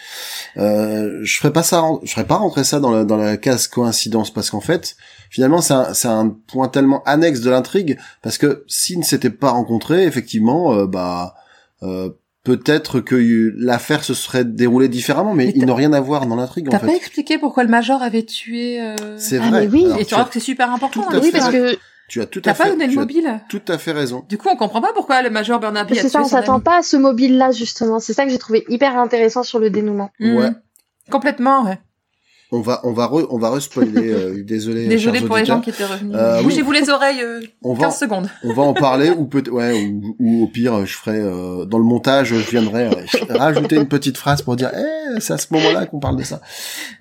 euh, 0.57 1.20
je 1.24 1.38
ferais 1.38 1.53
pas 1.53 1.63
ça, 1.63 1.84
je 2.03 2.11
ferais 2.11 2.28
pas 2.28 2.36
rentrer 2.36 2.65
ça 2.65 2.82
dans 2.82 2.91
la 2.91 3.05
dans 3.05 3.15
la 3.15 3.38
case 3.38 3.67
coïncidence 3.67 4.34
parce 4.34 4.49
qu'en 4.49 4.59
fait, 4.59 4.97
finalement, 5.30 5.61
c'est 5.61 5.73
un 5.73 5.93
c'est 5.93 6.07
un 6.07 6.30
point 6.47 6.67
tellement 6.67 7.03
annexe 7.05 7.41
de 7.41 7.49
l'intrigue 7.49 7.97
parce 8.21 8.38
que 8.38 8.63
s'ils 8.67 8.99
ne 8.99 9.03
s'étaient 9.03 9.30
pas 9.30 9.51
rencontrés, 9.51 10.05
effectivement, 10.05 10.73
euh, 10.73 10.86
bah 10.88 11.36
euh, 11.84 12.09
peut-être 12.43 12.99
que 12.99 13.15
l'affaire 13.57 14.03
se 14.03 14.13
serait 14.13 14.45
déroulée 14.45 14.88
différemment, 14.88 15.34
mais 15.34 15.47
Mais 15.47 15.53
ils 15.55 15.65
n'ont 15.65 15.75
rien 15.75 15.93
à 15.93 15.99
voir 15.99 16.25
dans 16.25 16.36
l'intrigue 16.36 16.67
en 16.67 16.71
T'as 16.71 16.80
pas 16.80 16.88
fait. 16.88 16.95
expliqué 16.97 17.38
pourquoi 17.38 17.63
le 17.63 17.69
Major 17.69 18.01
avait 18.01 18.23
tué... 18.23 18.82
Euh... 18.82 18.95
C'est 19.17 19.38
Ah, 19.38 19.49
vrai. 19.49 19.61
mais 19.61 19.67
oui. 19.67 19.86
Alors, 19.86 19.99
Et 19.99 20.05
tu, 20.05 20.15
vois 20.15 20.23
que 20.23 20.34
c'est 20.34 20.39
super 20.39 20.71
important. 20.73 21.05
hein, 21.09 21.19
Oui 21.21 21.32
parce 21.32 21.49
que 21.49 21.77
tu 22.07 22.21
as 22.21 22.25
tout 22.25 22.39
à 22.39 22.41
T'as 22.41 22.53
fait, 22.55 22.63
pas 22.63 22.69
donné 22.71 22.88
le 22.88 22.95
mobile 22.95 23.39
tout 23.49 23.61
à 23.67 23.77
fait 23.77 23.91
raison. 23.91 24.23
Du 24.27 24.38
coup, 24.39 24.47
on 24.49 24.55
comprend 24.55 24.82
pas 24.82 24.93
pourquoi 24.93 25.21
le 25.21 25.30
Major 25.30 25.59
Burnaby 25.59 25.95
c'est 25.95 26.09
ça 26.09 26.21
on 26.21 26.25
s'attend 26.25 26.59
pas 26.59 26.77
à 26.80 26.82
ce 26.82 26.97
mobile 26.97 27.38
là 27.38 27.51
justement. 27.51 27.99
C'est 27.99 28.13
ça 28.13 28.25
que 28.25 28.32
j'ai 28.32 28.39
trouvé 28.39 28.65
hyper 28.69 28.97
intéressant 28.97 29.43
sur 29.43 29.59
le 29.59 29.69
dénouement. 29.69 30.09
Mhm. 30.19 30.36
Ouais. 30.36 30.49
Complètement, 31.11 31.65
ouais. 31.65 31.80
On 32.51 32.61
va 32.61 32.81
on 32.83 32.93
va 32.93 33.05
re, 33.05 33.27
on 33.29 33.37
va 33.37 33.51
respoiler. 33.51 33.91
euh, 34.11 34.43
désolé. 34.43 34.87
Désolé 34.87 35.19
chers 35.19 35.27
pour 35.27 35.37
les 35.37 35.45
gens 35.45 35.61
qui 35.61 35.69
étaient 35.69 35.85
revenus. 35.85 36.15
Euh, 36.15 36.37
oui. 36.39 36.43
Bougez-vous 36.45 36.71
les 36.71 36.89
oreilles 36.89 37.21
euh, 37.21 37.41
On 37.61 37.75
15 37.75 37.83
va 37.83 37.91
secondes. 37.91 38.27
on 38.43 38.53
va 38.53 38.63
en 38.63 38.73
parler 38.73 39.11
ou 39.11 39.25
peut 39.25 39.43
ouais 39.51 39.73
ou, 39.83 40.15
ou 40.19 40.43
au 40.43 40.47
pire 40.47 40.83
je 40.85 40.95
ferai 40.97 41.17
euh, 41.19 41.65
dans 41.65 41.77
le 41.77 41.83
montage 41.83 42.29
je 42.29 42.49
viendrai 42.49 42.85
euh, 42.87 42.91
rajouter 43.29 43.75
une 43.75 43.87
petite 43.87 44.17
phrase 44.17 44.41
pour 44.41 44.55
dire 44.55 44.71
eh 44.75 45.19
c'est 45.19 45.33
à 45.33 45.37
ce 45.37 45.47
moment-là 45.51 45.85
qu'on 45.85 45.99
parle 45.99 46.17
de 46.17 46.23
ça 46.23 46.41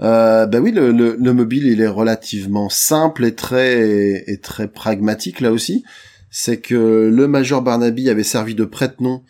euh, 0.02 0.44
bah 0.46 0.58
oui 0.60 0.70
le, 0.70 0.92
le, 0.92 1.16
le 1.18 1.32
mobile 1.32 1.66
il 1.66 1.80
est 1.80 1.88
relativement 1.88 2.68
simple 2.68 3.24
et 3.24 3.34
très 3.34 4.24
et 4.26 4.38
très 4.42 4.68
pragmatique 4.68 5.40
là 5.40 5.50
aussi 5.50 5.82
c'est 6.30 6.58
que 6.58 7.10
le 7.10 7.26
major 7.26 7.62
Barnaby 7.62 8.10
avait 8.10 8.22
servi 8.22 8.54
de 8.54 8.64
prête-nom 8.66 9.22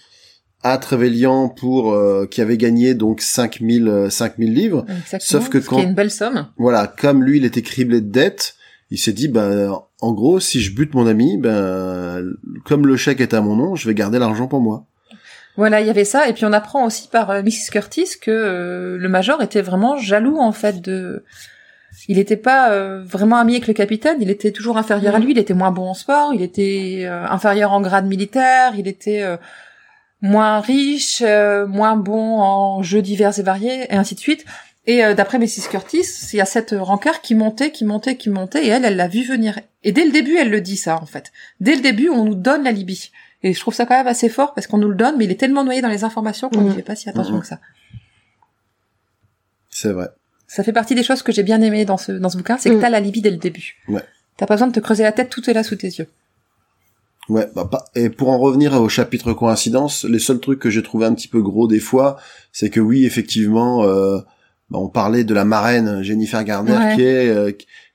à 0.73 0.79
Trevelyan 0.79 1.49
pour 1.49 1.93
euh, 1.93 2.27
qui 2.31 2.41
avait 2.41 2.57
gagné 2.57 2.95
donc 2.95 3.21
5000 3.21 3.89
euh, 3.89 4.11
5000 4.11 4.53
livres 4.55 4.85
Exactement. 4.89 5.21
Sauf 5.21 5.49
que 5.51 5.61
Ce 5.61 5.69
quand- 5.69 5.77
qui 5.77 5.83
est 5.83 5.87
une 5.87 5.95
belle 5.95 6.11
somme. 6.11 6.47
voilà, 6.57 6.87
comme 6.87 7.23
lui, 7.25 7.39
il 7.39 7.45
était 7.45 7.63
criblé 7.63 8.01
de 8.01 8.11
dettes, 8.11 8.55
il 8.91 8.99
s'est 8.99 9.13
dit, 9.13 9.29
ben, 9.29 9.73
en 10.01 10.13
gros, 10.13 10.41
si 10.41 10.61
je 10.61 10.75
bute 10.75 10.95
mon 10.95 11.07
ami, 11.07 11.37
ben, 11.37 12.23
comme 12.65 12.87
le 12.87 12.97
chèque 12.97 13.21
est 13.21 13.35
à 13.35 13.41
mon 13.41 13.57
nom, 13.57 13.77
je 13.77 13.87
vais 13.87 13.95
garder 13.95 14.19
l'argent 14.19 14.47
pour 14.47 14.61
moi. 14.61 14.85
Voilà, 15.57 15.81
il 15.81 15.87
y 15.87 15.91
avait 15.91 16.05
ça. 16.05 16.29
Et 16.29 16.33
puis 16.35 16.45
on 16.45 16.53
apprend 16.53 16.87
aussi 16.87 17.09
par 17.09 17.31
euh, 17.31 17.43
Mrs. 17.43 17.71
Curtis 17.73 18.11
que 18.21 18.31
euh, 18.31 18.97
le 18.97 19.09
Major 19.09 19.43
était 19.43 19.61
vraiment 19.63 19.97
jaloux 19.97 20.39
en 20.39 20.53
fait 20.53 20.81
de. 20.81 21.25
Il 22.07 22.17
n'était 22.17 22.37
pas 22.37 22.71
euh, 22.71 23.03
vraiment 23.05 23.37
ami 23.39 23.55
avec 23.55 23.67
le 23.67 23.75
capitaine. 23.75 24.19
Il 24.21 24.31
était 24.31 24.53
toujours 24.53 24.79
inférieur 24.79 25.17
à 25.17 25.19
lui. 25.19 25.33
Il 25.33 25.39
était 25.39 25.55
moins 25.55 25.73
bon 25.73 25.89
en 25.89 25.95
sport. 25.95 26.33
Il 26.33 26.43
était 26.43 27.01
euh, 27.07 27.27
inférieur 27.27 27.73
en 27.73 27.81
grade 27.81 28.07
militaire. 28.07 28.75
Il 28.79 28.87
était 28.87 29.23
euh, 29.23 29.37
moins 30.21 30.61
riche, 30.61 31.23
euh, 31.23 31.67
moins 31.67 31.97
bon 31.97 32.39
en 32.41 32.83
jeux 32.83 33.03
divers 33.03 33.39
et 33.39 33.43
variés, 33.43 33.87
et 33.91 33.95
ainsi 33.95 34.15
de 34.15 34.21
suite. 34.21 34.45
Et 34.87 35.05
euh, 35.05 35.15
d'après 35.15 35.39
Mrs. 35.39 35.69
Curtis, 35.71 36.07
il 36.33 36.37
y 36.37 36.41
a 36.41 36.45
cette 36.47 36.75
rancœur 36.79 37.21
qui 37.21 37.35
montait, 37.35 37.71
qui 37.73 37.85
montait, 37.85 38.17
qui 38.17 38.31
montait, 38.31 38.65
et 38.65 38.69
elle, 38.69 38.85
elle 38.85 38.97
l'a 38.97 39.09
vu 39.09 39.23
venir. 39.23 39.61
Et 39.85 39.93
dès 39.93 40.05
le 40.05 40.11
début, 40.13 40.37
elle 40.37 40.51
le 40.51 40.61
dit 40.61 40.77
ça, 40.79 40.97
en 41.01 41.07
fait. 41.07 41.31
Dès 41.61 41.75
le 41.77 41.83
début, 41.83 42.09
on 42.09 42.25
nous 42.25 42.35
donne 42.35 42.65
la 42.65 42.73
Libye. 42.73 43.11
Et 43.43 43.53
je 43.53 43.61
trouve 43.61 43.75
ça 43.75 43.87
quand 43.87 43.97
même 43.97 44.07
assez 44.09 44.29
fort, 44.29 44.55
parce 44.55 44.67
qu'on 44.67 44.79
nous 44.79 44.89
le 44.89 44.97
donne, 44.97 45.17
mais 45.19 45.25
il 45.27 45.31
est 45.31 45.39
tellement 45.39 45.63
noyé 45.63 45.81
dans 45.83 45.89
les 45.89 46.05
informations 46.05 46.49
qu'on 46.49 46.61
Mhm. 46.63 46.69
n'y 46.71 46.75
fait 46.75 46.83
pas 46.83 46.97
si 46.97 47.09
attention 47.09 47.35
Mhm. 47.35 47.41
que 47.43 47.47
ça. 47.47 47.61
C'est 49.71 49.93
vrai. 49.93 50.09
Ça 50.47 50.65
fait 50.65 50.73
partie 50.73 50.95
des 50.95 51.03
choses 51.03 51.23
que 51.23 51.31
j'ai 51.33 51.43
bien 51.43 51.61
aimées 51.61 51.85
dans 51.85 51.99
ce, 51.99 52.11
dans 52.13 52.31
ce 52.31 52.37
bouquin, 52.39 52.57
c'est 52.59 52.71
que 52.71 52.75
Mhm. 52.77 52.81
t'as 52.81 52.91
la 52.91 53.01
Libye 53.01 53.21
dès 53.21 53.31
le 53.31 53.37
début. 53.37 53.77
Ouais. 53.89 54.01
T'as 54.39 54.47
pas 54.47 54.55
besoin 54.55 54.69
de 54.69 54.73
te 54.73 54.81
creuser 54.81 55.03
la 55.03 55.13
tête, 55.13 55.29
tout 55.31 55.49
est 55.51 55.53
là 55.53 55.63
sous 55.63 55.77
tes 55.77 55.89
yeux. 55.89 56.09
Ouais, 57.29 57.47
bah, 57.55 57.67
pas- 57.71 57.85
et 57.95 58.09
pour 58.09 58.31
en 58.31 58.39
revenir 58.39 58.81
au 58.81 58.89
chapitre 58.89 59.33
coïncidence, 59.35 60.05
les 60.05 60.19
seuls 60.19 60.41
trucs 60.41 60.59
que 60.61 60.71
j'ai 60.71 60.83
trouvé 60.83 61.05
un 61.07 61.15
petit 61.15 61.29
peu 61.29 61.43
gros 61.43 61.69
des 61.69 61.81
fois, 61.81 62.17
c'est 62.53 62.71
que 62.71 62.81
oui, 62.81 63.05
effectivement, 63.05 63.85
euh, 63.85 64.19
bah, 64.71 64.79
on 64.79 64.89
parlait 64.89 65.25
de 65.25 65.35
la 65.35 65.45
marraine 65.45 66.03
Jennifer 66.03 66.43
Garner, 66.45 66.73
Ouais. 66.77 66.95
qui 66.97 67.03
est 67.03 67.29
euh, 67.29 67.53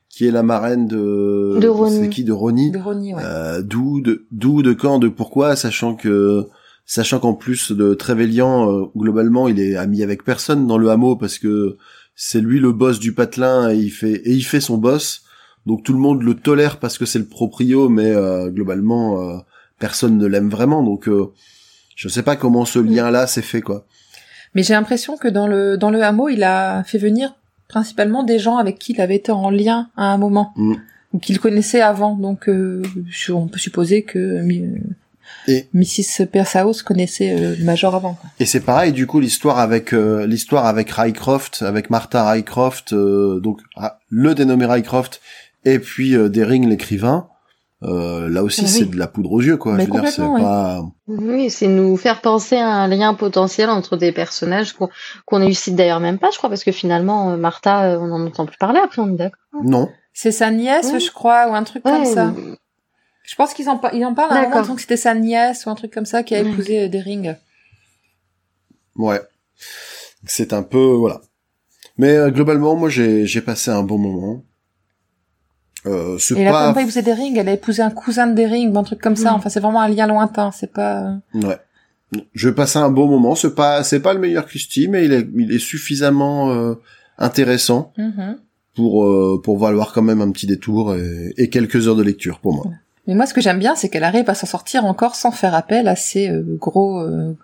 qui 0.10 0.28
est 0.28 0.32
la 0.32 0.44
marraine 0.44 0.88
de 0.88 1.58
De 1.60 1.68
Ronnie. 1.68 1.98
c'est 2.02 2.10
qui 2.10 2.24
de 2.24 2.32
Ronnie, 2.32 2.70
De 2.70 2.78
Ronnie, 2.78 3.16
ouais. 3.16 3.22
Euh, 3.26 3.64
d'où 3.64 4.02
de 4.02 4.28
d'où 4.32 4.62
de 4.62 4.74
quand 4.74 5.00
de 5.00 5.08
pourquoi 5.08 5.56
sachant 5.56 5.96
que 5.96 6.46
sachant 6.86 7.20
qu'en 7.20 7.34
plus 7.34 7.72
de 7.72 7.96
Trevelyan 7.96 8.70
euh, 8.72 8.86
globalement 8.96 9.48
il 9.48 9.60
est 9.60 9.76
ami 9.76 10.04
avec 10.04 10.24
personne 10.24 10.68
dans 10.68 10.78
le 10.78 10.90
hameau 10.92 11.16
parce 11.16 11.40
que 11.40 11.78
c'est 12.16 12.42
lui 12.42 12.60
le 12.60 12.72
boss 12.74 13.00
du 13.00 13.14
patelin 13.16 13.72
et 13.72 13.78
il 13.78 13.90
fait 13.90 14.14
et 14.14 14.32
il 14.34 14.44
fait 14.44 14.60
son 14.62 14.78
boss 14.78 15.23
donc 15.66 15.84
tout 15.84 15.94
le 15.94 16.00
monde 16.00 16.22
le 16.24 16.34
tolère 16.36 16.78
parce 16.78 16.98
que 16.98 17.06
c'est 17.06 17.20
le 17.20 17.26
proprio 17.26 17.90
mais 17.90 18.10
euh, 18.12 18.50
globalement 18.50 19.22
euh, 19.22 19.38
personne 19.80 20.18
ne 20.18 20.26
l'aime 20.28 20.50
vraiment 20.50 20.84
donc 20.84 21.08
euh, 21.08 21.32
je 21.96 22.08
sais 22.10 22.24
pas 22.24 22.36
comment 22.36 22.66
ce 22.66 22.80
lien 22.80 23.12
là 23.12 23.28
s'est 23.28 23.42
fait 23.42 23.62
quoi 23.62 23.86
Mais 24.56 24.64
j'ai 24.64 24.74
l'impression 24.74 25.18
que 25.18 25.28
dans 25.28 25.48
le, 25.48 25.78
dans 25.78 25.90
le 25.90 26.04
hameau, 26.04 26.30
il 26.30 26.44
a 26.44 26.84
fait 26.84 26.98
venir 26.98 27.36
principalement 27.68 28.24
des 28.24 28.40
gens 28.40 28.58
avec 28.58 28.78
qui 28.80 28.94
il 28.94 29.02
avait 29.02 29.16
été 29.16 29.32
en 29.32 29.50
lien 29.50 29.90
à 29.96 30.06
un 30.14 30.18
moment. 30.18 30.54
Mm. 30.56 30.76
Ou 31.14 31.20
qu'il 31.20 31.40
connaissait 31.40 31.82
avant. 31.82 32.16
Donc, 32.16 32.50
euh, 32.50 32.82
on 33.30 33.48
peut 33.48 33.60
supposer 33.60 34.02
que 34.04 34.18
euh, 34.20 34.68
Et- 35.48 35.68
Mrs. 35.74 36.26
Persaus 36.32 36.82
connaissait 36.84 37.32
euh, 37.34 37.56
le 37.58 37.64
Major 37.64 37.94
avant. 37.96 38.14
quoi. 38.16 38.30
Et 38.40 38.46
c'est 38.46 38.62
pareil, 38.62 38.92
du 38.92 39.06
coup, 39.08 39.20
l'histoire 39.20 39.60
avec 39.60 39.94
euh, 39.94 40.26
l'histoire 40.26 40.66
avec 40.66 40.90
Rycroft, 40.92 41.62
avec 41.62 41.90
Martha 41.92 42.30
Rycroft, 42.32 42.94
euh, 42.94 43.40
donc 43.40 43.60
ah, 43.76 44.00
le 44.10 44.34
dénommé 44.34 44.66
Rycroft, 44.66 45.22
et 45.66 45.80
puis 45.80 46.16
euh, 46.16 46.30
Dering 46.30 46.68
l'écrivain. 46.68 47.28
Euh, 47.84 48.30
là 48.30 48.44
aussi, 48.44 48.62
Ah 48.62 48.64
oui. 48.64 48.70
c'est 48.70 48.86
de 48.86 48.96
la 48.98 49.08
poudre 49.08 49.34
aux 49.34 49.42
yeux, 49.42 49.58
quoi. 49.58 49.74
Mais 49.74 49.86
Je 49.86 49.92
veux 49.92 50.00
dire, 50.00 50.10
c'est 50.10 50.22
pas. 50.22 50.86
Oui, 51.08 51.50
c'est 51.50 51.68
nous 51.68 51.98
faire 51.98 52.22
penser 52.22 52.56
à 52.56 52.70
un 52.70 52.88
lien 52.88 53.14
potentiel 53.14 53.70
entre 53.70 53.98
des 53.98 54.14
personnages 54.14 54.72
qu'on 54.72 54.88
qu'on 55.26 55.42
élucide 55.42 55.76
d'ailleurs 55.76 56.00
même 56.00 56.18
pas, 56.18 56.32
je 56.32 56.38
crois, 56.38 56.50
parce 56.50 56.64
que 56.64 56.72
finalement, 56.72 57.32
euh, 57.32 57.36
Martha, 57.38 57.84
euh, 57.84 58.00
on 58.00 58.08
n'en 58.08 58.26
entend 58.26 58.46
plus 58.46 58.58
parler 58.58 58.80
après, 58.82 59.02
on 59.02 59.10
est 59.10 59.18
d'accord. 59.18 59.42
Non. 59.64 59.90
C'est 60.14 60.32
sa 60.32 60.50
nièce, 60.50 60.98
je 60.98 61.12
crois, 61.12 61.50
ou 61.50 61.56
un 61.56 61.64
truc 61.64 61.84
comme 61.84 62.06
ça. 62.06 62.34
Je 63.26 63.36
pense 63.36 63.54
qu'ils 63.54 63.70
en, 63.70 63.82
ils 63.94 64.06
en 64.06 64.14
parlent 64.14 64.32
à 64.32 64.48
un 64.48 64.50
moment, 64.50 64.76
que 64.76 64.82
c'était 64.82 64.98
sa 64.98 65.14
nièce 65.16 65.66
ou 65.66 65.70
un 65.70 65.76
truc 65.76 65.94
comme 65.94 66.06
ça 66.06 66.24
qui 66.24 66.36
a 66.36 66.40
épousé 66.40 66.86
euh, 66.86 66.88
Dering. 66.88 67.36
Ouais. 68.96 69.20
C'est 70.26 70.54
un 70.54 70.64
peu 70.64 70.86
voilà. 70.94 71.22
Mais 71.98 72.16
euh, 72.16 72.32
globalement, 72.32 72.76
moi, 72.76 72.90
j'ai 72.90 73.26
j'ai 73.26 73.42
passé 73.42 73.72
un 73.72 73.84
bon 73.84 73.98
moment. 73.98 74.44
Euh, 75.86 76.18
Et 76.36 76.44
la 76.46 76.74
pas 76.74 76.82
épousé 76.82 77.02
Dering, 77.02 77.38
elle 77.38 77.50
a 77.50 77.54
épousé 77.54 77.82
un 77.82 77.90
cousin 77.90 78.28
de 78.28 78.34
Dering 78.34 78.76
un 78.76 78.84
truc 78.84 79.02
comme 79.02 79.16
ça. 79.18 79.32
Mm. 79.32 79.36
Enfin, 79.36 79.50
c'est 79.50 79.60
vraiment 79.60 79.82
un 79.82 79.90
lien 79.90 80.08
lointain, 80.08 80.52
c'est 80.52 80.72
pas... 80.72 81.16
Ouais. 81.34 81.58
Je 82.34 82.50
passais 82.50 82.80
un 82.80 82.90
bon 82.92 83.08
moment. 83.08 83.34
C'est 83.36 83.56
pas 83.56 83.84
c'est 83.84 84.00
pas 84.00 84.14
le 84.14 84.20
meilleur 84.20 84.46
Christie, 84.46 84.88
mais 84.88 85.04
il 85.06 85.12
est 85.14 85.28
il 85.36 85.52
est 85.52 85.58
suffisamment 85.60 86.52
euh, 86.52 86.76
intéressant. 87.18 87.92
Mhm. 87.98 88.38
pour 88.76 89.04
euh, 89.06 89.42
pour 89.44 89.58
valoir 89.58 89.94
quand 89.94 90.04
même 90.04 90.22
un 90.22 90.32
petit 90.32 90.46
détour 90.48 90.94
et, 90.96 91.34
et 91.38 91.50
quelques 91.50 91.88
heures 91.88 91.96
de 91.96 92.04
lecture 92.04 92.40
pour 92.40 92.54
moi. 92.54 92.66
Mais 93.08 93.16
moi, 93.16 93.26
ce 93.26 93.34
que 93.34 93.42
j'aime 93.42 93.58
bien, 93.60 93.76
c'est 93.76 93.90
qu'elle 93.90 94.04
arrive 94.04 94.30
à 94.30 94.36
s'en 94.36 94.46
sortir 94.48 94.86
encore 94.86 95.16
sans 95.16 95.32
faire 95.32 95.54
appel 95.56 95.88
à 95.88 95.96
ces 95.96 96.30
euh, 96.30 96.44
gros, 96.60 97.00
euh, 97.02 97.36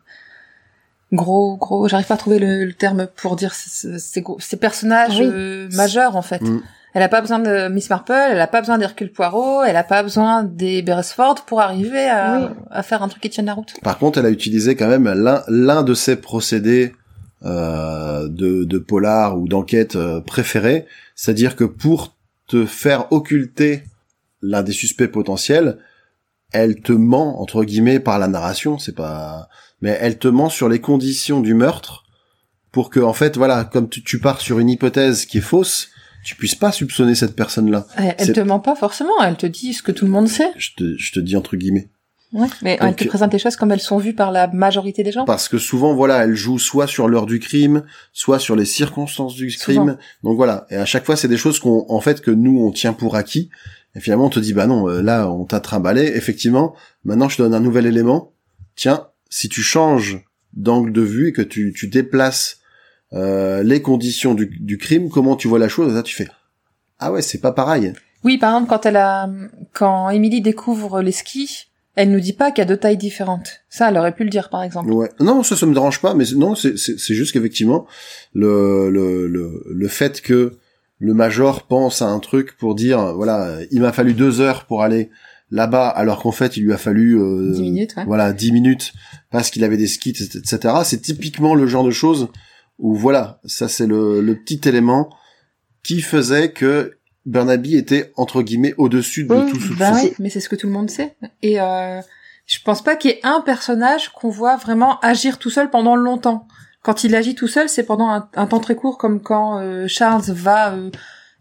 gros, 1.11 1.57
gros. 1.57 1.87
J'arrive 1.87 2.07
pas 2.07 2.13
à 2.13 2.17
trouver 2.17 2.39
le, 2.39 2.65
le 2.65 2.73
terme 2.73 3.07
pour 3.15 3.35
dire 3.35 3.53
ces, 3.53 3.97
ces, 3.99 4.21
gros- 4.21 4.39
ces 4.39 4.57
personnages 4.57 5.17
Oui. 5.19 5.25
euh, 5.31 5.67
majeurs 5.73 6.15
en 6.15 6.21
fait. 6.21 6.41
Mm. 6.41 6.61
Elle 6.93 7.03
a 7.03 7.09
pas 7.09 7.21
besoin 7.21 7.39
de 7.39 7.67
Miss 7.69 7.89
Marple, 7.89 8.11
elle 8.31 8.39
a 8.41 8.47
pas 8.47 8.61
besoin 8.61 8.77
d'Hercule 8.79 9.11
Poirot, 9.11 9.63
elle 9.63 9.75
a 9.75 9.83
pas 9.83 10.01
besoin 10.01 10.43
des 10.43 10.81
Beresford 10.81 11.45
pour 11.45 11.61
arriver 11.61 12.05
à, 12.09 12.39
Oui. 12.39 12.47
à 12.71 12.81
faire 12.83 13.03
un 13.03 13.07
truc 13.07 13.21
qui 13.21 13.29
tienne 13.29 13.45
la 13.45 13.53
route. 13.53 13.73
Par 13.83 13.97
contre, 13.99 14.17
elle 14.19 14.25
a 14.25 14.31
utilisé 14.31 14.75
quand 14.75 14.87
même 14.87 15.07
l'un 15.11 15.43
l'un 15.47 15.83
de 15.83 15.93
ses 15.93 16.15
procédés 16.15 16.93
euh, 17.45 18.27
de, 18.27 18.63
de 18.63 18.77
polar 18.79 19.37
ou 19.37 19.47
d'enquête 19.47 19.95
euh, 19.95 20.19
préférés, 20.19 20.87
c'est-à-dire 21.15 21.55
que 21.55 21.63
pour 21.63 22.15
te 22.47 22.65
faire 22.65 23.11
occulter 23.11 23.83
l'un 24.41 24.63
des 24.63 24.71
suspects 24.71 25.07
potentiels, 25.11 25.77
elle 26.51 26.81
te 26.81 26.91
ment 26.91 27.39
entre 27.39 27.63
guillemets 27.63 27.99
par 27.99 28.17
la 28.17 28.27
narration, 28.27 28.79
c'est 28.79 28.95
pas, 28.95 29.47
mais 29.81 29.95
elle 30.01 30.17
te 30.17 30.27
ment 30.27 30.49
sur 30.49 30.67
les 30.67 30.79
conditions 30.81 31.39
du 31.41 31.53
meurtre 31.53 32.03
pour 32.71 32.89
que 32.89 32.99
en 32.99 33.13
fait 33.13 33.37
voilà, 33.37 33.63
comme 33.63 33.87
tu, 33.89 34.03
tu 34.03 34.19
pars 34.19 34.41
sur 34.41 34.57
une 34.59 34.69
hypothèse 34.69 35.25
qui 35.27 35.37
est 35.37 35.41
fausse, 35.41 35.89
tu 36.23 36.35
puisses 36.35 36.55
pas 36.55 36.71
soupçonner 36.71 37.15
cette 37.15 37.35
personne-là. 37.35 37.87
Elle, 37.97 38.15
elle 38.17 38.33
te 38.33 38.39
ment 38.41 38.59
pas 38.59 38.75
forcément, 38.75 39.13
elle 39.23 39.37
te 39.37 39.45
dit 39.45 39.73
ce 39.73 39.81
que 39.83 39.91
tout 39.91 40.05
le 40.05 40.11
monde 40.11 40.27
sait. 40.27 40.51
Je 40.57 40.71
te, 40.77 40.97
je 40.97 41.11
te 41.13 41.19
dis 41.19 41.35
entre 41.35 41.55
guillemets. 41.55 41.89
Ouais. 42.31 42.47
Mais 42.61 42.77
Donc- 42.77 42.89
elle 42.89 42.95
te 42.95 43.07
présente 43.09 43.33
les 43.33 43.39
choses 43.39 43.55
comme 43.55 43.71
elles 43.71 43.79
sont 43.79 43.97
vues 43.97 44.13
par 44.13 44.31
la 44.31 44.47
majorité 44.47 45.01
des 45.01 45.11
gens. 45.11 45.25
parce 45.25 45.47
que 45.49 45.57
souvent 45.57 45.95
voilà 45.95 46.23
elle 46.25 46.35
joue 46.35 46.59
soit 46.59 46.85
sur 46.85 47.07
l'heure 47.07 47.25
du 47.25 47.39
crime 47.39 47.81
soit 48.13 48.37
sur 48.37 48.55
les 48.55 48.65
circonstances 48.65 49.33
du 49.33 49.49
Souvent. 49.49 49.85
crime 49.85 49.97
donc 50.23 50.35
voilà 50.35 50.67
et 50.69 50.75
à 50.75 50.85
chaque 50.85 51.05
fois 51.05 51.15
c'est 51.15 51.27
des 51.27 51.37
choses 51.37 51.57
qu'on 51.57 51.87
en 51.89 51.99
fait 52.01 52.21
que 52.21 52.29
nous 52.29 52.59
on 52.61 52.71
tient 52.71 52.93
pour 52.93 53.15
acquis 53.15 53.49
et 53.95 53.99
finalement 53.99 54.25
on 54.27 54.29
te 54.29 54.39
dit 54.39 54.53
bah 54.53 54.67
non 54.67 54.87
euh, 54.87 55.01
là 55.01 55.27
on 55.31 55.45
t'a 55.45 55.59
trimballé 55.59 56.03
effectivement 56.03 56.75
maintenant 57.03 57.29
je 57.29 57.37
te 57.37 57.41
donne 57.41 57.55
un 57.55 57.59
nouvel 57.59 57.87
élément 57.87 58.31
tiens 58.75 59.07
si 59.31 59.49
tu 59.49 59.63
changes 59.63 60.23
d'angle 60.53 60.91
de 60.93 61.01
vue 61.01 61.29
et 61.29 61.33
que 61.33 61.41
tu, 61.41 61.73
tu 61.75 61.87
déplaces 61.87 62.58
euh, 63.13 63.63
les 63.63 63.81
conditions 63.81 64.33
du, 64.35 64.45
du 64.59 64.77
crime 64.77 65.09
comment 65.09 65.35
tu 65.35 65.47
vois 65.47 65.59
la 65.59 65.67
chose 65.69 65.93
là 65.95 66.03
tu 66.03 66.15
fais 66.15 66.27
ah 66.99 67.11
ouais 67.11 67.21
c'est 67.21 67.39
pas 67.39 67.51
pareil 67.53 67.93
Oui, 68.23 68.37
par 68.37 68.53
exemple, 68.53 68.69
quand 68.69 68.85
elle 68.85 68.97
a, 68.97 69.29
quand 69.73 70.09
Emily 70.09 70.41
découvre 70.41 71.01
les 71.01 71.13
skis, 71.13 71.67
elle 71.95 72.11
nous 72.11 72.19
dit 72.19 72.33
pas 72.33 72.51
qu'il 72.51 72.59
y 72.61 72.61
a 72.61 72.65
deux 72.65 72.77
tailles 72.77 72.97
différentes. 72.97 73.61
Ça, 73.69 73.89
elle 73.89 73.97
aurait 73.97 74.13
pu 74.13 74.25
le 74.25 74.29
dire, 74.29 74.49
par 74.49 74.63
exemple. 74.63 74.91
Ouais. 74.91 75.09
Non, 75.21 75.41
ça, 75.43 75.55
ça 75.55 75.65
me 75.65 75.73
dérange 75.73 76.01
pas, 76.01 76.13
mais 76.13 76.25
non, 76.35 76.55
c'est, 76.55 76.77
c'est, 76.77 76.99
c'est 76.99 77.13
juste 77.13 77.31
qu'effectivement, 77.31 77.87
le, 78.33 78.89
le, 78.89 79.27
le, 79.27 79.63
le 79.65 79.87
fait 79.87 80.21
que 80.21 80.57
le 80.99 81.13
major 81.13 81.63
pense 81.67 82.01
à 82.01 82.07
un 82.07 82.19
truc 82.19 82.57
pour 82.57 82.75
dire, 82.75 83.13
voilà, 83.15 83.59
il 83.71 83.79
m'a 83.81 83.93
fallu 83.93 84.13
deux 84.13 84.41
heures 84.41 84.65
pour 84.65 84.83
aller 84.83 85.09
là-bas, 85.51 85.87
alors 85.87 86.21
qu'en 86.21 86.31
fait, 86.33 86.57
il 86.57 86.63
lui 86.63 86.73
a 86.73 86.77
fallu, 86.77 87.17
euh, 87.17 87.53
Dix 87.53 87.61
minutes, 87.61 87.93
ouais. 87.95 88.03
voilà, 88.05 88.33
dix 88.33 88.51
minutes, 88.51 88.91
parce 89.31 89.49
qu'il 89.49 89.63
avait 89.63 89.77
des 89.77 89.87
skis, 89.87 90.09
etc. 90.35 90.73
C'est 90.83 91.01
typiquement 91.01 91.55
le 91.55 91.65
genre 91.65 91.85
de 91.85 91.91
choses 91.91 92.27
où, 92.79 92.95
voilà, 92.95 93.39
ça 93.45 93.67
c'est 93.67 93.87
le, 93.87 94.21
le 94.21 94.35
petit 94.35 94.67
élément 94.67 95.09
qui 95.83 96.01
faisait 96.01 96.51
que 96.51 96.97
Burnaby 97.25 97.75
était, 97.75 98.11
entre 98.15 98.41
guillemets, 98.41 98.73
au-dessus 98.77 99.25
de 99.25 99.33
Oui, 99.33 99.51
tout 99.51 99.59
soupçon. 99.59 99.77
Bah 99.77 99.91
oui, 99.95 100.13
mais 100.19 100.29
c'est 100.29 100.39
ce 100.39 100.49
que 100.49 100.55
tout 100.55 100.67
le 100.67 100.73
monde 100.73 100.89
sait. 100.89 101.15
Et 101.41 101.61
euh, 101.61 102.01
je 102.45 102.59
pense 102.63 102.81
pas 102.81 102.95
qu'il 102.95 103.11
y 103.11 103.13
ait 103.13 103.19
un 103.23 103.41
personnage 103.41 104.09
qu'on 104.09 104.29
voit 104.29 104.57
vraiment 104.57 104.99
agir 105.01 105.37
tout 105.37 105.49
seul 105.49 105.69
pendant 105.69 105.95
longtemps. 105.95 106.47
Quand 106.81 107.03
il 107.03 107.13
agit 107.15 107.35
tout 107.35 107.47
seul, 107.47 107.69
c'est 107.69 107.83
pendant 107.83 108.09
un, 108.09 108.29
un 108.35 108.47
temps 108.47 108.59
très 108.59 108.75
court, 108.75 108.97
comme 108.97 109.21
quand 109.21 109.59
euh, 109.59 109.87
Charles 109.87 110.23
va 110.31 110.73
euh, 110.73 110.89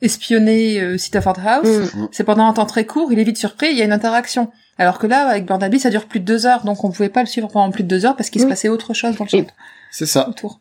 espionner 0.03 0.81
euh, 0.81 0.97
House. 1.15 1.95
Mm. 1.95 2.09
C'est 2.11 2.25
pendant 2.25 2.47
un 2.47 2.53
temps 2.53 2.67
très 2.67 2.85
court, 2.85 3.13
il 3.13 3.19
est 3.19 3.25
vite 3.25 3.39
surpris, 3.39 3.69
il 3.71 3.79
y 3.79 3.83
a 3.83 3.85
une 3.85 3.93
interaction. 3.93 4.51
Alors 4.77 4.99
que 4.99 5.07
là, 5.07 5.27
avec 5.29 5.47
Burnaby, 5.47 5.81
ça 5.81 5.91
dure 5.91 6.07
plus 6.07 6.21
de 6.21 6.25
deux 6.25 6.47
heures, 6.47 6.65
donc 6.65 6.85
on 6.85 6.91
pouvait 6.91 7.09
pas 7.09 7.21
le 7.21 7.27
suivre 7.27 7.49
pendant 7.49 7.71
plus 7.71 7.83
de 7.85 7.89
deux 7.89 8.05
heures 8.07 8.17
parce 8.17 8.31
qu'il 8.31 8.41
se 8.41 8.47
passait 8.47 8.69
autre 8.69 8.95
chose 8.95 9.17
dans 9.17 9.25
le 9.25 9.31
château 9.31 9.51
C'est 9.91 10.07
ça. 10.07 10.29
autour. 10.29 10.61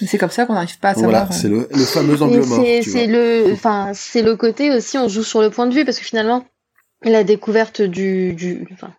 C'est 0.00 0.18
comme 0.18 0.30
ça 0.30 0.46
qu'on 0.46 0.54
n'arrive 0.54 0.78
pas 0.78 0.90
à 0.90 0.94
savoir. 0.94 1.10
voilà, 1.10 1.26
euh, 1.26 1.32
c'est 1.32 1.48
le, 1.48 1.68
le 1.70 1.84
fameux 1.84 2.16
Et 2.16 2.22
angle 2.22 2.46
mort. 2.46 2.64
c'est 2.82 3.06
le, 3.06 3.52
enfin, 3.52 3.92
c'est 3.94 4.22
le 4.22 4.36
côté 4.36 4.70
aussi, 4.74 4.96
on 4.98 5.08
joue 5.08 5.22
sur 5.22 5.40
le 5.42 5.50
point 5.50 5.66
de 5.66 5.74
vue 5.74 5.84
parce 5.84 5.98
que 5.98 6.04
finalement, 6.04 6.44
la 7.02 7.24
découverte 7.24 7.82
du, 7.82 8.32
du, 8.32 8.66
enfin, 8.72 8.92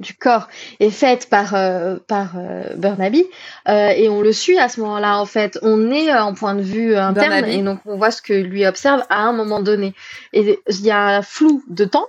du 0.00 0.14
corps 0.14 0.48
est 0.80 0.88
faite 0.90 1.28
par 1.28 1.54
euh, 1.54 1.98
par 2.08 2.32
euh, 2.38 2.74
Burnaby 2.76 3.26
euh, 3.68 3.88
et 3.88 4.08
on 4.08 4.22
le 4.22 4.32
suit 4.32 4.58
à 4.58 4.68
ce 4.70 4.80
moment-là. 4.80 5.18
En 5.20 5.26
fait, 5.26 5.58
on 5.62 5.90
est 5.92 6.10
euh, 6.10 6.22
en 6.22 6.32
point 6.32 6.54
de 6.54 6.62
vue 6.62 6.96
interne 6.96 7.28
Burnaby. 7.42 7.58
et 7.58 7.62
donc 7.62 7.80
on 7.84 7.98
voit 7.98 8.10
ce 8.10 8.22
que 8.22 8.32
lui 8.32 8.66
observe 8.66 9.02
à 9.10 9.20
un 9.24 9.32
moment 9.32 9.60
donné. 9.60 9.94
Et 10.32 10.58
il 10.68 10.80
y 10.80 10.90
a 10.90 11.18
un 11.18 11.22
flou 11.22 11.62
de 11.68 11.84
temps 11.84 12.06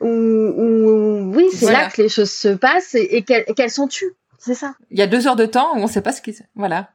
où, 0.00 0.06
où 0.06 1.32
oui, 1.34 1.46
c'est 1.52 1.60
Voilà. 1.64 1.84
là 1.84 1.88
que 1.90 2.02
les 2.02 2.10
choses 2.10 2.30
se 2.30 2.48
passent 2.48 2.94
et, 2.94 3.16
et 3.16 3.22
qu'elles 3.22 3.46
qu'elles 3.56 3.70
sont 3.70 3.88
tues. 3.88 4.12
C'est 4.38 4.54
ça. 4.54 4.74
Il 4.90 4.98
y 4.98 5.02
a 5.02 5.06
deux 5.06 5.26
heures 5.26 5.36
de 5.36 5.46
temps 5.46 5.76
où 5.76 5.78
on 5.80 5.86
sait 5.86 6.02
pas 6.02 6.12
ce 6.12 6.20
qui. 6.20 6.36
Voilà. 6.54 6.90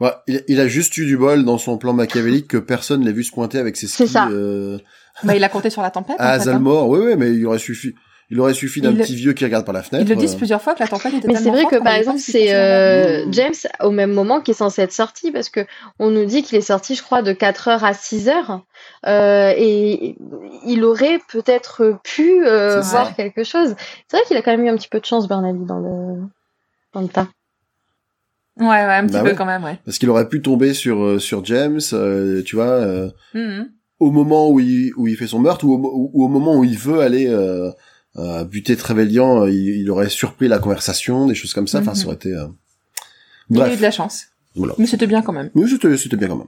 Ouais, 0.00 0.12
il, 0.26 0.42
il 0.48 0.60
a 0.60 0.66
juste 0.66 0.96
eu 0.96 1.04
du 1.06 1.16
bol 1.16 1.44
dans 1.44 1.58
son 1.58 1.76
plan 1.78 1.92
machiavélique 1.92 2.48
que 2.48 2.56
personne 2.56 3.04
l'ait 3.04 3.12
vu 3.12 3.22
se 3.24 3.32
pointer 3.32 3.58
avec 3.58 3.76
ses 3.76 3.86
C'est 3.86 4.04
skis 4.04 4.12
ça. 4.12 4.28
euh, 4.30 4.78
Bah, 5.24 5.36
il 5.36 5.44
a 5.44 5.48
compté 5.50 5.68
sur 5.70 5.82
la 5.82 5.90
tempête. 5.90 6.16
à 6.18 6.30
hein. 6.30 6.32
Azalmore. 6.36 6.88
Oui, 6.88 7.00
oui, 7.04 7.14
mais 7.18 7.30
il 7.32 7.44
aurait 7.46 7.58
suffi, 7.58 7.94
il 8.30 8.40
aurait 8.40 8.54
suffi 8.54 8.80
d'un 8.80 8.92
le- 8.92 8.96
petit 8.98 9.14
vieux 9.14 9.34
qui 9.34 9.44
regarde 9.44 9.66
par 9.66 9.74
la 9.74 9.82
fenêtre. 9.82 10.06
Ils 10.06 10.08
le 10.08 10.16
disent 10.16 10.34
euh, 10.34 10.38
plusieurs 10.38 10.62
fois 10.62 10.74
que 10.74 10.80
la 10.80 10.88
tempête 10.88 11.12
était 11.12 11.28
Mais 11.28 11.34
c'est 11.36 11.50
vrai 11.50 11.66
que 11.66 11.76
par 11.82 11.94
exemple 11.96 12.18
c'est 12.18 12.54
euh, 12.54 13.26
James 13.32 13.52
au 13.80 13.90
même 13.90 14.12
moment 14.12 14.40
qui 14.40 14.52
est 14.52 14.54
censé 14.54 14.80
être 14.82 14.92
sorti 14.92 15.32
parce 15.32 15.50
que 15.50 15.66
on 15.98 16.10
nous 16.10 16.24
dit 16.24 16.42
qu'il 16.42 16.56
est 16.56 16.60
sorti 16.62 16.94
je 16.94 17.02
crois 17.02 17.20
de 17.22 17.32
4 17.32 17.68
heures 17.68 17.84
à 17.84 17.92
6 17.92 18.28
heures 18.30 18.62
euh, 19.06 19.52
et 19.56 20.16
il 20.64 20.84
aurait 20.84 21.20
peut-être 21.30 21.98
pu 22.04 22.46
euh, 22.46 22.80
ça. 22.82 22.90
voir 23.02 23.16
quelque 23.16 23.44
chose. 23.44 23.74
C'est 24.08 24.16
vrai 24.16 24.24
qu'il 24.26 24.36
a 24.38 24.42
quand 24.42 24.52
même 24.52 24.64
eu 24.64 24.68
un 24.70 24.76
petit 24.76 24.88
peu 24.88 25.00
de 25.00 25.04
chance 25.04 25.28
Burnaby 25.28 25.64
dans 25.66 25.78
le 25.80 26.22
dans 26.94 27.00
le 27.02 27.08
tas. 27.08 27.26
Ouais, 28.58 28.66
ouais, 28.66 28.94
un 28.94 29.04
petit 29.06 29.12
Bah 29.14 29.22
peu 29.22 29.28
ouais. 29.30 29.34
quand 29.34 29.46
même, 29.46 29.64
ouais. 29.64 29.78
Parce 29.84 29.98
qu'il 29.98 30.10
aurait 30.10 30.28
pu 30.28 30.42
tomber 30.42 30.74
sur 30.74 31.02
euh, 31.02 31.18
sur 31.18 31.44
James, 31.44 31.80
euh, 31.92 32.42
tu 32.42 32.56
vois, 32.56 32.64
euh, 32.66 33.10
Mhm. 33.34 33.70
au 34.00 34.10
moment 34.10 34.50
où 34.50 34.60
il 34.60 34.92
où 34.96 35.06
il 35.06 35.16
fait 35.16 35.26
son 35.28 35.38
meurtre 35.38 35.64
ou 35.64 35.72
au, 35.74 36.10
ou 36.12 36.24
au 36.24 36.28
moment 36.28 36.58
où 36.58 36.64
il 36.64 36.76
veut 36.76 37.00
aller 37.00 37.26
euh, 37.28 37.70
euh, 38.16 38.44
buter 38.44 38.76
Trevelyan, 38.76 39.44
euh, 39.44 39.50
il, 39.50 39.80
il 39.80 39.90
aurait 39.90 40.08
surpris 40.10 40.48
la 40.48 40.58
conversation, 40.58 41.26
des 41.26 41.34
choses 41.34 41.54
comme 41.54 41.68
ça. 41.68 41.78
Enfin, 41.78 41.94
ça 41.94 42.06
aurait 42.06 42.16
été. 42.16 42.34
euh, 42.34 42.46
Il 43.50 43.56
a 43.56 43.64
eu 43.64 43.68
Bref, 43.68 43.76
de 43.78 43.82
la 43.82 43.90
chance. 43.90 44.24
voilà. 44.56 44.74
Mais 44.78 44.86
c'était 44.86 45.06
bien 45.06 45.22
quand 45.22 45.32
même. 45.32 45.50
Oui, 45.54 45.68
c'était 45.70 45.96
c'était 45.96 46.16
bien 46.16 46.28
quand 46.28 46.36
même. 46.38 46.46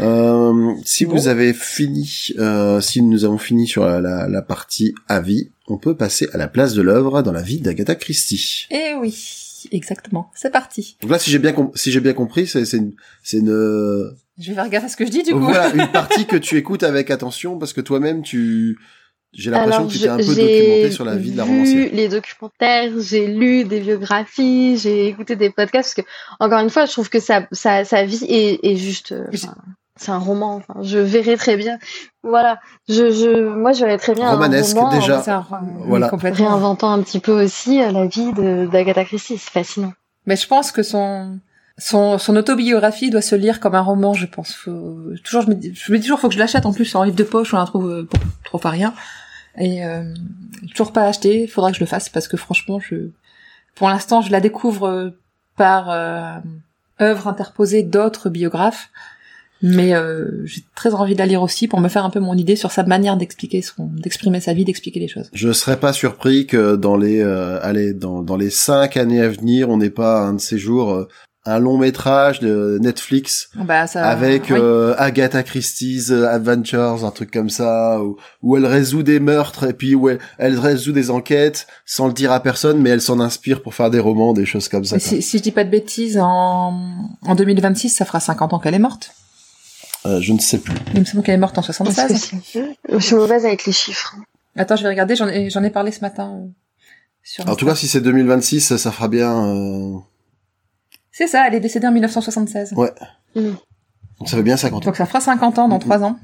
Euh, 0.00 0.74
si 0.84 1.06
Bon. 1.06 1.12
vous 1.16 1.28
avez 1.28 1.54
fini, 1.54 2.28
euh, 2.38 2.80
si 2.82 3.00
nous 3.00 3.24
avons 3.24 3.38
fini 3.38 3.66
sur 3.66 3.84
la, 3.86 4.00
la, 4.00 4.28
la 4.28 4.42
partie 4.42 4.94
avis, 5.08 5.50
on 5.68 5.78
peut 5.78 5.96
passer 5.96 6.28
à 6.34 6.36
la 6.36 6.48
place 6.48 6.74
de 6.74 6.82
l'œuvre 6.82 7.22
dans 7.22 7.32
la 7.32 7.40
vie 7.40 7.60
d'Agatha 7.60 7.94
Christie. 7.94 8.66
Eh 8.70 8.94
oui, 9.00 9.45
exactement. 9.72 10.30
C'est 10.34 10.50
parti. 10.50 10.96
Donc 11.02 11.10
là, 11.10 11.18
si 11.18 11.30
j'ai 11.30 11.38
bien 11.38 11.52
com- 11.52 11.70
si 11.74 11.90
j'ai 11.92 12.00
bien 12.00 12.12
compris, 12.12 12.46
c'est 12.46 12.64
c'est 12.64 12.76
une 12.78 12.92
c'est 13.22 13.38
une 13.38 13.50
euh, 13.50 14.10
Je 14.38 14.48
vais 14.50 14.54
faire 14.54 14.68
gaffe 14.68 14.84
à 14.84 14.88
ce 14.88 14.96
que 14.96 15.06
je 15.06 15.10
dis 15.10 15.22
du 15.22 15.32
coup. 15.32 15.40
voilà 15.40 15.70
une 15.74 15.88
partie 15.92 16.26
que 16.26 16.36
tu 16.36 16.56
écoutes 16.56 16.82
avec 16.82 17.10
attention 17.10 17.58
parce 17.58 17.72
que 17.72 17.80
toi-même 17.80 18.22
tu 18.22 18.78
j'ai 19.32 19.50
l'impression 19.50 19.86
que 19.86 19.92
tu 19.92 19.98
t'es 19.98 20.08
un 20.08 20.16
peu 20.16 20.22
documenté 20.24 20.82
j'ai 20.84 20.90
sur 20.92 21.04
la 21.04 21.16
vie 21.16 21.30
de 21.32 21.36
la 21.36 21.44
vu 21.44 21.50
romancière. 21.50 21.90
les 21.92 22.08
documentaires, 22.08 22.92
j'ai 23.00 23.26
lu 23.26 23.64
des 23.64 23.80
biographies, 23.80 24.78
j'ai 24.78 25.08
écouté 25.08 25.36
des 25.36 25.50
podcasts 25.50 25.94
parce 25.94 26.06
que 26.06 26.12
encore 26.40 26.60
une 26.60 26.70
fois 26.70 26.86
je 26.86 26.92
trouve 26.92 27.10
que 27.10 27.20
sa 27.20 27.46
sa, 27.52 27.84
sa 27.84 28.04
vie 28.04 28.24
est, 28.28 28.60
est 28.64 28.76
juste 28.76 29.12
euh, 29.12 29.24
J'ai- 29.32 29.46
enfin, 29.48 29.56
c'est 29.96 30.10
un 30.12 30.18
roman. 30.18 30.56
Enfin, 30.56 30.80
je 30.82 30.98
verrais 30.98 31.36
très 31.36 31.56
bien. 31.56 31.78
Voilà, 32.22 32.58
je, 32.88 33.10
je, 33.10 33.48
moi, 33.48 33.72
je 33.72 33.84
verrais 33.84 33.98
très 33.98 34.14
bien 34.14 34.30
Romanesque, 34.30 34.76
un 34.76 34.80
roman 34.80 34.90
déjà. 34.98 35.18
en- 35.18 35.22
C'est 35.22 35.30
un 35.30 35.40
roman, 35.40 35.62
Voilà. 35.86 36.08
complètement. 36.08 36.48
réinventant 36.48 36.90
un 36.92 37.02
petit 37.02 37.20
peu 37.20 37.42
aussi 37.44 37.82
euh, 37.82 37.90
la 37.92 38.06
vie 38.06 38.32
d'Agatha 38.32 39.04
Christie. 39.04 39.38
C'est 39.38 39.50
fascinant. 39.50 39.92
Mais 40.26 40.36
je 40.36 40.46
pense 40.46 40.72
que 40.72 40.82
son 40.82 41.38
son 41.78 42.16
son 42.18 42.34
autobiographie 42.36 43.10
doit 43.10 43.20
se 43.22 43.34
lire 43.36 43.60
comme 43.60 43.74
un 43.74 43.80
roman, 43.82 44.12
je 44.14 44.26
pense. 44.26 44.54
Faut, 44.54 44.96
toujours 45.24 45.42
je 45.42 45.48
me 45.48 45.54
dis, 45.54 45.72
je 45.74 45.92
me 45.92 45.98
dis 45.98 46.02
toujours 46.04 46.20
faut 46.20 46.28
que 46.28 46.34
je 46.34 46.38
l'achète 46.38 46.64
en 46.66 46.72
plus 46.72 46.94
en 46.94 47.02
livre 47.04 47.16
de 47.16 47.22
poche, 47.22 47.52
on 47.54 47.58
la 47.58 47.66
trouve 47.66 47.90
euh, 47.90 48.04
pour 48.04 48.20
trop 48.44 48.58
pas 48.58 48.70
rien. 48.70 48.94
Et 49.58 49.84
euh, 49.84 50.12
toujours 50.70 50.92
pas 50.92 51.02
acheté, 51.04 51.42
il 51.44 51.48
faudra 51.48 51.70
que 51.70 51.76
je 51.76 51.80
le 51.80 51.86
fasse 51.86 52.08
parce 52.08 52.28
que 52.28 52.36
franchement, 52.36 52.78
je 52.80 53.10
pour 53.74 53.88
l'instant, 53.88 54.20
je 54.22 54.32
la 54.32 54.40
découvre 54.40 54.88
euh, 54.88 55.10
par 55.56 55.90
euh, 55.90 56.32
œuvre 57.00 57.28
interposée 57.28 57.82
d'autres 57.82 58.30
biographes. 58.30 58.88
Mais 59.62 59.94
euh, 59.94 60.44
j'ai 60.44 60.62
très 60.74 60.94
envie 60.94 61.14
de 61.14 61.18
la 61.18 61.26
lire 61.26 61.42
aussi 61.42 61.66
pour 61.66 61.80
me 61.80 61.88
faire 61.88 62.04
un 62.04 62.10
peu 62.10 62.20
mon 62.20 62.34
idée 62.34 62.56
sur 62.56 62.70
sa 62.72 62.84
manière 62.84 63.16
d'expliquer 63.16 63.62
son, 63.62 63.86
d'exprimer 63.86 64.40
sa 64.40 64.52
vie, 64.52 64.64
d'expliquer 64.64 65.00
les 65.00 65.08
choses. 65.08 65.30
Je 65.32 65.50
serais 65.52 65.78
pas 65.78 65.92
surpris 65.92 66.46
que 66.46 66.76
dans 66.76 66.96
les 66.96 67.20
euh, 67.22 67.58
allez 67.62 67.94
dans 67.94 68.22
dans 68.22 68.36
les 68.36 68.50
cinq 68.50 68.96
années 68.96 69.22
à 69.22 69.28
venir, 69.28 69.70
on 69.70 69.78
n'ait 69.78 69.90
pas 69.90 70.20
un 70.20 70.34
de 70.34 70.40
ces 70.40 70.58
jours 70.58 70.92
euh, 70.92 71.08
un 71.48 71.60
long 71.60 71.78
métrage 71.78 72.40
de 72.40 72.76
Netflix 72.82 73.50
Bah 73.54 73.86
ça. 73.86 74.04
avec 74.08 74.46
oui. 74.50 74.56
euh, 74.58 74.94
Agatha 74.98 75.44
Christie's 75.44 76.10
euh, 76.10 76.26
Adventures, 76.26 77.04
un 77.04 77.10
truc 77.12 77.30
comme 77.30 77.50
ça, 77.50 78.02
où, 78.02 78.16
où 78.42 78.56
elle 78.56 78.66
résout 78.66 79.04
des 79.04 79.20
meurtres 79.20 79.68
et 79.68 79.72
puis 79.72 79.94
où 79.94 80.08
elle, 80.08 80.18
elle 80.38 80.58
résout 80.58 80.90
des 80.90 81.08
enquêtes 81.10 81.68
sans 81.84 82.08
le 82.08 82.12
dire 82.12 82.32
à 82.32 82.40
personne, 82.40 82.80
mais 82.82 82.90
elle 82.90 83.00
s'en 83.00 83.20
inspire 83.20 83.62
pour 83.62 83.74
faire 83.74 83.90
des 83.90 84.00
romans, 84.00 84.32
des 84.32 84.44
choses 84.44 84.68
comme 84.68 84.84
ça. 84.84 84.98
Si, 84.98 85.22
si 85.22 85.38
je 85.38 85.42
dis 85.44 85.52
pas 85.52 85.62
de 85.62 85.70
bêtises, 85.70 86.18
en, 86.20 86.74
en 87.22 87.34
2026, 87.36 87.90
ça 87.90 88.04
fera 88.04 88.18
50 88.18 88.52
ans 88.52 88.58
qu'elle 88.58 88.74
est 88.74 88.80
morte. 88.80 89.12
Euh, 90.06 90.20
je 90.20 90.32
ne 90.32 90.38
sais 90.38 90.58
plus. 90.58 90.74
Il 90.94 91.00
me 91.00 91.04
semble 91.04 91.22
qu'elle 91.24 91.34
est 91.34 91.38
morte 91.38 91.58
en 91.58 91.62
Est-ce 91.62 91.78
que 91.78 91.84
76. 91.92 92.40
c'est- 92.44 92.76
Je 92.88 92.98
suis 92.98 93.14
mauvaise 93.16 93.44
avec 93.44 93.64
les 93.66 93.72
chiffres. 93.72 94.14
Attends, 94.56 94.76
je 94.76 94.82
vais 94.82 94.88
regarder, 94.88 95.16
j'en 95.16 95.28
ai, 95.28 95.50
j'en 95.50 95.62
ai 95.64 95.70
parlé 95.70 95.90
ce 95.92 96.00
matin. 96.00 96.40
euh, 96.42 96.46
sur 97.22 97.48
En 97.48 97.56
tout 97.56 97.66
cas, 97.66 97.74
si 97.74 97.88
c'est 97.88 98.00
2026, 98.00 98.60
ça, 98.60 98.78
ça 98.78 98.92
fera 98.92 99.08
bien. 99.08 99.46
euh, 99.48 99.98
C'est 101.10 101.26
ça, 101.26 101.46
elle 101.48 101.54
est 101.54 101.60
décédée 101.60 101.86
en 101.86 101.92
1976. 101.92 102.72
Ouais. 102.76 102.92
Mm. 103.34 103.54
Ça 104.26 104.36
fait 104.36 104.42
bien 104.42 104.56
50 104.56 104.82
ans. 104.82 104.86
Donc 104.86 104.96
ça 104.96 105.06
fera 105.06 105.20
50 105.20 105.58
ans 105.58 105.68
dans 105.68 105.76
Mhm. 105.76 105.80
3 105.82 106.02
ans. 106.04 106.18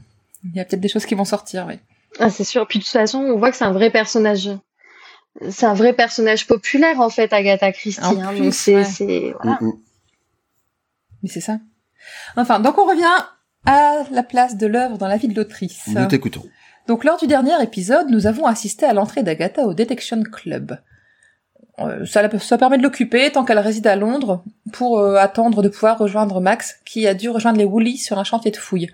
Il 0.44 0.54
y 0.56 0.60
a 0.60 0.64
peut-être 0.64 0.80
des 0.80 0.88
choses 0.88 1.04
qui 1.06 1.14
vont 1.14 1.24
sortir, 1.24 1.66
oui. 1.68 1.74
Ah, 2.20 2.30
c'est 2.30 2.44
sûr. 2.44 2.66
Puis 2.68 2.78
de 2.78 2.84
toute 2.84 2.92
façon, 2.92 3.18
on 3.18 3.38
voit 3.38 3.50
que 3.50 3.56
c'est 3.56 3.64
un 3.64 3.72
vrai 3.72 3.90
personnage. 3.90 4.50
C'est 5.50 5.66
un 5.66 5.74
vrai 5.74 5.92
personnage 5.94 6.46
populaire, 6.46 7.00
en 7.00 7.08
fait, 7.10 7.32
Agatha 7.32 7.72
Christie. 7.72 8.02
En 8.02 8.20
hein. 8.20 8.28
plus, 8.28 8.38
Donc 8.40 8.54
c'est, 8.54 8.74
ouais. 8.76 8.84
c'est, 8.84 9.34
voilà. 9.42 9.58
Mais 11.22 11.28
c'est 11.28 11.40
ça. 11.40 11.58
Enfin, 12.36 12.60
donc 12.60 12.76
on 12.78 12.84
revient 12.84 13.24
à 13.64 14.04
la 14.10 14.22
place 14.22 14.56
de 14.56 14.66
l'œuvre 14.66 14.98
dans 14.98 15.08
la 15.08 15.16
vie 15.16 15.28
de 15.28 15.34
l'autrice. 15.34 15.88
Nous 15.88 16.06
t'écoutons. 16.06 16.42
Donc 16.88 17.04
lors 17.04 17.18
du 17.18 17.26
dernier 17.26 17.62
épisode, 17.62 18.08
nous 18.10 18.26
avons 18.26 18.46
assisté 18.46 18.86
à 18.86 18.92
l'entrée 18.92 19.22
d'Agatha 19.22 19.62
au 19.62 19.74
Detection 19.74 20.22
Club. 20.22 20.78
Euh, 21.78 22.04
ça, 22.04 22.58
permet 22.58 22.76
de 22.76 22.82
l'occuper 22.82 23.30
tant 23.30 23.44
qu'elle 23.44 23.58
réside 23.58 23.86
à 23.86 23.96
Londres 23.96 24.44
pour 24.72 24.98
euh, 24.98 25.16
attendre 25.16 25.62
de 25.62 25.68
pouvoir 25.68 25.98
rejoindre 25.98 26.40
Max, 26.40 26.80
qui 26.84 27.06
a 27.06 27.14
dû 27.14 27.30
rejoindre 27.30 27.58
les 27.58 27.64
Woolies 27.64 27.98
sur 27.98 28.18
un 28.18 28.24
chantier 28.24 28.50
de 28.50 28.56
fouilles. 28.56 28.90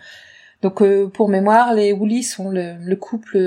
Donc 0.63 0.83
euh, 0.83 1.09
pour 1.09 1.29
mémoire, 1.29 1.75
les 1.75 1.93
Woolies 1.93 2.23
sont 2.23 2.51
le, 2.51 2.75
le 2.81 2.97
couple 2.97 3.39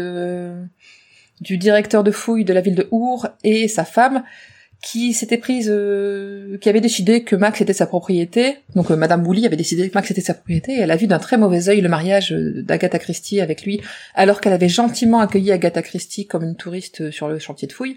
du 1.40 1.58
directeur 1.58 2.04
de 2.04 2.12
fouilles 2.12 2.46
de 2.46 2.54
la 2.54 2.62
ville 2.62 2.76
de 2.76 2.88
Our 2.92 3.28
et 3.44 3.68
sa 3.68 3.86
femme 3.86 4.24
qui 4.82 5.14
s'était 5.14 5.38
prise, 5.38 5.70
euh, 5.70 6.58
qui 6.60 6.68
avait 6.68 6.82
décidé 6.82 7.24
que 7.24 7.36
Max 7.36 7.62
était 7.62 7.72
sa 7.74 7.86
propriété. 7.86 8.58
Donc 8.76 8.90
euh, 8.90 8.96
Madame 8.96 9.26
Woolley 9.26 9.46
avait 9.46 9.56
décidé 9.56 9.88
que 9.90 9.94
Max 9.94 10.10
était 10.10 10.22
sa 10.22 10.34
propriété 10.34 10.74
elle 10.80 10.90
a 10.92 10.96
vu 10.96 11.06
d'un 11.08 11.20
très 11.20 11.38
mauvais 11.38 11.70
œil 11.70 11.82
le 11.82 11.90
mariage 11.90 12.34
euh, 12.34 12.64
d'Agatha 12.64 12.98
Christie 12.98 13.42
avec 13.42 13.64
lui 13.64 13.80
alors 14.16 14.42
qu'elle 14.42 14.54
avait 14.54 14.70
gentiment 14.70 15.20
accueilli 15.20 15.52
Agatha 15.52 15.84
Christie 15.84 16.26
comme 16.26 16.44
une 16.44 16.56
touriste 16.56 17.12
sur 17.12 17.28
le 17.28 17.38
chantier 17.38 17.68
de 17.68 17.74
fouilles. 17.74 17.96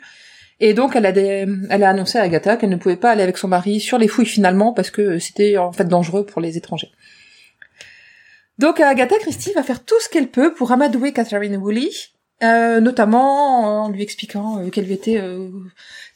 Et 0.61 0.75
donc 0.75 0.95
elle 0.95 1.07
a, 1.07 1.13
des- 1.13 1.47
elle 1.71 1.83
a 1.85 1.89
annoncé 1.91 2.19
à 2.19 2.23
Agatha 2.23 2.57
qu'elle 2.57 2.71
ne 2.71 2.77
pouvait 2.77 2.97
pas 2.97 3.11
aller 3.13 3.23
avec 3.23 3.39
son 3.39 3.49
mari 3.49 3.81
sur 3.81 3.97
les 3.99 4.07
fouilles 4.07 4.27
finalement 4.27 4.73
parce 4.75 4.91
que 4.91 5.19
c'était 5.19 5.57
en 5.57 5.73
fait 5.73 5.89
dangereux 5.89 6.27
pour 6.27 6.41
les 6.43 6.57
étrangers. 6.59 6.91
Donc 8.59 8.79
Agatha 8.79 9.17
Christie 9.19 9.53
va 9.55 9.63
faire 9.63 9.85
tout 9.85 9.99
ce 10.01 10.09
qu'elle 10.09 10.29
peut 10.29 10.55
pour 10.55 10.71
amadouer 10.71 11.13
Catherine 11.13 11.57
Woolley, 11.57 11.89
euh, 12.43 12.81
notamment 12.81 13.85
en 13.85 13.89
lui 13.89 14.03
expliquant 14.03 14.61
euh, 14.61 14.71
qu'elle 14.71 14.91
était 14.93 15.19
euh, 15.19 15.49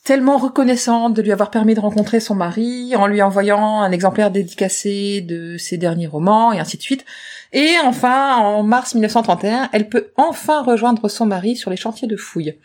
tellement 0.08 0.38
reconnaissante 0.38 1.12
de 1.12 1.20
lui 1.20 1.32
avoir 1.32 1.50
permis 1.50 1.74
de 1.74 1.80
rencontrer 1.80 2.18
son 2.18 2.34
mari, 2.34 2.96
en 2.96 3.06
lui 3.06 3.20
envoyant 3.20 3.82
un 3.82 3.92
exemplaire 3.92 4.30
dédicacé 4.30 5.20
de 5.20 5.58
ses 5.58 5.76
derniers 5.76 6.06
romans, 6.06 6.50
et 6.50 6.58
ainsi 6.58 6.78
de 6.78 6.82
suite. 6.82 7.04
Et 7.52 7.74
enfin, 7.84 8.36
en 8.36 8.62
mars 8.62 8.94
1931, 8.94 9.68
elle 9.70 9.90
peut 9.90 10.06
enfin 10.16 10.62
rejoindre 10.62 11.10
son 11.10 11.26
mari 11.26 11.56
sur 11.56 11.70
les 11.70 11.76
chantiers 11.76 12.08
de 12.08 12.16
fouilles. 12.16 12.58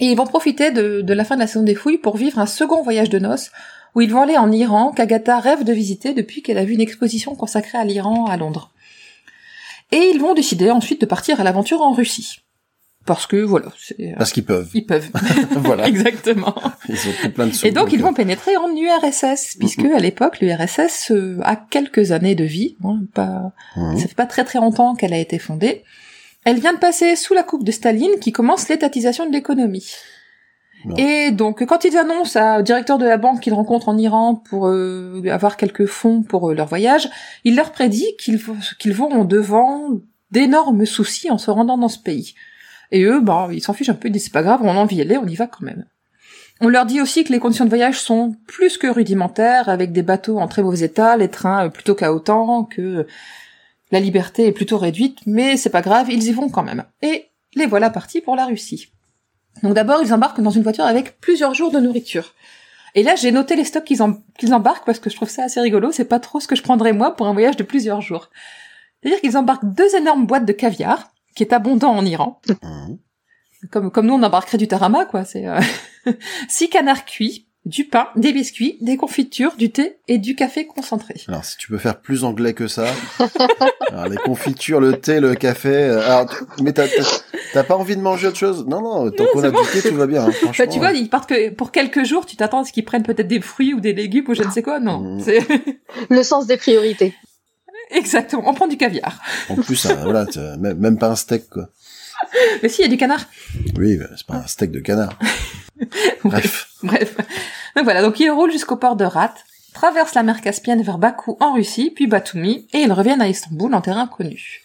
Et 0.00 0.06
ils 0.06 0.16
vont 0.16 0.26
profiter 0.26 0.72
de, 0.72 1.04
la 1.12 1.24
fin 1.24 1.36
de 1.36 1.40
la 1.42 1.46
saison 1.46 1.62
des 1.62 1.76
fouilles 1.76 1.98
pour 1.98 2.16
vivre 2.16 2.40
un 2.40 2.46
second 2.46 2.82
voyage 2.82 3.08
de 3.08 3.20
noces, 3.20 3.52
où 3.94 4.00
ils 4.00 4.10
vont 4.10 4.22
aller 4.22 4.36
en 4.36 4.50
Iran, 4.50 4.90
qu'Agatha 4.90 5.38
rêve 5.38 5.62
de 5.62 5.72
visiter 5.72 6.12
depuis 6.12 6.42
qu'elle 6.42 6.58
a 6.58 6.64
vu 6.64 6.74
une 6.74 6.80
exposition 6.80 7.36
consacrée 7.36 7.78
à 7.78 7.84
l'Iran 7.84 8.26
à 8.26 8.36
Londres. 8.36 8.72
Et 9.92 10.10
ils 10.12 10.18
vont 10.18 10.34
décider 10.34 10.72
ensuite 10.72 11.00
de 11.00 11.06
partir 11.06 11.40
à 11.40 11.44
l'aventure 11.44 11.82
en 11.82 11.92
Russie. 11.92 12.40
Parce 13.06 13.26
que, 13.26 13.36
voilà, 13.36 13.68
euh, 14.00 14.12
Parce 14.18 14.32
qu'ils 14.32 14.44
peuvent. 14.44 14.68
Ils 14.74 14.84
peuvent. 14.84 15.08
voilà. 15.56 15.86
Exactement. 15.88 16.54
Ils 16.88 16.94
ont 16.96 17.12
tout 17.22 17.30
plein 17.30 17.46
de 17.46 17.52
sous. 17.52 17.66
Et 17.66 17.70
donc 17.70 17.92
ils 17.92 18.02
vont 18.02 18.12
pénétrer 18.12 18.56
en 18.56 18.68
URSS, 18.74 19.56
puisque 19.58 19.84
à 19.84 19.98
l'époque 19.98 20.40
l'URSS 20.40 21.12
euh, 21.12 21.38
a 21.42 21.56
quelques 21.56 22.12
années 22.12 22.34
de 22.34 22.44
vie, 22.44 22.76
hein, 22.84 23.00
pas, 23.14 23.52
Mhm. 23.76 23.98
ça 23.98 24.08
fait 24.08 24.14
pas 24.14 24.26
très 24.26 24.44
très 24.44 24.58
longtemps 24.58 24.94
qu'elle 24.96 25.12
a 25.14 25.18
été 25.18 25.38
fondée. 25.38 25.84
Elle 26.44 26.58
vient 26.60 26.72
de 26.74 26.78
passer 26.78 27.16
sous 27.16 27.34
la 27.34 27.42
coupe 27.42 27.64
de 27.64 27.72
Staline 27.72 28.18
qui 28.20 28.32
commence 28.32 28.68
l'étatisation 28.68 29.26
de 29.26 29.32
l'économie. 29.32 29.90
Non. 30.84 30.94
Et 30.96 31.32
donc 31.32 31.64
quand 31.66 31.84
ils 31.84 31.96
annoncent 31.96 32.38
à- 32.38 32.60
au 32.60 32.62
directeur 32.62 32.98
de 32.98 33.04
la 33.06 33.16
banque 33.16 33.40
qu'ils 33.40 33.54
rencontrent 33.54 33.88
en 33.88 33.98
Iran 33.98 34.36
pour 34.48 34.68
euh, 34.68 35.20
avoir 35.30 35.56
quelques 35.56 35.86
fonds 35.86 36.22
pour 36.22 36.50
euh, 36.50 36.54
leur 36.54 36.66
voyage, 36.68 37.08
il 37.44 37.56
leur 37.56 37.72
prédit 37.72 38.06
qu'ils 38.20 38.38
vont- 38.38 38.56
qu'ils 38.78 38.92
vont 38.92 39.24
devant 39.24 39.88
d'énormes 40.30 40.86
soucis 40.86 41.30
en 41.30 41.38
se 41.38 41.50
rendant 41.50 41.78
dans 41.78 41.88
ce 41.88 41.98
pays. 41.98 42.34
Et 42.92 43.02
eux, 43.02 43.20
bah, 43.20 43.48
ils 43.52 43.62
s'en 43.62 43.72
fichent 43.72 43.88
un 43.88 43.94
peu, 43.94 44.08
ils 44.08 44.12
disent 44.12 44.24
c'est 44.24 44.32
pas 44.32 44.42
grave, 44.42 44.60
on 44.62 44.70
a 44.70 44.74
envie 44.74 44.96
d'y 44.96 45.02
aller, 45.02 45.16
on 45.16 45.26
y 45.26 45.34
va 45.34 45.46
quand 45.46 45.62
même. 45.62 45.84
On 46.60 46.68
leur 46.68 46.86
dit 46.86 47.00
aussi 47.00 47.24
que 47.24 47.32
les 47.32 47.38
conditions 47.38 47.64
de 47.66 47.70
voyage 47.70 48.00
sont 48.00 48.34
plus 48.46 48.78
que 48.78 48.86
rudimentaires, 48.86 49.68
avec 49.68 49.92
des 49.92 50.02
bateaux 50.02 50.38
en 50.38 50.48
très 50.48 50.62
mauvais 50.62 50.80
état, 50.80 51.16
les 51.16 51.28
trains 51.28 51.66
euh, 51.66 51.68
plutôt 51.68 51.94
qu'à 51.94 52.08
que 52.08 53.06
la 53.92 54.00
liberté 54.00 54.46
est 54.46 54.52
plutôt 54.52 54.78
réduite, 54.78 55.18
mais 55.26 55.56
c'est 55.56 55.70
pas 55.70 55.82
grave, 55.82 56.10
ils 56.10 56.24
y 56.24 56.32
vont 56.32 56.48
quand 56.48 56.62
même. 56.62 56.84
Et 57.02 57.26
les 57.54 57.66
voilà 57.66 57.90
partis 57.90 58.20
pour 58.20 58.36
la 58.36 58.46
Russie. 58.46 58.88
Donc 59.62 59.74
d'abord, 59.74 60.00
ils 60.02 60.12
embarquent 60.12 60.40
dans 60.40 60.50
une 60.50 60.62
voiture 60.62 60.84
avec 60.84 61.20
plusieurs 61.20 61.54
jours 61.54 61.70
de 61.70 61.78
nourriture. 61.78 62.34
Et 62.94 63.02
là, 63.02 63.14
j'ai 63.14 63.30
noté 63.30 63.56
les 63.56 63.64
stocks 63.64 63.84
qu'ils 63.84 64.54
embarquent 64.54 64.86
parce 64.86 64.98
que 64.98 65.10
je 65.10 65.16
trouve 65.16 65.28
ça 65.28 65.44
assez 65.44 65.60
rigolo, 65.60 65.92
c'est 65.92 66.06
pas 66.06 66.18
trop 66.18 66.40
ce 66.40 66.48
que 66.48 66.56
je 66.56 66.62
prendrais 66.62 66.94
moi 66.94 67.14
pour 67.14 67.26
un 67.26 67.32
voyage 67.34 67.56
de 67.56 67.62
plusieurs 67.62 68.00
jours. 68.00 68.30
C'est-à-dire 69.02 69.20
qu'ils 69.20 69.36
embarquent 69.36 69.66
deux 69.66 69.94
énormes 69.94 70.26
boîtes 70.26 70.46
de 70.46 70.52
caviar, 70.52 71.10
qui 71.36 71.42
est 71.44 71.52
abondant 71.52 71.90
en 71.92 72.04
Iran, 72.04 72.40
Mhm. 72.62 72.98
comme, 73.70 73.90
comme 73.92 74.06
nous 74.06 74.14
on 74.14 74.22
embarquerait 74.22 74.58
du 74.58 74.66
tarama, 74.68 75.04
quoi. 75.04 75.24
C'est 75.24 75.46
euh, 75.46 75.60
six 76.48 76.68
canards 76.68 77.04
cuits, 77.04 77.44
du 77.64 77.84
pain, 77.84 78.06
des 78.14 78.32
biscuits, 78.32 78.78
des 78.80 78.96
confitures, 78.96 79.56
du 79.56 79.72
thé 79.72 79.98
et 80.06 80.18
du 80.18 80.36
café 80.36 80.66
concentré. 80.68 81.14
Alors, 81.26 81.44
si 81.44 81.56
tu 81.56 81.66
peux 81.68 81.78
faire 81.78 82.00
plus 82.00 82.22
anglais 82.22 82.54
que 82.54 82.68
ça. 82.68 82.86
alors, 83.90 84.06
les 84.08 84.16
confitures, 84.18 84.80
le 84.80 85.00
thé, 85.00 85.18
le 85.18 85.34
café. 85.34 85.74
euh, 85.74 86.00
alors, 86.06 86.32
mais 86.62 86.72
t'as, 86.72 86.86
t'as- 86.86 87.22
t'as 87.52 87.64
pas 87.64 87.76
envie 87.76 87.96
de 87.96 88.00
manger 88.02 88.28
autre 88.28 88.36
chose? 88.38 88.64
Non, 88.68 88.80
non, 88.80 89.10
tant 89.10 89.24
qu'on 89.32 89.42
a 89.42 89.50
du 89.50 89.56
thé, 89.72 89.88
tout 89.88 89.96
va 89.96 90.06
bien. 90.06 90.24
hein, 90.26 90.30
franchement. 90.30 90.52
Bah, 90.64 90.72
tu 90.72 90.78
vois, 90.78 90.92
ils 90.92 91.08
partent 91.10 91.28
que 91.28 91.50
pour 91.50 91.72
quelques 91.72 92.04
jours, 92.04 92.24
tu 92.24 92.36
t'attends 92.36 92.60
à 92.60 92.64
ce 92.64 92.72
qu'ils 92.72 92.84
prennent 92.84 93.02
peut-être 93.02 93.26
des 93.26 93.40
fruits 93.40 93.74
ou 93.74 93.80
des 93.80 93.92
légumes 93.94 94.26
ou 94.28 94.34
je 94.34 94.44
ne 94.44 94.50
sais 94.50 94.62
quoi. 94.62 94.78
Non, 94.78 95.18
c'est 95.18 95.40
Le 96.08 96.22
sens 96.22 96.46
des 96.46 96.56
priorités. 96.58 97.14
Exactement. 97.90 98.42
On 98.46 98.54
prend 98.54 98.66
du 98.66 98.76
caviar. 98.76 99.20
En 99.48 99.56
plus, 99.56 99.86
hein, 99.86 99.98
voilà, 100.02 100.26
même, 100.58 100.98
pas 100.98 101.08
un 101.08 101.16
steak, 101.16 101.48
quoi. 101.48 101.68
Mais 102.62 102.68
si, 102.68 102.80
il 102.80 102.84
y 102.84 102.86
a 102.86 102.90
du 102.90 102.96
canard. 102.96 103.26
Oui, 103.76 103.98
c'est 104.16 104.26
pas 104.26 104.36
un 104.36 104.46
steak 104.46 104.70
de 104.70 104.80
canard. 104.80 105.18
Bref. 106.24 106.68
Bref. 106.82 107.16
Donc 107.74 107.84
voilà, 107.84 108.02
donc 108.02 108.18
ils 108.20 108.30
roulent 108.30 108.52
jusqu'au 108.52 108.76
port 108.76 108.96
de 108.96 109.04
Rat, 109.04 109.34
traversent 109.74 110.14
la 110.14 110.22
mer 110.22 110.40
Caspienne 110.40 110.82
vers 110.82 110.98
Bakou 110.98 111.36
en 111.40 111.52
Russie, 111.52 111.92
puis 111.94 112.06
Batumi, 112.06 112.66
et 112.72 112.78
ils 112.78 112.92
reviennent 112.92 113.20
à 113.20 113.28
Istanbul 113.28 113.74
en 113.74 113.82
terrain 113.82 114.06
connu. 114.06 114.62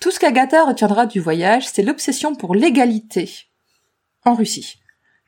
Tout 0.00 0.10
ce 0.10 0.18
qu'Agatha 0.18 0.64
retiendra 0.64 1.06
du 1.06 1.20
voyage, 1.20 1.68
c'est 1.68 1.82
l'obsession 1.82 2.34
pour 2.34 2.54
l'égalité 2.54 3.30
en 4.24 4.34
Russie, 4.34 4.76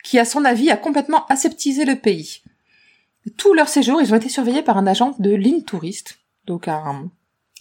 qui 0.05 0.19
à 0.19 0.25
son 0.25 0.45
avis 0.45 0.71
a 0.71 0.77
complètement 0.77 1.25
aseptisé 1.27 1.85
le 1.85 1.97
pays. 1.97 2.43
Tout 3.37 3.55
leur 3.55 3.69
séjour, 3.69 4.01
ils 4.01 4.13
ont 4.13 4.17
été 4.17 4.29
surveillés 4.29 4.63
par 4.63 4.77
un 4.77 4.87
agent 4.87 5.15
de 5.19 5.35
ligne 5.35 5.63
touriste, 5.63 6.19
donc 6.47 6.69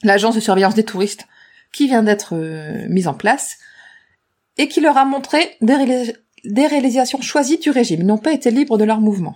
l'agence 0.04 0.36
de 0.36 0.40
surveillance 0.40 0.76
des 0.76 0.84
touristes, 0.84 1.26
qui 1.74 1.88
vient 1.88 2.04
d'être 2.04 2.36
euh, 2.36 2.86
mise 2.88 3.08
en 3.08 3.14
place, 3.14 3.58
et 4.58 4.68
qui 4.68 4.80
leur 4.80 4.98
a 4.98 5.06
montré 5.06 5.58
des, 5.62 5.74
réalis- 5.74 6.16
des 6.46 6.68
réalisations 6.68 7.22
choisies 7.22 7.58
du 7.58 7.70
régime. 7.70 8.02
Ils 8.02 8.06
n'ont 8.06 8.18
pas 8.18 8.32
été 8.32 8.52
libres 8.52 8.78
de 8.78 8.86
leur 8.86 9.02
mouvement. 9.02 9.36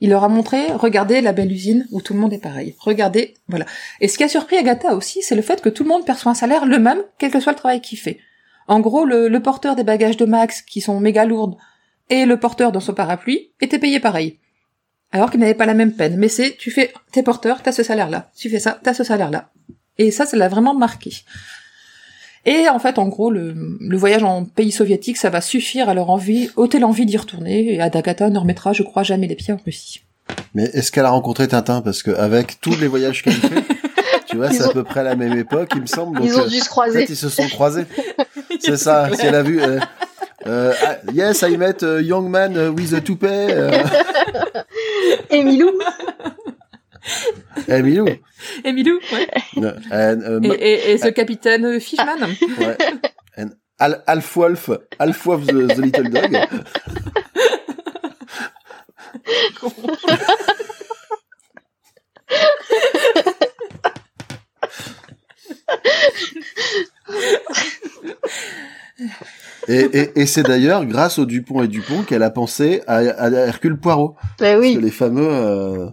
Il 0.00 0.10
leur 0.10 0.24
a 0.24 0.28
montré, 0.28 0.72
regardez 0.72 1.20
la 1.20 1.32
belle 1.32 1.52
usine 1.52 1.86
où 1.90 2.00
tout 2.00 2.14
le 2.14 2.20
monde 2.20 2.32
est 2.32 2.38
pareil. 2.38 2.74
Regardez, 2.78 3.34
voilà. 3.48 3.64
Et 4.00 4.08
ce 4.08 4.16
qui 4.18 4.24
a 4.24 4.28
surpris 4.28 4.56
Agatha 4.56 4.94
aussi, 4.94 5.22
c'est 5.22 5.36
le 5.36 5.42
fait 5.42 5.60
que 5.60 5.68
tout 5.68 5.82
le 5.82 5.88
monde 5.88 6.04
perçoit 6.04 6.32
un 6.32 6.34
salaire 6.34 6.66
le 6.66 6.78
même, 6.78 7.02
quel 7.18 7.30
que 7.30 7.40
soit 7.40 7.52
le 7.52 7.58
travail 7.58 7.80
qu'il 7.80 7.98
fait. 7.98 8.18
En 8.66 8.80
gros, 8.80 9.04
le, 9.04 9.28
le 9.28 9.40
porteur 9.42 9.76
des 9.76 9.84
bagages 9.84 10.16
de 10.16 10.24
Max, 10.24 10.62
qui 10.62 10.80
sont 10.80 10.98
méga 10.98 11.24
lourdes, 11.24 11.56
et 12.10 12.26
le 12.26 12.40
porteur 12.40 12.72
dans 12.72 12.80
son 12.80 12.94
parapluie, 12.94 13.52
étaient 13.60 13.78
payés 13.78 14.00
pareil. 14.00 14.38
Alors 15.12 15.30
qu'ils 15.30 15.40
n'avaient 15.40 15.54
pas 15.54 15.66
la 15.66 15.74
même 15.74 15.92
peine. 15.92 16.16
Mais 16.16 16.28
c'est, 16.28 16.56
tu 16.56 16.70
fais, 16.70 16.92
t'es 17.12 17.22
porteur, 17.22 17.62
t'as 17.62 17.72
ce 17.72 17.82
salaire-là. 17.82 18.30
Tu 18.36 18.50
fais 18.50 18.58
ça, 18.58 18.78
t'as 18.82 18.94
ce 18.94 19.04
salaire-là. 19.04 19.50
Et 19.98 20.10
ça, 20.10 20.26
ça 20.26 20.36
l'a 20.36 20.48
vraiment 20.48 20.74
marqué. 20.74 21.12
Et 22.46 22.68
en 22.68 22.78
fait, 22.78 22.98
en 22.98 23.08
gros, 23.08 23.30
le, 23.30 23.54
le 23.80 23.96
voyage 23.96 24.22
en 24.22 24.44
pays 24.44 24.72
soviétique, 24.72 25.16
ça 25.16 25.30
va 25.30 25.40
suffire 25.40 25.88
à 25.88 25.94
leur 25.94 26.10
envie, 26.10 26.50
ôter 26.56 26.78
l'envie 26.78 27.06
d'y 27.06 27.16
retourner, 27.16 27.72
et 27.74 27.80
Adagata 27.80 28.28
ne 28.28 28.38
remettra, 28.38 28.72
je 28.74 28.82
crois, 28.82 29.02
jamais 29.02 29.26
les 29.26 29.34
pieds 29.34 29.54
en 29.54 29.60
Russie. 29.64 30.02
Mais 30.54 30.64
est-ce 30.64 30.92
qu'elle 30.92 31.06
a 31.06 31.10
rencontré 31.10 31.48
Tintin? 31.48 31.80
Parce 31.80 32.02
que 32.02 32.10
avec 32.10 32.60
tous 32.60 32.78
les 32.78 32.86
voyages 32.86 33.22
qu'elle 33.22 33.32
fait, 33.34 33.64
tu 34.26 34.36
vois, 34.36 34.50
c'est 34.50 34.62
à 34.64 34.68
peu 34.68 34.84
près 34.84 35.02
la 35.04 35.16
même 35.16 35.38
époque, 35.38 35.70
il 35.74 35.82
me 35.82 35.86
semble. 35.86 36.18
Donc, 36.18 36.26
Ils 36.26 36.36
ont 36.36 36.42
euh, 36.44 36.48
dû 36.48 36.58
se 36.58 36.64
en 36.64 36.66
croiser. 36.66 37.06
fait, 37.06 37.12
ils 37.12 37.16
se 37.16 37.28
sont 37.30 37.48
croisés. 37.48 37.86
C'est 38.60 38.76
ça. 38.76 39.08
Si 39.14 39.24
elle 39.24 39.34
a 39.34 39.42
vu. 39.42 39.62
euh, 39.62 39.80
euh, 40.46 40.72
ah, 40.82 40.96
yes, 41.12 41.42
I 41.42 41.56
met 41.56 41.82
a 41.82 42.00
young 42.02 42.30
man 42.30 42.56
uh, 42.56 42.70
with 42.72 42.92
a 42.94 43.00
toupet. 43.00 43.48
Euh, 43.50 43.70
Emilou, 45.30 45.70
Emilou. 47.68 48.06
Emilou, 48.64 49.00
ouais. 49.12 49.28
And, 49.90 50.20
euh, 50.22 50.40
Et, 50.42 50.90
et, 50.90 50.92
et 50.92 50.98
ce 50.98 51.08
capitaine 51.08 51.80
Fishman. 51.80 52.20
ouais. 52.58 52.76
And 53.38 53.50
Al 53.78 54.02
Alf 54.06 54.36
Wolf, 54.36 54.70
Alf 54.98 55.26
Wolf 55.26 55.46
the, 55.46 55.66
the 55.74 55.80
little 55.80 56.08
dog. 56.10 56.32
Et, 69.68 69.80
et, 69.98 70.20
et 70.20 70.26
c'est 70.26 70.42
d'ailleurs 70.42 70.84
grâce 70.84 71.18
au 71.18 71.24
Dupont 71.26 71.62
et 71.62 71.68
Dupont 71.68 72.02
qu'elle 72.02 72.22
a 72.22 72.30
pensé 72.30 72.82
à, 72.86 72.96
à 72.96 73.30
Hercule 73.30 73.78
Poirot. 73.78 74.14
Bah 74.18 74.26
Parce 74.38 74.58
oui, 74.60 74.74
que 74.76 74.80
les 74.80 74.90
fameux... 74.90 75.26
euh, 75.28 75.86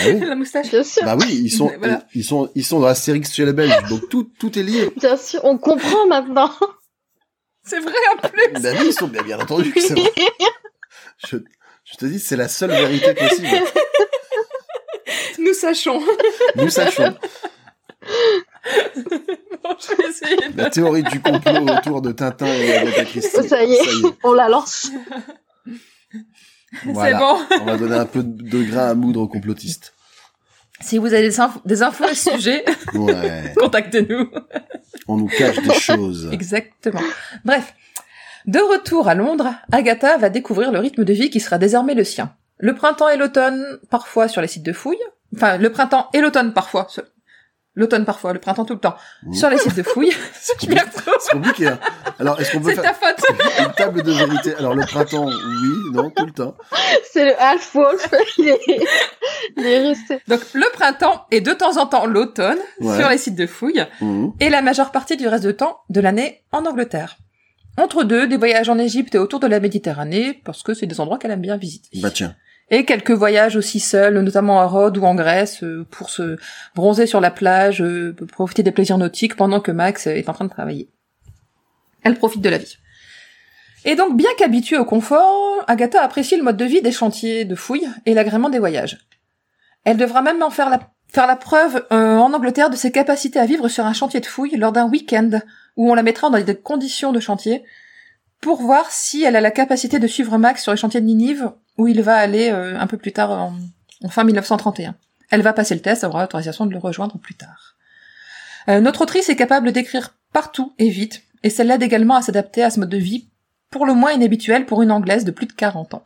ah 0.00 0.04
oui. 0.06 0.20
La 0.20 0.34
moustache. 0.34 0.70
bien 0.70 0.82
sûr. 0.84 1.02
Bah 1.04 1.16
oui, 1.18 1.40
ils 1.44 1.50
sont, 1.50 1.72
Voilà. 1.78 2.04
ils 2.14 2.24
sont, 2.24 2.50
ils 2.54 2.64
sont 2.64 2.80
dans 2.80 2.86
Astérix 2.88 3.32
chez 3.32 3.46
les 3.46 3.52
Belges, 3.54 3.72
donc 3.88 4.08
tout, 4.10 4.30
tout 4.38 4.58
est 4.58 4.62
lié. 4.62 4.90
Bien 4.96 5.16
sûr, 5.16 5.40
on 5.44 5.56
comprend 5.56 6.06
maintenant. 6.06 6.52
C'est 7.64 7.80
vrai 7.80 7.92
en 8.16 8.28
plus. 8.28 8.62
Bah 8.62 8.70
oui, 8.78 8.86
ils 8.88 8.92
sont 8.92 9.08
bien, 9.08 9.22
bien 9.22 9.38
entendu 9.38 9.70
que 9.72 9.80
c'est 9.80 9.94
vrai. 9.98 10.10
Je, 11.26 11.36
je 11.84 11.96
te 11.96 12.04
dis, 12.06 12.18
c'est 12.20 12.36
la 12.36 12.48
seule 12.48 12.70
vérité 12.70 13.14
possible. 13.14 13.46
Nous 15.38 15.54
sachons. 15.54 16.02
Nous 16.56 16.68
sachons. 16.68 17.14
Bon, 19.64 19.74
je 19.80 19.96
vais 19.96 20.08
essayer 20.08 20.36
de... 20.36 20.56
La 20.56 20.70
théorie 20.70 21.02
du 21.02 21.20
complot 21.20 21.66
autour 21.78 22.00
de 22.02 22.12
Tintin 22.12 22.46
et 22.46 22.76
Agatha 22.76 23.04
Christie. 23.04 23.48
Ça 23.48 23.64
y 23.64 23.72
est, 23.72 23.80
on 24.22 24.32
la 24.32 24.48
lance. 24.48 24.90
Voilà. 26.84 27.18
C'est 27.18 27.18
bon. 27.58 27.62
On 27.62 27.64
va 27.64 27.76
donner 27.76 27.96
un 27.96 28.06
peu 28.06 28.22
de 28.22 28.62
grain 28.62 28.88
à 28.90 28.94
moudre 28.94 29.20
aux 29.22 29.28
complotistes. 29.28 29.94
Si 30.80 30.96
vous 30.98 31.06
avez 31.12 31.22
des, 31.22 31.40
infos- 31.40 31.60
des 31.64 31.82
infos 31.82 32.04
à 32.04 32.14
ce 32.14 32.30
sujet, 32.32 32.64
Ouais. 32.94 33.52
contactez-nous. 33.56 34.30
On 35.08 35.16
nous 35.16 35.26
cache 35.26 35.60
des 35.60 35.74
choses. 35.74 36.28
Exactement. 36.32 37.00
Bref. 37.44 37.74
De 38.46 38.60
retour 38.60 39.08
à 39.08 39.14
Londres, 39.14 39.52
Agatha 39.72 40.16
va 40.18 40.30
découvrir 40.30 40.70
le 40.70 40.78
rythme 40.78 41.04
de 41.04 41.12
vie 41.12 41.30
qui 41.30 41.40
sera 41.40 41.58
désormais 41.58 41.94
le 41.94 42.04
sien. 42.04 42.32
Le 42.58 42.74
printemps 42.74 43.08
et 43.08 43.16
l'automne, 43.16 43.78
parfois 43.90 44.28
sur 44.28 44.40
les 44.40 44.48
sites 44.48 44.62
de 44.62 44.72
fouilles. 44.72 44.96
Enfin, 45.34 45.58
le 45.58 45.70
printemps 45.70 46.08
et 46.14 46.20
l'automne 46.20 46.52
parfois. 46.54 46.86
L'automne 47.78 48.04
parfois, 48.04 48.32
le 48.32 48.40
printemps 48.40 48.64
tout 48.64 48.74
le 48.74 48.80
temps. 48.80 48.96
Mmh. 49.22 49.34
Sur 49.34 49.48
les 49.50 49.56
sites 49.58 49.76
de 49.76 49.82
fouilles. 49.84 50.12
C'est 50.32 51.30
compliqué. 51.32 51.68
Hein. 51.68 51.78
Alors, 52.18 52.40
est-ce 52.40 52.50
qu'on 52.52 52.60
peut 52.60 52.70
C'est 52.74 52.82
faire 52.82 52.98
ta 52.98 53.06
faute. 53.06 53.24
une 53.60 53.72
table 53.72 54.02
de 54.02 54.10
vérité? 54.12 54.54
Alors, 54.58 54.74
le 54.74 54.84
printemps, 54.84 55.26
oui, 55.26 55.92
non, 55.92 56.10
tout 56.10 56.26
le 56.26 56.32
temps. 56.32 56.56
C'est 57.12 57.24
le 57.24 57.40
half 57.40 57.72
wolf. 57.74 58.10
Il 58.38 58.48
est, 58.48 58.60
il 59.56 59.64
est 59.66 59.78
resté. 59.88 60.20
Donc, 60.26 60.40
le 60.54 60.66
printemps 60.72 61.24
et 61.30 61.40
de 61.40 61.52
temps 61.52 61.76
en 61.76 61.86
temps 61.86 62.06
l'automne 62.06 62.58
Ouais. 62.80 62.98
sur 62.98 63.08
les 63.08 63.18
sites 63.18 63.36
de 63.36 63.46
fouilles. 63.46 63.86
Mhm. 64.00 64.32
et 64.40 64.48
la 64.50 64.60
majeure 64.62 64.90
partie 64.90 65.16
du 65.16 65.28
reste 65.28 65.44
de 65.44 65.52
temps 65.52 65.78
de 65.88 66.00
l'année 66.00 66.42
en 66.52 66.64
Angleterre. 66.66 67.16
Entre 67.76 68.02
deux, 68.02 68.26
des 68.26 68.36
voyages 68.36 68.68
en 68.68 68.78
Égypte 68.78 69.14
et 69.14 69.18
autour 69.18 69.38
de 69.38 69.46
la 69.46 69.60
Méditerranée, 69.60 70.40
parce 70.44 70.64
que 70.64 70.74
c'est 70.74 70.86
des 70.86 71.00
endroits 71.00 71.16
qu'elle 71.18 71.30
aime 71.30 71.40
bien 71.40 71.56
visiter. 71.56 72.00
Bah 72.00 72.10
tiens. 72.10 72.34
Et 72.70 72.84
quelques 72.84 73.12
voyages 73.12 73.56
aussi 73.56 73.80
seuls, 73.80 74.18
notamment 74.18 74.60
à 74.60 74.66
Rhodes 74.66 74.98
ou 74.98 75.04
en 75.04 75.14
Grèce, 75.14 75.62
euh, 75.62 75.86
pour 75.90 76.10
se 76.10 76.36
bronzer 76.74 77.06
sur 77.06 77.20
la 77.20 77.30
plage, 77.30 77.80
euh, 77.80 78.14
profiter 78.30 78.62
des 78.62 78.72
plaisirs 78.72 78.98
nautiques 78.98 79.36
pendant 79.36 79.60
que 79.60 79.72
Max 79.72 80.06
est 80.06 80.28
en 80.28 80.34
train 80.34 80.44
de 80.44 80.50
travailler. 80.50 80.90
Elle 82.02 82.16
profite 82.16 82.42
de 82.42 82.48
la 82.48 82.58
vie. 82.58 82.76
Et 83.84 83.94
donc, 83.94 84.16
bien 84.16 84.28
qu'habituée 84.36 84.76
au 84.76 84.84
confort, 84.84 85.64
Agatha 85.66 86.02
apprécie 86.02 86.36
le 86.36 86.42
mode 86.42 86.56
de 86.56 86.64
vie 86.64 86.82
des 86.82 86.92
chantiers 86.92 87.44
de 87.44 87.54
fouilles 87.54 87.88
et 88.04 88.12
l'agrément 88.12 88.50
des 88.50 88.58
voyages. 88.58 88.98
Elle 89.84 89.96
devra 89.96 90.20
même 90.20 90.42
en 90.42 90.50
faire 90.50 90.68
la, 90.68 91.36
preuve 91.36 91.86
euh, 91.90 92.18
en 92.18 92.32
Angleterre 92.34 92.68
de 92.68 92.76
ses 92.76 92.92
capacités 92.92 93.38
à 93.38 93.46
vivre 93.46 93.68
sur 93.68 93.86
un 93.86 93.94
chantier 93.94 94.20
de 94.20 94.26
fouilles 94.26 94.56
lors 94.56 94.72
d'un 94.72 94.88
week-end 94.88 95.40
où 95.76 95.90
on 95.90 95.94
la 95.94 96.02
mettra 96.02 96.28
dans 96.28 96.38
des 96.38 96.54
conditions 96.54 97.12
de 97.12 97.20
chantier 97.20 97.64
pour 98.40 98.60
voir 98.60 98.90
si 98.90 99.24
elle 99.24 99.36
a 99.36 99.40
la 99.40 99.50
capacité 99.50 99.98
de 99.98 100.06
suivre 100.06 100.36
Max 100.36 100.62
sur 100.62 100.72
les 100.72 100.78
chantiers 100.78 101.00
de 101.00 101.06
Ninive 101.06 101.50
où 101.78 101.86
il 101.86 102.02
va 102.02 102.16
aller 102.16 102.50
euh, 102.50 102.78
un 102.78 102.86
peu 102.86 102.98
plus 102.98 103.12
tard 103.12 103.30
en, 103.30 104.08
fin 104.08 104.24
1931. 104.24 104.94
Elle 105.30 105.42
va 105.42 105.52
passer 105.52 105.74
le 105.74 105.80
test, 105.80 106.02
elle 106.02 106.10
aura 106.10 106.22
l'autorisation 106.22 106.66
de 106.66 106.72
le 106.72 106.78
rejoindre 106.78 107.18
plus 107.18 107.34
tard. 107.34 107.76
Euh, 108.68 108.80
notre 108.80 109.02
autrice 109.02 109.28
est 109.28 109.36
capable 109.36 109.72
d'écrire 109.72 110.14
partout 110.32 110.74
et 110.78 110.90
vite, 110.90 111.22
et 111.42 111.50
ça 111.50 111.64
l'aide 111.64 111.82
également 111.82 112.16
à 112.16 112.22
s'adapter 112.22 112.62
à 112.62 112.70
ce 112.70 112.80
mode 112.80 112.90
de 112.90 112.98
vie 112.98 113.28
pour 113.70 113.86
le 113.86 113.94
moins 113.94 114.12
inhabituel 114.12 114.66
pour 114.66 114.82
une 114.82 114.90
Anglaise 114.90 115.24
de 115.24 115.30
plus 115.30 115.46
de 115.46 115.52
40 115.52 115.94
ans. 115.94 116.04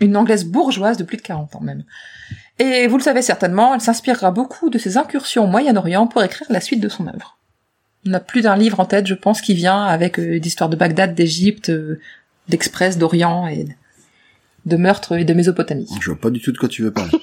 Une 0.00 0.16
Anglaise 0.16 0.44
bourgeoise 0.44 0.98
de 0.98 1.04
plus 1.04 1.16
de 1.16 1.22
40 1.22 1.56
ans 1.56 1.60
même. 1.60 1.84
Et 2.58 2.86
vous 2.86 2.96
le 2.96 3.02
savez 3.02 3.22
certainement, 3.22 3.74
elle 3.74 3.80
s'inspirera 3.80 4.30
beaucoup 4.30 4.70
de 4.70 4.78
ses 4.78 4.96
incursions 4.96 5.44
au 5.44 5.46
Moyen-Orient 5.46 6.06
pour 6.06 6.22
écrire 6.22 6.46
la 6.50 6.60
suite 6.60 6.80
de 6.80 6.88
son 6.88 7.06
œuvre. 7.06 7.38
On 8.06 8.12
a 8.12 8.20
plus 8.20 8.42
d'un 8.42 8.56
livre 8.56 8.80
en 8.80 8.84
tête, 8.84 9.06
je 9.06 9.14
pense, 9.14 9.40
qui 9.40 9.54
vient 9.54 9.84
avec 9.84 10.18
euh, 10.18 10.38
d'histoires 10.38 10.70
de 10.70 10.76
Bagdad, 10.76 11.14
d'Égypte, 11.14 11.70
euh, 11.70 12.00
d'Express, 12.48 12.98
d'Orient 12.98 13.48
et 13.48 13.66
de 14.66 14.76
meurtres 14.76 15.16
et 15.16 15.24
de 15.24 15.32
Mésopotamie. 15.32 15.88
Je 16.00 16.10
vois 16.10 16.20
pas 16.20 16.30
du 16.30 16.40
tout 16.42 16.52
de 16.52 16.58
quoi 16.58 16.68
tu 16.68 16.82
veux 16.82 16.92
parler. 16.92 17.10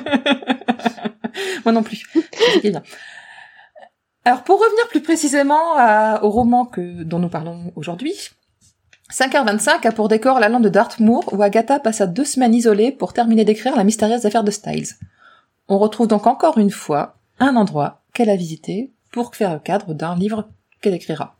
Moi 1.64 1.72
non 1.72 1.82
plus. 1.82 2.02
C'est 2.62 2.70
bien. 2.70 2.82
Alors 4.24 4.42
pour 4.44 4.60
revenir 4.60 4.88
plus 4.88 5.00
précisément 5.02 5.76
à- 5.76 6.22
au 6.22 6.30
roman 6.30 6.64
que, 6.66 7.02
dont 7.02 7.18
nous 7.18 7.28
parlons 7.28 7.72
aujourd'hui, 7.76 8.14
5h25 9.12 9.86
a 9.86 9.92
pour 9.92 10.08
décor 10.08 10.38
la 10.38 10.48
lande 10.48 10.64
de 10.64 10.68
Dartmoor 10.68 11.32
où 11.32 11.42
Agatha 11.42 11.80
passa 11.80 12.06
deux 12.06 12.24
semaines 12.24 12.54
isolée 12.54 12.92
pour 12.92 13.12
terminer 13.12 13.44
d'écrire 13.44 13.74
la 13.76 13.82
mystérieuse 13.84 14.24
affaire 14.26 14.44
de 14.44 14.50
Styles. 14.50 14.88
On 15.68 15.78
retrouve 15.78 16.06
donc 16.06 16.26
encore 16.26 16.58
une 16.58 16.70
fois 16.70 17.16
un 17.38 17.56
endroit 17.56 18.02
qu'elle 18.12 18.30
a 18.30 18.36
visité 18.36 18.92
pour 19.10 19.34
faire 19.34 19.52
le 19.54 19.58
cadre 19.58 19.94
d'un 19.94 20.14
livre 20.16 20.48
qu'elle 20.80 20.94
écrira. 20.94 21.36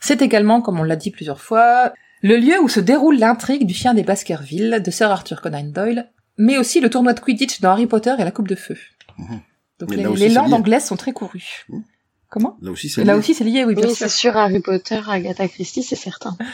C'est 0.00 0.22
également, 0.22 0.62
comme 0.62 0.80
on 0.80 0.82
l'a 0.84 0.96
dit 0.96 1.10
plusieurs 1.10 1.40
fois, 1.40 1.92
le 2.22 2.36
lieu 2.36 2.60
où 2.60 2.68
se 2.68 2.80
déroule 2.80 3.18
l'intrigue 3.18 3.66
du 3.66 3.74
chien 3.74 3.94
des 3.94 4.02
Baskerville 4.02 4.82
de 4.84 4.90
Sir 4.90 5.10
Arthur 5.10 5.40
Conan 5.40 5.64
Doyle, 5.64 6.10
mais 6.38 6.58
aussi 6.58 6.80
le 6.80 6.90
tournoi 6.90 7.12
de 7.14 7.20
Quidditch 7.20 7.60
dans 7.60 7.70
Harry 7.70 7.86
Potter 7.86 8.14
et 8.18 8.24
la 8.24 8.30
Coupe 8.30 8.48
de 8.48 8.54
Feu. 8.54 8.76
Mhm. 9.18 9.40
Donc 9.78 9.94
les, 9.94 10.02
là 10.02 10.10
aussi, 10.10 10.22
les 10.22 10.28
c'est 10.28 10.34
langues 10.34 10.52
anglaises 10.52 10.84
sont 10.84 10.96
très 10.96 11.12
courues. 11.12 11.64
Mhm. 11.68 11.82
Comment? 12.28 12.56
Là 12.62 12.70
aussi, 12.70 12.88
c'est 12.88 13.02
Là 13.04 13.14
lié. 13.14 13.18
aussi 13.18 13.34
c'est 13.34 13.44
lié, 13.44 13.64
oui, 13.64 13.74
bien 13.74 13.84
Oui, 13.88 13.94
sûr. 13.94 14.06
c'est 14.06 14.14
sûr, 14.14 14.36
Harry 14.36 14.60
Potter, 14.60 15.00
Agatha 15.08 15.48
Christie, 15.48 15.82
c'est 15.82 15.96
certain. 15.96 16.36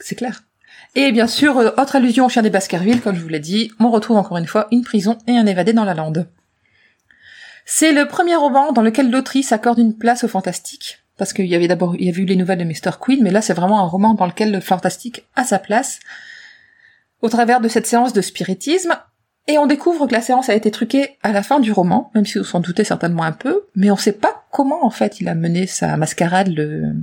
C'est 0.00 0.14
clair. 0.14 0.42
Et 0.94 1.10
bien 1.10 1.26
sûr, 1.26 1.58
euh, 1.58 1.70
autre 1.76 1.96
allusion 1.96 2.26
au 2.26 2.28
chien 2.28 2.42
des 2.42 2.50
Baskerville, 2.50 3.00
comme 3.00 3.16
je 3.16 3.20
vous 3.20 3.28
l'ai 3.28 3.40
dit, 3.40 3.72
on 3.80 3.90
retrouve 3.90 4.16
encore 4.16 4.36
une 4.38 4.46
fois 4.46 4.68
une 4.70 4.84
prison 4.84 5.18
et 5.26 5.36
un 5.36 5.44
évadé 5.44 5.72
dans 5.72 5.84
la 5.84 5.92
lande. 5.94 6.28
C'est 7.66 7.92
le 7.92 8.06
premier 8.06 8.36
roman 8.36 8.70
dans 8.72 8.80
lequel 8.82 9.10
l'autrice 9.10 9.50
accorde 9.52 9.78
une 9.80 9.98
place 9.98 10.22
au 10.24 10.28
fantastique, 10.28 11.00
parce 11.18 11.32
qu'il 11.32 11.46
y 11.46 11.54
avait 11.54 11.68
d'abord, 11.68 11.96
il 11.96 12.04
y 12.04 12.08
avait 12.08 12.22
eu 12.22 12.26
les 12.26 12.36
nouvelles 12.36 12.58
de 12.58 12.64
Mr. 12.64 12.96
Queen, 13.00 13.22
mais 13.22 13.30
là 13.30 13.42
c'est 13.42 13.52
vraiment 13.52 13.80
un 13.80 13.86
roman 13.86 14.14
dans 14.14 14.26
lequel 14.26 14.52
le 14.52 14.60
fantastique 14.60 15.26
a 15.36 15.44
sa 15.44 15.58
place, 15.58 16.00
au 17.20 17.28
travers 17.28 17.60
de 17.60 17.68
cette 17.68 17.86
séance 17.86 18.12
de 18.12 18.20
spiritisme, 18.22 18.94
et 19.48 19.58
on 19.58 19.66
découvre 19.66 20.06
que 20.06 20.12
la 20.12 20.20
séance 20.20 20.48
a 20.48 20.54
été 20.54 20.70
truquée 20.70 21.16
à 21.22 21.32
la 21.32 21.42
fin 21.42 21.58
du 21.58 21.72
roman, 21.72 22.10
même 22.14 22.24
si 22.26 22.38
on 22.38 22.44
s'en 22.44 22.60
doutait 22.60 22.84
certainement 22.84 23.24
un 23.24 23.32
peu, 23.32 23.62
mais 23.74 23.90
on 23.90 23.96
sait 23.96 24.12
pas 24.12 24.44
comment 24.52 24.84
en 24.84 24.90
fait 24.90 25.20
il 25.20 25.28
a 25.28 25.34
mené 25.34 25.66
sa 25.66 25.96
mascarade, 25.96 26.48
le, 26.48 26.94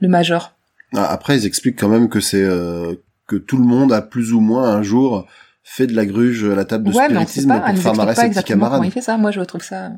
le 0.00 0.08
major. 0.08 0.54
Ah, 0.94 1.06
Après, 1.10 1.36
ils 1.36 1.46
expliquent 1.46 1.78
quand 1.78 1.88
même 1.88 2.08
que 2.08 2.20
c'est 2.20 2.42
euh, 2.42 2.94
que 3.26 3.36
tout 3.36 3.58
le 3.58 3.64
monde 3.64 3.92
a 3.92 4.00
plus 4.02 4.32
ou 4.32 4.40
moins 4.40 4.70
un 4.70 4.82
jour 4.82 5.26
fait 5.62 5.86
de 5.86 5.94
la 5.94 6.06
gruge 6.06 6.44
à 6.44 6.54
la 6.54 6.64
table 6.64 6.90
de 6.90 6.96
Ouais, 6.96 7.08
mais 7.10 7.18
on 7.18 7.26
sait 7.26 7.42
spiritisme 7.42 7.48
pas, 7.48 7.60
pour 7.60 7.78
faire 7.78 7.94
marrer 7.94 8.14
ses 8.14 8.30
petits 8.30 8.42
camarades. 8.44 8.82
il 8.84 8.90
fait 8.90 9.02
ça. 9.02 9.18
Moi, 9.18 9.30
je 9.30 9.42
trouve 9.42 9.62
ça. 9.62 9.92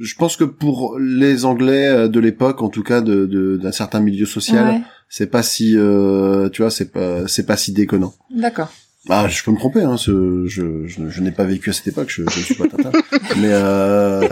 Je 0.00 0.14
pense 0.16 0.36
que 0.36 0.44
pour 0.44 0.98
les 0.98 1.44
Anglais 1.44 1.86
euh, 1.88 2.08
de 2.08 2.18
l'époque, 2.20 2.62
en 2.62 2.68
tout 2.68 2.82
cas 2.82 3.00
de 3.00 3.26
de- 3.26 3.56
d'un 3.56 3.70
certain 3.72 4.00
milieu 4.00 4.26
social, 4.26 4.66
Ouais, 4.68 4.80
c'est 5.08 5.28
pas 5.28 5.42
si, 5.42 5.74
euh, 5.76 6.48
tu 6.48 6.62
vois, 6.62 6.70
c'est 6.70 6.90
pas 6.90 7.28
c'est 7.28 7.46
pas 7.46 7.56
si 7.56 7.72
déconnant. 7.72 8.12
d'accord. 8.30 8.72
Ah, 9.10 9.28
je 9.28 9.42
peux 9.44 9.50
me 9.50 9.58
tromper, 9.58 9.82
hein, 9.82 9.98
ce, 9.98 10.46
je, 10.46 10.86
je, 10.86 11.10
je 11.10 11.20
n'ai 11.20 11.30
pas 11.30 11.44
vécu 11.44 11.68
à 11.68 11.72
cette 11.74 11.88
époque, 11.88 12.08
je, 12.08 12.22
je 12.24 12.40
suis 12.40 12.54
pas 12.54 12.66
Tintin. 12.66 12.90
mais, 13.36 13.50
euh... 13.52 14.26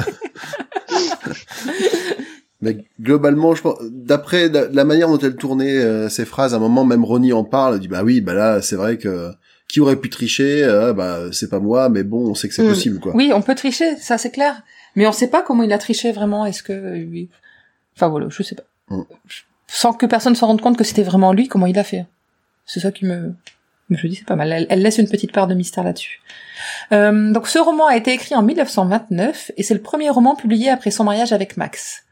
mais 2.62 2.78
globalement, 3.00 3.54
je 3.54 3.62
pense, 3.62 3.78
d'après 3.90 4.48
la, 4.48 4.68
la 4.68 4.84
manière 4.84 5.08
dont 5.08 5.18
elle 5.18 5.36
tournait 5.36 5.76
euh, 5.78 6.08
ses 6.08 6.24
phrases, 6.24 6.54
à 6.54 6.56
un 6.56 6.60
moment, 6.60 6.84
même 6.84 7.04
Ronnie 7.04 7.32
en 7.32 7.44
parle, 7.44 7.74
elle 7.74 7.80
dit, 7.80 7.88
bah 7.88 8.02
oui, 8.04 8.20
bah 8.20 8.34
là, 8.34 8.62
c'est 8.62 8.76
vrai 8.76 8.98
que, 8.98 9.30
qui 9.68 9.80
aurait 9.80 9.96
pu 9.96 10.08
tricher, 10.10 10.62
euh, 10.64 10.92
bah, 10.92 11.24
c'est 11.32 11.50
pas 11.50 11.60
moi, 11.60 11.88
mais 11.88 12.02
bon, 12.02 12.30
on 12.30 12.34
sait 12.34 12.48
que 12.48 12.54
c'est 12.54 12.62
Mm. 12.64 12.68
possible, 12.68 12.98
quoi. 13.00 13.12
Oui, 13.14 13.30
on 13.34 13.42
peut 13.42 13.54
tricher, 13.54 13.96
ça 13.96 14.16
c'est 14.16 14.30
clair. 14.30 14.62
Mais 14.94 15.06
on 15.06 15.12
sait 15.12 15.28
pas 15.28 15.42
comment 15.42 15.62
il 15.62 15.72
a 15.72 15.78
triché 15.78 16.12
vraiment. 16.12 16.46
Est-ce 16.46 16.62
que. 16.62 17.06
Enfin 17.96 18.08
voilà, 18.08 18.26
je 18.28 18.42
sais 18.42 18.54
pas. 18.54 18.64
Mm. 18.88 19.02
Sans 19.66 19.92
que 19.92 20.06
personne 20.06 20.34
se 20.34 20.44
rende 20.44 20.60
compte 20.60 20.76
que 20.76 20.84
c'était 20.84 21.02
vraiment 21.02 21.32
lui, 21.32 21.48
comment 21.48 21.66
il 21.66 21.78
a 21.78 21.84
fait. 21.84 22.06
C'est 22.66 22.80
ça 22.80 22.92
qui 22.92 23.06
me. 23.06 23.34
Je 23.90 24.06
dis 24.06 24.16
c'est 24.16 24.26
pas 24.26 24.36
mal. 24.36 24.52
Elle, 24.52 24.66
elle 24.70 24.82
laisse 24.82 24.98
une 24.98 25.08
petite 25.08 25.32
part 25.32 25.46
de 25.46 25.54
mystère 25.54 25.84
là-dessus. 25.84 26.20
Euh, 26.92 27.32
donc 27.32 27.48
ce 27.48 27.58
roman 27.58 27.86
a 27.86 27.96
été 27.96 28.12
écrit 28.12 28.34
en 28.34 28.42
1929 28.42 29.52
et 29.56 29.62
c'est 29.62 29.74
le 29.74 29.82
premier 29.82 30.10
roman 30.10 30.34
publié 30.34 30.70
après 30.70 30.90
son 30.90 31.04
mariage 31.04 31.32
avec 31.32 31.56
Max. 31.56 32.04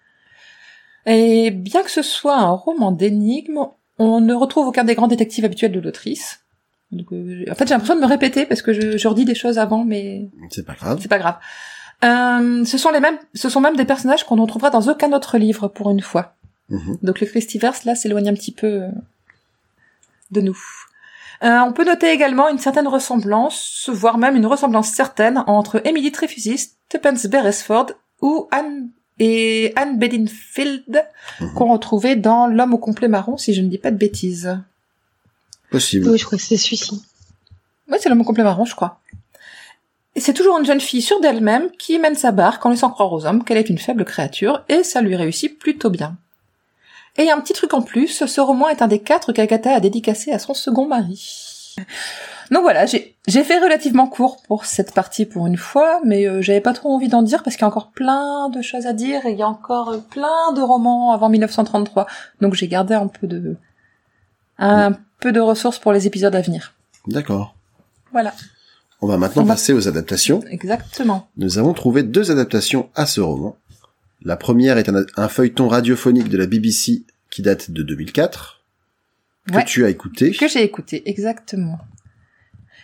Et 1.06 1.50
bien 1.50 1.82
que 1.82 1.90
ce 1.90 2.02
soit 2.02 2.36
un 2.36 2.50
roman 2.50 2.92
d'énigmes, 2.92 3.66
on 3.98 4.20
ne 4.20 4.34
retrouve 4.34 4.66
aucun 4.66 4.84
des 4.84 4.94
grands 4.94 5.08
détectives 5.08 5.44
habituels 5.44 5.72
de 5.72 5.80
l'autrice. 5.80 6.40
Donc, 6.90 7.12
euh, 7.12 7.44
en 7.50 7.54
fait, 7.54 7.68
j'ai 7.68 7.74
l'impression 7.74 7.94
de 7.94 8.00
me 8.00 8.06
répéter 8.06 8.46
parce 8.46 8.62
que 8.62 8.72
je, 8.72 8.96
je 8.98 9.08
redis 9.08 9.24
des 9.24 9.34
choses 9.34 9.58
avant, 9.58 9.84
mais 9.84 10.28
C'est 10.50 10.66
pas 10.66 10.74
grave. 10.74 10.98
c'est 11.00 11.08
pas 11.08 11.18
grave. 11.18 11.36
Euh, 12.04 12.64
ce 12.64 12.78
sont 12.78 12.90
les 12.90 13.00
mêmes, 13.00 13.18
ce 13.34 13.48
sont 13.48 13.60
même 13.60 13.76
des 13.76 13.84
personnages 13.84 14.24
qu'on 14.24 14.36
ne 14.36 14.40
retrouvera 14.42 14.70
dans 14.70 14.88
aucun 14.88 15.12
autre 15.12 15.36
livre 15.38 15.68
pour 15.68 15.90
une 15.90 16.00
fois. 16.00 16.34
Mhm. 16.70 16.98
Donc 17.02 17.20
le 17.20 17.26
Christiverse 17.26 17.84
là 17.84 17.94
s'éloigne 17.94 18.28
un 18.28 18.34
petit 18.34 18.52
peu 18.52 18.82
euh, 18.84 18.88
de 20.30 20.40
nous. 20.40 20.58
Euh, 21.42 21.58
on 21.60 21.72
peut 21.72 21.84
noter 21.84 22.10
également 22.10 22.48
une 22.48 22.58
certaine 22.58 22.86
ressemblance, 22.88 23.88
voire 23.92 24.18
même 24.18 24.36
une 24.36 24.46
ressemblance 24.46 24.88
certaine 24.88 25.42
entre 25.46 25.80
Emily 25.86 26.12
Trefusis, 26.12 26.72
Tuppence 26.88 27.26
Beresford 27.26 27.92
ou 28.20 28.46
Anne 28.50 28.88
et 29.18 29.72
Anne 29.76 29.98
Bedingfield 29.98 31.04
Mhm. 31.40 31.54
qu'on 31.54 31.72
retrouvait 31.72 32.16
dans 32.16 32.46
L'homme 32.46 32.72
au 32.74 32.78
complet 32.78 33.08
marron, 33.08 33.36
si 33.36 33.52
je 33.54 33.60
ne 33.62 33.68
dis 33.68 33.78
pas 33.78 33.90
de 33.90 33.96
bêtises. 33.96 34.58
Possible. 35.70 36.08
Oui, 36.08 36.18
je 36.18 36.24
crois 36.24 36.38
que 36.38 36.44
c'est 36.44 36.56
celui-ci. 36.56 37.02
Ouais, 37.88 37.98
c'est 38.00 38.08
l'homme 38.08 38.20
au 38.22 38.24
complet 38.24 38.42
marron, 38.44 38.64
je 38.64 38.74
crois. 38.74 39.00
Et 40.16 40.20
c'est 40.20 40.34
toujours 40.34 40.58
une 40.58 40.64
jeune 40.64 40.80
fille 40.80 41.02
sûre 41.02 41.20
d'elle-même 41.20 41.70
qui 41.78 41.98
mène 41.98 42.16
sa 42.16 42.32
barque 42.32 42.64
en 42.66 42.70
laissant 42.70 42.90
croire 42.90 43.12
aux 43.12 43.26
hommes 43.26 43.44
qu'elle 43.44 43.58
est 43.58 43.70
une 43.70 43.78
faible 43.78 44.04
créature, 44.04 44.64
et 44.68 44.82
ça 44.82 45.00
lui 45.00 45.16
réussit 45.16 45.58
plutôt 45.58 45.90
bien. 45.90 46.16
Et 47.16 47.30
un 47.30 47.40
petit 47.40 47.52
truc 47.52 47.74
en 47.74 47.82
plus, 47.82 48.24
ce 48.24 48.40
roman 48.40 48.68
est 48.68 48.82
un 48.82 48.88
des 48.88 49.00
quatre 49.00 49.32
qu'Agatha 49.32 49.74
a 49.74 49.80
dédicacé 49.80 50.32
à 50.32 50.38
son 50.38 50.54
second 50.54 50.86
mari. 50.86 51.76
Donc 52.50 52.62
voilà, 52.62 52.84
j'ai 52.84 53.14
j'ai 53.28 53.44
fait 53.44 53.60
relativement 53.60 54.08
court 54.08 54.42
pour 54.48 54.64
cette 54.64 54.92
partie 54.92 55.24
pour 55.24 55.46
une 55.46 55.56
fois, 55.56 56.00
mais 56.04 56.26
euh, 56.26 56.42
j'avais 56.42 56.60
pas 56.60 56.72
trop 56.72 56.92
envie 56.92 57.08
d'en 57.08 57.22
dire 57.22 57.44
parce 57.44 57.54
qu'il 57.54 57.62
y 57.62 57.64
a 57.64 57.68
encore 57.68 57.92
plein 57.92 58.48
de 58.48 58.60
choses 58.60 58.86
à 58.86 58.92
dire 58.92 59.24
et 59.24 59.32
il 59.32 59.38
y 59.38 59.42
a 59.42 59.48
encore 59.48 59.90
euh, 59.90 59.98
plein 59.98 60.52
de 60.52 60.60
romans 60.60 61.12
avant 61.12 61.28
1933. 61.28 62.06
Donc 62.40 62.54
j'ai 62.54 62.66
gardé 62.66 62.94
un 62.94 63.06
peu 63.06 63.28
de 63.28 63.56
un 64.58 64.92
peu 65.20 65.30
de 65.30 65.40
ressources 65.40 65.78
pour 65.78 65.92
les 65.92 66.08
épisodes 66.08 66.34
à 66.34 66.40
venir. 66.40 66.74
D'accord. 67.06 67.54
Voilà, 68.10 68.34
On 69.02 69.06
va 69.06 69.16
maintenant 69.16 69.46
passer 69.46 69.72
aux 69.72 69.88
adaptations. 69.88 70.42
exactement. 70.50 71.28
Nous 71.36 71.58
avons 71.58 71.72
trouvé 71.72 72.02
deux 72.02 72.30
adaptations 72.30 72.90
à 72.94 73.06
ce 73.06 73.20
roman. 73.20 73.56
La 74.22 74.36
première 74.36 74.76
est 74.76 74.88
un, 74.90 75.04
un 75.16 75.28
feuilleton 75.28 75.68
radiophonique 75.68 76.28
de 76.28 76.36
la 76.36 76.46
BBC 76.46 77.04
qui 77.30 77.40
date 77.42 77.70
de 77.70 77.82
2004, 77.82 78.62
que 79.48 79.54
Ouais. 79.56 79.64
tu 79.64 79.84
as 79.84 79.88
écouté. 79.88 80.32
Que 80.32 80.48
j'ai 80.48 80.62
écouté, 80.62 81.08
exactement. 81.08 81.78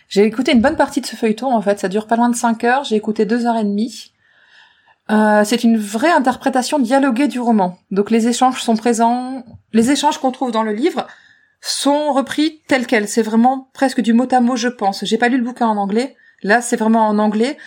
J'ai 0.09 0.23
écouté 0.23 0.53
une 0.53 0.61
bonne 0.61 0.77
partie 0.77 1.01
de 1.01 1.05
ce 1.05 1.15
feuilleton, 1.15 1.53
en 1.53 1.61
fait. 1.61 1.79
Ça 1.79 1.89
dure 1.89 2.07
pas 2.07 2.15
loin 2.15 2.29
de 2.29 2.35
5 2.35 2.63
heures. 2.63 2.83
J'ai 2.85 2.95
écouté 2.95 3.25
deux 3.25 3.45
heures 3.45 3.57
et 3.57 3.63
demie. 3.63 4.13
Euh, 5.11 5.43
c'est 5.45 5.63
une 5.63 5.77
vraie 5.77 6.11
interprétation 6.11 6.79
dialoguée 6.79 7.27
du 7.27 7.39
roman. 7.39 7.77
Donc 7.91 8.09
les 8.09 8.27
échanges 8.27 8.61
sont 8.63 8.75
présents. 8.75 9.45
Les 9.73 9.91
échanges 9.91 10.17
qu'on 10.17 10.31
trouve 10.31 10.51
dans 10.51 10.63
le 10.63 10.73
livre 10.73 11.07
sont 11.61 12.13
repris 12.13 12.61
tels 12.67 12.87
quels. 12.87 13.07
C'est 13.07 13.21
vraiment 13.21 13.69
presque 13.73 14.01
du 14.01 14.13
mot 14.13 14.27
à 14.31 14.39
mot, 14.39 14.55
je 14.55 14.67
pense. 14.67 15.05
J'ai 15.05 15.17
pas 15.17 15.29
lu 15.29 15.37
le 15.37 15.43
bouquin 15.43 15.67
en 15.67 15.77
anglais. 15.77 16.15
Là, 16.43 16.61
c'est 16.61 16.77
vraiment 16.77 17.07
en 17.07 17.19
anglais. 17.19 17.57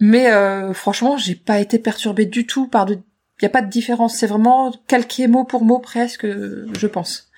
Mais 0.00 0.30
euh, 0.30 0.72
franchement, 0.72 1.16
j'ai 1.16 1.34
pas 1.34 1.58
été 1.58 1.78
perturbée 1.78 2.26
du 2.26 2.46
tout 2.46 2.68
par 2.68 2.86
de... 2.86 2.98
Y 3.42 3.46
a 3.46 3.50
pas 3.50 3.62
de 3.62 3.70
différence. 3.70 4.16
C'est 4.16 4.26
vraiment 4.26 4.72
calqué 4.86 5.28
mot 5.28 5.44
pour 5.44 5.64
mot 5.64 5.78
presque, 5.78 6.26
je 6.26 6.86
pense. 6.86 7.28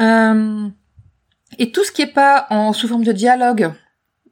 Euh, 0.00 0.68
et 1.58 1.70
tout 1.70 1.84
ce 1.84 1.92
qui 1.92 2.02
est 2.02 2.12
pas 2.12 2.46
en 2.50 2.72
sous 2.72 2.88
forme 2.88 3.04
de 3.04 3.12
dialogue 3.12 3.72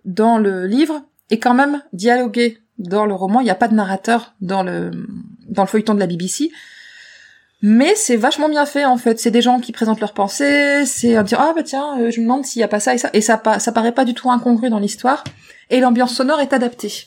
dans 0.04 0.38
le 0.38 0.66
livre 0.66 1.02
est 1.30 1.38
quand 1.38 1.54
même 1.54 1.82
dialogué 1.92 2.58
dans 2.78 3.06
le 3.06 3.14
roman. 3.14 3.40
Il 3.40 3.44
n'y 3.44 3.50
a 3.50 3.54
pas 3.54 3.68
de 3.68 3.74
narrateur 3.74 4.34
dans 4.40 4.62
le 4.62 4.90
dans 5.48 5.62
le 5.62 5.68
feuilleton 5.68 5.94
de 5.94 6.00
la 6.00 6.06
BBC. 6.06 6.50
Mais 7.62 7.94
c'est 7.94 8.16
vachement 8.16 8.48
bien 8.48 8.66
fait 8.66 8.84
en 8.84 8.96
fait. 8.96 9.20
C'est 9.20 9.30
des 9.30 9.40
gens 9.40 9.60
qui 9.60 9.70
présentent 9.70 10.00
leurs 10.00 10.14
pensées. 10.14 10.84
C'est 10.84 11.14
à 11.16 11.22
dire 11.22 11.40
ah 11.40 11.52
bah 11.54 11.62
tiens, 11.62 12.00
euh, 12.00 12.10
je 12.10 12.20
me 12.20 12.24
demande 12.24 12.44
s'il 12.44 12.60
y 12.60 12.64
a 12.64 12.68
pas 12.68 12.80
ça 12.80 12.94
et 12.94 12.98
ça. 12.98 13.10
Et 13.12 13.20
ça 13.20 13.40
ça 13.58 13.72
paraît 13.72 13.92
pas 13.92 14.04
du 14.04 14.14
tout 14.14 14.30
incongru 14.30 14.68
dans 14.68 14.80
l'histoire. 14.80 15.22
Et 15.70 15.80
l'ambiance 15.80 16.14
sonore 16.14 16.40
est 16.40 16.52
adaptée. 16.52 17.06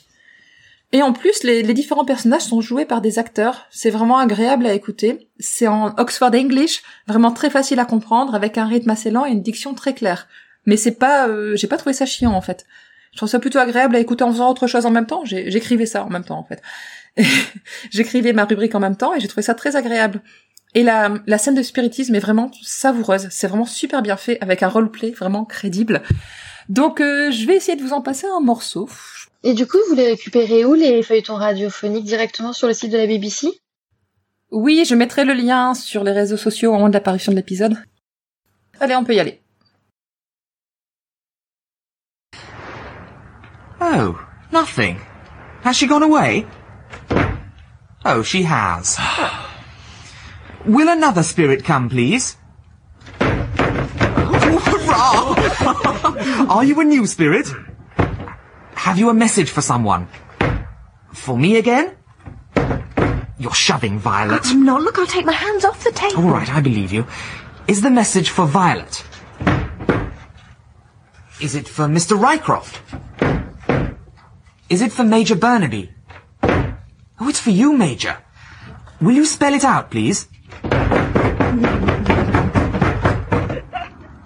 Et 0.92 1.02
en 1.02 1.12
plus, 1.12 1.42
les, 1.42 1.62
les 1.62 1.74
différents 1.74 2.04
personnages 2.04 2.42
sont 2.42 2.60
joués 2.60 2.86
par 2.86 3.00
des 3.00 3.18
acteurs. 3.18 3.66
C'est 3.70 3.90
vraiment 3.90 4.18
agréable 4.18 4.66
à 4.66 4.72
écouter. 4.72 5.28
C'est 5.38 5.66
en 5.66 5.94
Oxford 5.98 6.30
English, 6.32 6.82
vraiment 7.06 7.32
très 7.32 7.50
facile 7.50 7.80
à 7.80 7.84
comprendre, 7.84 8.34
avec 8.34 8.56
un 8.56 8.66
rythme 8.66 8.90
assez 8.90 9.10
lent 9.10 9.26
et 9.26 9.32
une 9.32 9.42
diction 9.42 9.74
très 9.74 9.94
claire. 9.94 10.26
Mais 10.64 10.76
c'est 10.76 10.92
pas, 10.92 11.28
euh, 11.28 11.54
j'ai 11.56 11.66
pas 11.66 11.76
trouvé 11.76 11.92
ça 11.92 12.06
chiant 12.06 12.32
en 12.32 12.40
fait. 12.40 12.66
Je 13.12 13.18
trouve 13.18 13.28
ça 13.28 13.38
plutôt 13.38 13.58
agréable 13.58 13.96
à 13.96 13.98
écouter 13.98 14.24
en 14.24 14.32
faisant 14.32 14.50
autre 14.50 14.66
chose 14.66 14.86
en 14.86 14.90
même 14.90 15.06
temps. 15.06 15.22
J'écrivais 15.24 15.86
ça 15.86 16.04
en 16.04 16.10
même 16.10 16.24
temps 16.24 16.38
en 16.38 16.44
fait. 16.44 16.62
J'écrivais 17.90 18.32
ma 18.32 18.44
rubrique 18.44 18.74
en 18.74 18.80
même 18.80 18.96
temps 18.96 19.14
et 19.14 19.20
j'ai 19.20 19.28
trouvé 19.28 19.42
ça 19.42 19.54
très 19.54 19.74
agréable. 19.74 20.20
Et 20.76 20.82
la, 20.82 21.14
la 21.26 21.38
scène 21.38 21.54
de 21.54 21.62
spiritisme 21.62 22.14
est 22.14 22.20
vraiment 22.20 22.50
savoureuse. 22.62 23.28
C'est 23.30 23.46
vraiment 23.46 23.64
super 23.64 24.02
bien 24.02 24.18
fait 24.18 24.36
avec 24.42 24.62
un 24.62 24.68
roleplay 24.68 25.10
vraiment 25.10 25.46
crédible. 25.46 26.02
Donc 26.68 27.00
euh, 27.00 27.30
je 27.30 27.46
vais 27.46 27.56
essayer 27.56 27.78
de 27.78 27.82
vous 27.82 27.94
en 27.94 28.02
passer 28.02 28.26
un 28.26 28.40
morceau. 28.40 28.86
Et 29.42 29.54
du 29.54 29.66
coup, 29.66 29.78
vous 29.88 29.94
les 29.94 30.08
récupérez 30.08 30.66
où, 30.66 30.74
les 30.74 31.02
feuilletons 31.02 31.36
radiophoniques, 31.36 32.04
directement 32.04 32.52
sur 32.52 32.68
le 32.68 32.74
site 32.74 32.92
de 32.92 32.98
la 32.98 33.06
BBC 33.06 33.48
Oui, 34.50 34.84
je 34.86 34.94
mettrai 34.94 35.24
le 35.24 35.32
lien 35.32 35.72
sur 35.72 36.04
les 36.04 36.12
réseaux 36.12 36.36
sociaux 36.36 36.68
au 36.68 36.74
moment 36.74 36.88
de 36.88 36.94
l'apparition 36.94 37.32
de 37.32 37.36
l'épisode. 37.38 37.78
Allez, 38.78 38.96
on 38.96 39.04
peut 39.04 39.14
y 39.14 39.20
aller. 39.20 39.40
Oh, 43.80 44.14
nothing. 44.52 44.98
Has 45.64 45.72
she 45.72 45.86
gone 45.86 46.02
away? 46.02 46.44
Oh, 48.04 48.22
she 48.22 48.44
has. 48.44 48.98
Will 50.66 50.88
another 50.88 51.22
spirit 51.22 51.62
come, 51.62 51.88
please? 51.88 52.36
Oh, 53.20 54.58
hurrah! 56.46 56.46
Are 56.52 56.64
you 56.64 56.80
a 56.80 56.84
new 56.84 57.06
spirit? 57.06 57.46
Have 58.74 58.98
you 58.98 59.08
a 59.08 59.14
message 59.14 59.50
for 59.50 59.60
someone? 59.60 60.08
For 61.12 61.38
me 61.38 61.56
again? 61.56 61.96
You're 63.38 63.54
shoving, 63.54 64.00
Violet. 64.00 64.44
I'm 64.46 64.64
not. 64.64 64.82
Look, 64.82 64.98
I'll 64.98 65.06
take 65.06 65.24
my 65.24 65.32
hands 65.32 65.64
off 65.64 65.84
the 65.84 65.92
table. 65.92 66.24
All 66.24 66.30
right, 66.30 66.52
I 66.52 66.60
believe 66.60 66.92
you. 66.92 67.06
Is 67.68 67.82
the 67.82 67.90
message 67.90 68.30
for 68.30 68.46
Violet? 68.46 69.04
Is 71.40 71.54
it 71.54 71.68
for 71.68 71.86
Mr. 71.86 72.18
Rycroft? 72.18 72.80
Is 74.68 74.82
it 74.82 74.90
for 74.90 75.04
Major 75.04 75.36
Burnaby? 75.36 75.92
Oh, 76.42 77.28
it's 77.28 77.40
for 77.40 77.50
you, 77.50 77.76
Major. 77.76 78.16
Will 79.00 79.14
you 79.14 79.26
spell 79.26 79.54
it 79.54 79.62
out, 79.62 79.92
please? 79.92 80.26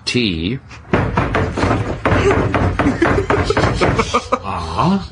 T. 0.04 0.58
R. 4.42 5.04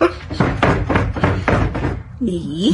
E. 2.21 2.73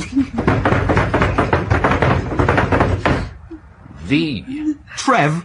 V. 4.04 4.74
Trev? 4.96 5.44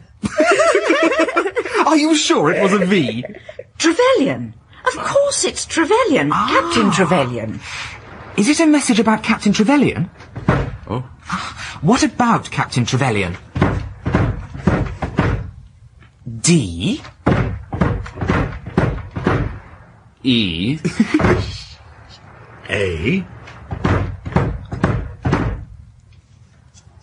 Are 1.85 1.97
you 1.97 2.15
sure 2.15 2.51
it 2.51 2.63
was 2.63 2.71
a 2.71 2.85
V? 2.85 3.25
Trevelyan. 3.77 4.53
Of 4.85 4.93
course 5.03 5.43
it's 5.43 5.65
Trevelyan. 5.65 6.31
Ah. 6.31 6.47
Captain 6.49 6.91
Trevelyan. 6.91 7.59
Is 8.37 8.47
it 8.47 8.61
a 8.61 8.65
message 8.65 9.01
about 9.01 9.23
Captain 9.23 9.51
Trevelyan? 9.51 10.09
Oh. 10.87 11.01
What 11.81 12.03
about 12.03 12.49
Captain 12.51 12.85
Trevelyan? 12.85 13.35
D? 16.49 16.99
E. 20.23 20.79
A. 22.71 23.23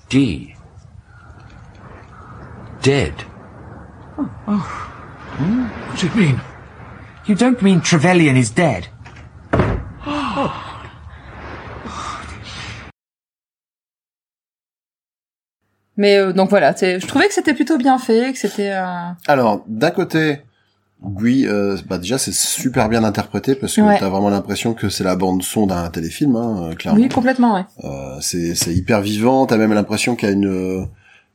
D. 0.08 0.56
Dead. 2.82 3.14
Oh, 4.18 4.28
oh. 4.48 4.58
Hmm? 5.38 5.68
What 5.68 6.00
do 6.00 6.08
you 6.08 6.14
mean? 6.14 6.40
You 7.26 7.36
don't 7.36 7.62
mean 7.62 7.80
Trevelyan 7.82 8.36
is 8.36 8.50
dead? 8.50 8.88
Mais 15.96 16.16
euh, 16.18 16.32
donc 16.32 16.50
voilà, 16.50 16.74
je 16.78 17.06
trouvais 17.06 17.26
que 17.28 17.34
c'était 17.34 17.54
plutôt 17.54 17.78
bien 17.78 17.98
fait, 17.98 18.32
que 18.32 18.38
c'était 18.38 18.70
euh, 18.72 18.84
Alors, 19.26 19.64
d'un 19.66 19.90
côté, 19.90 20.40
oui, 21.02 21.46
euh, 21.46 21.76
bah 21.88 21.98
déjà 21.98 22.18
c'est 22.18 22.34
super 22.34 22.88
bien 22.88 23.04
interprété 23.04 23.54
parce 23.54 23.74
que 23.76 23.80
Ouais. 23.80 23.98
t'as 23.98 24.08
vraiment 24.08 24.28
l'impression 24.30 24.74
que 24.74 24.88
c'est 24.88 25.04
la 25.04 25.16
bande 25.16 25.42
son 25.42 25.66
d'un 25.66 25.88
téléfilm, 25.90 26.36
hein, 26.36 26.70
euh, 26.70 26.74
clairement. 26.74 27.00
oui 27.00 27.08
complètement 27.08 27.54
ouais. 27.54 27.64
Euh, 27.84 28.16
c'est 28.20 28.54
c'est 28.54 28.74
hyper 28.74 29.00
vivant. 29.00 29.46
T'as 29.46 29.56
même 29.56 29.72
l'impression 29.72 30.16
qu'il 30.16 30.28
y 30.28 30.32
a 30.32 30.34
une 30.34 30.46
euh, 30.46 30.84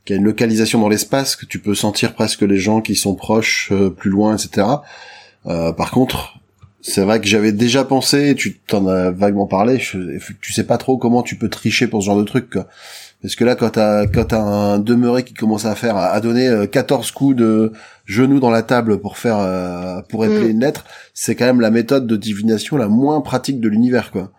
qu'il 0.05 0.15
y 0.15 0.17
a 0.17 0.19
une 0.19 0.25
localisation 0.25 0.79
dans 0.79 0.89
l'espace 0.89 1.35
que 1.35 1.45
tu 1.45 1.59
peux 1.59 1.75
sentir 1.75 2.13
presque 2.13 2.41
les 2.41 2.57
gens 2.57 2.81
qui 2.81 2.95
sont 2.95 3.13
proches, 3.15 3.69
euh, 3.71 3.89
plus 3.91 4.09
loin, 4.09 4.35
etc. 4.35 4.67
Euh, 5.45 5.71
par 5.71 5.91
contre, 5.91 6.39
c'est 6.81 7.01
vrai 7.03 7.21
que 7.21 7.27
j'avais 7.27 7.51
déjà 7.51 7.83
pensé, 7.83 8.33
tu 8.35 8.57
t'en 8.59 8.87
as 8.87 9.11
vaguement 9.11 9.45
parlé, 9.45 9.77
je- 9.79 10.17
tu 10.41 10.53
sais 10.53 10.63
pas 10.63 10.77
trop 10.79 10.97
comment 10.97 11.21
tu 11.21 11.35
peux 11.35 11.49
tricher 11.49 11.87
pour 11.87 12.01
ce 12.01 12.07
genre 12.07 12.17
de 12.17 12.23
truc. 12.23 12.49
Quoi. 12.51 12.67
Parce 13.21 13.35
que 13.35 13.43
là, 13.43 13.55
quand 13.55 13.69
t'as 13.69 14.07
quand 14.07 14.25
t'as 14.25 14.41
un 14.41 14.79
demeuré 14.79 15.23
qui 15.23 15.33
commence 15.35 15.65
à 15.65 15.75
faire 15.75 15.95
à 15.95 16.19
donner 16.21 16.47
euh, 16.47 16.65
14 16.65 17.11
coups 17.11 17.35
de 17.35 17.71
genoux 18.05 18.39
dans 18.39 18.49
la 18.49 18.63
table 18.63 18.99
pour 18.99 19.17
faire 19.17 19.37
euh, 19.39 20.01
pour 20.09 20.25
épeler 20.25 20.47
Mm. 20.47 20.51
une 20.51 20.59
lettre, 20.61 20.85
c'est 21.13 21.35
quand 21.35 21.45
même 21.45 21.61
la 21.61 21.69
méthode 21.71 22.07
de 22.07 22.15
divination 22.15 22.77
la 22.77 22.87
moins 22.87 23.21
pratique 23.21 23.59
de 23.59 23.69
l'univers, 23.69 24.11
quoi. 24.11 24.31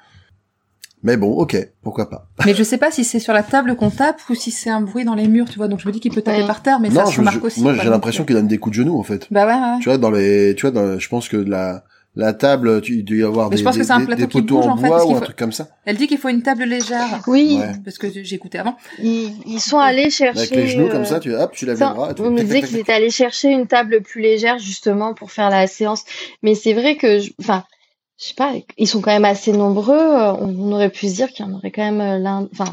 Mais 1.05 1.17
bon, 1.17 1.31
ok, 1.33 1.57
pourquoi 1.83 2.09
pas. 2.11 2.29
Mais 2.47 2.55
je 2.55 2.63
sais 2.63 2.79
pas 2.79 2.91
si 2.93 3.03
c'est 3.05 3.19
sur 3.19 3.33
la 3.33 3.43
table 3.43 3.75
qu'on 3.77 3.91
tape 3.91 4.21
ou 4.31 4.35
si 4.37 4.51
c'est 4.53 4.71
un 4.71 4.81
bruit 4.81 5.05
dans 5.05 5.15
les 5.17 5.27
murs, 5.27 5.49
tu 5.49 5.59
vois. 5.59 5.67
Donc 5.69 5.81
je 5.81 5.87
me 5.89 5.93
dis 5.93 5.99
qu'il 6.01 6.13
peut 6.13 6.23
taper 6.23 6.43
Ouais. 6.43 6.47
par 6.47 6.63
terre, 6.63 6.79
mais 6.81 6.89
non, 6.91 7.01
ça 7.01 7.07
se 7.07 7.13
je- 7.13 7.19
remarque 7.21 7.41
je- 7.41 7.47
aussi. 7.47 7.63
moi 7.63 7.75
j'ai 7.75 7.89
l'impression 7.89 8.25
qu'il 8.25 8.35
donne 8.37 8.47
des 8.49 8.59
coups 8.59 8.77
de 8.77 8.83
genoux 8.83 8.99
en 8.99 9.03
fait. 9.03 9.27
Bah 9.31 9.47
ouais, 9.47 9.53
ouais. 9.53 9.79
Tu 9.81 9.89
vois 9.89 9.99
dans 9.99 10.11
les, 10.11 10.55
tu 10.57 10.63
vois, 10.63 10.71
dans, 10.71 10.99
je 10.99 11.09
pense 11.09 11.29
que 11.29 11.37
la 11.37 11.85
la 12.15 12.35
table, 12.35 12.81
tu, 12.83 12.99
il 12.99 13.05
doit 13.05 13.17
y 13.17 13.23
avoir 13.23 13.49
Mais 13.49 13.57
des, 13.57 13.61
je 13.61 13.65
pense 13.65 13.77
que 13.77 13.83
des- 13.83 13.91
un 13.91 14.05
poteaux 14.29 14.57
bouge, 14.57 14.67
en 14.67 14.73
en 14.73 14.77
fait, 14.77 14.87
bois 14.89 14.99
parce 14.99 15.09
ou 15.09 15.13
un 15.13 15.19
faut- 15.19 15.25
truc 15.25 15.37
comme 15.37 15.53
ça. 15.53 15.69
Elle 15.87 15.97
dit 15.97 16.07
qu'il 16.07 16.19
faut 16.19 16.29
une 16.29 16.43
table 16.43 16.65
légère. 16.65 17.23
Oui, 17.27 17.57
Ouais. 17.59 17.73
Parce 17.85 17.97
que 17.99 18.09
j'ai 18.11 18.35
écouté 18.35 18.59
avant. 18.59 18.77
ils, 18.99 19.33
ils 19.47 19.61
sont 19.61 19.79
allés 19.79 20.11
chercher. 20.11 20.39
Avec 20.41 20.51
les 20.51 20.69
genoux 20.69 20.87
euh, 20.89 20.93
comme 20.93 21.05
ça, 21.07 21.21
tu 21.21 21.35
hop, 21.35 21.53
tu 21.53 21.65
lèves 21.65 21.79
les 21.79 21.85
bras. 21.87 22.15
fais 22.15 22.23
me 22.31 22.47
tac, 22.61 22.65
qu'ils 22.69 22.77
étaient 22.79 22.93
allés 22.93 23.11
chercher 23.11 23.49
une 23.51 23.67
table 23.67 24.03
plus 24.03 24.21
légère 24.21 24.59
justement 24.59 25.15
pour 25.15 25.31
faire 25.33 25.49
la 25.51 25.67
séance. 25.67 26.05
Mais 26.43 26.55
c'est 26.55 26.75
vrai 26.75 26.97
que, 26.97 27.19
je- 27.21 27.33
enfin, 27.41 27.65
je 28.21 28.27
sais 28.29 28.35
pas, 28.35 28.53
ils 28.77 28.87
sont 28.89 29.01
quand 29.01 29.11
même 29.13 29.25
assez 29.25 29.53
nombreux. 29.53 29.97
euh, 29.99 30.33
On 30.35 30.71
aurait 30.73 30.91
pu 30.91 31.09
se 31.09 31.15
dire 31.15 31.29
qu'il 31.31 31.47
y 31.47 31.49
en 31.49 31.55
aurait 31.55 31.71
quand 31.71 31.83
même 31.91 32.01
euh, 32.03 32.19
l'un, 32.19 32.47
enfin, 32.53 32.73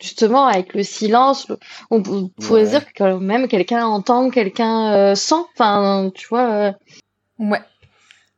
justement 0.00 0.46
avec 0.46 0.74
le 0.74 0.84
silence, 0.84 1.48
le- 1.48 1.58
on 1.90 2.02
pourrait 2.02 2.62
Ouais. 2.62 2.68
dire 2.70 2.86
que 2.86 2.92
quand 2.96 3.18
même 3.18 3.48
quelqu'un 3.48 3.84
entend, 3.84 4.30
quelqu'un 4.30 4.92
euh, 4.92 5.14
sent. 5.16 5.34
Enfin, 5.54 6.10
tu 6.14 6.28
vois. 6.28 6.50
euh, 6.52 6.72
Ouais. 7.38 7.60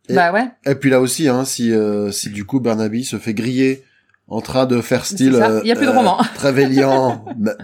Et- 0.08 0.14
Bah 0.14 0.32
ouais. 0.32 0.46
Et 0.66 0.74
puis 0.74 0.90
là 0.90 1.00
aussi, 1.00 1.28
hein, 1.28 1.44
si 1.44 1.72
euh, 1.72 2.10
si 2.10 2.30
du 2.30 2.44
coup 2.44 2.60
Barnaby 2.60 3.04
se 3.04 3.16
fait 3.18 3.34
griller 3.34 3.82
en 4.30 4.40
train 4.42 4.66
de 4.66 4.80
faire 4.82 5.06
style, 5.06 5.34
ça, 5.34 5.50
euh, 5.50 5.60
il 5.64 5.68
y 5.68 5.72
a 5.72 5.76
plus 5.76 5.86
de 5.86 5.90
euh, 5.90 5.96
roman. 5.96 6.18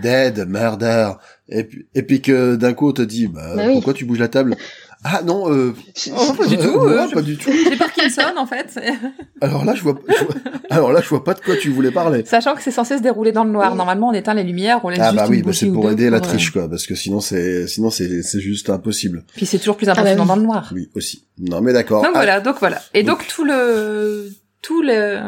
Dead, 0.03 0.47
murder, 0.49 1.13
et 1.49 1.65
puis 1.65 1.87
et 1.95 2.03
puis 2.03 2.23
que 2.23 2.57
d'un 2.57 2.73
coup 2.73 2.89
on 2.89 2.93
te 2.93 3.03
dit, 3.03 3.27
bah, 3.29 3.53
Bah 3.55 3.63
oui. 3.67 3.73
pourquoi 3.75 3.93
tu 3.95 4.05
bouges 4.07 4.19
la 4.19 4.29
table? 4.29 4.57
Ah 5.07 5.21
non, 5.23 5.53
euh, 5.53 5.75
Oh, 6.17 6.33
pas 6.33 6.47
du 6.47 6.55
euh, 6.57 6.63
tout. 6.63 6.73
non, 6.79 6.89
euh, 6.89 6.97
pas 7.09 7.21
je- 7.21 7.25
du 7.25 7.37
tout. 7.37 7.51
J'ai 7.53 7.77
Parkinson 7.77 8.23
en 8.39 8.47
fait. 8.47 8.81
Alors 9.43 9.65
là, 9.67 9.75
je 9.75 9.83
vois, 9.83 9.99
je 10.09 10.25
vois- 10.25 10.35
alors 10.71 10.93
là, 10.93 11.01
je 11.03 11.09
vois 11.11 11.23
pas 11.23 11.35
de 11.35 11.41
quoi 11.41 11.57
tu 11.57 11.69
voulais 11.69 11.91
parler. 11.91 12.25
Sachant 12.25 12.55
que 12.55 12.63
c'est 12.63 12.71
censé 12.71 12.97
se 12.97 13.03
dérouler 13.03 13.31
dans 13.31 13.45
le 13.45 13.51
noir. 13.51 13.75
Normalement, 13.77 14.09
on 14.09 14.13
éteint 14.13 14.33
les 14.35 14.45
lumières, 14.45 14.81
on 14.83 14.89
laisse 14.89 14.99
Ah 15.03 15.11
juste 15.11 15.17
bah 15.17 15.27
oui, 15.29 15.43
bah 15.43 15.53
c'est 15.53 15.69
ou 15.69 15.75
pour 15.75 15.91
aider 15.91 16.09
la 16.09 16.19
pour, 16.21 16.29
euh, 16.29 16.31
triche 16.31 16.51
quoi, 16.51 16.69
parce 16.71 16.87
que 16.87 16.95
sinon 16.95 17.21
c'est 17.21 17.67
sinon 17.69 17.91
c'est 17.91 18.23
c'est 18.23 18.41
juste 18.41 18.71
impossible. 18.71 19.25
Puis 19.37 19.45
c'est 19.47 19.59
toujours 19.59 19.77
plus 19.77 19.87
bah 19.87 19.93
impressionnant 19.93 20.23
oui. 20.23 20.29
dans 20.29 20.37
le 20.37 20.43
noir. 20.43 20.71
Oui 20.75 20.89
aussi. 20.95 21.27
Non 21.39 21.61
mais 21.61 21.73
d'accord. 21.75 22.01
Donc 22.03 22.13
Ah, 22.15 22.19
voilà, 22.19 22.41
donc 22.41 22.57
voilà. 22.61 22.81
Et 22.95 23.03
donc 23.03 23.27
tout 23.29 23.45
le 23.45 24.31
tout 24.63 24.81
le, 24.81 25.19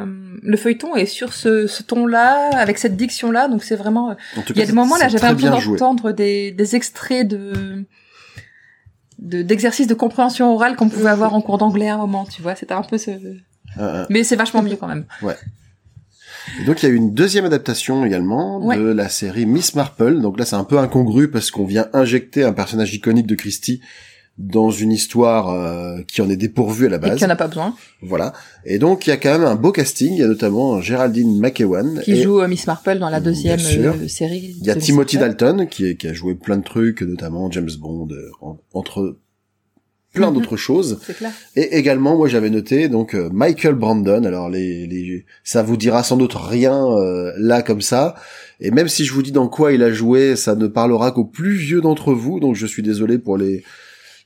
le 0.42 0.56
feuilleton 0.56 0.96
est 0.96 1.04
sur 1.04 1.34
ce, 1.34 1.66
ce 1.66 1.82
ton-là, 1.82 2.48
avec 2.54 2.78
cette 2.78 2.96
diction-là. 2.96 3.48
Donc 3.48 3.62
c'est 3.62 3.76
vraiment. 3.76 4.16
en 4.38 4.40
tout 4.42 4.54
Il 4.54 4.58
y 4.58 4.62
a 4.62 4.66
des 4.66 4.72
moments 4.72 4.96
là, 4.96 5.08
j'avais 5.08 5.26
l'impression 5.28 5.72
d'entendre 5.72 6.12
des, 6.12 6.52
des 6.52 6.74
extraits 6.76 7.28
de- 7.28 7.84
d'exercices 9.18 9.86
de, 9.86 9.94
compréhension 9.94 10.52
orale 10.52 10.76
qu'on 10.76 10.88
pouvait 10.88 11.10
avoir 11.10 11.34
en 11.34 11.40
cours 11.40 11.58
d'anglais 11.58 11.88
à 11.88 11.94
un 11.94 11.98
moment, 11.98 12.24
tu 12.24 12.42
vois. 12.42 12.54
C'était 12.54 12.74
un 12.74 12.82
peu 12.82 12.98
ce. 12.98 13.10
Ah, 13.76 14.02
ah. 14.02 14.06
Mais 14.10 14.24
c'est 14.24 14.36
vachement 14.36 14.62
mieux 14.62 14.76
quand 14.76 14.88
même. 14.88 15.04
Et 16.60 16.64
donc 16.64 16.82
il 16.82 16.86
y 16.86 16.88
a 16.88 16.92
eu 16.92 16.96
une 16.96 17.12
deuxième 17.12 17.44
adaptation 17.44 18.04
également 18.04 18.58
Ouais. 18.58 18.76
de 18.76 18.84
la 18.84 19.08
série 19.08 19.46
Miss 19.46 19.74
Marple. 19.74 20.20
Donc 20.20 20.38
là 20.38 20.44
c'est 20.44 20.56
un 20.56 20.64
peu 20.64 20.78
incongru 20.78 21.30
parce 21.30 21.50
qu'on 21.50 21.64
vient 21.64 21.88
injecter 21.92 22.44
un 22.44 22.52
personnage 22.52 22.94
iconique 22.94 23.26
de 23.26 23.34
Christie 23.34 23.80
dans 24.38 24.70
une 24.70 24.92
histoire 24.92 25.48
euh, 25.50 26.02
qui 26.06 26.20
en 26.20 26.28
est 26.28 26.36
dépourvue 26.36 26.86
à 26.86 26.88
la 26.90 26.96
Et 26.96 27.00
base. 27.00 27.16
qu'il 27.18 27.26
n'y 27.26 27.30
en 27.30 27.34
a 27.34 27.38
pas 27.38 27.48
besoin. 27.48 27.74
Voilà. 28.02 28.34
Et 28.66 28.78
donc 28.78 29.06
il 29.06 29.10
y 29.10 29.12
a 29.12 29.16
quand 29.16 29.32
même 29.32 29.44
un 29.48 29.54
beau 29.54 29.72
casting. 29.72 30.12
Il 30.12 30.18
y 30.18 30.22
a 30.22 30.26
notamment 30.28 30.80
Géraldine 30.82 31.40
McEwan. 31.40 32.00
Qui 32.04 32.12
et 32.12 32.22
joue 32.22 32.40
euh, 32.40 32.48
Miss 32.48 32.66
Marple 32.66 32.98
dans 32.98 33.08
la 33.08 33.20
deuxième 33.20 33.58
euh, 33.60 34.08
série. 34.08 34.54
Il 34.60 34.66
y 34.66 34.70
a 34.70 34.76
Timothy. 34.76 35.16
Dalton 35.16 35.66
qui, 35.70 35.86
est, 35.86 35.96
qui 35.96 36.06
a 36.08 36.12
joué 36.12 36.34
plein 36.34 36.58
de 36.58 36.64
trucs, 36.64 37.00
notamment 37.02 37.50
James 37.50 37.70
Bond, 37.78 38.08
euh, 38.10 38.30
en- 38.42 38.58
entre 38.74 39.16
plein 40.12 40.28
Mhm. 40.30 40.34
d'autres 40.34 40.56
choses. 40.58 40.98
C'est 41.06 41.16
clair. 41.16 41.32
Et 41.56 41.76
également, 41.78 42.16
moi, 42.16 42.28
j'avais 42.28 42.50
noté 42.50 42.88
donc 42.90 43.14
Michael 43.14 43.74
Brandon. 43.74 44.24
Alors, 44.24 44.50
les, 44.50 44.86
les, 44.86 45.24
ça 45.44 45.62
vous 45.62 45.76
dira 45.78 46.02
sans 46.02 46.16
doute 46.18 46.34
rien 46.34 46.74
euh, 46.86 47.32
là 47.38 47.62
comme 47.62 47.80
ça. 47.82 48.14
Et 48.60 48.70
même 48.70 48.88
si 48.88 49.04
je 49.06 49.12
vous 49.14 49.22
dis 49.22 49.32
dans 49.32 49.48
quoi 49.48 49.72
il 49.72 49.82
a 49.82 49.90
joué, 49.92 50.36
ça 50.36 50.54
ne 50.54 50.66
parlera 50.66 51.10
qu'aux 51.12 51.24
plus 51.24 51.54
vieux 51.56 51.80
d'entre 51.80 52.12
vous. 52.12 52.38
Donc, 52.40 52.54
je 52.54 52.66
suis 52.66 52.82
désolé 52.82 53.18
pour 53.18 53.36
les 53.38 53.62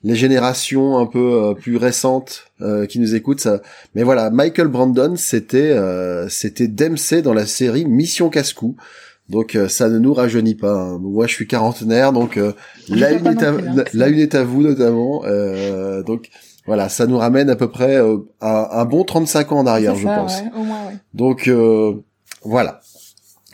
les 0.03 0.15
générations 0.15 0.99
un 0.99 1.07
peu 1.07 1.19
euh, 1.35 1.55
plus 1.55 1.77
récentes 1.77 2.45
euh, 2.63 2.87
qui 2.87 2.99
nous 3.01 3.15
écoutent. 3.15 3.41
Ça. 3.41 3.61
Mais 3.95 4.03
voilà, 4.03 4.31
Michael 4.31 4.69
Brandon, 4.69 5.15
c'était 5.17 5.71
euh, 5.73 6.29
c'était 6.29 6.69
Dempsey 6.69 7.23
dans 7.23 7.35
la 7.35 7.47
série 7.47 7.85
Mission 7.85 8.31
Casse-cou. 8.31 8.77
Donc 9.29 9.55
euh, 9.55 9.69
ça 9.69 9.89
ne 9.89 9.99
nous 9.99 10.13
rajeunit 10.15 10.55
pas. 10.57 10.73
hein. 10.75 10.99
Moi, 11.01 11.27
je 11.27 11.35
suis 11.35 11.47
quarantenaire, 11.47 12.13
donc 12.13 12.37
euh, 12.37 12.53
la 12.89 13.13
une 13.13 13.27
est 13.27 13.43
à, 13.43 13.51
hein, 13.51 13.85
la 13.93 14.09
une 14.09 14.19
est 14.19 14.35
à 14.35 14.43
vous 14.43 14.63
notamment. 14.63 15.23
Euh, 15.25 16.03
donc 16.03 16.31
voilà, 16.67 16.89
ça 16.89 17.07
nous 17.07 17.19
ramène 17.19 17.49
à 17.51 17.57
peu 17.57 17.69
près 17.69 17.97
euh, 17.97 18.17
à 18.41 18.81
un 18.81 18.85
bon 18.87 19.05
35 19.05 19.53
ans 19.53 19.59
en 19.59 19.67
arrière, 19.67 19.95
je 19.95 20.05
pense. 20.07 20.41
ouais, 20.41 20.51
au 20.59 20.63
moins, 20.65 20.87
ouais. 20.87 20.95
Donc 21.15 21.47
euh, 21.47 21.93
voilà. 22.43 22.81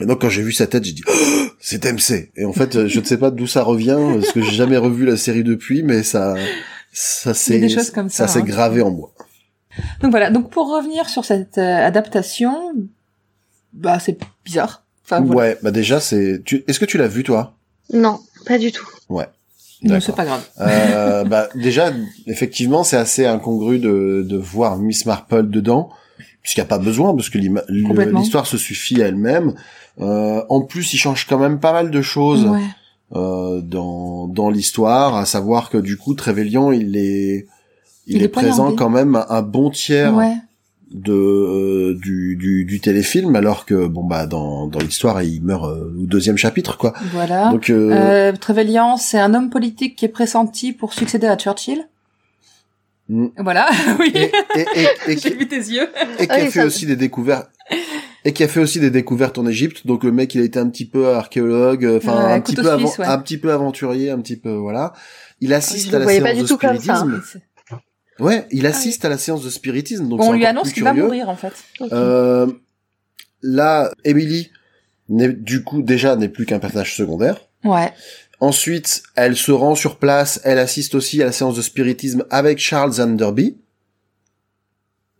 Et 0.00 0.06
donc 0.06 0.20
quand 0.20 0.28
j'ai 0.28 0.42
vu 0.42 0.52
sa 0.52 0.66
tête, 0.66 0.84
j'ai 0.84 0.92
dit 0.92 1.02
Oh, 1.08 1.46
c'est 1.58 1.84
MC. 1.84 2.30
Et 2.36 2.44
en 2.44 2.52
fait, 2.52 2.86
je 2.86 3.00
ne 3.00 3.04
sais 3.04 3.16
pas 3.16 3.30
d'où 3.30 3.46
ça 3.46 3.62
revient 3.62 3.98
parce 4.14 4.32
que 4.32 4.42
j'ai 4.42 4.52
jamais 4.52 4.76
revu 4.76 5.06
la 5.06 5.16
série 5.16 5.44
depuis, 5.44 5.82
mais 5.82 6.02
ça 6.02 6.34
ça 6.92 7.34
s'est 7.34 7.60
comme 7.94 8.08
ça, 8.08 8.26
s'est 8.28 8.40
hein. 8.40 8.42
gravé 8.42 8.82
en 8.82 8.90
moi. 8.90 9.12
Donc 10.00 10.10
voilà. 10.10 10.30
Donc 10.30 10.50
pour 10.50 10.74
revenir 10.74 11.08
sur 11.08 11.24
cette 11.24 11.58
euh, 11.58 11.86
adaptation, 11.86 12.72
bah 13.72 13.98
c'est 13.98 14.18
bizarre. 14.44 14.84
Enfin, 15.04 15.20
voilà. 15.20 15.34
Ouais, 15.34 15.58
bah 15.62 15.70
déjà 15.70 16.00
c'est 16.00 16.42
tu 16.44 16.64
est-ce 16.66 16.80
que 16.80 16.84
tu 16.84 16.98
l'as 16.98 17.08
vu 17.08 17.22
toi? 17.22 17.54
Non, 17.92 18.20
pas 18.46 18.58
du 18.58 18.72
tout. 18.72 18.88
Non, 19.10 19.24
D'accord. 19.82 20.02
c'est 20.02 20.16
pas 20.16 20.24
grave. 20.24 20.42
Euh, 20.60 21.24
bah 21.24 21.48
déjà 21.54 21.92
effectivement, 22.26 22.82
c'est 22.82 22.96
assez 22.96 23.26
incongru 23.26 23.78
de 23.78 24.24
de 24.26 24.36
voir 24.36 24.78
Miss 24.78 25.04
Marple 25.04 25.50
dedans 25.50 25.90
puisqu'il 26.46 26.60
n'y 26.60 26.66
a 26.66 26.68
pas 26.68 26.78
besoin 26.78 27.14
parce 27.14 27.28
que 27.28 27.38
l'histoire 27.38 28.46
se 28.46 28.56
suffit 28.56 29.02
à 29.02 29.08
elle-même. 29.08 29.54
Euh, 30.00 30.42
en 30.48 30.60
plus, 30.62 30.92
il 30.92 30.98
change 30.98 31.26
quand 31.26 31.38
même 31.38 31.58
pas 31.60 31.72
mal 31.72 31.90
de 31.90 32.02
choses. 32.02 32.44
Ouais. 32.46 32.60
euh, 33.14 33.60
dans 33.60 34.26
dans 34.26 34.50
l'histoire, 34.50 35.14
à 35.16 35.26
savoir 35.26 35.70
que 35.70 35.78
du 35.78 35.96
coup 35.96 36.14
Trevelyan 36.14 36.72
il 36.72 36.96
est 36.96 37.46
il, 38.08 38.16
Il 38.16 38.22
est, 38.22 38.26
est 38.26 38.28
présent 38.28 38.72
quand 38.74 38.90
même 38.90 39.24
un 39.28 39.42
bon 39.42 39.70
tiers 39.70 40.14
Ouais. 40.14 40.34
de 40.92 41.12
euh, 41.12 41.98
du, 42.02 42.36
du 42.36 42.64
du 42.64 42.80
téléfilm 42.80 43.34
alors 43.36 43.64
que 43.64 43.86
bon 43.86 44.02
bah 44.04 44.26
dans 44.26 44.66
dans 44.66 44.80
l'histoire 44.80 45.22
il 45.22 45.40
meurt 45.42 45.64
euh, 45.66 45.94
au 46.02 46.06
deuxième 46.06 46.36
chapitre 46.36 46.76
quoi. 46.78 46.92
Voilà. 47.12 47.50
Donc 47.52 47.70
euh, 47.70 47.90
Euh, 47.92 48.32
Trevelyan, 48.32 48.96
c'est 48.96 49.18
un 49.20 49.34
homme 49.34 49.50
politique 49.50 49.94
qui 49.96 50.04
est 50.04 50.08
pressenti 50.08 50.72
pour 50.72 50.92
succéder 50.92 51.26
à 51.28 51.36
Churchill. 51.36 51.88
Mm. 53.08 53.26
Voilà, 53.38 53.68
oui. 54.00 54.10
et 54.14 54.32
et 54.56 54.66
et, 55.08 55.12
et, 55.12 55.16
J'ai 55.22 55.30
vu 55.34 55.46
tes 55.46 55.56
yeux. 55.58 55.88
et 56.18 56.26
qui 56.26 56.32
Ah 56.32 56.34
a 56.34 56.44
oui, 56.44 56.50
fait 56.50 56.64
aussi 56.64 56.86
des 56.86 56.96
découvertes 56.96 57.50
et 58.26 58.32
qui 58.32 58.42
a 58.42 58.48
fait 58.48 58.58
aussi 58.58 58.80
des 58.80 58.90
découvertes 58.90 59.38
en 59.38 59.46
Égypte. 59.46 59.86
Donc 59.86 60.02
le 60.02 60.10
mec 60.10 60.34
il 60.34 60.40
a 60.40 60.44
été 60.44 60.58
un 60.58 60.68
petit 60.68 60.84
peu 60.84 61.10
archéologue, 61.10 61.84
euh, 61.84 61.98
enfin 61.98 62.16
un 62.34 62.40
petit 62.40 62.56
peu 62.56 62.68
avant- 62.68 62.88
suisse, 62.88 62.98
ouais. 62.98 63.06
un 63.06 63.18
petit 63.18 63.38
peu 63.38 63.52
aventurier, 63.52 64.10
un 64.10 64.20
petit 64.20 64.36
peu 64.36 64.50
voilà. 64.50 64.92
Il 65.40 65.54
assiste 65.54 65.90
Je 65.90 65.96
à 65.96 66.00
la 66.00 66.06
séance 66.08 66.22
pas 66.22 66.34
du 66.34 66.42
de 66.42 66.46
tout 66.46 66.58
comme 66.58 66.78
ça. 66.80 66.96
spiritisme. 66.96 67.40
Ouais, 68.18 68.46
il 68.50 68.66
assiste 68.66 69.04
à 69.04 69.08
la 69.08 69.18
séance 69.18 69.44
de 69.44 69.50
spiritisme, 69.50 70.08
donc 70.08 70.20
on 70.22 70.32
lui 70.32 70.44
annonce 70.44 70.72
qu'il 70.72 70.82
va 70.82 70.92
mourir 70.92 71.28
en 71.28 71.36
fait. 71.36 71.52
Euh, 71.92 72.46
là, 73.42 73.92
Emily, 74.04 74.50
du 75.08 75.62
coup, 75.62 75.82
déjà 75.82 76.16
n'est 76.16 76.30
plus 76.30 76.46
qu'un 76.46 76.58
personnage 76.58 76.96
secondaire. 76.96 77.38
Ouais. 77.62 77.92
Ensuite, 78.40 79.02
elle 79.14 79.36
se 79.36 79.52
rend 79.52 79.74
sur 79.74 79.98
place, 79.98 80.40
elle 80.44 80.58
assiste 80.58 80.94
aussi 80.94 81.22
à 81.22 81.26
la 81.26 81.32
séance 81.32 81.54
de 81.56 81.62
spiritisme 81.62 82.24
avec 82.30 82.58
Charles 82.58 83.00
Anderby. 83.00 83.58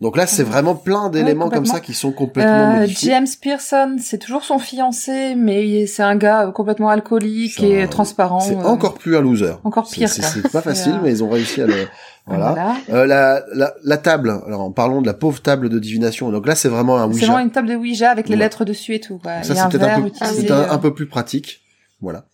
Donc 0.03 0.19
là, 0.19 0.27
c'est 0.27 0.43
vraiment 0.43 0.75
plein 0.75 1.09
d'éléments 1.09 1.49
comme 1.49 1.65
ça 1.65 1.81
qui 1.81 1.95
sont 1.95 2.13
complètement 2.13 2.53
Euh, 2.77 2.81
modifiés. 2.81 3.13
James 3.13 3.27
Pearson, 3.41 3.97
c'est 3.99 4.19
toujours 4.19 4.45
son 4.45 4.59
fiancé, 4.59 5.35
mais 5.35 5.87
c'est 5.87 6.03
un 6.03 6.17
gars 6.17 6.49
euh, 6.49 6.51
complètement 6.53 6.91
alcoolique 6.91 7.55
C'est 7.59 7.71
et 7.71 7.89
transparent. 7.89 8.41
C'est 8.41 8.57
euh, 8.57 8.63
encore 8.65 8.95
plus 8.99 9.17
un 9.17 9.23
loser. 9.23 9.53
encore 9.65 9.87
C'est- 9.87 9.97
pire. 9.97 10.09
C'est 10.11 10.21
c'est 10.21 10.43
pas 10.43 10.61
C'est, 10.61 10.69
facile, 10.69 11.01
mais 11.03 11.11
ils 11.13 11.25
ont 11.25 11.31
réussi 11.31 11.63
à 11.63 11.67
le... 11.67 11.75
Voilà. 12.29 12.51
Voilà. 12.51 12.75
Euh, 12.91 13.07
la, 13.07 13.43
la, 13.55 13.73
la 13.85 13.97
table, 13.99 14.31
alors 14.47 14.61
en 14.61 14.73
parlant 14.73 15.01
de 15.01 15.07
la 15.07 15.15
pauvre 15.15 15.41
table 15.41 15.69
de 15.69 15.79
divination, 15.79 16.31
donc 16.33 16.45
là 16.49 16.57
c'est 16.57 16.69
vraiment 16.69 16.99
un 16.99 17.07
C'est 17.07 17.15
Ouija. 17.15 17.27
vraiment 17.29 17.39
une 17.39 17.53
table 17.53 17.69
de 17.69 17.77
Ouija 17.77 18.11
avec 18.11 18.29
les 18.29 18.35
Ouais. 18.35 18.41
lettres 18.41 18.65
dessus 18.65 18.95
et 18.97 19.01
tout. 19.01 19.19
Quoi. 19.19 19.45
Ça 19.45 19.55
c'est 19.55 19.61
un 19.61 19.69
peut-être 19.69 19.85
un, 19.99 20.03
peu, 20.03 20.11
c'est 20.25 20.51
un, 20.51 20.71
un 20.73 20.79
peu 20.79 20.93
plus 20.93 21.07
pratique. 21.07 21.61
Voilà. 22.03 22.25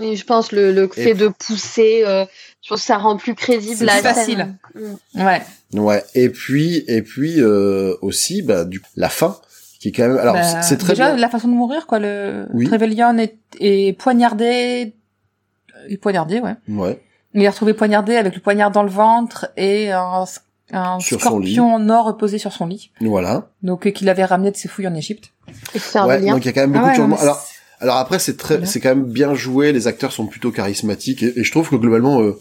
Et 0.00 0.16
je 0.16 0.24
pense 0.24 0.52
le, 0.52 0.72
le 0.72 0.88
fait 0.88 1.10
Et- 1.10 1.14
de 1.14 1.28
pousser, 1.28 2.02
euh, 2.04 2.24
je 2.62 2.68
pense 2.68 2.80
que 2.80 2.86
ça 2.86 2.98
rend 2.98 3.16
plus 3.16 3.34
crédible 3.34 3.84
la 3.84 3.92
plus 3.94 4.02
scène. 4.02 4.14
facile. 4.14 4.54
Mm. 5.14 5.24
Ouais. 5.26 5.42
Ouais. 5.74 6.04
Et 6.14 6.28
puis 6.28 6.84
et 6.88 7.02
puis 7.02 7.40
euh, 7.40 7.94
aussi 8.02 8.42
bah 8.42 8.64
du 8.64 8.82
la 8.96 9.08
fin 9.08 9.36
qui 9.80 9.88
est 9.88 9.92
quand 9.92 10.08
même 10.08 10.18
alors 10.18 10.34
Bah, 10.34 10.62
c'est- 10.62 10.76
très 10.76 10.90
déjà 10.94 11.10
bien. 11.12 11.16
la 11.20 11.28
façon 11.28 11.48
de 11.48 11.54
mourir 11.54 11.86
quoi. 11.86 11.98
Le 11.98 12.46
Oui. 12.52 12.66
Trevelyan 12.66 13.16
est, 13.18 13.36
est 13.60 13.96
poignardé. 13.98 14.94
est 15.88 15.96
poignardé, 15.98 16.40
ouais. 16.40 16.54
Ouais. 16.68 17.00
Il 17.34 17.42
est 17.42 17.48
retrouvé 17.48 17.74
poignardé 17.74 18.16
avec 18.16 18.34
le 18.34 18.40
poignard 18.40 18.70
dans 18.70 18.82
le 18.82 18.88
ventre 18.90 19.50
et 19.56 19.92
un, 19.92 20.24
un 20.72 20.98
Sur 21.00 21.20
scorpion 21.20 21.74
en 21.74 21.88
or 21.90 22.06
reposé 22.06 22.38
sur 22.38 22.52
son 22.52 22.66
lit. 22.66 22.90
Voilà. 23.00 23.50
Donc 23.62 23.86
euh, 23.86 23.90
qu'il 23.90 24.08
avait 24.08 24.24
ramené 24.24 24.50
de 24.50 24.56
ses 24.56 24.68
fouilles 24.68 24.88
en 24.88 24.94
Égypte. 24.94 25.32
Et 25.74 25.78
Ouais. 26.00 26.20
Donc 26.22 26.44
il 26.44 26.46
y 26.46 26.48
a 26.48 26.52
quand 26.52 26.62
même 26.62 26.72
beaucoup 26.72 26.86
Ah 26.86 26.90
ouais, 26.92 26.98
de 26.98 27.02
non, 27.02 27.16
Alors 27.16 27.46
alors 27.80 27.96
après 27.96 28.18
c'est 28.18 28.36
très 28.36 28.54
Voilà. 28.56 28.66
c'est 28.70 28.80
quand 28.80 28.88
même 28.94 29.04
bien 29.04 29.34
joué. 29.34 29.72
Les 29.72 29.86
acteurs 29.86 30.12
sont 30.12 30.26
plutôt 30.26 30.50
charismatiques 30.50 31.22
et, 31.22 31.38
et 31.38 31.44
je 31.44 31.50
trouve 31.50 31.68
que 31.70 31.76
globalement 31.76 32.20
euh, 32.22 32.32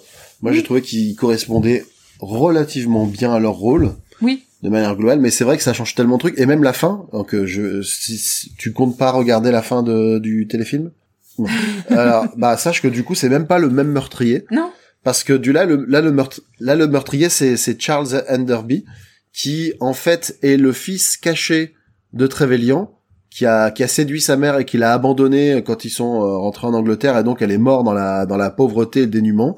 moi 0.41 0.51
Oui. 0.51 0.57
j'ai 0.57 0.63
trouvé 0.63 0.81
qu'ils 0.81 1.15
correspondaient 1.15 1.85
relativement 2.19 3.05
bien 3.05 3.33
à 3.33 3.39
leur 3.39 3.53
rôle. 3.53 3.91
Oui. 4.21 4.43
de 4.63 4.69
manière 4.69 4.95
globale, 4.95 5.19
mais 5.19 5.29
c'est 5.29 5.43
vrai 5.43 5.57
que 5.57 5.63
ça 5.63 5.73
change 5.73 5.93
tellement 5.93 6.15
de 6.15 6.21
trucs, 6.21 6.39
et 6.39 6.45
même 6.45 6.63
la 6.63 6.71
fin, 6.73 7.05
donc 7.11 7.35
euh, 7.35 7.45
je, 7.45 7.81
si, 7.81 8.17
si- 8.17 8.55
tu 8.57 8.71
comptes 8.71 8.97
pas 8.97 9.11
regarder 9.11 9.51
la 9.51 9.61
fin 9.61 9.83
de, 9.83 10.17
du 10.19 10.47
téléfilm? 10.47 10.89
Non. 11.37 11.47
Alors, 11.89 12.25
bah 12.37 12.55
sache 12.55 12.81
que 12.81 12.87
du 12.87 13.03
coup 13.03 13.13
c'est 13.13 13.27
même 13.29 13.45
pas 13.45 13.59
le 13.59 13.69
même 13.69 13.89
meurtrier, 13.91 14.45
Non. 14.51 14.71
parce 15.03 15.23
que 15.25 15.33
du 15.33 15.51
là 15.51 15.65
le 15.65 15.83
là 15.87 15.99
le 15.99 16.11
meurtre 16.13 16.39
là 16.61 16.75
le 16.75 16.87
meurtrier 16.87 17.27
c'est 17.27 17.57
c'est 17.57 17.79
Charles 17.79 18.23
Enderby 18.29 18.85
qui 19.33 19.73
en 19.81 19.93
fait 19.93 20.37
est 20.41 20.55
le 20.57 20.71
fils 20.71 21.17
caché 21.17 21.73
de 22.13 22.25
Trevelyan, 22.25 22.89
qui 23.35 23.45
a 23.45 23.69
qui 23.69 23.83
a 23.83 23.87
séduit 23.89 24.21
sa 24.21 24.37
mère 24.37 24.57
et 24.57 24.65
qui 24.65 24.77
l'a 24.77 24.93
abandonné 24.93 25.61
quand 25.65 25.83
ils 25.83 25.89
sont 25.89 26.23
euh, 26.23 26.37
rentrés 26.37 26.67
en 26.67 26.73
Angleterre 26.73 27.17
et 27.17 27.23
donc 27.23 27.41
elle 27.41 27.51
est 27.51 27.57
morte 27.57 27.83
dans 27.83 27.93
la 27.93 28.25
dans 28.25 28.37
la 28.37 28.49
pauvreté 28.49 29.01
et 29.01 29.05
le 29.05 29.11
dénuement. 29.11 29.57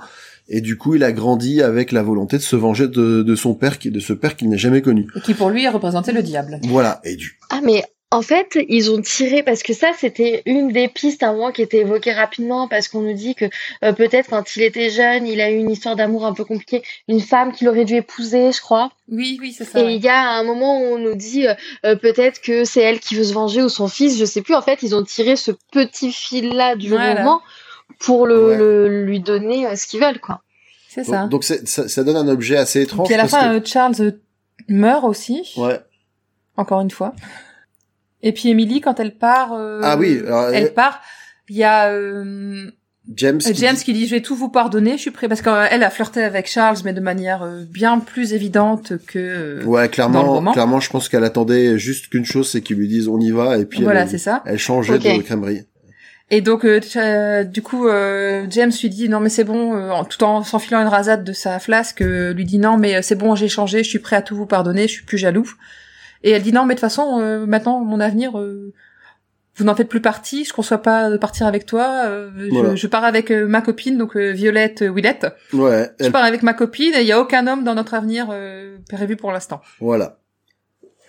Et 0.50 0.62
du 0.62 0.78
coup, 0.78 0.96
il 0.96 1.04
a 1.04 1.12
grandi 1.12 1.62
avec 1.62 1.92
la 1.92 2.02
volonté 2.02 2.38
de 2.38 2.42
se 2.42 2.56
venger 2.56 2.88
de, 2.88 3.22
de 3.22 3.36
son 3.36 3.54
père, 3.54 3.78
qui 3.78 3.92
de 3.92 4.00
ce 4.00 4.14
père 4.14 4.38
qu'il 4.38 4.50
n'a 4.50 4.56
jamais 4.56 4.82
connu. 4.82 5.06
Et 5.14 5.20
qui 5.20 5.34
pour 5.34 5.50
lui 5.50 5.68
représentait 5.68 6.14
le 6.14 6.24
diable. 6.24 6.62
Voilà. 6.64 7.02
Et 7.04 7.18
du 7.18 7.38
Ah, 7.50 7.60
mais 7.62 7.84
en 8.12 8.22
fait, 8.22 8.58
ils 8.70 8.90
ont 8.90 9.02
tiré, 9.02 9.44
parce 9.44 9.64
que 9.64 9.74
ça, 9.74 9.92
c'était 9.98 10.42
une 10.46 10.70
des 10.72 10.88
pistes 10.88 11.24
à 11.24 11.28
un 11.30 11.34
moment 11.34 11.52
qui 11.52 11.62
était 11.62 11.80
évoquée 11.80 12.14
rapidement, 12.14 12.70
parce 12.70 12.88
qu'on 12.88 13.02
nous 13.02 13.14
dit 13.14 13.36
que 13.36 13.46
euh, 13.84 13.92
peut-être 13.92 14.30
quand 14.30 14.56
il 14.56 14.64
était 14.64 14.90
jeune, 14.90 15.28
il 15.28 15.42
a 15.42 15.52
eu 15.52 15.58
une 15.58 15.70
histoire 15.70 15.98
d'amour 15.98 16.26
un 16.26 16.34
peu 16.34 16.46
compliquée, 16.46 16.84
une 17.10 17.20
femme 17.20 17.52
qu'il 17.52 17.68
aurait 17.68 17.84
dû 17.84 17.96
épouser, 17.96 18.54
je 18.54 18.62
crois. 18.62 18.92
Oui, 19.12 19.38
oui, 19.42 19.52
c'est 19.52 19.66
ça. 19.66 19.82
Et 19.82 19.84
ouais. 19.84 19.96
il 19.96 20.02
y 20.04 20.08
a 20.08 20.30
un 20.38 20.44
moment 20.44 20.80
où 20.80 20.84
on 20.86 20.98
nous 20.98 21.16
dit 21.16 21.48
euh, 21.48 21.54
euh, 21.86 21.96
peut-être 21.98 22.40
que 22.40 22.64
c'est 22.64 22.80
elle 22.82 23.02
qui 23.02 23.16
veut 23.16 23.26
se 23.26 23.34
venger 23.34 23.62
ou 23.62 23.68
son 23.68 23.90
fils, 23.90 24.18
je 24.18 24.24
sais 24.24 24.42
plus. 24.42 24.56
En 24.56 24.62
fait, 24.62 24.84
ils 24.84 24.96
ont 24.96 25.04
tiré 25.04 25.36
ce 25.36 25.52
petit 25.74 26.14
fil-là 26.14 26.78
du 26.78 26.88
Voilà. 26.90 27.16
roman 27.16 27.42
pour 28.00 28.26
le, 28.26 28.46
Ouais. 28.48 28.58
le- 28.58 29.04
lui 29.04 29.20
donner 29.20 29.68
euh, 29.68 29.76
ce 29.76 29.86
qu'ils 29.86 30.00
veulent, 30.00 30.22
quoi. 30.22 30.42
C'est 30.88 31.04
ça. 31.04 31.26
donc, 31.28 31.44
ça, 31.44 31.56
ça 31.66 32.04
donne 32.06 32.16
un 32.16 32.28
objet 32.30 32.56
assez 32.56 32.82
étrange. 32.84 33.06
Puis 33.08 33.14
à 33.16 33.18
la 33.18 33.28
fin, 33.28 33.50
que- 33.50 33.58
euh, 33.58 33.66
Charles 33.66 34.14
meurt 34.70 35.04
aussi, 35.04 35.44
ouais. 35.58 35.80
encore 36.56 36.80
une 36.80 36.90
fois. 36.90 37.14
Et 38.24 38.32
puis 38.34 38.50
Emily, 38.50 38.82
quand 38.82 39.00
elle 39.00 39.16
part, 39.16 39.54
euh, 39.54 39.80
Ah 39.84 39.98
oui, 39.98 40.20
alors, 40.26 40.50
elle 40.50 40.66
euh, 40.66 40.70
part. 40.74 41.02
Il 41.50 41.56
y 41.56 41.64
a 41.64 41.90
euh, 41.92 42.70
James. 43.16 43.38
qui 43.38 43.54
James 43.56 43.76
dit- 43.76 43.84
qui 43.84 43.94
dit 43.94 44.06
je 44.08 44.16
vais 44.16 44.22
tout 44.22 44.36
vous 44.36 44.50
pardonner, 44.50 44.94
je 44.94 45.02
suis 45.02 45.12
prêt 45.12 45.28
parce 45.30 45.42
qu'elle 45.42 45.84
a 45.84 45.90
flirté 45.90 46.24
avec 46.24 46.48
Charles, 46.48 46.78
mais 46.84 46.94
de 46.94 47.00
manière 47.00 47.44
euh, 47.44 47.64
bien 47.70 48.00
plus 48.00 48.34
évidente 48.34 48.94
que. 49.08 49.18
euh, 49.20 49.64
Ouais, 49.64 49.78
dans 49.78 49.82
le 49.84 49.88
clairement, 49.88 50.24
roman. 50.34 50.52
clairement, 50.52 50.80
je 50.80 50.90
pense 50.90 51.08
qu'elle 51.10 51.24
attendait 51.24 51.78
juste 51.80 52.10
qu'une 52.10 52.26
chose, 52.26 52.50
c'est 52.50 52.62
qu'ils 52.62 52.78
lui 52.78 52.88
disent 52.88 53.08
on 53.08 53.20
y 53.20 53.32
va, 53.32 53.58
et 53.60 53.66
puis 53.66 53.84
voilà, 53.84 54.02
elle, 54.02 54.10
c'est 54.10 54.18
ça. 54.18 54.42
elle 54.46 54.60
changeait 54.60 55.00
de 55.00 55.22
crèmerie. 55.22 55.62
Et 56.30 56.42
donc, 56.42 56.66
euh, 56.66 57.44
du 57.46 57.62
coup, 57.62 57.88
euh, 57.88 58.46
James 58.50 58.72
lui 58.82 58.90
dit 58.90 59.08
non 59.08 59.22
mais 59.22 59.30
c'est 59.30 59.46
bon, 59.46 59.76
euh, 59.78 59.92
tout 60.10 60.22
en 60.26 60.44
s'enfilant 60.44 60.82
une 60.82 60.90
rasade 60.90 61.24
de 61.24 61.32
sa 61.32 61.60
flasque, 61.60 62.02
euh, 62.02 62.34
lui 62.34 62.44
dit 62.44 62.58
non 62.58 62.76
mais 62.78 63.02
c'est 63.02 63.16
bon, 63.16 63.36
j'ai 63.36 63.48
changé, 63.48 63.84
je 63.86 63.90
suis 63.90 64.00
prêt 64.00 64.18
à 64.18 64.22
tout 64.22 64.36
vous 64.36 64.46
pardonner, 64.48 64.82
je 64.90 64.94
suis 64.94 65.06
plus 65.06 65.18
jaloux. 65.18 65.50
Et 66.24 66.32
elle 66.32 66.42
dit 66.42 66.54
non 66.54 66.64
mais 66.66 66.74
de 66.76 66.80
toute 66.80 66.82
façon, 66.90 67.20
euh, 67.20 67.46
maintenant 67.46 67.80
mon 67.80 68.00
avenir, 68.00 68.38
euh, 68.40 68.74
vous 69.56 69.64
n'en 69.66 69.74
faites 69.76 69.90
plus 69.90 70.02
partie, 70.02 70.46
je 70.46 70.54
conçois 70.54 70.78
pas 70.80 71.10
de 71.10 71.18
partir 71.18 71.48
avec 71.48 71.66
toi, 71.66 72.04
euh, 72.06 72.30
je- 72.38 72.50
Voilà. 72.50 72.76
je, 72.76 72.88
pars 72.88 73.04
avec 73.04 73.32
euh, 73.32 73.48
ma 73.48 73.62
copine, 73.62 73.98
donc 73.98 74.16
euh, 74.16 74.32
Violette 74.32 74.84
euh, 74.84 74.92
Willette, 74.92 75.28
Ouais, 75.54 75.90
je 76.00 76.10
pars 76.10 76.24
avec 76.24 76.44
ma 76.44 76.54
copine 76.54 76.94
et 76.94 77.02
il 77.02 77.08
y 77.08 77.12
a 77.12 77.20
aucun 77.20 77.48
homme 77.48 77.64
dans 77.64 77.74
notre 77.74 77.94
avenir 77.96 78.28
euh, 78.32 78.78
prévu 78.90 79.16
pour 79.16 79.32
l'instant. 79.32 79.62
voilà. 79.80 80.18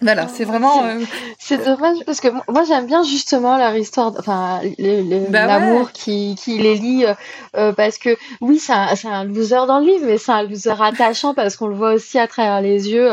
Voilà, 0.01 0.29
c'est 0.29 0.45
vraiment... 0.45 0.85
euh, 0.85 1.01
C'est 1.41 1.59
dommage 1.65 1.97
parce 2.07 2.21
que 2.21 2.29
moi- 2.51 2.63
j'aime 2.63 2.87
bien 2.87 3.03
justement 3.03 3.59
leur 3.59 3.75
histoire, 3.77 4.15
enfin 4.17 4.61
Bah 4.63 4.69
ouais. 4.79 5.29
l'amour 5.31 5.91
qui, 5.91 6.37
qui 6.41 6.57
les 6.59 6.77
lie 6.77 7.05
euh, 7.05 7.15
euh, 7.57 7.73
parce 7.73 7.99
que 7.99 8.11
oui 8.41 8.61
c'est 8.61 8.73
un, 8.73 8.95
c'est 8.95 9.09
un 9.09 9.25
loser 9.25 9.67
dans 9.67 9.81
le 9.81 9.87
livre 9.87 10.05
mais 10.07 10.17
c'est 10.17 10.31
un 10.31 10.45
loser 10.45 10.81
attachant 10.81 11.35
parce 11.35 11.57
qu'on 11.57 11.67
le 11.67 11.75
voit 11.75 11.95
aussi 11.95 12.17
à 12.17 12.29
travers 12.29 12.61
les 12.61 12.89
yeux 12.91 13.11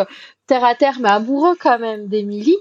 terre 0.48 0.64
à 0.64 0.76
terre 0.76 0.98
mais 1.02 1.10
amoureux 1.10 1.56
quand 1.60 1.80
même 1.80 2.08
d'Emily 2.08 2.56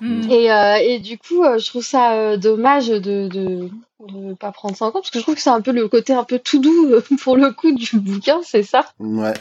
hmm. 0.00 0.22
et, 0.30 0.52
euh, 0.52 0.76
et 0.76 0.98
du 0.98 1.18
coup 1.18 1.42
euh, 1.44 1.58
je 1.58 1.66
trouve 1.66 1.84
ça 1.84 2.12
euh, 2.14 2.36
dommage 2.36 2.88
de, 2.88 3.28
de 3.28 3.68
de 4.06 4.34
pas 4.34 4.52
prendre 4.52 4.76
ça 4.76 4.86
en 4.86 4.90
compte 4.92 5.02
parce 5.02 5.10
que 5.10 5.18
je 5.18 5.24
trouve 5.24 5.34
que 5.34 5.40
c'est 5.40 5.50
un 5.50 5.60
peu 5.60 5.72
le 5.72 5.88
côté 5.88 6.12
un 6.12 6.24
peu 6.24 6.38
tout 6.38 6.60
doux 6.60 6.86
euh, 6.92 7.02
pour 7.22 7.36
le 7.36 7.50
coup 7.52 7.72
du 7.74 7.98
bouquin 7.98 8.40
c'est 8.44 8.62
ça? 8.62 8.84
Ouais. 9.00 9.34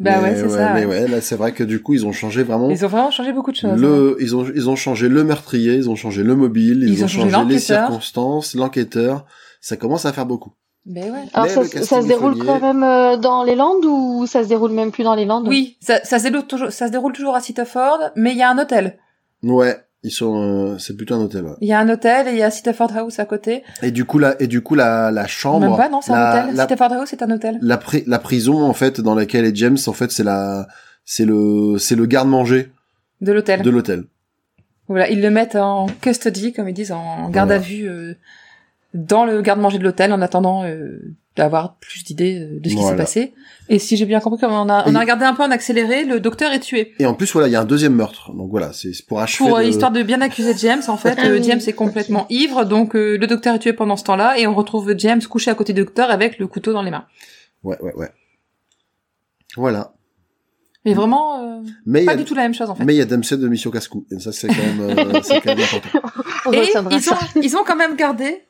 Bah 0.00 0.20
Mais 0.20 0.30
ouais, 0.30 0.36
c'est 0.36 0.48
ça. 0.48 0.72
Mais 0.74 0.84
ouais. 0.84 1.02
ouais, 1.02 1.08
là, 1.08 1.20
c'est 1.20 1.36
vrai 1.36 1.52
que 1.52 1.62
du 1.62 1.80
coup, 1.80 1.94
ils 1.94 2.04
ont 2.06 2.12
changé 2.12 2.42
vraiment. 2.42 2.70
Ils 2.70 2.84
ont 2.84 2.88
vraiment 2.88 3.12
changé 3.12 3.32
beaucoup 3.32 3.52
de 3.52 3.56
choses. 3.56 3.70
hein. 3.70 3.76
Le, 3.76 4.16
ils 4.20 4.34
ont, 4.34 4.44
ils 4.52 4.68
ont 4.68 4.74
changé 4.74 5.08
le 5.08 5.22
meurtrier, 5.22 5.74
ils 5.74 5.88
ont 5.88 5.94
changé 5.94 6.24
le 6.24 6.34
mobile, 6.34 6.82
ils, 6.82 6.94
Ils 6.94 7.02
ont, 7.02 7.04
ont 7.04 7.08
changé 7.08 7.30
changé 7.30 7.54
les 7.54 7.60
circonstances, 7.60 8.54
l'enquêteur. 8.56 9.26
Ça 9.60 9.76
commence 9.76 10.04
à 10.04 10.12
faire 10.12 10.26
beaucoup. 10.26 10.52
Mais 10.84 11.02
ouais. 11.10 11.24
alors 11.32 11.46
Mais 11.46 11.82
ça, 11.82 12.02
se 12.02 12.06
déroule 12.08 12.36
est 12.36 12.44
quand 12.44 12.60
même 12.60 12.82
euh, 12.82 13.16
dans 13.16 13.44
les 13.44 13.54
Landes 13.54 13.84
ou 13.84 14.26
ça 14.26 14.42
se 14.42 14.48
déroule 14.48 14.72
même 14.72 14.90
plus 14.90 15.04
dans 15.04 15.14
les 15.14 15.24
Landes? 15.24 15.46
Oui, 15.46 15.76
ça, 15.80 16.02
ça, 16.04 16.18
se 16.18 16.24
déroule 16.28 16.46
toujours, 16.46 16.72
ça 16.72 16.88
se 16.88 16.92
déroule 16.92 17.12
toujours 17.12 17.36
à 17.36 17.40
Sitterford, 17.40 18.10
mais 18.16 18.32
il 18.32 18.38
y 18.38 18.42
a 18.42 18.50
un 18.50 18.58
hôtel. 18.58 18.98
Ouais, 19.44 19.76
ils 20.02 20.10
sont, 20.10 20.34
euh, 20.72 20.78
c'est 20.78 20.96
plutôt 20.96 21.14
un 21.14 21.20
hôtel. 21.20 21.44
Ouais. 21.44 21.52
Il 21.60 21.68
y 21.68 21.72
a 21.72 21.78
un 21.78 21.88
hôtel 21.88 22.26
et 22.26 22.32
il 22.32 22.38
y 22.38 22.42
a 22.42 22.50
Sitterford 22.50 22.90
House 22.96 23.20
à 23.20 23.24
côté. 23.26 23.62
Et 23.82 23.92
du 23.92 24.04
coup, 24.04 24.18
la, 24.18 24.34
et 24.42 24.48
du 24.48 24.60
coup, 24.60 24.74
la, 24.74 25.12
la 25.12 25.28
chambre, 25.28 25.60
Même 25.68 25.76
pas, 25.76 25.88
non, 25.88 26.00
c'est 26.00 26.12
un 26.12 26.30
hôtel. 26.48 26.54
la, 26.56 26.64
House, 26.96 27.08
c'est 27.10 27.22
un 27.22 27.30
hôtel. 27.30 27.58
la, 27.62 27.76
pri- 27.76 28.02
la 28.08 28.18
prison 28.18 28.60
en 28.64 28.72
fait 28.74 29.00
dans 29.00 29.14
laquelle 29.14 29.44
est 29.44 29.54
James, 29.54 29.78
en 29.86 29.92
fait, 29.92 30.10
c'est 30.10 30.24
la, 30.24 30.66
c'est 31.04 31.24
le, 31.24 31.76
c'est 31.78 31.94
le 31.94 32.06
garde-manger 32.06 32.72
De 33.20 33.30
l'hôtel. 33.30 33.62
de 33.62 33.70
l'hôtel. 33.70 34.04
Voilà, 34.88 35.08
ils 35.08 35.22
le 35.22 35.30
mettent 35.30 35.54
en 35.56 35.86
custody, 36.00 36.52
comme 36.52 36.68
ils 36.68 36.74
disent, 36.74 36.90
en 36.92 37.30
garde 37.30 37.50
Voilà. 37.50 37.54
à 37.54 37.58
vue, 37.64 37.88
euh, 37.88 38.14
dans 38.94 39.24
le 39.24 39.40
garde-manger 39.42 39.78
de 39.78 39.84
l'hôtel, 39.84 40.12
en 40.12 40.20
attendant 40.20 40.64
euh, 40.64 40.98
d'avoir 41.36 41.76
plus 41.76 42.04
d'idées 42.04 42.38
euh, 42.40 42.60
de 42.60 42.68
ce 42.68 42.74
qui 42.74 42.82
s'est 42.82 42.96
passé. 42.96 43.32
Et 43.68 43.78
si 43.78 43.96
j'ai 43.96 44.04
bien 44.04 44.20
compris, 44.20 44.38
comme 44.40 44.52
on 44.52 44.68
a, 44.68 44.84
on 44.86 44.94
a 44.94 45.00
regardé 45.00 45.24
un 45.24 45.34
peu 45.34 45.42
en 45.42 45.50
accéléré, 45.50 46.04
le 46.04 46.20
docteur 46.20 46.52
est 46.52 46.60
tué. 46.60 46.92
Et 46.98 47.06
en 47.06 47.14
plus, 47.14 47.32
voilà, 47.32 47.48
il 47.48 47.52
y 47.52 47.56
a 47.56 47.60
un 47.60 47.64
deuxième 47.64 47.94
meurtre. 47.94 48.32
Donc 48.34 48.50
voilà, 48.50 48.72
c'est 48.74 48.90
pour 49.06 49.20
achever. 49.20 49.48
Pour 49.48 49.56
euh, 49.58 49.62
de- 49.62 49.68
histoire 49.68 49.92
de 49.92 50.02
bien 50.02 50.20
accuser 50.20 50.52
James, 50.58 50.82
en 50.88 50.96
fait, 50.98 51.16
Ah 51.18 51.26
euh. 51.26 51.42
James 51.42 51.60
est 51.66 51.72
complètement 51.72 52.26
ivre, 52.28 52.64
donc 52.64 52.94
euh, 52.94 53.16
le 53.16 53.26
docteur 53.26 53.54
est 53.54 53.60
tué 53.60 53.72
pendant 53.72 53.96
ce 53.96 54.04
temps-là, 54.04 54.38
et 54.38 54.46
on 54.46 54.54
retrouve 54.54 54.94
James 54.98 55.22
couché 55.22 55.50
à 55.50 55.54
côté 55.54 55.72
du 55.72 55.80
docteur 55.84 56.10
avec 56.10 56.38
le 56.38 56.46
couteau 56.46 56.72
dans 56.74 56.82
les 56.82 56.90
mains. 56.90 57.06
Ouais, 57.62 57.80
ouais, 57.80 57.94
ouais. 57.94 58.10
Voilà. 59.56 59.92
Mais 60.84 60.94
vraiment, 60.94 61.38
euh, 61.40 61.60
Mais 61.86 62.00
il 62.00 62.02
y 62.02 62.06
pas 62.06 62.12
a, 62.12 62.16
du 62.16 62.24
tout 62.24 62.34
la 62.34 62.42
même 62.42 62.54
chose, 62.54 62.68
en 62.68 62.74
fait. 62.74 62.84
mais 62.84 62.92
il 62.94 62.98
y 62.98 63.00
a 63.00 63.04
Dempsey 63.04 63.36
de 63.36 63.46
Mission 63.46 63.70
Cascou. 63.70 64.04
Et 64.10 64.18
ça, 64.18 64.32
c'est 64.32 64.48
quand 64.48 64.54
même, 64.56 64.80
euh, 64.98 65.20
c'est 65.22 65.40
quand 65.40 65.54
même 65.54 65.64
important. 65.64 66.02
On 66.46 66.52
Et 66.52 66.68
ils 66.74 67.08
ont, 67.10 67.16
ils 67.40 67.56
ont 67.56 67.62
quand 67.64 67.76
même 67.76 67.94
gardé, 67.94 68.42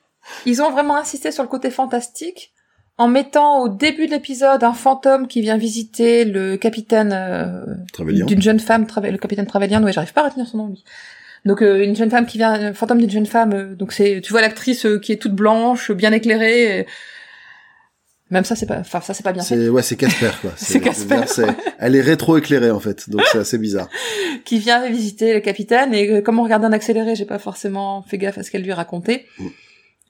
ils 0.46 0.62
ont 0.62 0.70
vraiment 0.70 0.96
insisté 0.96 1.30
sur 1.32 1.42
le 1.42 1.48
côté 1.48 1.70
fantastique, 1.70 2.52
en 2.98 3.08
mettant 3.08 3.62
au 3.62 3.68
début 3.68 4.06
de 4.06 4.12
l'épisode 4.12 4.62
un 4.62 4.74
fantôme 4.74 5.26
qui 5.26 5.40
vient 5.40 5.56
visiter 5.56 6.24
le 6.24 6.56
capitaine 6.56 7.12
euh, 7.12 7.64
d'une 8.26 8.42
jeune 8.42 8.60
femme, 8.60 8.86
le 9.02 9.16
capitaine 9.18 9.46
Trevelyan, 9.46 9.82
ouais, 9.82 9.92
j'arrive 9.92 10.12
pas 10.12 10.22
à 10.24 10.28
retenir 10.28 10.46
son 10.46 10.58
nom, 10.58 10.66
lui. 10.68 10.84
Donc 11.44 11.62
euh, 11.62 11.82
une 11.82 11.96
jeune 11.96 12.10
femme 12.10 12.26
qui 12.26 12.38
vient, 12.38 12.52
un 12.52 12.72
fantôme 12.74 12.98
d'une 12.98 13.10
jeune 13.10 13.26
femme, 13.26 13.52
euh, 13.52 13.74
donc 13.74 13.92
c'est, 13.92 14.20
tu 14.22 14.30
vois 14.32 14.40
l'actrice 14.42 14.86
euh, 14.86 14.98
qui 15.00 15.10
est 15.12 15.16
toute 15.16 15.32
blanche, 15.34 15.90
bien 15.90 16.12
éclairée. 16.12 16.80
et- 16.80 16.86
Même 18.30 18.44
ça, 18.44 18.54
c'est 18.54 18.66
pas, 18.66 18.78
enfin 18.78 19.00
ça 19.00 19.12
c'est 19.14 19.24
pas 19.24 19.32
bien 19.32 19.42
fait. 19.42 19.56
C'est, 19.56 19.68
ouais, 19.68 19.82
c'est 19.82 19.96
Casper, 19.96 20.30
quoi. 20.40 20.52
C'est 20.56 20.80
Casper, 20.80 21.22
Elle 21.78 21.96
est 21.96 22.00
rétro-éclairée, 22.00 22.70
en 22.70 22.78
fait. 22.80 23.10
Donc 23.10 23.22
c'est 23.32 23.38
assez 23.38 23.58
bizarre. 23.58 23.88
Qui 24.44 24.58
vient 24.58 24.88
visiter 24.88 25.34
le 25.34 25.40
capitaine 25.40 25.92
et 25.94 26.22
comme 26.22 26.38
on 26.38 26.44
regardait 26.44 26.66
en 26.66 26.72
accéléré, 26.72 27.14
j'ai 27.16 27.24
pas 27.26 27.38
forcément 27.38 28.02
fait 28.02 28.18
gaffe 28.18 28.38
à 28.38 28.42
ce 28.44 28.50
qu'elle 28.50 28.62
lui 28.62 28.72
racontait. 28.72 29.26
Mm. 29.38 29.46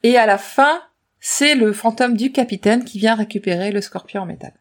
Et 0.02 0.16
à 0.16 0.26
la 0.26 0.38
fin, 0.38 0.82
c'est 1.20 1.54
le 1.54 1.72
fantôme 1.72 2.16
du 2.16 2.32
capitaine 2.32 2.84
qui 2.84 2.98
vient 2.98 3.14
récupérer 3.14 3.70
le 3.70 3.80
scorpion 3.80 4.22
en 4.22 4.26
métal. 4.26 4.52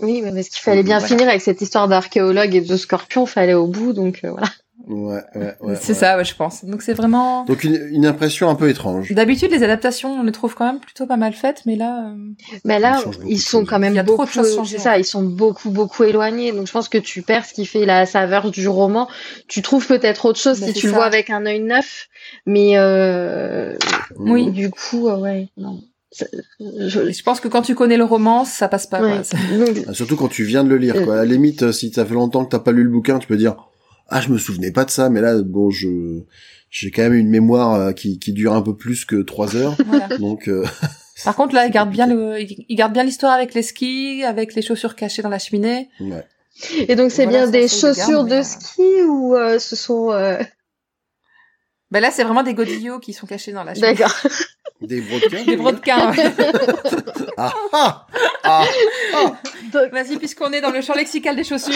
Oui, 0.00 0.20
mais 0.22 0.32
parce 0.32 0.48
qu'il 0.48 0.60
fallait 0.62 0.82
bien 0.82 0.98
Voilà. 0.98 1.08
finir 1.08 1.28
avec 1.28 1.40
cette 1.40 1.60
histoire 1.60 1.88
d'archéologue 1.88 2.54
et 2.54 2.60
de 2.60 2.76
scorpion, 2.76 3.24
fallait 3.26 3.54
au 3.54 3.66
bout, 3.66 3.92
donc 3.92 4.20
euh, 4.24 4.30
voilà. 4.30 4.48
Ouais, 4.88 5.20
ouais, 5.36 5.54
ouais. 5.60 5.74
c'est 5.80 5.92
ouais. 5.92 5.94
ça, 5.98 6.16
ouais, 6.16 6.24
je 6.24 6.34
pense. 6.34 6.64
Donc 6.64 6.82
c'est 6.82 6.94
vraiment. 6.94 7.44
Donc 7.44 7.62
une, 7.64 7.74
une 7.90 8.06
impression 8.06 8.48
un 8.48 8.54
peu 8.54 8.68
étrange. 8.68 9.12
D'habitude, 9.12 9.50
les 9.50 9.62
adaptations, 9.62 10.12
on 10.20 10.22
les 10.24 10.32
trouve 10.32 10.54
quand 10.54 10.66
même 10.66 10.80
plutôt 10.80 11.06
pas 11.06 11.16
mal 11.16 11.32
faites, 11.34 11.62
mais 11.66 11.76
là, 11.76 12.08
euh, 12.10 12.16
Mais 12.64 12.78
là, 12.78 13.02
Ils 13.26 13.36
de 13.36 13.40
sont 13.40 13.64
quand 13.64 13.78
même 13.78 13.92
Il 13.92 13.96
y 13.96 13.98
a 14.00 14.04
trop 14.04 14.14
de 14.14 14.18
beaucoup, 14.22 14.32
choses 14.32 14.54
changées, 14.56 14.78
c'est 14.78 14.82
ça, 14.82 14.98
ils 14.98 15.04
sont 15.04 15.22
beaucoup, 15.22 15.70
beaucoup 15.70 16.02
éloignés. 16.04 16.52
Donc 16.52 16.66
je 16.66 16.72
pense 16.72 16.88
que 16.88 16.98
tu 16.98 17.22
perds 17.22 17.44
ce 17.46 17.54
qui 17.54 17.66
fait 17.66 17.86
la 17.86 18.06
saveur 18.06 18.50
du 18.50 18.66
roman. 18.68 19.08
Tu 19.48 19.62
trouves 19.62 19.86
peut-être 19.86 20.26
autre 20.26 20.40
chose 20.40 20.60
Bah, 20.60 20.66
si 20.66 20.72
tu 20.72 20.86
le 20.88 20.92
vois 20.92 21.04
avec 21.04 21.30
un 21.30 21.46
œil 21.46 21.60
neuf, 21.60 22.08
mais 22.46 22.72
euh, 22.76 23.76
Oui. 24.18 24.50
du 24.50 24.70
coup, 24.70 25.08
euh, 25.08 25.16
ouais, 25.18 25.48
non. 25.56 25.80
Je, 26.60 27.10
je 27.10 27.22
pense 27.22 27.40
que 27.40 27.48
quand 27.48 27.62
tu 27.62 27.74
connais 27.74 27.96
le 27.96 28.04
roman, 28.04 28.44
ça 28.44 28.68
passe 28.68 28.86
pas. 28.86 29.00
ouais. 29.00 29.22
quoi. 29.30 29.80
Ah, 29.88 29.94
Surtout 29.94 30.16
quand 30.16 30.28
tu 30.28 30.44
viens 30.44 30.62
de 30.62 30.68
le 30.68 30.76
lire, 30.76 31.04
quoi. 31.04 31.14
À 31.14 31.16
la 31.18 31.24
limite, 31.24 31.62
euh, 31.62 31.72
si 31.72 31.90
ça 31.90 32.04
fait 32.04 32.12
longtemps 32.14 32.44
que 32.44 32.50
t'as 32.50 32.58
pas 32.58 32.72
lu 32.72 32.82
le 32.84 32.90
bouquin, 32.90 33.18
tu 33.18 33.26
peux 33.26 33.36
dire, 33.38 33.56
ah, 34.12 34.20
je 34.20 34.28
me 34.28 34.38
souvenais 34.38 34.70
pas 34.72 34.84
de 34.84 34.90
ça, 34.90 35.08
mais 35.10 35.20
là, 35.20 35.40
bon, 35.42 35.70
je, 35.70 36.20
j'ai 36.70 36.90
quand 36.90 37.02
même 37.02 37.14
une 37.14 37.28
mémoire 37.28 37.74
euh, 37.74 37.92
qui, 37.92 38.18
qui 38.18 38.32
dure 38.32 38.52
un 38.54 38.62
peu 38.62 38.76
plus 38.76 39.04
que 39.04 39.22
trois 39.22 39.56
heures. 39.56 39.76
voilà. 39.86 40.08
Donc, 40.18 40.48
euh, 40.48 40.64
Par 41.24 41.36
contre, 41.36 41.54
là, 41.54 41.66
il 41.66 41.70
garde 41.72 41.90
bien 41.90 42.06
le, 42.06 42.40
il 42.40 42.74
garde 42.74 42.92
bien 42.92 43.04
l'histoire 43.04 43.32
avec 43.32 43.54
les 43.54 43.62
skis, 43.62 44.24
avec 44.24 44.54
les 44.54 44.62
chaussures 44.62 44.96
cachées 44.96 45.22
dans 45.22 45.28
la 45.28 45.38
cheminée. 45.38 45.88
ouais. 46.00 46.24
et 46.88 46.96
donc 46.96 47.10
c'est 47.12 47.24
Voilà, 47.24 47.40
bien 47.46 47.50
des 47.50 47.66
garde, 47.66 47.70
chaussures 47.70 48.24
de 48.24 48.34
euh, 48.36 48.42
ski 48.42 49.02
ou 49.08 49.36
euh, 49.36 49.58
ce 49.58 49.76
sont 49.76 50.10
euh, 50.10 50.38
Ben 51.90 52.00
là, 52.00 52.10
c'est 52.10 52.24
vraiment 52.24 52.42
des 52.42 52.54
godillots 52.54 52.98
qui 52.98 53.12
sont 53.12 53.26
cachés 53.26 53.52
dans 53.52 53.62
la 53.64 53.74
cheminée. 53.74 53.94
d'accord. 53.94 54.14
Des 54.80 55.00
brodequins. 55.00 55.44
Des 55.44 55.56
brodequins. 55.56 56.10
ouais. 56.10 56.32
Ah, 57.36 57.54
ah, 57.72 58.06
ah, 58.42 58.64
ah. 59.14 59.32
Vas-y, 59.92 60.16
puisqu'on 60.16 60.52
est 60.52 60.60
dans 60.60 60.72
le 60.72 60.80
champ 60.82 60.94
lexical 60.94 61.36
des 61.36 61.44
chaussures. 61.44 61.72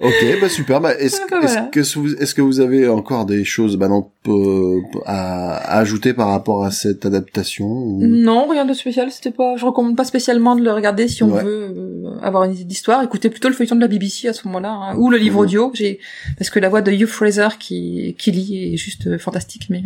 Ok, 0.00 0.40
bah 0.40 0.48
super. 0.48 0.80
Bah, 0.80 0.94
est-ce 0.96 1.16
bah, 1.28 1.38
voilà. 1.40 1.62
que 1.72 1.80
vous 1.98 2.14
est-ce 2.14 2.32
que 2.32 2.40
vous 2.40 2.60
avez 2.60 2.86
encore 2.88 3.26
des 3.26 3.44
choses 3.44 3.76
bah, 3.76 3.88
non, 3.88 4.08
euh, 4.28 4.80
à, 5.06 5.56
à 5.56 5.78
ajouter 5.80 6.14
par 6.14 6.28
rapport 6.28 6.64
à 6.64 6.70
cette 6.70 7.04
adaptation 7.04 7.66
ou- 7.66 7.98
Non, 8.06 8.46
rien 8.46 8.64
de 8.64 8.74
spécial. 8.74 9.10
C'était 9.10 9.32
pas. 9.32 9.56
Je 9.56 9.64
recommande 9.66 9.96
pas 9.96 10.04
spécialement 10.04 10.54
de 10.54 10.62
le 10.62 10.70
regarder 10.72 11.08
si 11.08 11.24
on 11.24 11.32
Ouais. 11.32 11.42
veut 11.42 11.74
euh, 11.76 12.10
avoir 12.22 12.44
une 12.44 12.52
idée 12.54 12.62
d'histoire. 12.62 13.02
Écoutez 13.02 13.28
plutôt 13.28 13.48
le 13.48 13.54
feuilleton 13.54 13.74
de 13.74 13.80
la 13.80 13.88
BBC 13.88 14.28
à 14.28 14.32
ce 14.32 14.46
moment-là, 14.46 14.70
hein, 14.70 14.96
ou 14.96 15.10
le 15.10 15.16
livre 15.18 15.40
audio. 15.40 15.72
J'ai 15.74 15.98
parce 16.38 16.48
que 16.50 16.60
la 16.60 16.68
voix 16.68 16.80
de 16.80 16.92
Hugh 16.92 17.06
Fraser 17.06 17.48
qui 17.58 18.14
qui 18.20 18.30
lit 18.30 18.74
est 18.74 18.76
juste 18.76 19.08
euh, 19.08 19.18
fantastique. 19.18 19.66
Mais 19.68 19.82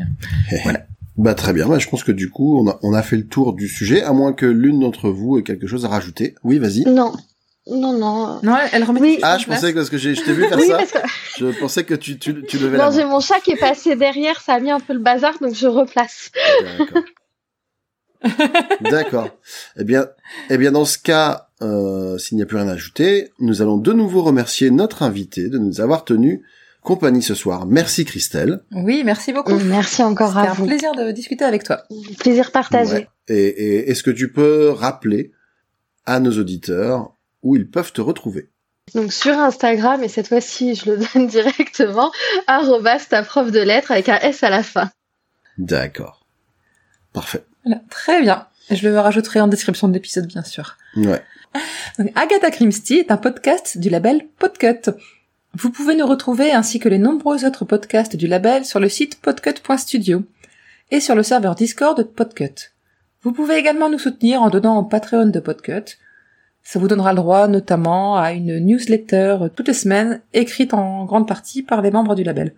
Bah 1.16 1.32
très 1.32 1.54
bien. 1.54 1.66
Bah, 1.68 1.78
je 1.78 1.88
pense 1.88 2.04
que 2.04 2.12
du 2.12 2.28
coup 2.28 2.58
on 2.60 2.68
a 2.68 2.78
on 2.82 2.92
a 2.92 3.02
fait 3.02 3.16
le 3.16 3.26
tour 3.26 3.54
du 3.54 3.66
sujet, 3.66 4.02
à 4.02 4.12
moins 4.12 4.34
que 4.34 4.44
l'une 4.44 4.80
d'entre 4.80 5.08
vous 5.08 5.38
ait 5.38 5.42
quelque 5.42 5.66
chose 5.66 5.86
à 5.86 5.88
rajouter. 5.88 6.34
Oui, 6.44 6.58
vas-y. 6.58 6.82
Non, 6.84 7.12
non, 7.68 7.92
non. 7.96 8.40
non, 8.42 8.56
elle, 8.72 8.82
remet. 8.84 9.00
Oui. 9.00 9.18
Ah, 9.22 9.38
je 9.38 9.44
place. 9.44 9.60
pensais 9.60 9.72
que 9.72 9.78
parce 9.78 9.90
que 9.90 9.98
j'ai 9.98 10.14
je 10.14 10.22
t'ai 10.22 10.32
vu 10.32 10.42
faire 10.48 10.58
Oui, 10.58 10.66
ça, 10.66 10.78
parce 10.78 10.92
que 10.92 10.98
je 11.38 11.58
pensais 11.60 11.84
que 11.84 11.94
tu 11.94 12.18
tu, 12.18 12.42
tu 12.46 12.58
levais 12.58 12.76
la 12.76 12.84
non, 12.86 12.90
main. 12.90 12.96
j'ai 12.96 13.04
mon 13.04 13.20
chat 13.20 13.40
qui 13.40 13.52
est 13.52 13.56
passé 13.56 13.94
derrière, 13.96 14.40
ça 14.40 14.54
a 14.54 14.60
mis 14.60 14.70
un 14.70 14.80
peu 14.80 14.92
le 14.94 14.98
bazar, 14.98 15.38
donc 15.40 15.54
je 15.54 15.66
replace. 15.68 16.30
D'accord. 16.78 17.02
D'accord. 18.80 19.28
Eh 19.78 19.84
bien, 19.84 20.06
eh 20.50 20.56
bien, 20.58 20.70
dans 20.72 20.84
ce 20.84 20.98
cas, 20.98 21.48
euh, 21.60 22.18
s'il 22.18 22.36
n'y 22.36 22.42
a 22.42 22.46
plus 22.46 22.56
rien 22.56 22.68
à 22.68 22.72
ajouter, 22.72 23.30
nous 23.40 23.62
allons 23.62 23.76
de 23.78 23.92
nouveau 23.92 24.22
remercier 24.22 24.70
notre 24.70 25.02
invité 25.02 25.48
de 25.48 25.58
nous 25.58 25.80
avoir 25.80 26.04
tenu 26.04 26.42
compagnie 26.82 27.22
ce 27.22 27.34
soir. 27.34 27.66
Merci 27.66 28.04
Christelle. 28.04 28.60
Oui, 28.72 29.02
merci 29.04 29.32
beaucoup. 29.32 29.56
Merci 29.56 30.02
encore 30.02 30.30
C'était 30.34 30.46
à 30.46 30.50
un 30.50 30.54
vous. 30.54 30.66
plaisir 30.66 30.92
de 30.94 31.10
discuter 31.10 31.44
avec 31.44 31.64
toi. 31.64 31.82
Plaisir 32.20 32.50
partagé. 32.52 32.94
Ouais. 32.94 33.08
Et, 33.28 33.34
et 33.48 33.90
est-ce 33.90 34.02
que 34.02 34.10
tu 34.10 34.30
peux 34.32 34.70
rappeler 34.70 35.32
à 36.06 36.18
nos 36.20 36.32
auditeurs 36.38 37.14
où 37.42 37.56
ils 37.56 37.68
peuvent 37.68 37.92
te 37.92 38.00
retrouver 38.00 38.50
Donc 38.94 39.12
sur 39.12 39.38
Instagram, 39.38 40.02
et 40.02 40.08
cette 40.08 40.28
fois-ci 40.28 40.74
je 40.74 40.90
le 40.90 40.96
donne 41.14 41.26
directement, 41.26 42.12
arrobas 42.46 43.06
ta 43.08 43.22
prof 43.22 43.50
de 43.50 43.60
lettres 43.60 43.92
avec 43.92 44.08
un 44.08 44.18
S 44.18 44.42
à 44.42 44.50
la 44.50 44.62
fin. 44.62 44.90
D'accord. 45.58 46.26
Parfait. 47.12 47.44
Voilà, 47.64 47.82
très 47.90 48.22
bien. 48.22 48.46
Je 48.70 48.88
le 48.88 48.98
rajouterai 48.98 49.40
en 49.40 49.48
description 49.48 49.88
de 49.88 49.92
l'épisode, 49.92 50.26
bien 50.26 50.42
sûr. 50.42 50.76
Ouais. 50.96 51.22
Donc, 51.98 52.10
Agatha 52.14 52.50
Christie 52.50 52.98
est 52.98 53.10
un 53.10 53.16
podcast 53.16 53.76
du 53.76 53.90
label 53.90 54.26
Podcut. 54.38 54.90
Vous 55.54 55.70
pouvez 55.70 55.94
nous 55.94 56.06
retrouver 56.06 56.52
ainsi 56.52 56.78
que 56.78 56.88
les 56.88 56.98
nombreux 56.98 57.44
autres 57.44 57.66
podcasts 57.66 58.16
du 58.16 58.26
label 58.26 58.64
sur 58.64 58.80
le 58.80 58.88
site 58.88 59.20
podcut.studio 59.20 60.22
et 60.90 61.00
sur 61.00 61.14
le 61.14 61.22
serveur 61.22 61.54
Discord 61.54 61.96
de 61.96 62.02
Podcut. 62.02 62.72
Vous 63.22 63.32
pouvez 63.32 63.56
également 63.56 63.90
nous 63.90 63.98
soutenir 63.98 64.42
en 64.42 64.48
donnant 64.48 64.78
au 64.78 64.84
Patreon 64.84 65.26
de 65.26 65.40
Podcut. 65.40 65.98
Ça 66.62 66.78
vous 66.78 66.88
donnera 66.88 67.12
le 67.12 67.16
droit 67.16 67.48
notamment 67.48 68.16
à 68.16 68.32
une 68.32 68.58
newsletter 68.58 69.38
toutes 69.54 69.68
les 69.68 69.74
semaines 69.74 70.20
écrite 70.32 70.74
en 70.74 71.04
grande 71.04 71.28
partie 71.28 71.62
par 71.62 71.82
les 71.82 71.90
membres 71.90 72.14
du 72.14 72.24
label. 72.24 72.54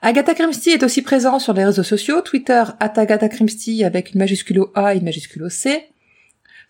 Agatha 0.00 0.34
Christie 0.34 0.70
est 0.70 0.82
aussi 0.82 1.02
présent 1.02 1.38
sur 1.38 1.52
les 1.52 1.64
réseaux 1.64 1.84
sociaux, 1.84 2.22
Twitter 2.22 2.64
at 2.80 2.92
Agatha 2.96 3.28
Christie 3.28 3.84
avec 3.84 4.12
une 4.12 4.18
majuscule 4.18 4.64
A 4.74 4.94
et 4.94 4.98
une 4.98 5.04
majuscule 5.04 5.48
C, 5.48 5.92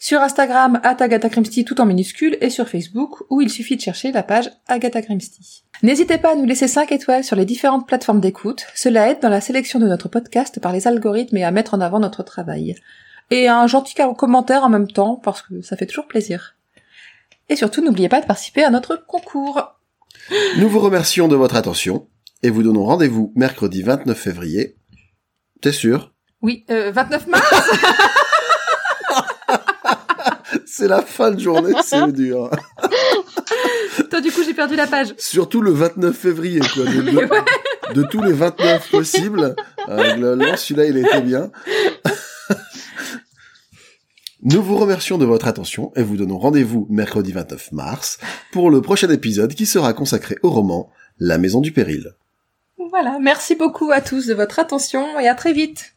sur 0.03 0.21
Instagram, 0.21 0.81
at 0.83 0.97
Agatha 0.99 1.29
tout 1.65 1.81
en 1.81 1.87
minuscule, 1.87 2.37
et 2.41 2.51
sur 2.51 2.69
Facebook, 2.69 3.23
où 3.31 3.41
il 3.41 3.49
suffit 3.49 3.77
de 3.77 3.81
chercher 3.81 4.11
la 4.11 4.25
page 4.25 4.51
Agatha 4.67 5.01
Christie. 5.01 5.63
N'hésitez 5.85 6.19
pas 6.19 6.33
à 6.33 6.35
nous 6.35 6.45
laisser 6.45 6.67
5 6.67 6.91
étoiles 6.91 7.23
sur 7.23 7.37
les 7.37 7.45
différentes 7.45 7.87
plateformes 7.87 8.21
d'écoute, 8.21 8.67
cela 8.75 9.09
aide 9.09 9.21
dans 9.23 9.29
la 9.29 9.41
sélection 9.41 9.79
de 9.79 9.87
notre 9.87 10.09
podcast 10.09 10.59
par 10.59 10.73
les 10.73 10.89
algorithmes 10.89 11.37
et 11.37 11.45
à 11.45 11.53
mettre 11.53 11.75
en 11.75 11.81
avant 11.81 12.01
notre 12.01 12.25
travail. 12.25 12.75
Et 13.31 13.49
un 13.49 13.67
gentil 13.67 13.95
commentaire 14.19 14.65
en 14.65 14.69
même 14.69 14.89
temps, 14.91 15.17
parce 15.17 15.43
que 15.43 15.63
ça 15.63 15.77
fait 15.77 15.87
toujours 15.87 16.07
plaisir. 16.07 16.57
Et 17.49 17.57
surtout, 17.57 17.83
n'oubliez 17.83 18.09
pas 18.09 18.21
de 18.21 18.27
participer 18.27 18.63
à 18.65 18.71
notre 18.71 18.97
concours. 18.97 19.75
Nous 20.59 20.69
vous 20.69 20.81
remercions 20.81 21.29
de 21.29 21.37
votre 21.37 21.57
attention 21.57 22.09
et 22.43 22.51
vous 22.51 22.63
donnons 22.63 22.85
rendez-vous 22.85 23.33
mercredi 23.35 23.83
29 23.83 24.17
février. 24.19 24.77
T'es 25.61 25.73
sûr? 25.73 26.13
Oui, 26.43 26.65
euh, 26.71 26.91
29 26.93 27.27
mars 27.29 27.51
C'est 30.67 30.89
la 30.89 31.03
fin 31.03 31.31
de 31.31 31.41
journée, 31.41 31.73
c'est 31.83 32.13
dur. 32.13 32.51
Toi, 34.11 34.21
du 34.21 34.31
coup, 34.33 34.43
j'ai 34.45 34.55
perdu 34.55 34.75
la 34.77 34.87
page. 34.87 35.15
Surtout 35.19 35.61
le 35.61 35.71
29 35.71 36.17
février, 36.17 36.61
quoi. 36.61 36.85
De, 36.85 37.01
de- 37.03 37.95
de 37.95 38.03
tous 38.05 38.23
les 38.23 38.33
29 38.33 38.91
possibles, 38.91 39.55
euh, 39.89 40.57
celui-là, 40.57 40.87
il 40.87 40.97
était 40.97 41.21
bien. 41.21 41.51
Nous 44.45 44.61
vous 44.61 44.77
remercions 44.77 45.19
de 45.19 45.25
votre 45.25 45.47
attention 45.47 45.93
et 45.95 46.03
vous 46.03 46.17
donnons 46.17 46.37
rendez-vous 46.37 46.89
mercredi 46.91 47.31
29 47.31 47.71
mars 47.71 48.19
pour 48.51 48.73
le 48.73 48.83
prochain 48.83 49.09
épisode 49.09 49.55
qui 49.55 49.67
sera 49.67 49.93
consacré 49.95 50.35
au 50.43 50.51
roman 50.51 50.91
La 51.21 51.39
Maison 51.39 51.61
du 51.61 51.71
Péril. 51.71 52.17
Voilà, 52.91 53.21
merci 53.21 53.55
beaucoup 53.55 53.93
à 53.93 54.01
tous 54.01 54.27
de 54.27 54.35
votre 54.35 54.59
attention 54.59 55.21
et 55.21 55.29
à 55.29 55.37
très 55.37 55.53
vite. 55.53 55.95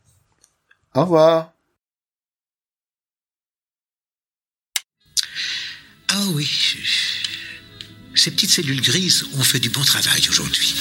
Au 0.94 1.02
revoir. 1.02 1.54
Ah 6.10 6.22
oui, 6.36 6.48
ces 8.14 8.30
petites 8.30 8.52
cellules 8.52 8.82
grises 8.82 9.26
ont 9.40 9.44
fait 9.44 9.60
du 9.60 9.72
bon 9.72 9.82
travail 9.82 10.22
aujourd'hui. 10.30 10.76